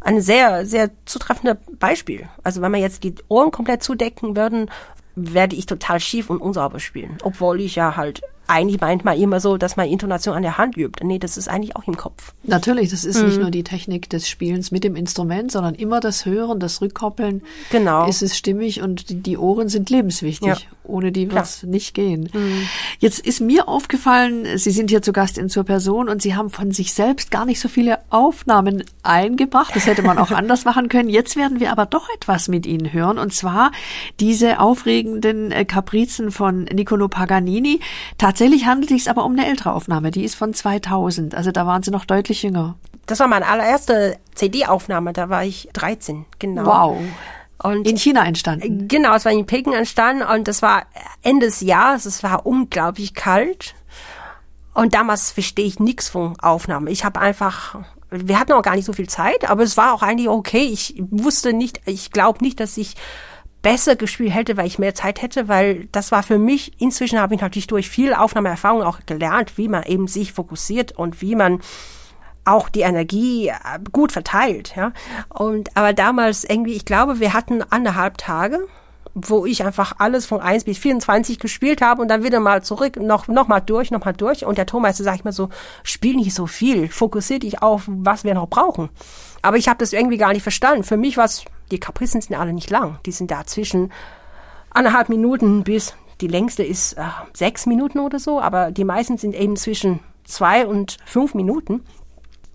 ein 0.00 0.20
sehr, 0.20 0.66
sehr 0.66 0.90
zutreffender 1.04 1.58
Beispiel. 1.78 2.28
Also 2.42 2.62
wenn 2.62 2.72
wir 2.72 2.80
jetzt 2.80 3.04
die 3.04 3.14
Ohren 3.28 3.50
komplett 3.50 3.82
zudecken 3.82 4.36
würden, 4.36 4.70
werde 5.14 5.56
ich 5.56 5.66
total 5.66 6.00
schief 6.00 6.30
und 6.30 6.40
unsauber 6.40 6.80
spielen. 6.80 7.18
Obwohl 7.22 7.60
ich 7.60 7.74
ja 7.76 7.96
halt 7.96 8.22
eigentlich 8.50 8.80
meint 8.80 9.04
man 9.04 9.18
immer 9.18 9.40
so, 9.40 9.56
dass 9.56 9.76
man 9.76 9.88
Intonation 9.88 10.34
an 10.34 10.42
der 10.42 10.58
Hand 10.58 10.76
übt. 10.76 11.04
Nee, 11.04 11.18
das 11.18 11.36
ist 11.36 11.48
eigentlich 11.48 11.76
auch 11.76 11.86
im 11.86 11.96
Kopf. 11.96 12.34
Natürlich, 12.42 12.90
das 12.90 13.04
ist 13.04 13.20
mhm. 13.20 13.26
nicht 13.28 13.40
nur 13.40 13.50
die 13.50 13.62
Technik 13.62 14.10
des 14.10 14.28
Spielens 14.28 14.70
mit 14.72 14.82
dem 14.82 14.96
Instrument, 14.96 15.52
sondern 15.52 15.74
immer 15.74 16.00
das 16.00 16.26
Hören, 16.26 16.58
das 16.58 16.80
Rückkoppeln. 16.80 17.42
Genau. 17.70 18.08
Ist 18.08 18.22
es 18.22 18.36
stimmig 18.36 18.82
und 18.82 19.08
die, 19.08 19.22
die 19.22 19.38
Ohren 19.38 19.68
sind 19.68 19.88
lebenswichtig. 19.88 20.48
Ja. 20.48 20.56
Ohne 20.82 21.12
die 21.12 21.30
wird 21.30 21.44
es 21.44 21.62
nicht 21.62 21.94
gehen. 21.94 22.28
Mhm. 22.32 22.66
Jetzt 22.98 23.24
ist 23.24 23.40
mir 23.40 23.68
aufgefallen, 23.68 24.58
Sie 24.58 24.72
sind 24.72 24.90
hier 24.90 25.02
zu 25.02 25.12
Gast 25.12 25.38
in 25.38 25.48
zur 25.48 25.62
Person 25.62 26.08
und 26.08 26.20
Sie 26.20 26.34
haben 26.34 26.50
von 26.50 26.72
sich 26.72 26.92
selbst 26.92 27.30
gar 27.30 27.46
nicht 27.46 27.60
so 27.60 27.68
viele 27.68 27.98
Aufnahmen 28.10 28.82
eingebracht. 29.04 29.76
Das 29.76 29.86
hätte 29.86 30.02
man 30.02 30.18
auch 30.18 30.30
anders 30.32 30.64
machen 30.64 30.88
können. 30.88 31.08
Jetzt 31.08 31.36
werden 31.36 31.60
wir 31.60 31.70
aber 31.70 31.86
doch 31.86 32.08
etwas 32.16 32.48
mit 32.48 32.66
Ihnen 32.66 32.92
hören 32.92 33.18
und 33.18 33.32
zwar 33.32 33.70
diese 34.18 34.58
aufregenden 34.58 35.52
äh, 35.52 35.64
Kaprizen 35.64 36.32
von 36.32 36.64
Niccolo 36.64 37.06
Paganini. 37.06 37.78
Tatsächlich 38.18 38.39
Tatsächlich 38.40 38.64
handelt 38.64 38.90
es 38.90 39.02
sich 39.02 39.10
aber 39.10 39.26
um 39.26 39.32
eine 39.32 39.46
ältere 39.46 39.74
Aufnahme, 39.74 40.10
die 40.10 40.24
ist 40.24 40.34
von 40.34 40.54
2000, 40.54 41.34
also 41.34 41.52
da 41.52 41.66
waren 41.66 41.82
sie 41.82 41.90
noch 41.90 42.06
deutlich 42.06 42.42
jünger. 42.42 42.74
Das 43.04 43.20
war 43.20 43.28
meine 43.28 43.46
allererste 43.46 44.16
CD-Aufnahme, 44.34 45.12
da 45.12 45.28
war 45.28 45.44
ich 45.44 45.68
13, 45.74 46.24
genau. 46.38 46.64
Wow. 46.64 46.96
Und 47.62 47.86
in 47.86 47.98
China 47.98 48.24
entstanden. 48.24 48.88
Genau, 48.88 49.14
es 49.14 49.26
war 49.26 49.32
in 49.32 49.44
Peking 49.44 49.74
entstanden 49.74 50.22
und 50.22 50.48
das 50.48 50.62
war 50.62 50.84
Ende 51.20 51.44
des 51.44 51.60
Jahres, 51.60 52.06
es 52.06 52.22
war 52.22 52.46
unglaublich 52.46 53.12
kalt. 53.12 53.74
Und 54.72 54.94
damals 54.94 55.32
verstehe 55.32 55.66
ich 55.66 55.78
nichts 55.78 56.08
von 56.08 56.40
Aufnahme. 56.40 56.90
Ich 56.90 57.04
habe 57.04 57.20
einfach, 57.20 57.78
wir 58.08 58.40
hatten 58.40 58.52
auch 58.52 58.62
gar 58.62 58.76
nicht 58.76 58.86
so 58.86 58.94
viel 58.94 59.10
Zeit, 59.10 59.50
aber 59.50 59.64
es 59.64 59.76
war 59.76 59.92
auch 59.92 60.02
eigentlich 60.02 60.30
okay. 60.30 60.64
Ich 60.64 60.94
wusste 61.10 61.52
nicht, 61.52 61.82
ich 61.84 62.10
glaube 62.10 62.42
nicht, 62.42 62.58
dass 62.58 62.78
ich 62.78 62.94
besser 63.62 63.96
gespielt 63.96 64.34
hätte, 64.34 64.56
weil 64.56 64.66
ich 64.66 64.78
mehr 64.78 64.94
Zeit 64.94 65.22
hätte, 65.22 65.48
weil 65.48 65.88
das 65.92 66.12
war 66.12 66.22
für 66.22 66.38
mich, 66.38 66.80
inzwischen 66.80 67.18
habe 67.18 67.34
ich 67.34 67.40
natürlich 67.40 67.66
durch 67.66 67.88
viel 67.90 68.14
Aufnahmeerfahrung 68.14 68.82
auch 68.82 69.00
gelernt, 69.06 69.58
wie 69.58 69.68
man 69.68 69.82
eben 69.82 70.06
sich 70.06 70.32
fokussiert 70.32 70.92
und 70.92 71.20
wie 71.20 71.34
man 71.34 71.60
auch 72.44 72.68
die 72.68 72.80
Energie 72.80 73.48
äh, 73.48 73.54
gut 73.92 74.12
verteilt, 74.12 74.74
ja. 74.76 74.92
Und, 75.28 75.76
aber 75.76 75.92
damals 75.92 76.44
irgendwie, 76.44 76.72
ich 76.72 76.84
glaube, 76.84 77.20
wir 77.20 77.34
hatten 77.34 77.62
anderthalb 77.62 78.16
Tage, 78.16 78.66
wo 79.14 79.44
ich 79.44 79.64
einfach 79.64 79.94
alles 79.98 80.26
von 80.26 80.40
1 80.40 80.64
bis 80.64 80.78
24 80.78 81.38
gespielt 81.38 81.82
habe 81.82 82.00
und 82.00 82.08
dann 82.08 82.22
wieder 82.22 82.40
mal 82.40 82.62
zurück, 82.62 82.96
noch, 82.96 83.28
noch 83.28 83.48
mal 83.48 83.60
durch, 83.60 83.90
noch 83.90 84.04
mal 84.04 84.12
durch. 84.12 84.44
Und 84.44 84.56
der 84.56 84.66
Tonmeister 84.66 85.04
sagt 85.04 85.24
mir 85.24 85.32
so, 85.32 85.48
spiel 85.82 86.16
nicht 86.16 86.34
so 86.34 86.46
viel, 86.46 86.88
fokussier 86.88 87.40
dich 87.40 87.62
auf, 87.62 87.84
was 87.86 88.24
wir 88.24 88.34
noch 88.34 88.48
brauchen. 88.48 88.88
Aber 89.42 89.56
ich 89.56 89.68
habe 89.68 89.78
das 89.78 89.92
irgendwie 89.92 90.18
gar 90.18 90.32
nicht 90.32 90.42
verstanden. 90.42 90.84
Für 90.84 90.96
mich 90.96 91.16
war 91.16 91.24
es, 91.24 91.44
die 91.70 91.80
Kapricen 91.80 92.20
sind 92.20 92.36
alle 92.36 92.52
nicht 92.52 92.70
lang. 92.70 92.98
Die 93.06 93.12
sind 93.12 93.30
da 93.30 93.46
zwischen 93.46 93.92
anderthalb 94.70 95.08
Minuten 95.08 95.64
bis, 95.64 95.94
die 96.20 96.26
längste 96.26 96.62
ist 96.62 96.94
äh, 96.94 97.02
sechs 97.32 97.66
Minuten 97.66 97.98
oder 97.98 98.18
so, 98.18 98.40
aber 98.40 98.70
die 98.70 98.84
meisten 98.84 99.18
sind 99.18 99.34
eben 99.34 99.56
zwischen 99.56 100.00
zwei 100.24 100.66
und 100.66 100.98
fünf 101.04 101.34
Minuten. 101.34 101.82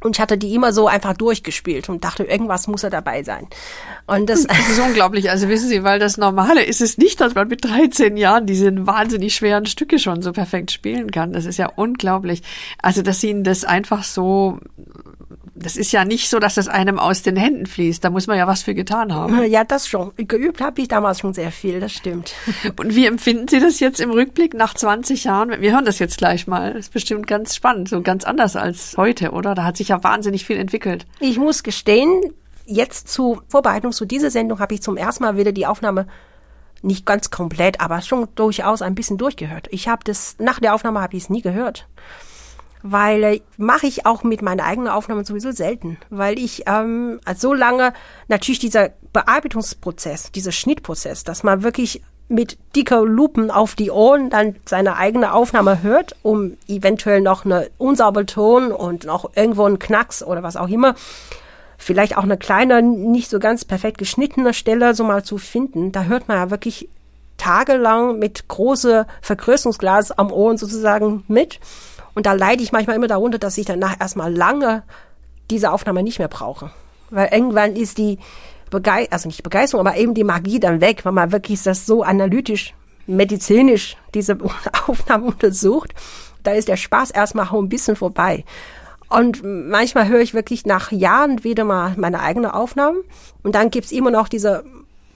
Und 0.02 0.18
ich 0.18 0.22
hatte 0.22 0.38
die 0.38 0.54
immer 0.54 0.72
so 0.72 0.88
einfach 0.88 1.18
durchgespielt 1.18 1.90
und 1.90 2.04
dachte, 2.04 2.24
irgendwas 2.26 2.68
muss 2.68 2.84
er 2.84 2.92
dabei 2.92 3.24
sein. 3.24 3.48
Und 4.06 4.30
das, 4.30 4.44
das 4.48 4.70
ist 4.70 4.80
unglaublich. 4.80 5.32
Also 5.32 5.50
wissen 5.50 5.68
Sie, 5.68 5.84
weil 5.84 5.98
das 5.98 6.18
Normale 6.18 6.64
ist 6.64 6.82
es 6.82 7.00
nicht, 7.00 7.22
dass 7.22 7.34
man 7.34 7.48
mit 7.48 7.66
13 7.66 8.16
Jahren 8.16 8.46
diese 8.46 8.86
wahnsinnig 8.86 9.34
schweren 9.34 9.66
Stücke 9.66 9.98
schon 9.98 10.22
so 10.22 10.32
perfekt 10.32 10.72
spielen 10.72 11.10
kann. 11.10 11.34
Das 11.34 11.46
ist 11.46 11.58
ja 11.58 11.72
unglaublich. 11.76 12.44
Also, 12.82 13.02
dass 13.02 13.24
Ihnen 13.24 13.44
das 13.44 13.66
einfach 13.66 14.04
so 14.04 14.60
das 15.56 15.78
ist 15.78 15.94
ja 15.94 16.04
nicht 16.04 16.30
so, 16.30 16.40
dass 16.40 16.56
das 16.56 16.68
einem 16.68 17.00
aus 17.00 17.22
den 17.22 17.38
Händen 17.38 17.66
fließt. 17.66 18.04
Da 18.04 18.10
muss 18.10 18.28
man 18.28 18.38
ja 18.38 18.46
was 18.46 18.64
für 18.64 18.76
getan 18.76 19.14
haben. 19.14 19.44
Ja, 19.56 19.64
das 19.64 19.88
schon. 19.88 20.12
Geübt 20.18 20.60
habe 20.60 20.82
ich 20.82 20.88
damals 20.88 21.20
schon 21.20 21.34
sehr 21.34 21.52
viel, 21.52 21.80
das 21.80 21.94
stimmt. 21.94 22.34
Und 22.78 22.96
wie 22.96 23.06
empfinden 23.06 23.48
Sie 23.48 23.60
das 23.60 23.80
jetzt 23.80 24.02
im 24.02 24.12
Rückblick 24.12 24.54
nach 24.54 24.74
20 24.74 25.24
Jahren? 25.24 25.62
Wir 25.62 25.72
hören 25.72 25.86
das 25.86 26.00
jetzt 26.00 26.18
gleich 26.18 26.48
mal. 26.48 26.74
Das 26.74 26.88
ist 26.88 26.94
bestimmt 26.94 27.28
ganz 27.28 27.56
spannend, 27.56 27.88
so 27.88 28.02
ganz 28.02 28.26
anders 28.26 28.56
als 28.56 28.96
heute, 28.98 29.32
oder? 29.32 29.56
Da 29.56 29.64
hat 29.64 29.78
sich 29.78 29.90
ja 29.90 30.04
wahnsinnig 30.04 30.46
viel 30.46 30.58
entwickelt. 30.58 31.06
Ich 31.20 31.38
muss 31.38 31.64
gestehen, 31.64 32.34
jetzt 32.66 33.08
zur 33.08 33.44
Vorbereitung 33.48 33.92
zu 33.92 34.06
dieser 34.06 34.32
Sendung 34.32 34.60
habe 34.60 34.74
ich 34.74 34.82
zum 34.82 34.98
ersten 34.98 35.24
Mal 35.24 35.38
wieder 35.38 35.52
die 35.52 35.68
Aufnahme 35.68 36.08
nicht 36.82 37.06
ganz 37.06 37.30
komplett, 37.30 37.80
aber 37.80 38.02
schon 38.02 38.28
durchaus 38.36 38.82
ein 38.82 38.96
bisschen 38.96 39.18
durchgehört. 39.18 39.68
Ich 39.72 39.88
habe 39.88 40.04
das 40.04 40.36
nach 40.40 40.60
der 40.60 40.74
Aufnahme 40.74 41.02
habe 41.02 41.16
ich 41.16 41.24
es 41.24 41.30
nie 41.30 41.42
gehört 41.42 41.88
weil 42.88 43.24
äh, 43.24 43.42
mache 43.58 43.88
ich 43.88 44.06
auch 44.06 44.24
mit 44.24 44.44
meinen 44.44 44.60
eigenen 44.60 44.90
Aufnahmen 44.90 45.26
sowieso 45.26 45.52
selten, 45.52 45.98
weil 46.12 46.38
ich 46.38 46.64
ähm, 46.68 47.20
so 47.36 47.54
lange 47.54 47.94
natürlich 48.28 48.60
dieser 48.60 48.92
Bearbeitungsprozess, 49.12 50.32
dieser 50.32 50.52
Schnittprozess, 50.52 51.24
dass 51.24 51.44
man 51.44 51.64
wirklich 51.64 52.04
mit 52.28 52.58
dicker 52.76 53.02
Lupen 53.04 53.50
auf 53.50 53.76
die 53.76 53.90
Ohren 53.90 54.30
dann 54.30 54.56
seine 54.66 54.98
eigene 54.98 55.34
Aufnahme 55.34 55.82
hört, 55.82 56.16
um 56.22 56.58
eventuell 56.68 57.22
noch 57.22 57.44
eine 57.44 57.70
unsaubere 57.78 58.26
Ton 58.26 58.72
und 58.72 59.06
noch 59.06 59.32
irgendwo 59.36 59.66
einen 59.66 59.80
Knacks 59.80 60.24
oder 60.24 60.44
was 60.44 60.56
auch 60.56 60.68
immer, 60.68 60.96
vielleicht 61.78 62.18
auch 62.18 62.24
eine 62.24 62.38
kleine, 62.38 62.82
nicht 62.84 63.30
so 63.30 63.40
ganz 63.40 63.66
perfekt 63.66 63.98
geschnittene 63.98 64.54
Stelle 64.54 64.94
so 64.94 65.04
mal 65.04 65.24
zu 65.24 65.38
finden. 65.40 65.92
Da 65.92 66.04
hört 66.04 66.28
man 66.28 66.38
ja 66.38 66.52
wirklich 66.52 66.88
tagelang 67.38 68.20
mit 68.20 68.48
große 68.48 69.08
Vergrößerungsglas 69.22 70.12
am 70.12 70.32
Ohren 70.32 70.58
sozusagen 70.58 71.24
mit. 71.28 71.60
Und 72.16 72.26
da 72.26 72.34
leide 72.34 72.64
ich 72.64 72.72
manchmal 72.72 72.96
immer 72.96 73.08
darunter, 73.08 73.38
dass 73.38 73.58
ich 73.58 73.66
danach 73.66 74.00
erstmal 74.00 74.34
lange 74.34 74.84
diese 75.52 75.72
Aufnahme 75.72 76.02
nicht 76.02 76.18
mehr 76.18 76.30
brauche. 76.30 76.72
Weil 77.12 77.30
irgendwann 77.32 77.76
ist 77.76 77.98
die 77.98 78.18
Begeisterung, 78.72 79.12
also 79.12 79.28
nicht 79.28 79.44
Begeisterung, 79.44 79.86
aber 79.86 79.98
eben 79.98 80.14
die 80.14 80.24
Magie 80.24 80.60
dann 80.60 80.82
weg, 80.82 81.06
weil 81.06 81.12
man 81.12 81.32
wirklich 81.32 81.62
das 81.62 81.86
so 81.86 82.02
analytisch, 82.02 82.74
medizinisch 83.06 83.98
diese 84.14 84.38
Aufnahme 84.88 85.28
untersucht. 85.28 85.94
Da 86.42 86.54
ist 86.54 86.68
der 86.68 86.78
Spaß 86.78 87.12
erstmal 87.12 87.48
auch 87.48 87.60
ein 87.60 87.70
bisschen 87.70 87.96
vorbei. 87.96 88.46
Und 89.10 89.44
manchmal 89.44 90.08
höre 90.08 90.22
ich 90.22 90.34
wirklich 90.34 90.66
nach 90.66 90.92
Jahren 90.92 91.44
wieder 91.44 91.64
mal 91.64 91.94
meine 91.98 92.22
eigene 92.22 92.56
Aufnahmen. 92.56 92.98
Und 93.44 93.54
dann 93.56 93.70
gibt's 93.70 93.92
immer 93.92 94.10
noch 94.10 94.28
diese 94.28 94.64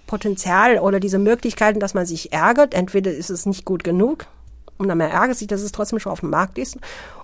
Potenzial 0.05 0.77
oder 0.79 0.99
diese 0.99 1.17
Möglichkeiten, 1.17 1.79
dass 1.79 1.93
man 1.93 2.05
sich 2.05 2.33
ärgert. 2.33 2.73
Entweder 2.73 3.11
ist 3.11 3.29
es 3.29 3.45
nicht 3.45 3.65
gut 3.65 3.83
genug 3.83 4.27
und 4.79 4.87
dann 4.87 4.97
man 4.97 5.11
ärgert 5.11 5.37
sich, 5.37 5.47
dass 5.47 5.61
es 5.61 5.71
trotzdem 5.71 5.99
schon 5.99 6.11
auf 6.11 6.21
dem 6.21 6.29
Markt 6.29 6.57
ist. 6.57 6.77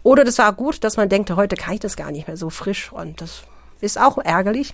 Oder 0.03 0.23
das 0.23 0.37
war 0.37 0.53
gut, 0.53 0.83
dass 0.83 0.97
man 0.97 1.09
denkt, 1.09 1.31
heute 1.31 1.55
kann 1.55 1.73
ich 1.73 1.79
das 1.79 1.95
gar 1.95 2.11
nicht 2.11 2.27
mehr 2.27 2.37
so 2.37 2.49
frisch 2.49 2.91
und 2.91 3.21
das 3.21 3.43
ist 3.81 3.99
auch 3.99 4.17
ärgerlich. 4.17 4.73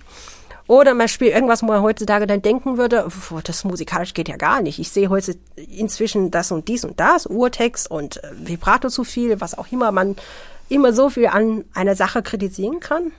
Oder 0.66 0.94
man 0.94 1.08
spielt 1.08 1.34
irgendwas, 1.34 1.62
wo 1.62 1.66
man 1.66 1.82
heutzutage 1.82 2.26
dann 2.26 2.42
denken 2.42 2.78
würde, 2.78 3.08
das 3.44 3.64
musikalisch 3.64 4.14
geht 4.14 4.28
ja 4.28 4.36
gar 4.36 4.62
nicht. 4.62 4.78
Ich 4.78 4.90
sehe 4.90 5.10
heute 5.10 5.36
inzwischen 5.56 6.30
das 6.30 6.52
und 6.52 6.68
dies 6.68 6.84
und 6.84 7.00
das, 7.00 7.26
Urtext 7.26 7.90
und 7.90 8.22
äh, 8.22 8.30
Vibrato 8.34 8.88
zu 8.88 9.04
viel, 9.04 9.40
was 9.40 9.56
auch 9.56 9.70
immer 9.70 9.92
man 9.92 10.16
immer 10.68 10.92
so 10.92 11.10
viel 11.10 11.26
an 11.26 11.64
einer 11.74 11.94
Sache 11.96 12.22
kritisieren 12.22 12.80
kann. 12.80 13.12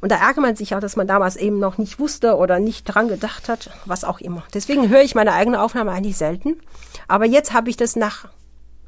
Und 0.00 0.12
da 0.12 0.16
ärgert 0.16 0.42
man 0.42 0.56
sich 0.56 0.74
auch, 0.74 0.80
dass 0.80 0.96
man 0.96 1.06
damals 1.06 1.36
eben 1.36 1.58
noch 1.58 1.78
nicht 1.78 1.98
wusste 1.98 2.36
oder 2.36 2.58
nicht 2.58 2.84
dran 2.84 3.08
gedacht 3.08 3.48
hat, 3.48 3.70
was 3.84 4.04
auch 4.04 4.20
immer. 4.20 4.44
Deswegen 4.52 4.88
höre 4.88 5.02
ich 5.02 5.14
meine 5.14 5.32
eigene 5.32 5.62
Aufnahme 5.62 5.92
eigentlich 5.92 6.16
selten. 6.16 6.60
Aber 7.08 7.24
jetzt 7.24 7.52
habe 7.52 7.70
ich 7.70 7.76
das 7.76 7.96
nach 7.96 8.28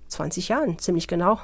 20 0.09 0.49
Jahren, 0.49 0.79
ziemlich 0.79 1.09
genau, 1.09 1.41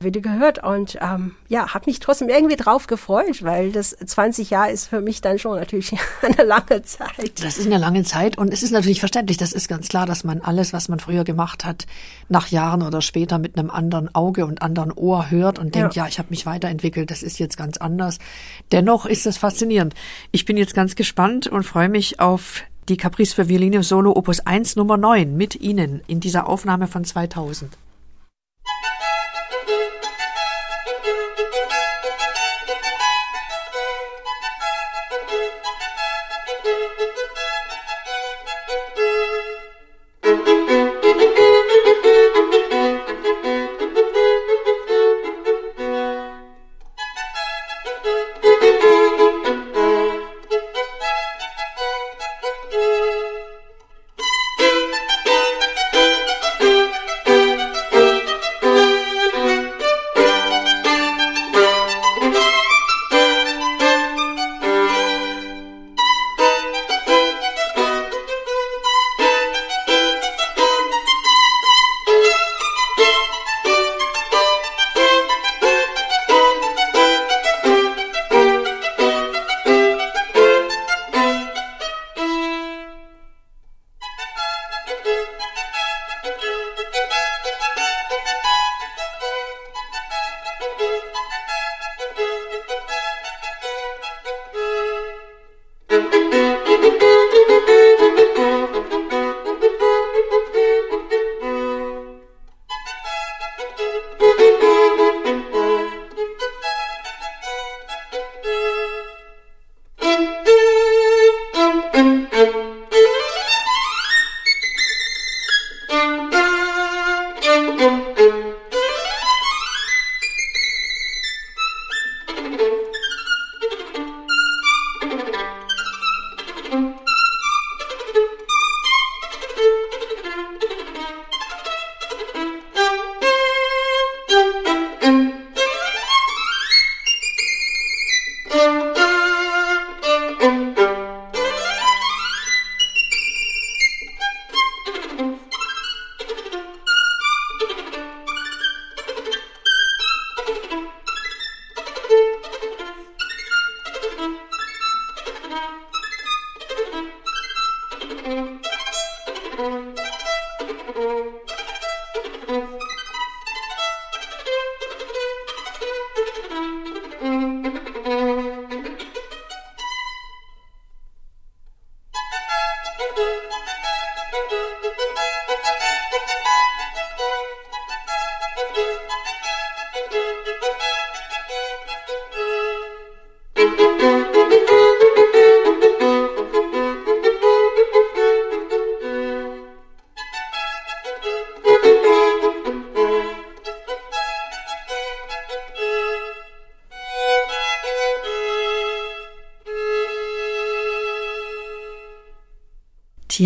wieder 0.00 0.20
gehört. 0.20 0.62
Und 0.62 0.98
ähm, 1.00 1.34
ja, 1.48 1.74
habe 1.74 1.84
mich 1.86 2.00
trotzdem 2.00 2.28
irgendwie 2.28 2.56
drauf 2.56 2.86
gefreut, 2.86 3.42
weil 3.42 3.72
das 3.72 3.90
20 3.90 4.50
Jahre 4.50 4.70
ist 4.70 4.88
für 4.88 5.00
mich 5.00 5.20
dann 5.20 5.38
schon 5.38 5.58
natürlich 5.58 5.94
eine 6.22 6.46
lange 6.46 6.82
Zeit. 6.82 7.42
Das 7.42 7.58
ist 7.58 7.66
eine 7.66 7.78
lange 7.78 8.04
Zeit 8.04 8.38
und 8.38 8.52
es 8.52 8.62
ist 8.62 8.70
natürlich 8.70 9.00
verständlich, 9.00 9.36
das 9.36 9.52
ist 9.52 9.68
ganz 9.68 9.88
klar, 9.88 10.06
dass 10.06 10.24
man 10.24 10.40
alles, 10.40 10.72
was 10.72 10.88
man 10.88 10.98
früher 10.98 11.24
gemacht 11.24 11.64
hat, 11.64 11.86
nach 12.28 12.48
Jahren 12.48 12.82
oder 12.82 13.02
später 13.02 13.38
mit 13.38 13.58
einem 13.58 13.70
anderen 13.70 14.14
Auge 14.14 14.46
und 14.46 14.62
anderen 14.62 14.92
Ohr 14.92 15.30
hört 15.30 15.58
und 15.58 15.74
denkt, 15.74 15.94
ja, 15.94 16.04
ja 16.04 16.08
ich 16.08 16.18
habe 16.18 16.30
mich 16.30 16.46
weiterentwickelt, 16.46 17.10
das 17.10 17.22
ist 17.22 17.38
jetzt 17.38 17.56
ganz 17.56 17.76
anders. 17.76 18.18
Dennoch 18.72 19.06
ist 19.06 19.26
es 19.26 19.38
faszinierend. 19.38 19.94
Ich 20.32 20.44
bin 20.44 20.56
jetzt 20.56 20.74
ganz 20.74 20.96
gespannt 20.96 21.46
und 21.46 21.64
freue 21.64 21.88
mich 21.88 22.20
auf 22.20 22.62
die 22.88 22.96
Caprice 22.96 23.34
für 23.34 23.48
Violine 23.48 23.82
Solo 23.82 24.12
Opus 24.12 24.40
1 24.40 24.76
Nummer 24.76 24.96
9 24.96 25.36
mit 25.36 25.56
Ihnen 25.56 26.02
in 26.06 26.20
dieser 26.20 26.48
Aufnahme 26.48 26.86
von 26.86 27.04
2000. 27.04 27.76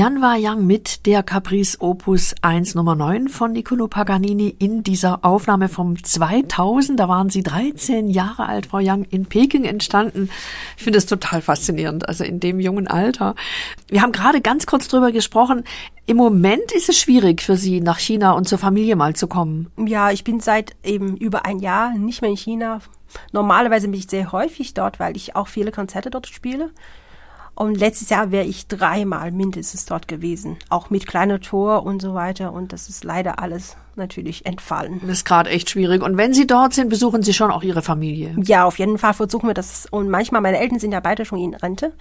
Tianwa 0.01 0.35
Yang 0.35 0.65
mit 0.65 1.05
der 1.05 1.23
Caprice 1.23 1.79
Opus 1.79 2.35
1 2.41 2.75
Nummer 2.75 2.95
9 2.95 3.29
von 3.29 3.53
Niccolo 3.53 3.87
Paganini 3.87 4.49
in 4.59 4.83
dieser 4.83 5.27
Aufnahme 5.27 5.69
vom 5.69 6.03
2000. 6.03 6.99
Da 6.99 7.07
waren 7.07 7.29
Sie 7.29 7.43
13 7.43 8.09
Jahre 8.09 8.47
alt, 8.47 8.65
Frau 8.65 8.79
Yang, 8.79 9.09
in 9.11 9.27
Peking 9.27 9.65
entstanden. 9.67 10.31
Ich 10.79 10.85
finde 10.85 10.97
es 10.97 11.05
total 11.05 11.43
faszinierend, 11.43 12.09
also 12.09 12.25
in 12.25 12.41
dem 12.41 12.61
jungen 12.61 12.89
Alter. 12.89 13.35
Wir 13.89 14.01
haben 14.01 14.13
gerade 14.13 14.41
ganz 14.41 14.65
kurz 14.65 14.89
drüber 14.89 15.13
gesprochen. 15.13 15.65
Im 16.07 16.17
Moment 16.17 16.73
ist 16.73 16.89
es 16.89 16.99
schwierig 16.99 17.43
für 17.43 17.59
Sie, 17.59 17.83
nach 17.83 17.99
China 17.99 18.33
und 18.33 18.49
zur 18.49 18.57
Familie 18.57 18.97
mal 18.97 19.15
zu 19.15 19.27
kommen. 19.27 19.71
Ja, 19.77 20.11
ich 20.11 20.25
bin 20.25 20.41
seit 20.41 20.75
eben 20.83 21.19
über 21.19 21.45
ein 21.45 21.59
Jahr 21.59 21.93
nicht 21.93 22.23
mehr 22.23 22.31
in 22.31 22.39
China. 22.39 22.81
Normalerweise 23.33 23.87
bin 23.89 24.01
ich 24.01 24.09
sehr 24.09 24.33
häufig 24.33 24.73
dort, 24.73 24.99
weil 24.99 25.15
ich 25.15 25.37
auch 25.37 25.49
viele 25.49 25.73
Konzerte 25.73 26.09
dort 26.09 26.27
spiele. 26.27 26.71
Und 27.61 27.75
letztes 27.75 28.09
Jahr 28.09 28.31
wäre 28.31 28.47
ich 28.47 28.69
dreimal 28.69 29.33
mindestens 29.33 29.85
dort 29.85 30.09
gewesen, 30.09 30.57
auch 30.71 30.89
mit 30.89 31.07
kleiner 31.07 31.41
Tour 31.41 31.83
und 31.83 32.01
so 32.01 32.15
weiter. 32.15 32.55
Und 32.55 32.73
das 32.73 32.89
ist 32.89 33.05
leider 33.05 33.39
alles 33.39 33.77
natürlich 33.97 34.47
entfallen. 34.47 34.99
Das 35.03 35.11
ist 35.11 35.25
gerade 35.27 35.51
echt 35.51 35.69
schwierig. 35.69 36.03
Und 36.03 36.17
wenn 36.17 36.33
Sie 36.33 36.47
dort 36.47 36.73
sind, 36.73 36.89
besuchen 36.89 37.23
Sie 37.23 37.35
schon 37.35 37.51
auch 37.51 37.63
Ihre 37.63 37.83
Familie? 37.83 38.35
Ja, 38.43 38.65
auf 38.65 38.79
jeden 38.79 38.97
Fall 38.97 39.13
versuchen 39.13 39.47
wir 39.47 39.53
das. 39.53 39.87
Und 39.91 40.09
manchmal, 40.09 40.41
meine 40.41 40.59
Eltern 40.59 40.79
sind 40.79 40.93
ja 40.93 41.01
beide 41.01 41.27
schon 41.27 41.39
in 41.39 41.53
Rente. 41.53 41.93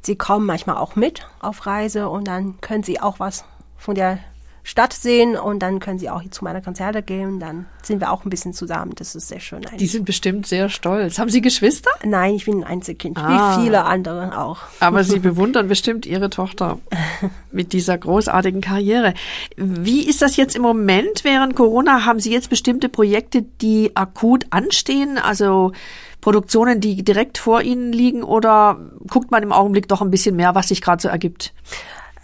Sie 0.00 0.16
kommen 0.16 0.46
manchmal 0.46 0.78
auch 0.78 0.96
mit 0.96 1.26
auf 1.40 1.66
Reise 1.66 2.08
und 2.08 2.26
dann 2.26 2.58
können 2.62 2.82
sie 2.82 2.98
auch 2.98 3.20
was 3.20 3.44
von 3.76 3.94
der 3.94 4.18
Stadt 4.64 4.92
sehen 4.92 5.36
und 5.36 5.60
dann 5.60 5.80
können 5.80 5.98
sie 5.98 6.08
auch 6.08 6.22
zu 6.30 6.44
meiner 6.44 6.60
Konzerte 6.60 7.02
gehen. 7.02 7.40
Dann 7.40 7.66
sind 7.82 8.00
wir 8.00 8.12
auch 8.12 8.24
ein 8.24 8.30
bisschen 8.30 8.54
zusammen. 8.54 8.92
Das 8.94 9.16
ist 9.16 9.26
sehr 9.28 9.40
schön. 9.40 9.58
Eigentlich. 9.58 9.78
Die 9.78 9.86
sind 9.86 10.04
bestimmt 10.04 10.46
sehr 10.46 10.68
stolz. 10.68 11.18
Haben 11.18 11.30
Sie 11.30 11.40
Geschwister? 11.40 11.90
Nein, 12.04 12.34
ich 12.34 12.44
bin 12.44 12.62
ein 12.62 12.64
Einzelkind, 12.64 13.18
ah. 13.18 13.56
wie 13.58 13.62
viele 13.62 13.84
andere 13.84 14.38
auch. 14.38 14.58
Aber 14.78 15.02
Sie 15.02 15.18
bewundern 15.20 15.66
bestimmt 15.66 16.06
Ihre 16.06 16.30
Tochter 16.30 16.78
mit 17.50 17.72
dieser 17.72 17.98
großartigen 17.98 18.60
Karriere. 18.60 19.14
Wie 19.56 20.08
ist 20.08 20.22
das 20.22 20.36
jetzt 20.36 20.54
im 20.54 20.62
Moment 20.62 21.24
während 21.24 21.56
Corona? 21.56 22.04
Haben 22.04 22.20
Sie 22.20 22.32
jetzt 22.32 22.48
bestimmte 22.48 22.88
Projekte, 22.88 23.42
die 23.42 23.96
akut 23.96 24.46
anstehen? 24.50 25.18
Also 25.18 25.72
Produktionen, 26.20 26.80
die 26.80 27.02
direkt 27.02 27.36
vor 27.36 27.62
Ihnen 27.62 27.92
liegen 27.92 28.22
oder 28.22 28.78
guckt 29.10 29.32
man 29.32 29.42
im 29.42 29.50
Augenblick 29.50 29.88
doch 29.88 30.00
ein 30.02 30.10
bisschen 30.10 30.36
mehr, 30.36 30.54
was 30.54 30.68
sich 30.68 30.80
gerade 30.80 31.02
so 31.02 31.08
ergibt? 31.08 31.52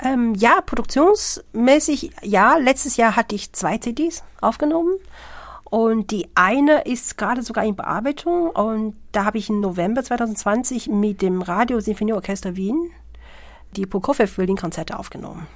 Ähm, 0.03 0.35
ja, 0.35 0.61
produktionsmäßig, 0.61 2.13
ja. 2.23 2.57
Letztes 2.57 2.97
Jahr 2.97 3.17
hatte 3.17 3.35
ich 3.35 3.53
zwei 3.53 3.79
CDs 3.79 4.23
aufgenommen. 4.41 4.95
Und 5.65 6.11
die 6.13 6.29
eine 6.35 6.83
ist 6.83 7.19
gerade 7.19 7.43
sogar 7.43 7.65
in 7.65 7.77
Bearbeitung. 7.77 8.51
Und 8.51 8.97
da 9.13 9.25
habe 9.25 9.39
ich 9.39 9.51
im 9.51 9.61
November 9.61 10.03
2020 10.03 10.89
mit 10.89 11.21
dem 11.21 11.43
Radio 11.43 11.81
Sinfonieorchester 11.81 12.57
Wien 12.57 12.91
die 13.77 13.87
Prokofiev-Violin-Konzerte 13.87 14.99
aufgenommen. 14.99 15.47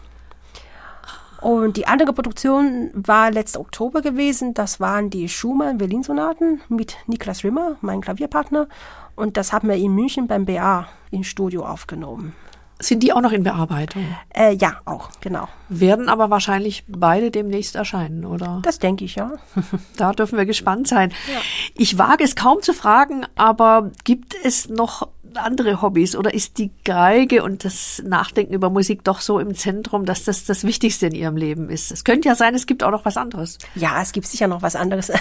Und 1.40 1.76
die 1.76 1.88
andere 1.88 2.12
Produktion 2.12 2.90
war 2.94 3.30
letzten 3.30 3.58
Oktober 3.58 4.00
gewesen. 4.00 4.54
Das 4.54 4.78
waren 4.78 5.10
die 5.10 5.28
Schumann-Violinsonaten 5.28 6.60
mit 6.68 6.98
Niklas 7.06 7.42
Rimmer, 7.42 7.76
mein 7.80 8.00
Klavierpartner. 8.00 8.68
Und 9.16 9.36
das 9.36 9.52
haben 9.52 9.68
wir 9.68 9.76
in 9.76 9.94
München 9.94 10.28
beim 10.28 10.44
BA 10.44 10.86
im 11.10 11.24
Studio 11.24 11.64
aufgenommen. 11.64 12.34
Sind 12.82 13.02
die 13.02 13.12
auch 13.12 13.20
noch 13.20 13.32
in 13.32 13.44
Bearbeitung? 13.44 14.04
Äh, 14.34 14.54
ja, 14.56 14.80
auch, 14.84 15.10
genau. 15.20 15.48
Werden 15.68 16.08
aber 16.08 16.30
wahrscheinlich 16.30 16.84
beide 16.88 17.30
demnächst 17.30 17.76
erscheinen, 17.76 18.24
oder? 18.24 18.60
Das 18.64 18.80
denke 18.80 19.04
ich, 19.04 19.14
ja. 19.14 19.32
da 19.96 20.12
dürfen 20.12 20.36
wir 20.36 20.46
gespannt 20.46 20.88
sein. 20.88 21.12
Ja. 21.32 21.40
Ich 21.74 21.96
wage 21.96 22.24
es 22.24 22.34
kaum 22.34 22.60
zu 22.60 22.72
fragen, 22.72 23.24
aber 23.36 23.92
gibt 24.04 24.34
es 24.42 24.68
noch 24.68 25.08
andere 25.34 25.80
Hobbys 25.80 26.16
oder 26.16 26.34
ist 26.34 26.58
die 26.58 26.72
Geige 26.84 27.42
und 27.42 27.64
das 27.64 28.02
Nachdenken 28.04 28.52
über 28.52 28.68
Musik 28.68 29.04
doch 29.04 29.20
so 29.20 29.38
im 29.38 29.54
Zentrum, 29.54 30.04
dass 30.04 30.24
das 30.24 30.44
das 30.44 30.64
Wichtigste 30.64 31.06
in 31.06 31.14
Ihrem 31.14 31.36
Leben 31.36 31.70
ist? 31.70 31.92
Es 31.92 32.04
könnte 32.04 32.28
ja 32.28 32.34
sein, 32.34 32.54
es 32.54 32.66
gibt 32.66 32.82
auch 32.82 32.90
noch 32.90 33.04
was 33.04 33.16
anderes. 33.16 33.58
Ja, 33.76 34.02
es 34.02 34.12
gibt 34.12 34.26
sicher 34.26 34.48
noch 34.48 34.62
was 34.62 34.76
anderes. 34.76 35.12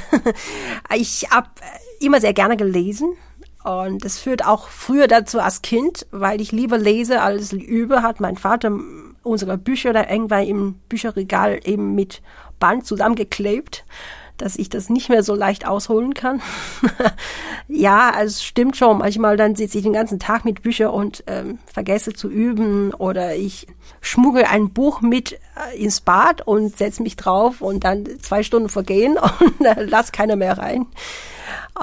ich 0.95 1.27
habe 1.29 1.47
immer 1.99 2.19
sehr 2.19 2.33
gerne 2.33 2.57
gelesen 2.57 3.13
und 3.63 4.03
das 4.03 4.17
führt 4.17 4.45
auch 4.45 4.67
früher 4.67 5.07
dazu 5.07 5.39
als 5.39 5.61
Kind, 5.61 6.07
weil 6.11 6.41
ich 6.41 6.51
lieber 6.51 6.77
lese 6.77 7.21
als 7.21 7.53
übe, 7.53 8.01
hat 8.01 8.19
mein 8.19 8.37
Vater 8.37 8.71
unsere 9.23 9.57
Bücher 9.57 9.93
da 9.93 10.09
irgendwann 10.09 10.47
im 10.47 10.73
Bücherregal 10.89 11.59
eben 11.63 11.93
mit 11.93 12.21
Band 12.59 12.85
zusammengeklebt, 12.85 13.85
dass 14.37 14.55
ich 14.55 14.69
das 14.69 14.89
nicht 14.89 15.09
mehr 15.09 15.21
so 15.21 15.35
leicht 15.35 15.67
ausholen 15.67 16.15
kann. 16.15 16.41
ja, 17.67 18.09
also 18.09 18.31
es 18.31 18.43
stimmt 18.43 18.75
schon. 18.75 18.97
Manchmal 18.97 19.37
dann 19.37 19.55
sitze 19.55 19.77
ich 19.77 19.83
den 19.83 19.93
ganzen 19.93 20.19
Tag 20.19 20.45
mit 20.45 20.63
Büchern 20.63 20.89
und 20.89 21.23
ähm, 21.27 21.59
vergesse 21.65 22.13
zu 22.13 22.29
üben 22.29 22.93
oder 22.93 23.35
ich 23.35 23.67
schmuggel 23.99 24.45
ein 24.45 24.73
Buch 24.73 25.01
mit 25.01 25.33
äh, 25.33 25.77
ins 25.77 26.01
Bad 26.01 26.47
und 26.47 26.75
setze 26.75 27.03
mich 27.03 27.15
drauf 27.15 27.61
und 27.61 27.83
dann 27.83 28.07
zwei 28.21 28.41
Stunden 28.41 28.69
vergehen 28.69 29.17
und 29.39 29.65
äh, 29.65 29.83
lass 29.83 30.11
keiner 30.11 30.35
mehr 30.35 30.57
rein. 30.57 30.87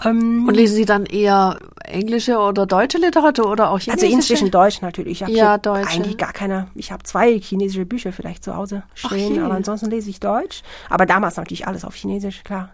Ähm, 0.05 0.47
und 0.47 0.55
lesen 0.55 0.77
Sie 0.77 0.85
dann 0.85 1.07
eher 1.07 1.59
englische 1.85 2.39
oder 2.39 2.67
deutsche 2.67 2.99
Literatur 2.99 3.51
oder 3.51 3.71
auch 3.71 3.79
chinesische? 3.79 4.07
Also 4.07 4.17
inzwischen 4.17 4.51
Deutsch 4.51 4.81
natürlich. 4.83 5.23
Ich 5.23 5.29
ja, 5.29 5.59
Deutsch. 5.59 5.95
Eigentlich 5.95 6.17
gar 6.17 6.33
keine. 6.33 6.69
Ich 6.75 6.93
habe 6.93 7.03
zwei 7.05 7.39
chinesische 7.39 7.87
Bücher 7.87 8.13
vielleicht 8.13 8.45
zu 8.45 8.55
Hause 8.57 8.83
stehen, 8.95 9.43
aber 9.43 9.55
ansonsten 9.55 9.91
lese 9.91 10.11
ich 10.11 10.21
Deutsch. 10.21 10.63
Aber 10.91 11.07
damals 11.07 11.37
natürlich 11.37 11.67
alles 11.67 11.85
auf 11.85 11.95
Chinesisch, 11.95 12.43
klar. 12.45 12.71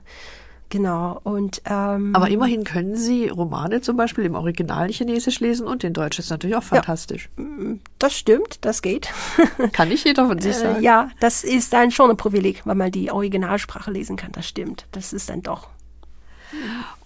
Genau. 0.70 1.20
Und 1.22 1.62
ähm, 1.66 2.16
aber 2.16 2.28
immerhin 2.30 2.64
können 2.64 2.96
Sie 2.96 3.28
Romane 3.28 3.80
zum 3.80 3.96
Beispiel 3.96 4.24
im 4.24 4.34
Original 4.34 4.88
Chinesisch 4.88 5.38
lesen 5.38 5.68
und 5.68 5.84
in 5.84 5.92
Deutsch 5.92 6.18
ist 6.18 6.30
natürlich 6.30 6.56
auch 6.56 6.64
fantastisch. 6.64 7.28
Ja, 7.36 7.44
mm, 7.44 7.80
das 8.00 8.14
stimmt, 8.14 8.58
das 8.62 8.82
geht. 8.82 9.08
kann 9.72 9.88
nicht 9.88 10.04
jeder 10.04 10.26
von 10.26 10.40
sich 10.40 10.56
äh, 10.56 10.58
sagen. 10.58 10.76
Äh, 10.80 10.82
ja, 10.82 11.10
das 11.20 11.44
ist 11.44 11.72
dann 11.72 11.92
schon 11.92 12.10
ein 12.10 12.16
Privileg, 12.16 12.62
weil 12.64 12.74
man 12.74 12.90
die 12.90 13.12
Originalsprache 13.12 13.92
lesen 13.92 14.16
kann. 14.16 14.32
Das 14.32 14.48
stimmt. 14.48 14.86
Das 14.90 15.12
ist 15.12 15.30
dann 15.30 15.42
doch 15.42 15.68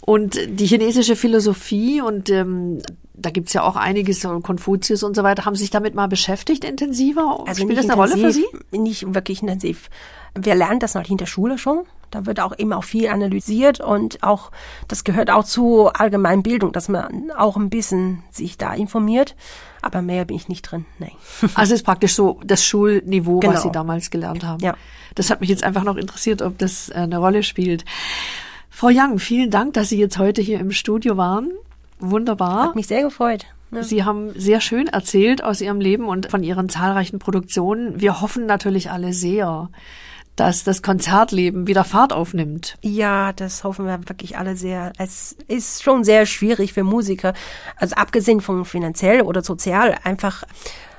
und 0.00 0.38
die 0.46 0.66
chinesische 0.66 1.16
Philosophie 1.16 2.00
und 2.00 2.30
ähm, 2.30 2.80
da 3.14 3.30
gibt's 3.30 3.52
ja 3.52 3.62
auch 3.62 3.76
einiges, 3.76 4.22
Konfuzius 4.42 5.02
und 5.02 5.16
so 5.16 5.22
weiter, 5.22 5.44
haben 5.44 5.54
Sie 5.54 5.62
sich 5.62 5.70
damit 5.70 5.94
mal 5.94 6.06
beschäftigt 6.06 6.64
intensiver? 6.64 7.44
Also 7.46 7.62
Spielt 7.62 7.78
das 7.78 7.90
eine 7.90 7.94
Rolle 7.94 8.16
für 8.16 8.32
Sie? 8.32 8.46
Nicht 8.70 9.12
wirklich 9.14 9.42
intensiv. 9.42 9.90
Wir 10.34 10.54
lernen 10.54 10.80
das 10.80 10.94
halt 10.94 11.10
in 11.10 11.16
der 11.16 11.26
Schule 11.26 11.58
schon. 11.58 11.84
Da 12.10 12.24
wird 12.24 12.40
auch 12.40 12.52
immer 12.52 12.78
auch 12.78 12.84
viel 12.84 13.08
analysiert 13.08 13.80
und 13.80 14.22
auch, 14.22 14.50
das 14.86 15.04
gehört 15.04 15.30
auch 15.30 15.44
zu 15.44 15.88
allgemeinen 15.88 16.42
Bildung, 16.42 16.72
dass 16.72 16.88
man 16.88 17.30
auch 17.36 17.56
ein 17.56 17.68
bisschen 17.68 18.22
sich 18.30 18.56
da 18.56 18.72
informiert. 18.72 19.36
Aber 19.82 20.00
mehr 20.00 20.24
bin 20.24 20.36
ich 20.36 20.48
nicht 20.48 20.62
drin, 20.62 20.86
nein. 20.98 21.12
Also 21.54 21.74
ist 21.74 21.82
praktisch 21.84 22.14
so 22.14 22.40
das 22.44 22.64
Schulniveau, 22.64 23.40
genau. 23.40 23.54
was 23.54 23.62
Sie 23.62 23.70
damals 23.70 24.10
gelernt 24.10 24.42
haben. 24.42 24.62
Ja. 24.62 24.74
Das 25.14 25.30
hat 25.30 25.40
mich 25.40 25.50
jetzt 25.50 25.64
einfach 25.64 25.84
noch 25.84 25.96
interessiert, 25.96 26.40
ob 26.40 26.56
das 26.58 26.88
äh, 26.88 26.94
eine 26.94 27.18
Rolle 27.18 27.42
spielt. 27.42 27.84
Frau 28.78 28.90
Young, 28.92 29.18
vielen 29.18 29.50
Dank, 29.50 29.74
dass 29.74 29.88
Sie 29.88 29.98
jetzt 29.98 30.18
heute 30.18 30.40
hier 30.40 30.60
im 30.60 30.70
Studio 30.70 31.16
waren. 31.16 31.50
Wunderbar. 31.98 32.68
Hat 32.68 32.76
mich 32.76 32.86
sehr 32.86 33.02
gefreut. 33.02 33.46
Ja. 33.72 33.82
Sie 33.82 34.04
haben 34.04 34.30
sehr 34.38 34.60
schön 34.60 34.86
erzählt 34.86 35.42
aus 35.42 35.60
Ihrem 35.60 35.80
Leben 35.80 36.06
und 36.06 36.30
von 36.30 36.44
Ihren 36.44 36.68
zahlreichen 36.68 37.18
Produktionen. 37.18 38.00
Wir 38.00 38.20
hoffen 38.20 38.46
natürlich 38.46 38.92
alle 38.92 39.12
sehr, 39.12 39.68
dass 40.36 40.62
das 40.62 40.80
Konzertleben 40.80 41.66
wieder 41.66 41.82
Fahrt 41.82 42.12
aufnimmt. 42.12 42.76
Ja, 42.82 43.32
das 43.32 43.64
hoffen 43.64 43.84
wir 43.84 43.98
wirklich 44.08 44.38
alle 44.38 44.54
sehr. 44.54 44.92
Es 44.96 45.36
ist 45.48 45.82
schon 45.82 46.04
sehr 46.04 46.24
schwierig 46.24 46.72
für 46.72 46.84
Musiker, 46.84 47.34
also 47.74 47.96
abgesehen 47.96 48.40
von 48.40 48.64
finanziell 48.64 49.22
oder 49.22 49.42
sozial, 49.42 49.96
einfach 50.04 50.44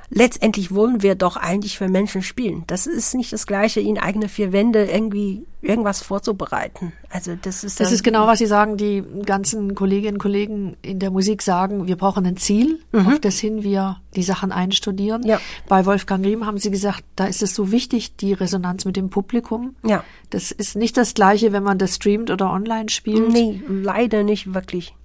letztendlich 0.10 0.74
wollen 0.74 1.02
wir 1.02 1.16
doch 1.16 1.38
eigentlich 1.38 1.78
für 1.78 1.88
Menschen 1.88 2.22
spielen. 2.22 2.64
Das 2.68 2.88
ist 2.88 3.16
nicht 3.16 3.34
das 3.34 3.48
Gleiche, 3.48 3.80
in 3.80 3.98
eigene 3.98 4.30
vier 4.30 4.52
Wände 4.52 4.86
irgendwie 4.86 5.46
irgendwas 5.62 6.02
vorzubereiten. 6.02 6.94
Also 7.10 7.36
das 7.36 7.64
ist 7.64 7.80
das 7.80 7.92
ist 7.92 8.04
genau 8.04 8.28
was 8.28 8.40
Sie 8.40 8.46
sagen. 8.46 8.78
Die 8.78 9.04
ganzen 9.26 9.76
Kolleginnen 9.76 10.16
und 10.16 10.20
Kollegen 10.20 10.78
in 10.82 11.00
der 11.00 11.12
Musik 11.12 11.42
sagen, 11.42 11.88
wir 11.88 11.98
brauchen 11.98 12.26
ein 12.26 12.38
Ziel, 12.38 12.80
mhm. 12.92 13.08
auf 13.08 13.20
das 13.20 13.40
hin 13.40 13.64
wir 13.64 13.98
die 14.16 14.24
Sachen 14.24 14.52
einstudieren. 14.52 15.24
Ja. 15.26 15.40
Bei 15.68 15.86
Wolfgang 15.86 16.26
Riem 16.26 16.46
haben 16.46 16.58
Sie 16.60 16.72
gesagt, 16.72 17.04
da 17.16 17.26
ist 17.26 17.44
es 17.44 17.54
so 17.54 17.72
wichtig, 17.72 18.16
die 18.16 18.34
Resonanz 18.34 18.86
mit 18.86 18.96
dem 18.96 19.10
Publikum. 19.10 19.76
Ja. 19.84 20.04
Das 20.30 20.52
ist 20.52 20.76
nicht 20.76 20.96
das 20.96 21.14
Gleiche, 21.14 21.52
wenn 21.52 21.64
man 21.64 21.78
das 21.78 21.96
streamt 21.96 22.32
oder 22.32 22.52
online 22.52 22.90
spielt. 22.90 23.30
Nee, 23.30 23.62
leider 23.68 24.24
nicht 24.24 24.54
wirklich. 24.54 24.96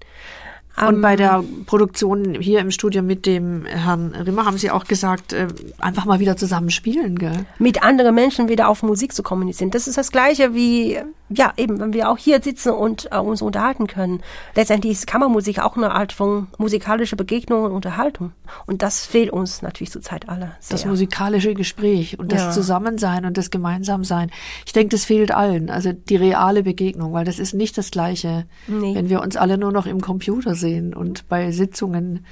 Und 0.81 1.01
bei 1.01 1.15
der 1.15 1.45
Produktion 1.67 2.35
hier 2.41 2.59
im 2.59 2.73
Studio 2.73 3.03
mit 3.03 3.27
dem 3.27 3.65
Herrn 3.65 4.15
Rimmer 4.15 4.45
haben 4.45 4.59
Sie 4.59 4.71
auch 4.71 4.85
gesagt, 4.85 5.33
äh, 5.33 5.47
einfach 5.79 6.05
mal 6.05 6.19
wieder 6.19 6.37
zusammen 6.37 6.71
spielen, 6.71 7.17
gell? 7.17 7.47
Mit 7.59 7.85
anderen 7.85 8.15
Menschen 8.15 8.49
wieder 8.49 8.69
auf 8.69 8.83
Musik 8.83 9.13
zu 9.13 9.23
kommunizieren. 9.23 9.71
Das 9.71 9.87
ist 9.87 9.97
das 9.97 10.11
Gleiche 10.11 10.53
wie, 10.53 10.99
ja, 11.29 11.53
eben, 11.57 11.79
wenn 11.79 11.93
wir 11.93 12.11
auch 12.11 12.19
hier 12.19 12.43
sitzen 12.43 12.73
und 12.73 13.09
äh, 13.13 13.19
uns 13.19 13.41
unterhalten 13.41 13.87
können. 13.87 14.21
Letztendlich 14.57 14.93
ist 14.95 15.07
Kammermusik 15.07 15.61
auch 15.61 15.77
eine 15.77 15.93
Art 15.93 16.13
von 16.13 16.49
musikalischer 16.59 17.17
Begegnung 17.17 17.65
und 17.65 17.73
Unterhaltung. 17.73 18.33
Und 18.67 18.83
das 18.83 19.07
fehlt 19.07 19.31
uns 19.31 19.63
natürlich 19.63 19.93
zurzeit 19.93 20.29
alle. 20.29 20.53
Sehr. 20.59 20.77
Das 20.77 20.85
musikalische 20.87 21.55
Gespräch 21.55 22.19
und 22.19 22.33
das 22.33 22.43
ja. 22.43 22.51
Zusammensein 22.51 23.25
und 23.27 23.39
das 23.39 23.51
Gemeinsamsein. 23.51 24.31
Ich 24.67 24.73
denke, 24.73 24.91
das 24.91 25.05
fehlt 25.05 25.33
allen. 25.33 25.71
Also 25.71 25.93
die 25.93 26.17
reale 26.17 26.65
Begegnung, 26.65 27.13
weil 27.13 27.25
das 27.25 27.39
ist 27.39 27.55
nicht 27.55 27.79
das 27.79 27.93
Gleiche, 27.93 28.47
nee. 28.67 28.95
wenn 28.95 29.09
wir 29.09 29.23
uns 29.23 29.37
alle 29.37 29.57
nur 29.57 29.71
noch 29.71 29.87
im 29.87 30.01
Computer 30.01 30.57
sehen 30.65 30.95
und 30.95 31.29
bei 31.29 31.51
Sitzungen 31.53 32.25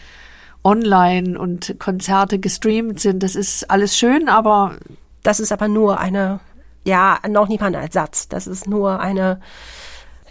online 0.64 1.38
und 1.38 1.76
Konzerte 1.78 2.38
gestreamt 2.38 3.00
sind. 3.00 3.22
Das 3.22 3.34
ist 3.34 3.70
alles 3.70 3.96
schön, 3.96 4.28
aber 4.28 4.76
das 5.22 5.40
ist 5.40 5.52
aber 5.52 5.68
nur 5.68 5.98
eine, 6.00 6.40
ja, 6.84 7.18
noch 7.28 7.48
nicht 7.48 7.60
mal 7.60 7.68
ein 7.68 7.74
Ersatz. 7.74 8.28
Das 8.28 8.46
ist 8.46 8.66
nur 8.66 9.00
eine, 9.00 9.40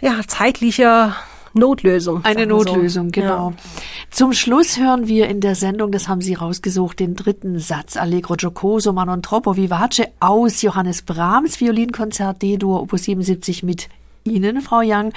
ja, 0.00 0.20
zeitliche 0.26 1.14
Notlösung. 1.54 2.24
Eine 2.24 2.46
Notlösung, 2.46 3.06
so. 3.06 3.12
genau. 3.12 3.50
Ja. 3.50 3.56
Zum 4.10 4.32
Schluss 4.32 4.78
hören 4.78 5.06
wir 5.06 5.28
in 5.28 5.40
der 5.40 5.54
Sendung, 5.54 5.92
das 5.92 6.08
haben 6.08 6.22
Sie 6.22 6.34
rausgesucht, 6.34 6.98
den 6.98 7.14
dritten 7.14 7.58
Satz 7.58 7.96
Allegro 7.96 8.34
giocoso 8.34 8.92
man 8.92 9.08
non 9.08 9.22
troppo 9.22 9.56
vivace 9.56 10.04
aus 10.20 10.62
Johannes 10.62 11.02
Brahms 11.02 11.60
Violinkonzert 11.60 12.40
D-Dur 12.40 12.82
Opus 12.82 13.04
77 13.04 13.62
mit 13.62 13.88
Ihnen, 14.24 14.60
Frau 14.60 14.80
Young, 14.82 15.12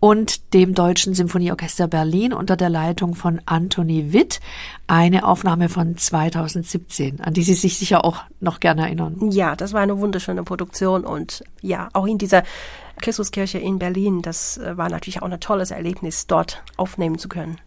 und 0.00 0.54
dem 0.54 0.74
Deutschen 0.74 1.14
Symphonieorchester 1.14 1.88
Berlin 1.88 2.32
unter 2.32 2.56
der 2.56 2.68
Leitung 2.68 3.14
von 3.14 3.40
Anthony 3.46 4.12
Witt. 4.12 4.40
Eine 4.86 5.26
Aufnahme 5.26 5.68
von 5.68 5.96
2017, 5.96 7.20
an 7.20 7.34
die 7.34 7.42
Sie 7.42 7.54
sich 7.54 7.78
sicher 7.78 8.04
auch 8.04 8.22
noch 8.40 8.60
gerne 8.60 8.82
erinnern. 8.82 9.30
Ja, 9.30 9.56
das 9.56 9.72
war 9.72 9.80
eine 9.80 9.98
wunderschöne 9.98 10.44
Produktion 10.44 11.04
und 11.04 11.42
ja, 11.62 11.88
auch 11.92 12.06
in 12.06 12.18
dieser 12.18 12.42
Christuskirche 13.00 13.58
in 13.58 13.78
Berlin, 13.78 14.22
das 14.22 14.58
äh, 14.58 14.76
war 14.76 14.88
natürlich 14.88 15.22
auch 15.22 15.30
ein 15.30 15.40
tolles 15.40 15.70
Erlebnis, 15.70 16.26
dort 16.26 16.62
aufnehmen 16.76 17.18
zu 17.18 17.28
können. 17.28 17.58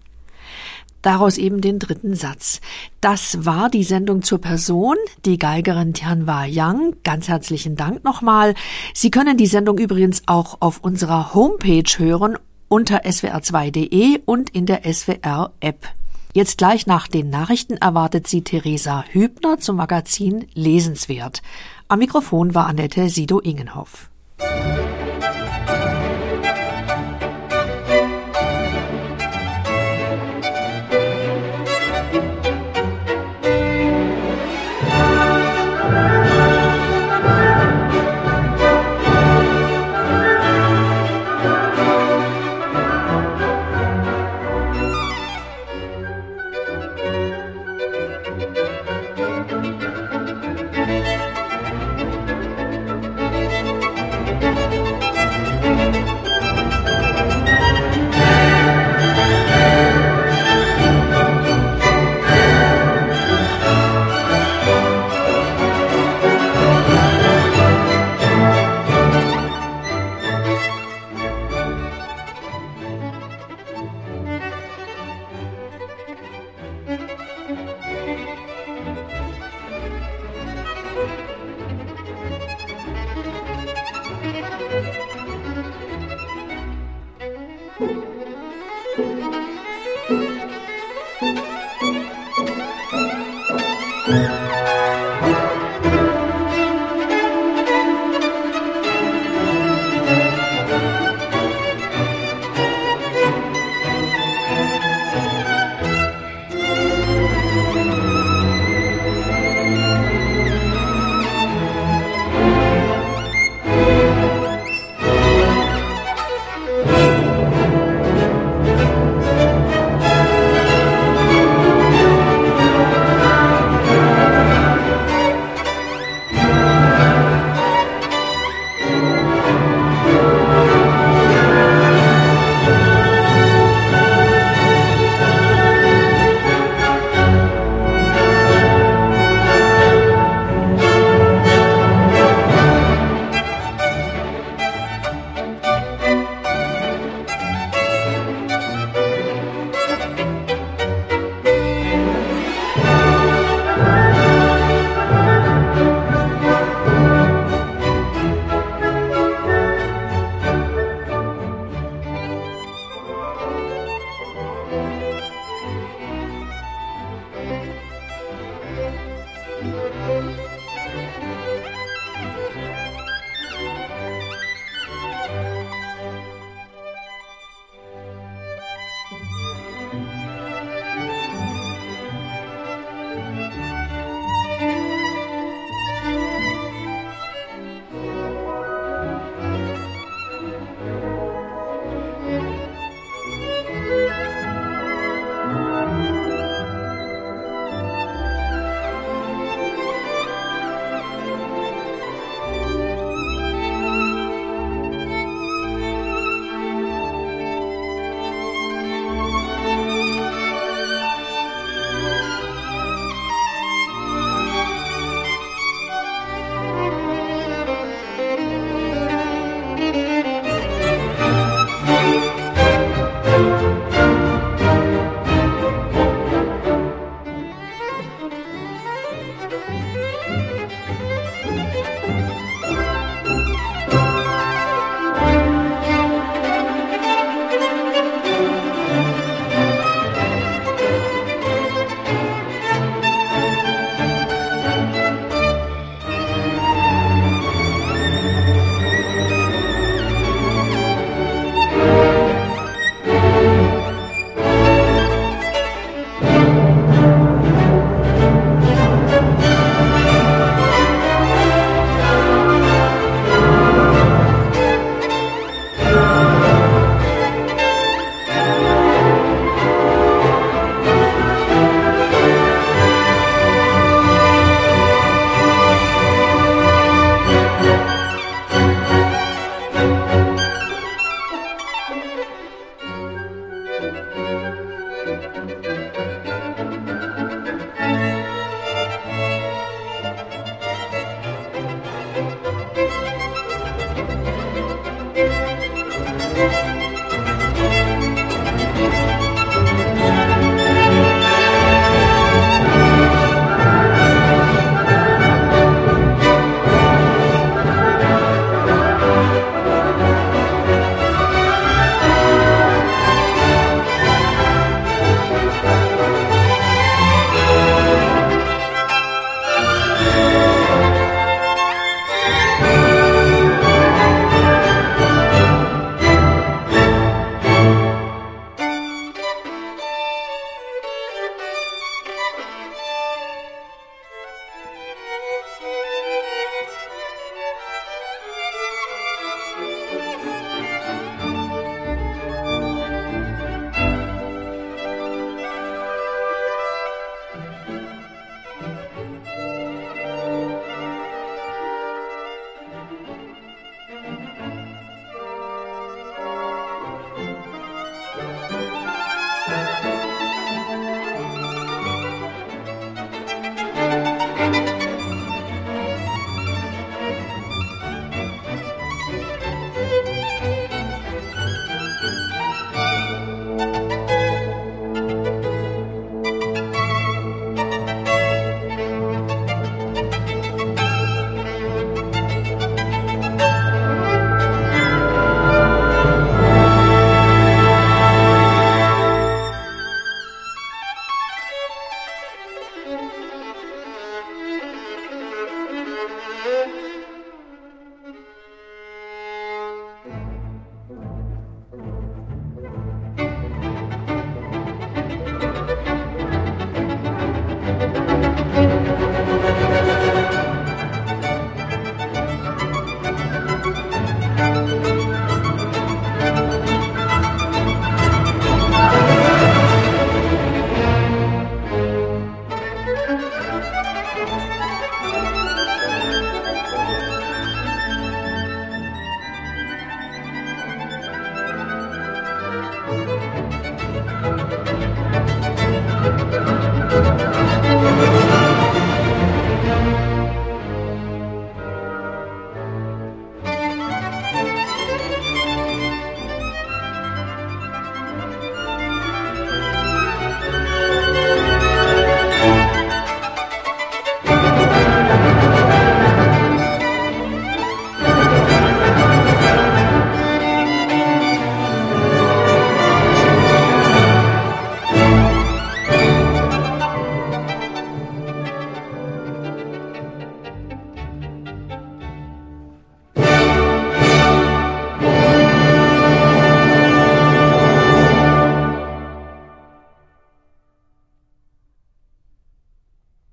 Daraus 1.07 1.37
eben 1.37 1.61
den 1.61 1.79
dritten 1.79 2.15
Satz. 2.15 2.59
Das 2.99 3.45
war 3.45 3.69
die 3.69 3.85
Sendung 3.85 4.23
zur 4.23 4.41
Person, 4.41 4.97
die 5.23 5.37
Geigerin 5.37 5.93
Tianhua 5.93 6.43
Yang. 6.43 6.97
Ganz 7.05 7.29
herzlichen 7.29 7.77
Dank 7.77 8.03
nochmal. 8.03 8.55
Sie 8.93 9.09
können 9.09 9.37
die 9.37 9.47
Sendung 9.47 9.77
übrigens 9.77 10.23
auch 10.25 10.57
auf 10.59 10.79
unserer 10.83 11.33
Homepage 11.33 11.89
hören 11.97 12.37
unter 12.67 13.05
swr2.de 13.05 14.19
und 14.25 14.49
in 14.49 14.65
der 14.65 14.81
SWR-App. 14.83 15.87
Jetzt 16.33 16.57
gleich 16.57 16.87
nach 16.87 17.07
den 17.07 17.29
Nachrichten 17.29 17.77
erwartet 17.77 18.27
sie 18.27 18.41
Theresa 18.41 19.05
Hübner 19.09 19.59
zum 19.59 19.77
Magazin 19.77 20.47
Lesenswert. 20.55 21.41
Am 21.87 21.99
Mikrofon 21.99 22.53
war 22.53 22.67
Annette 22.67 23.07
Sido-Ingenhoff. 23.07 24.09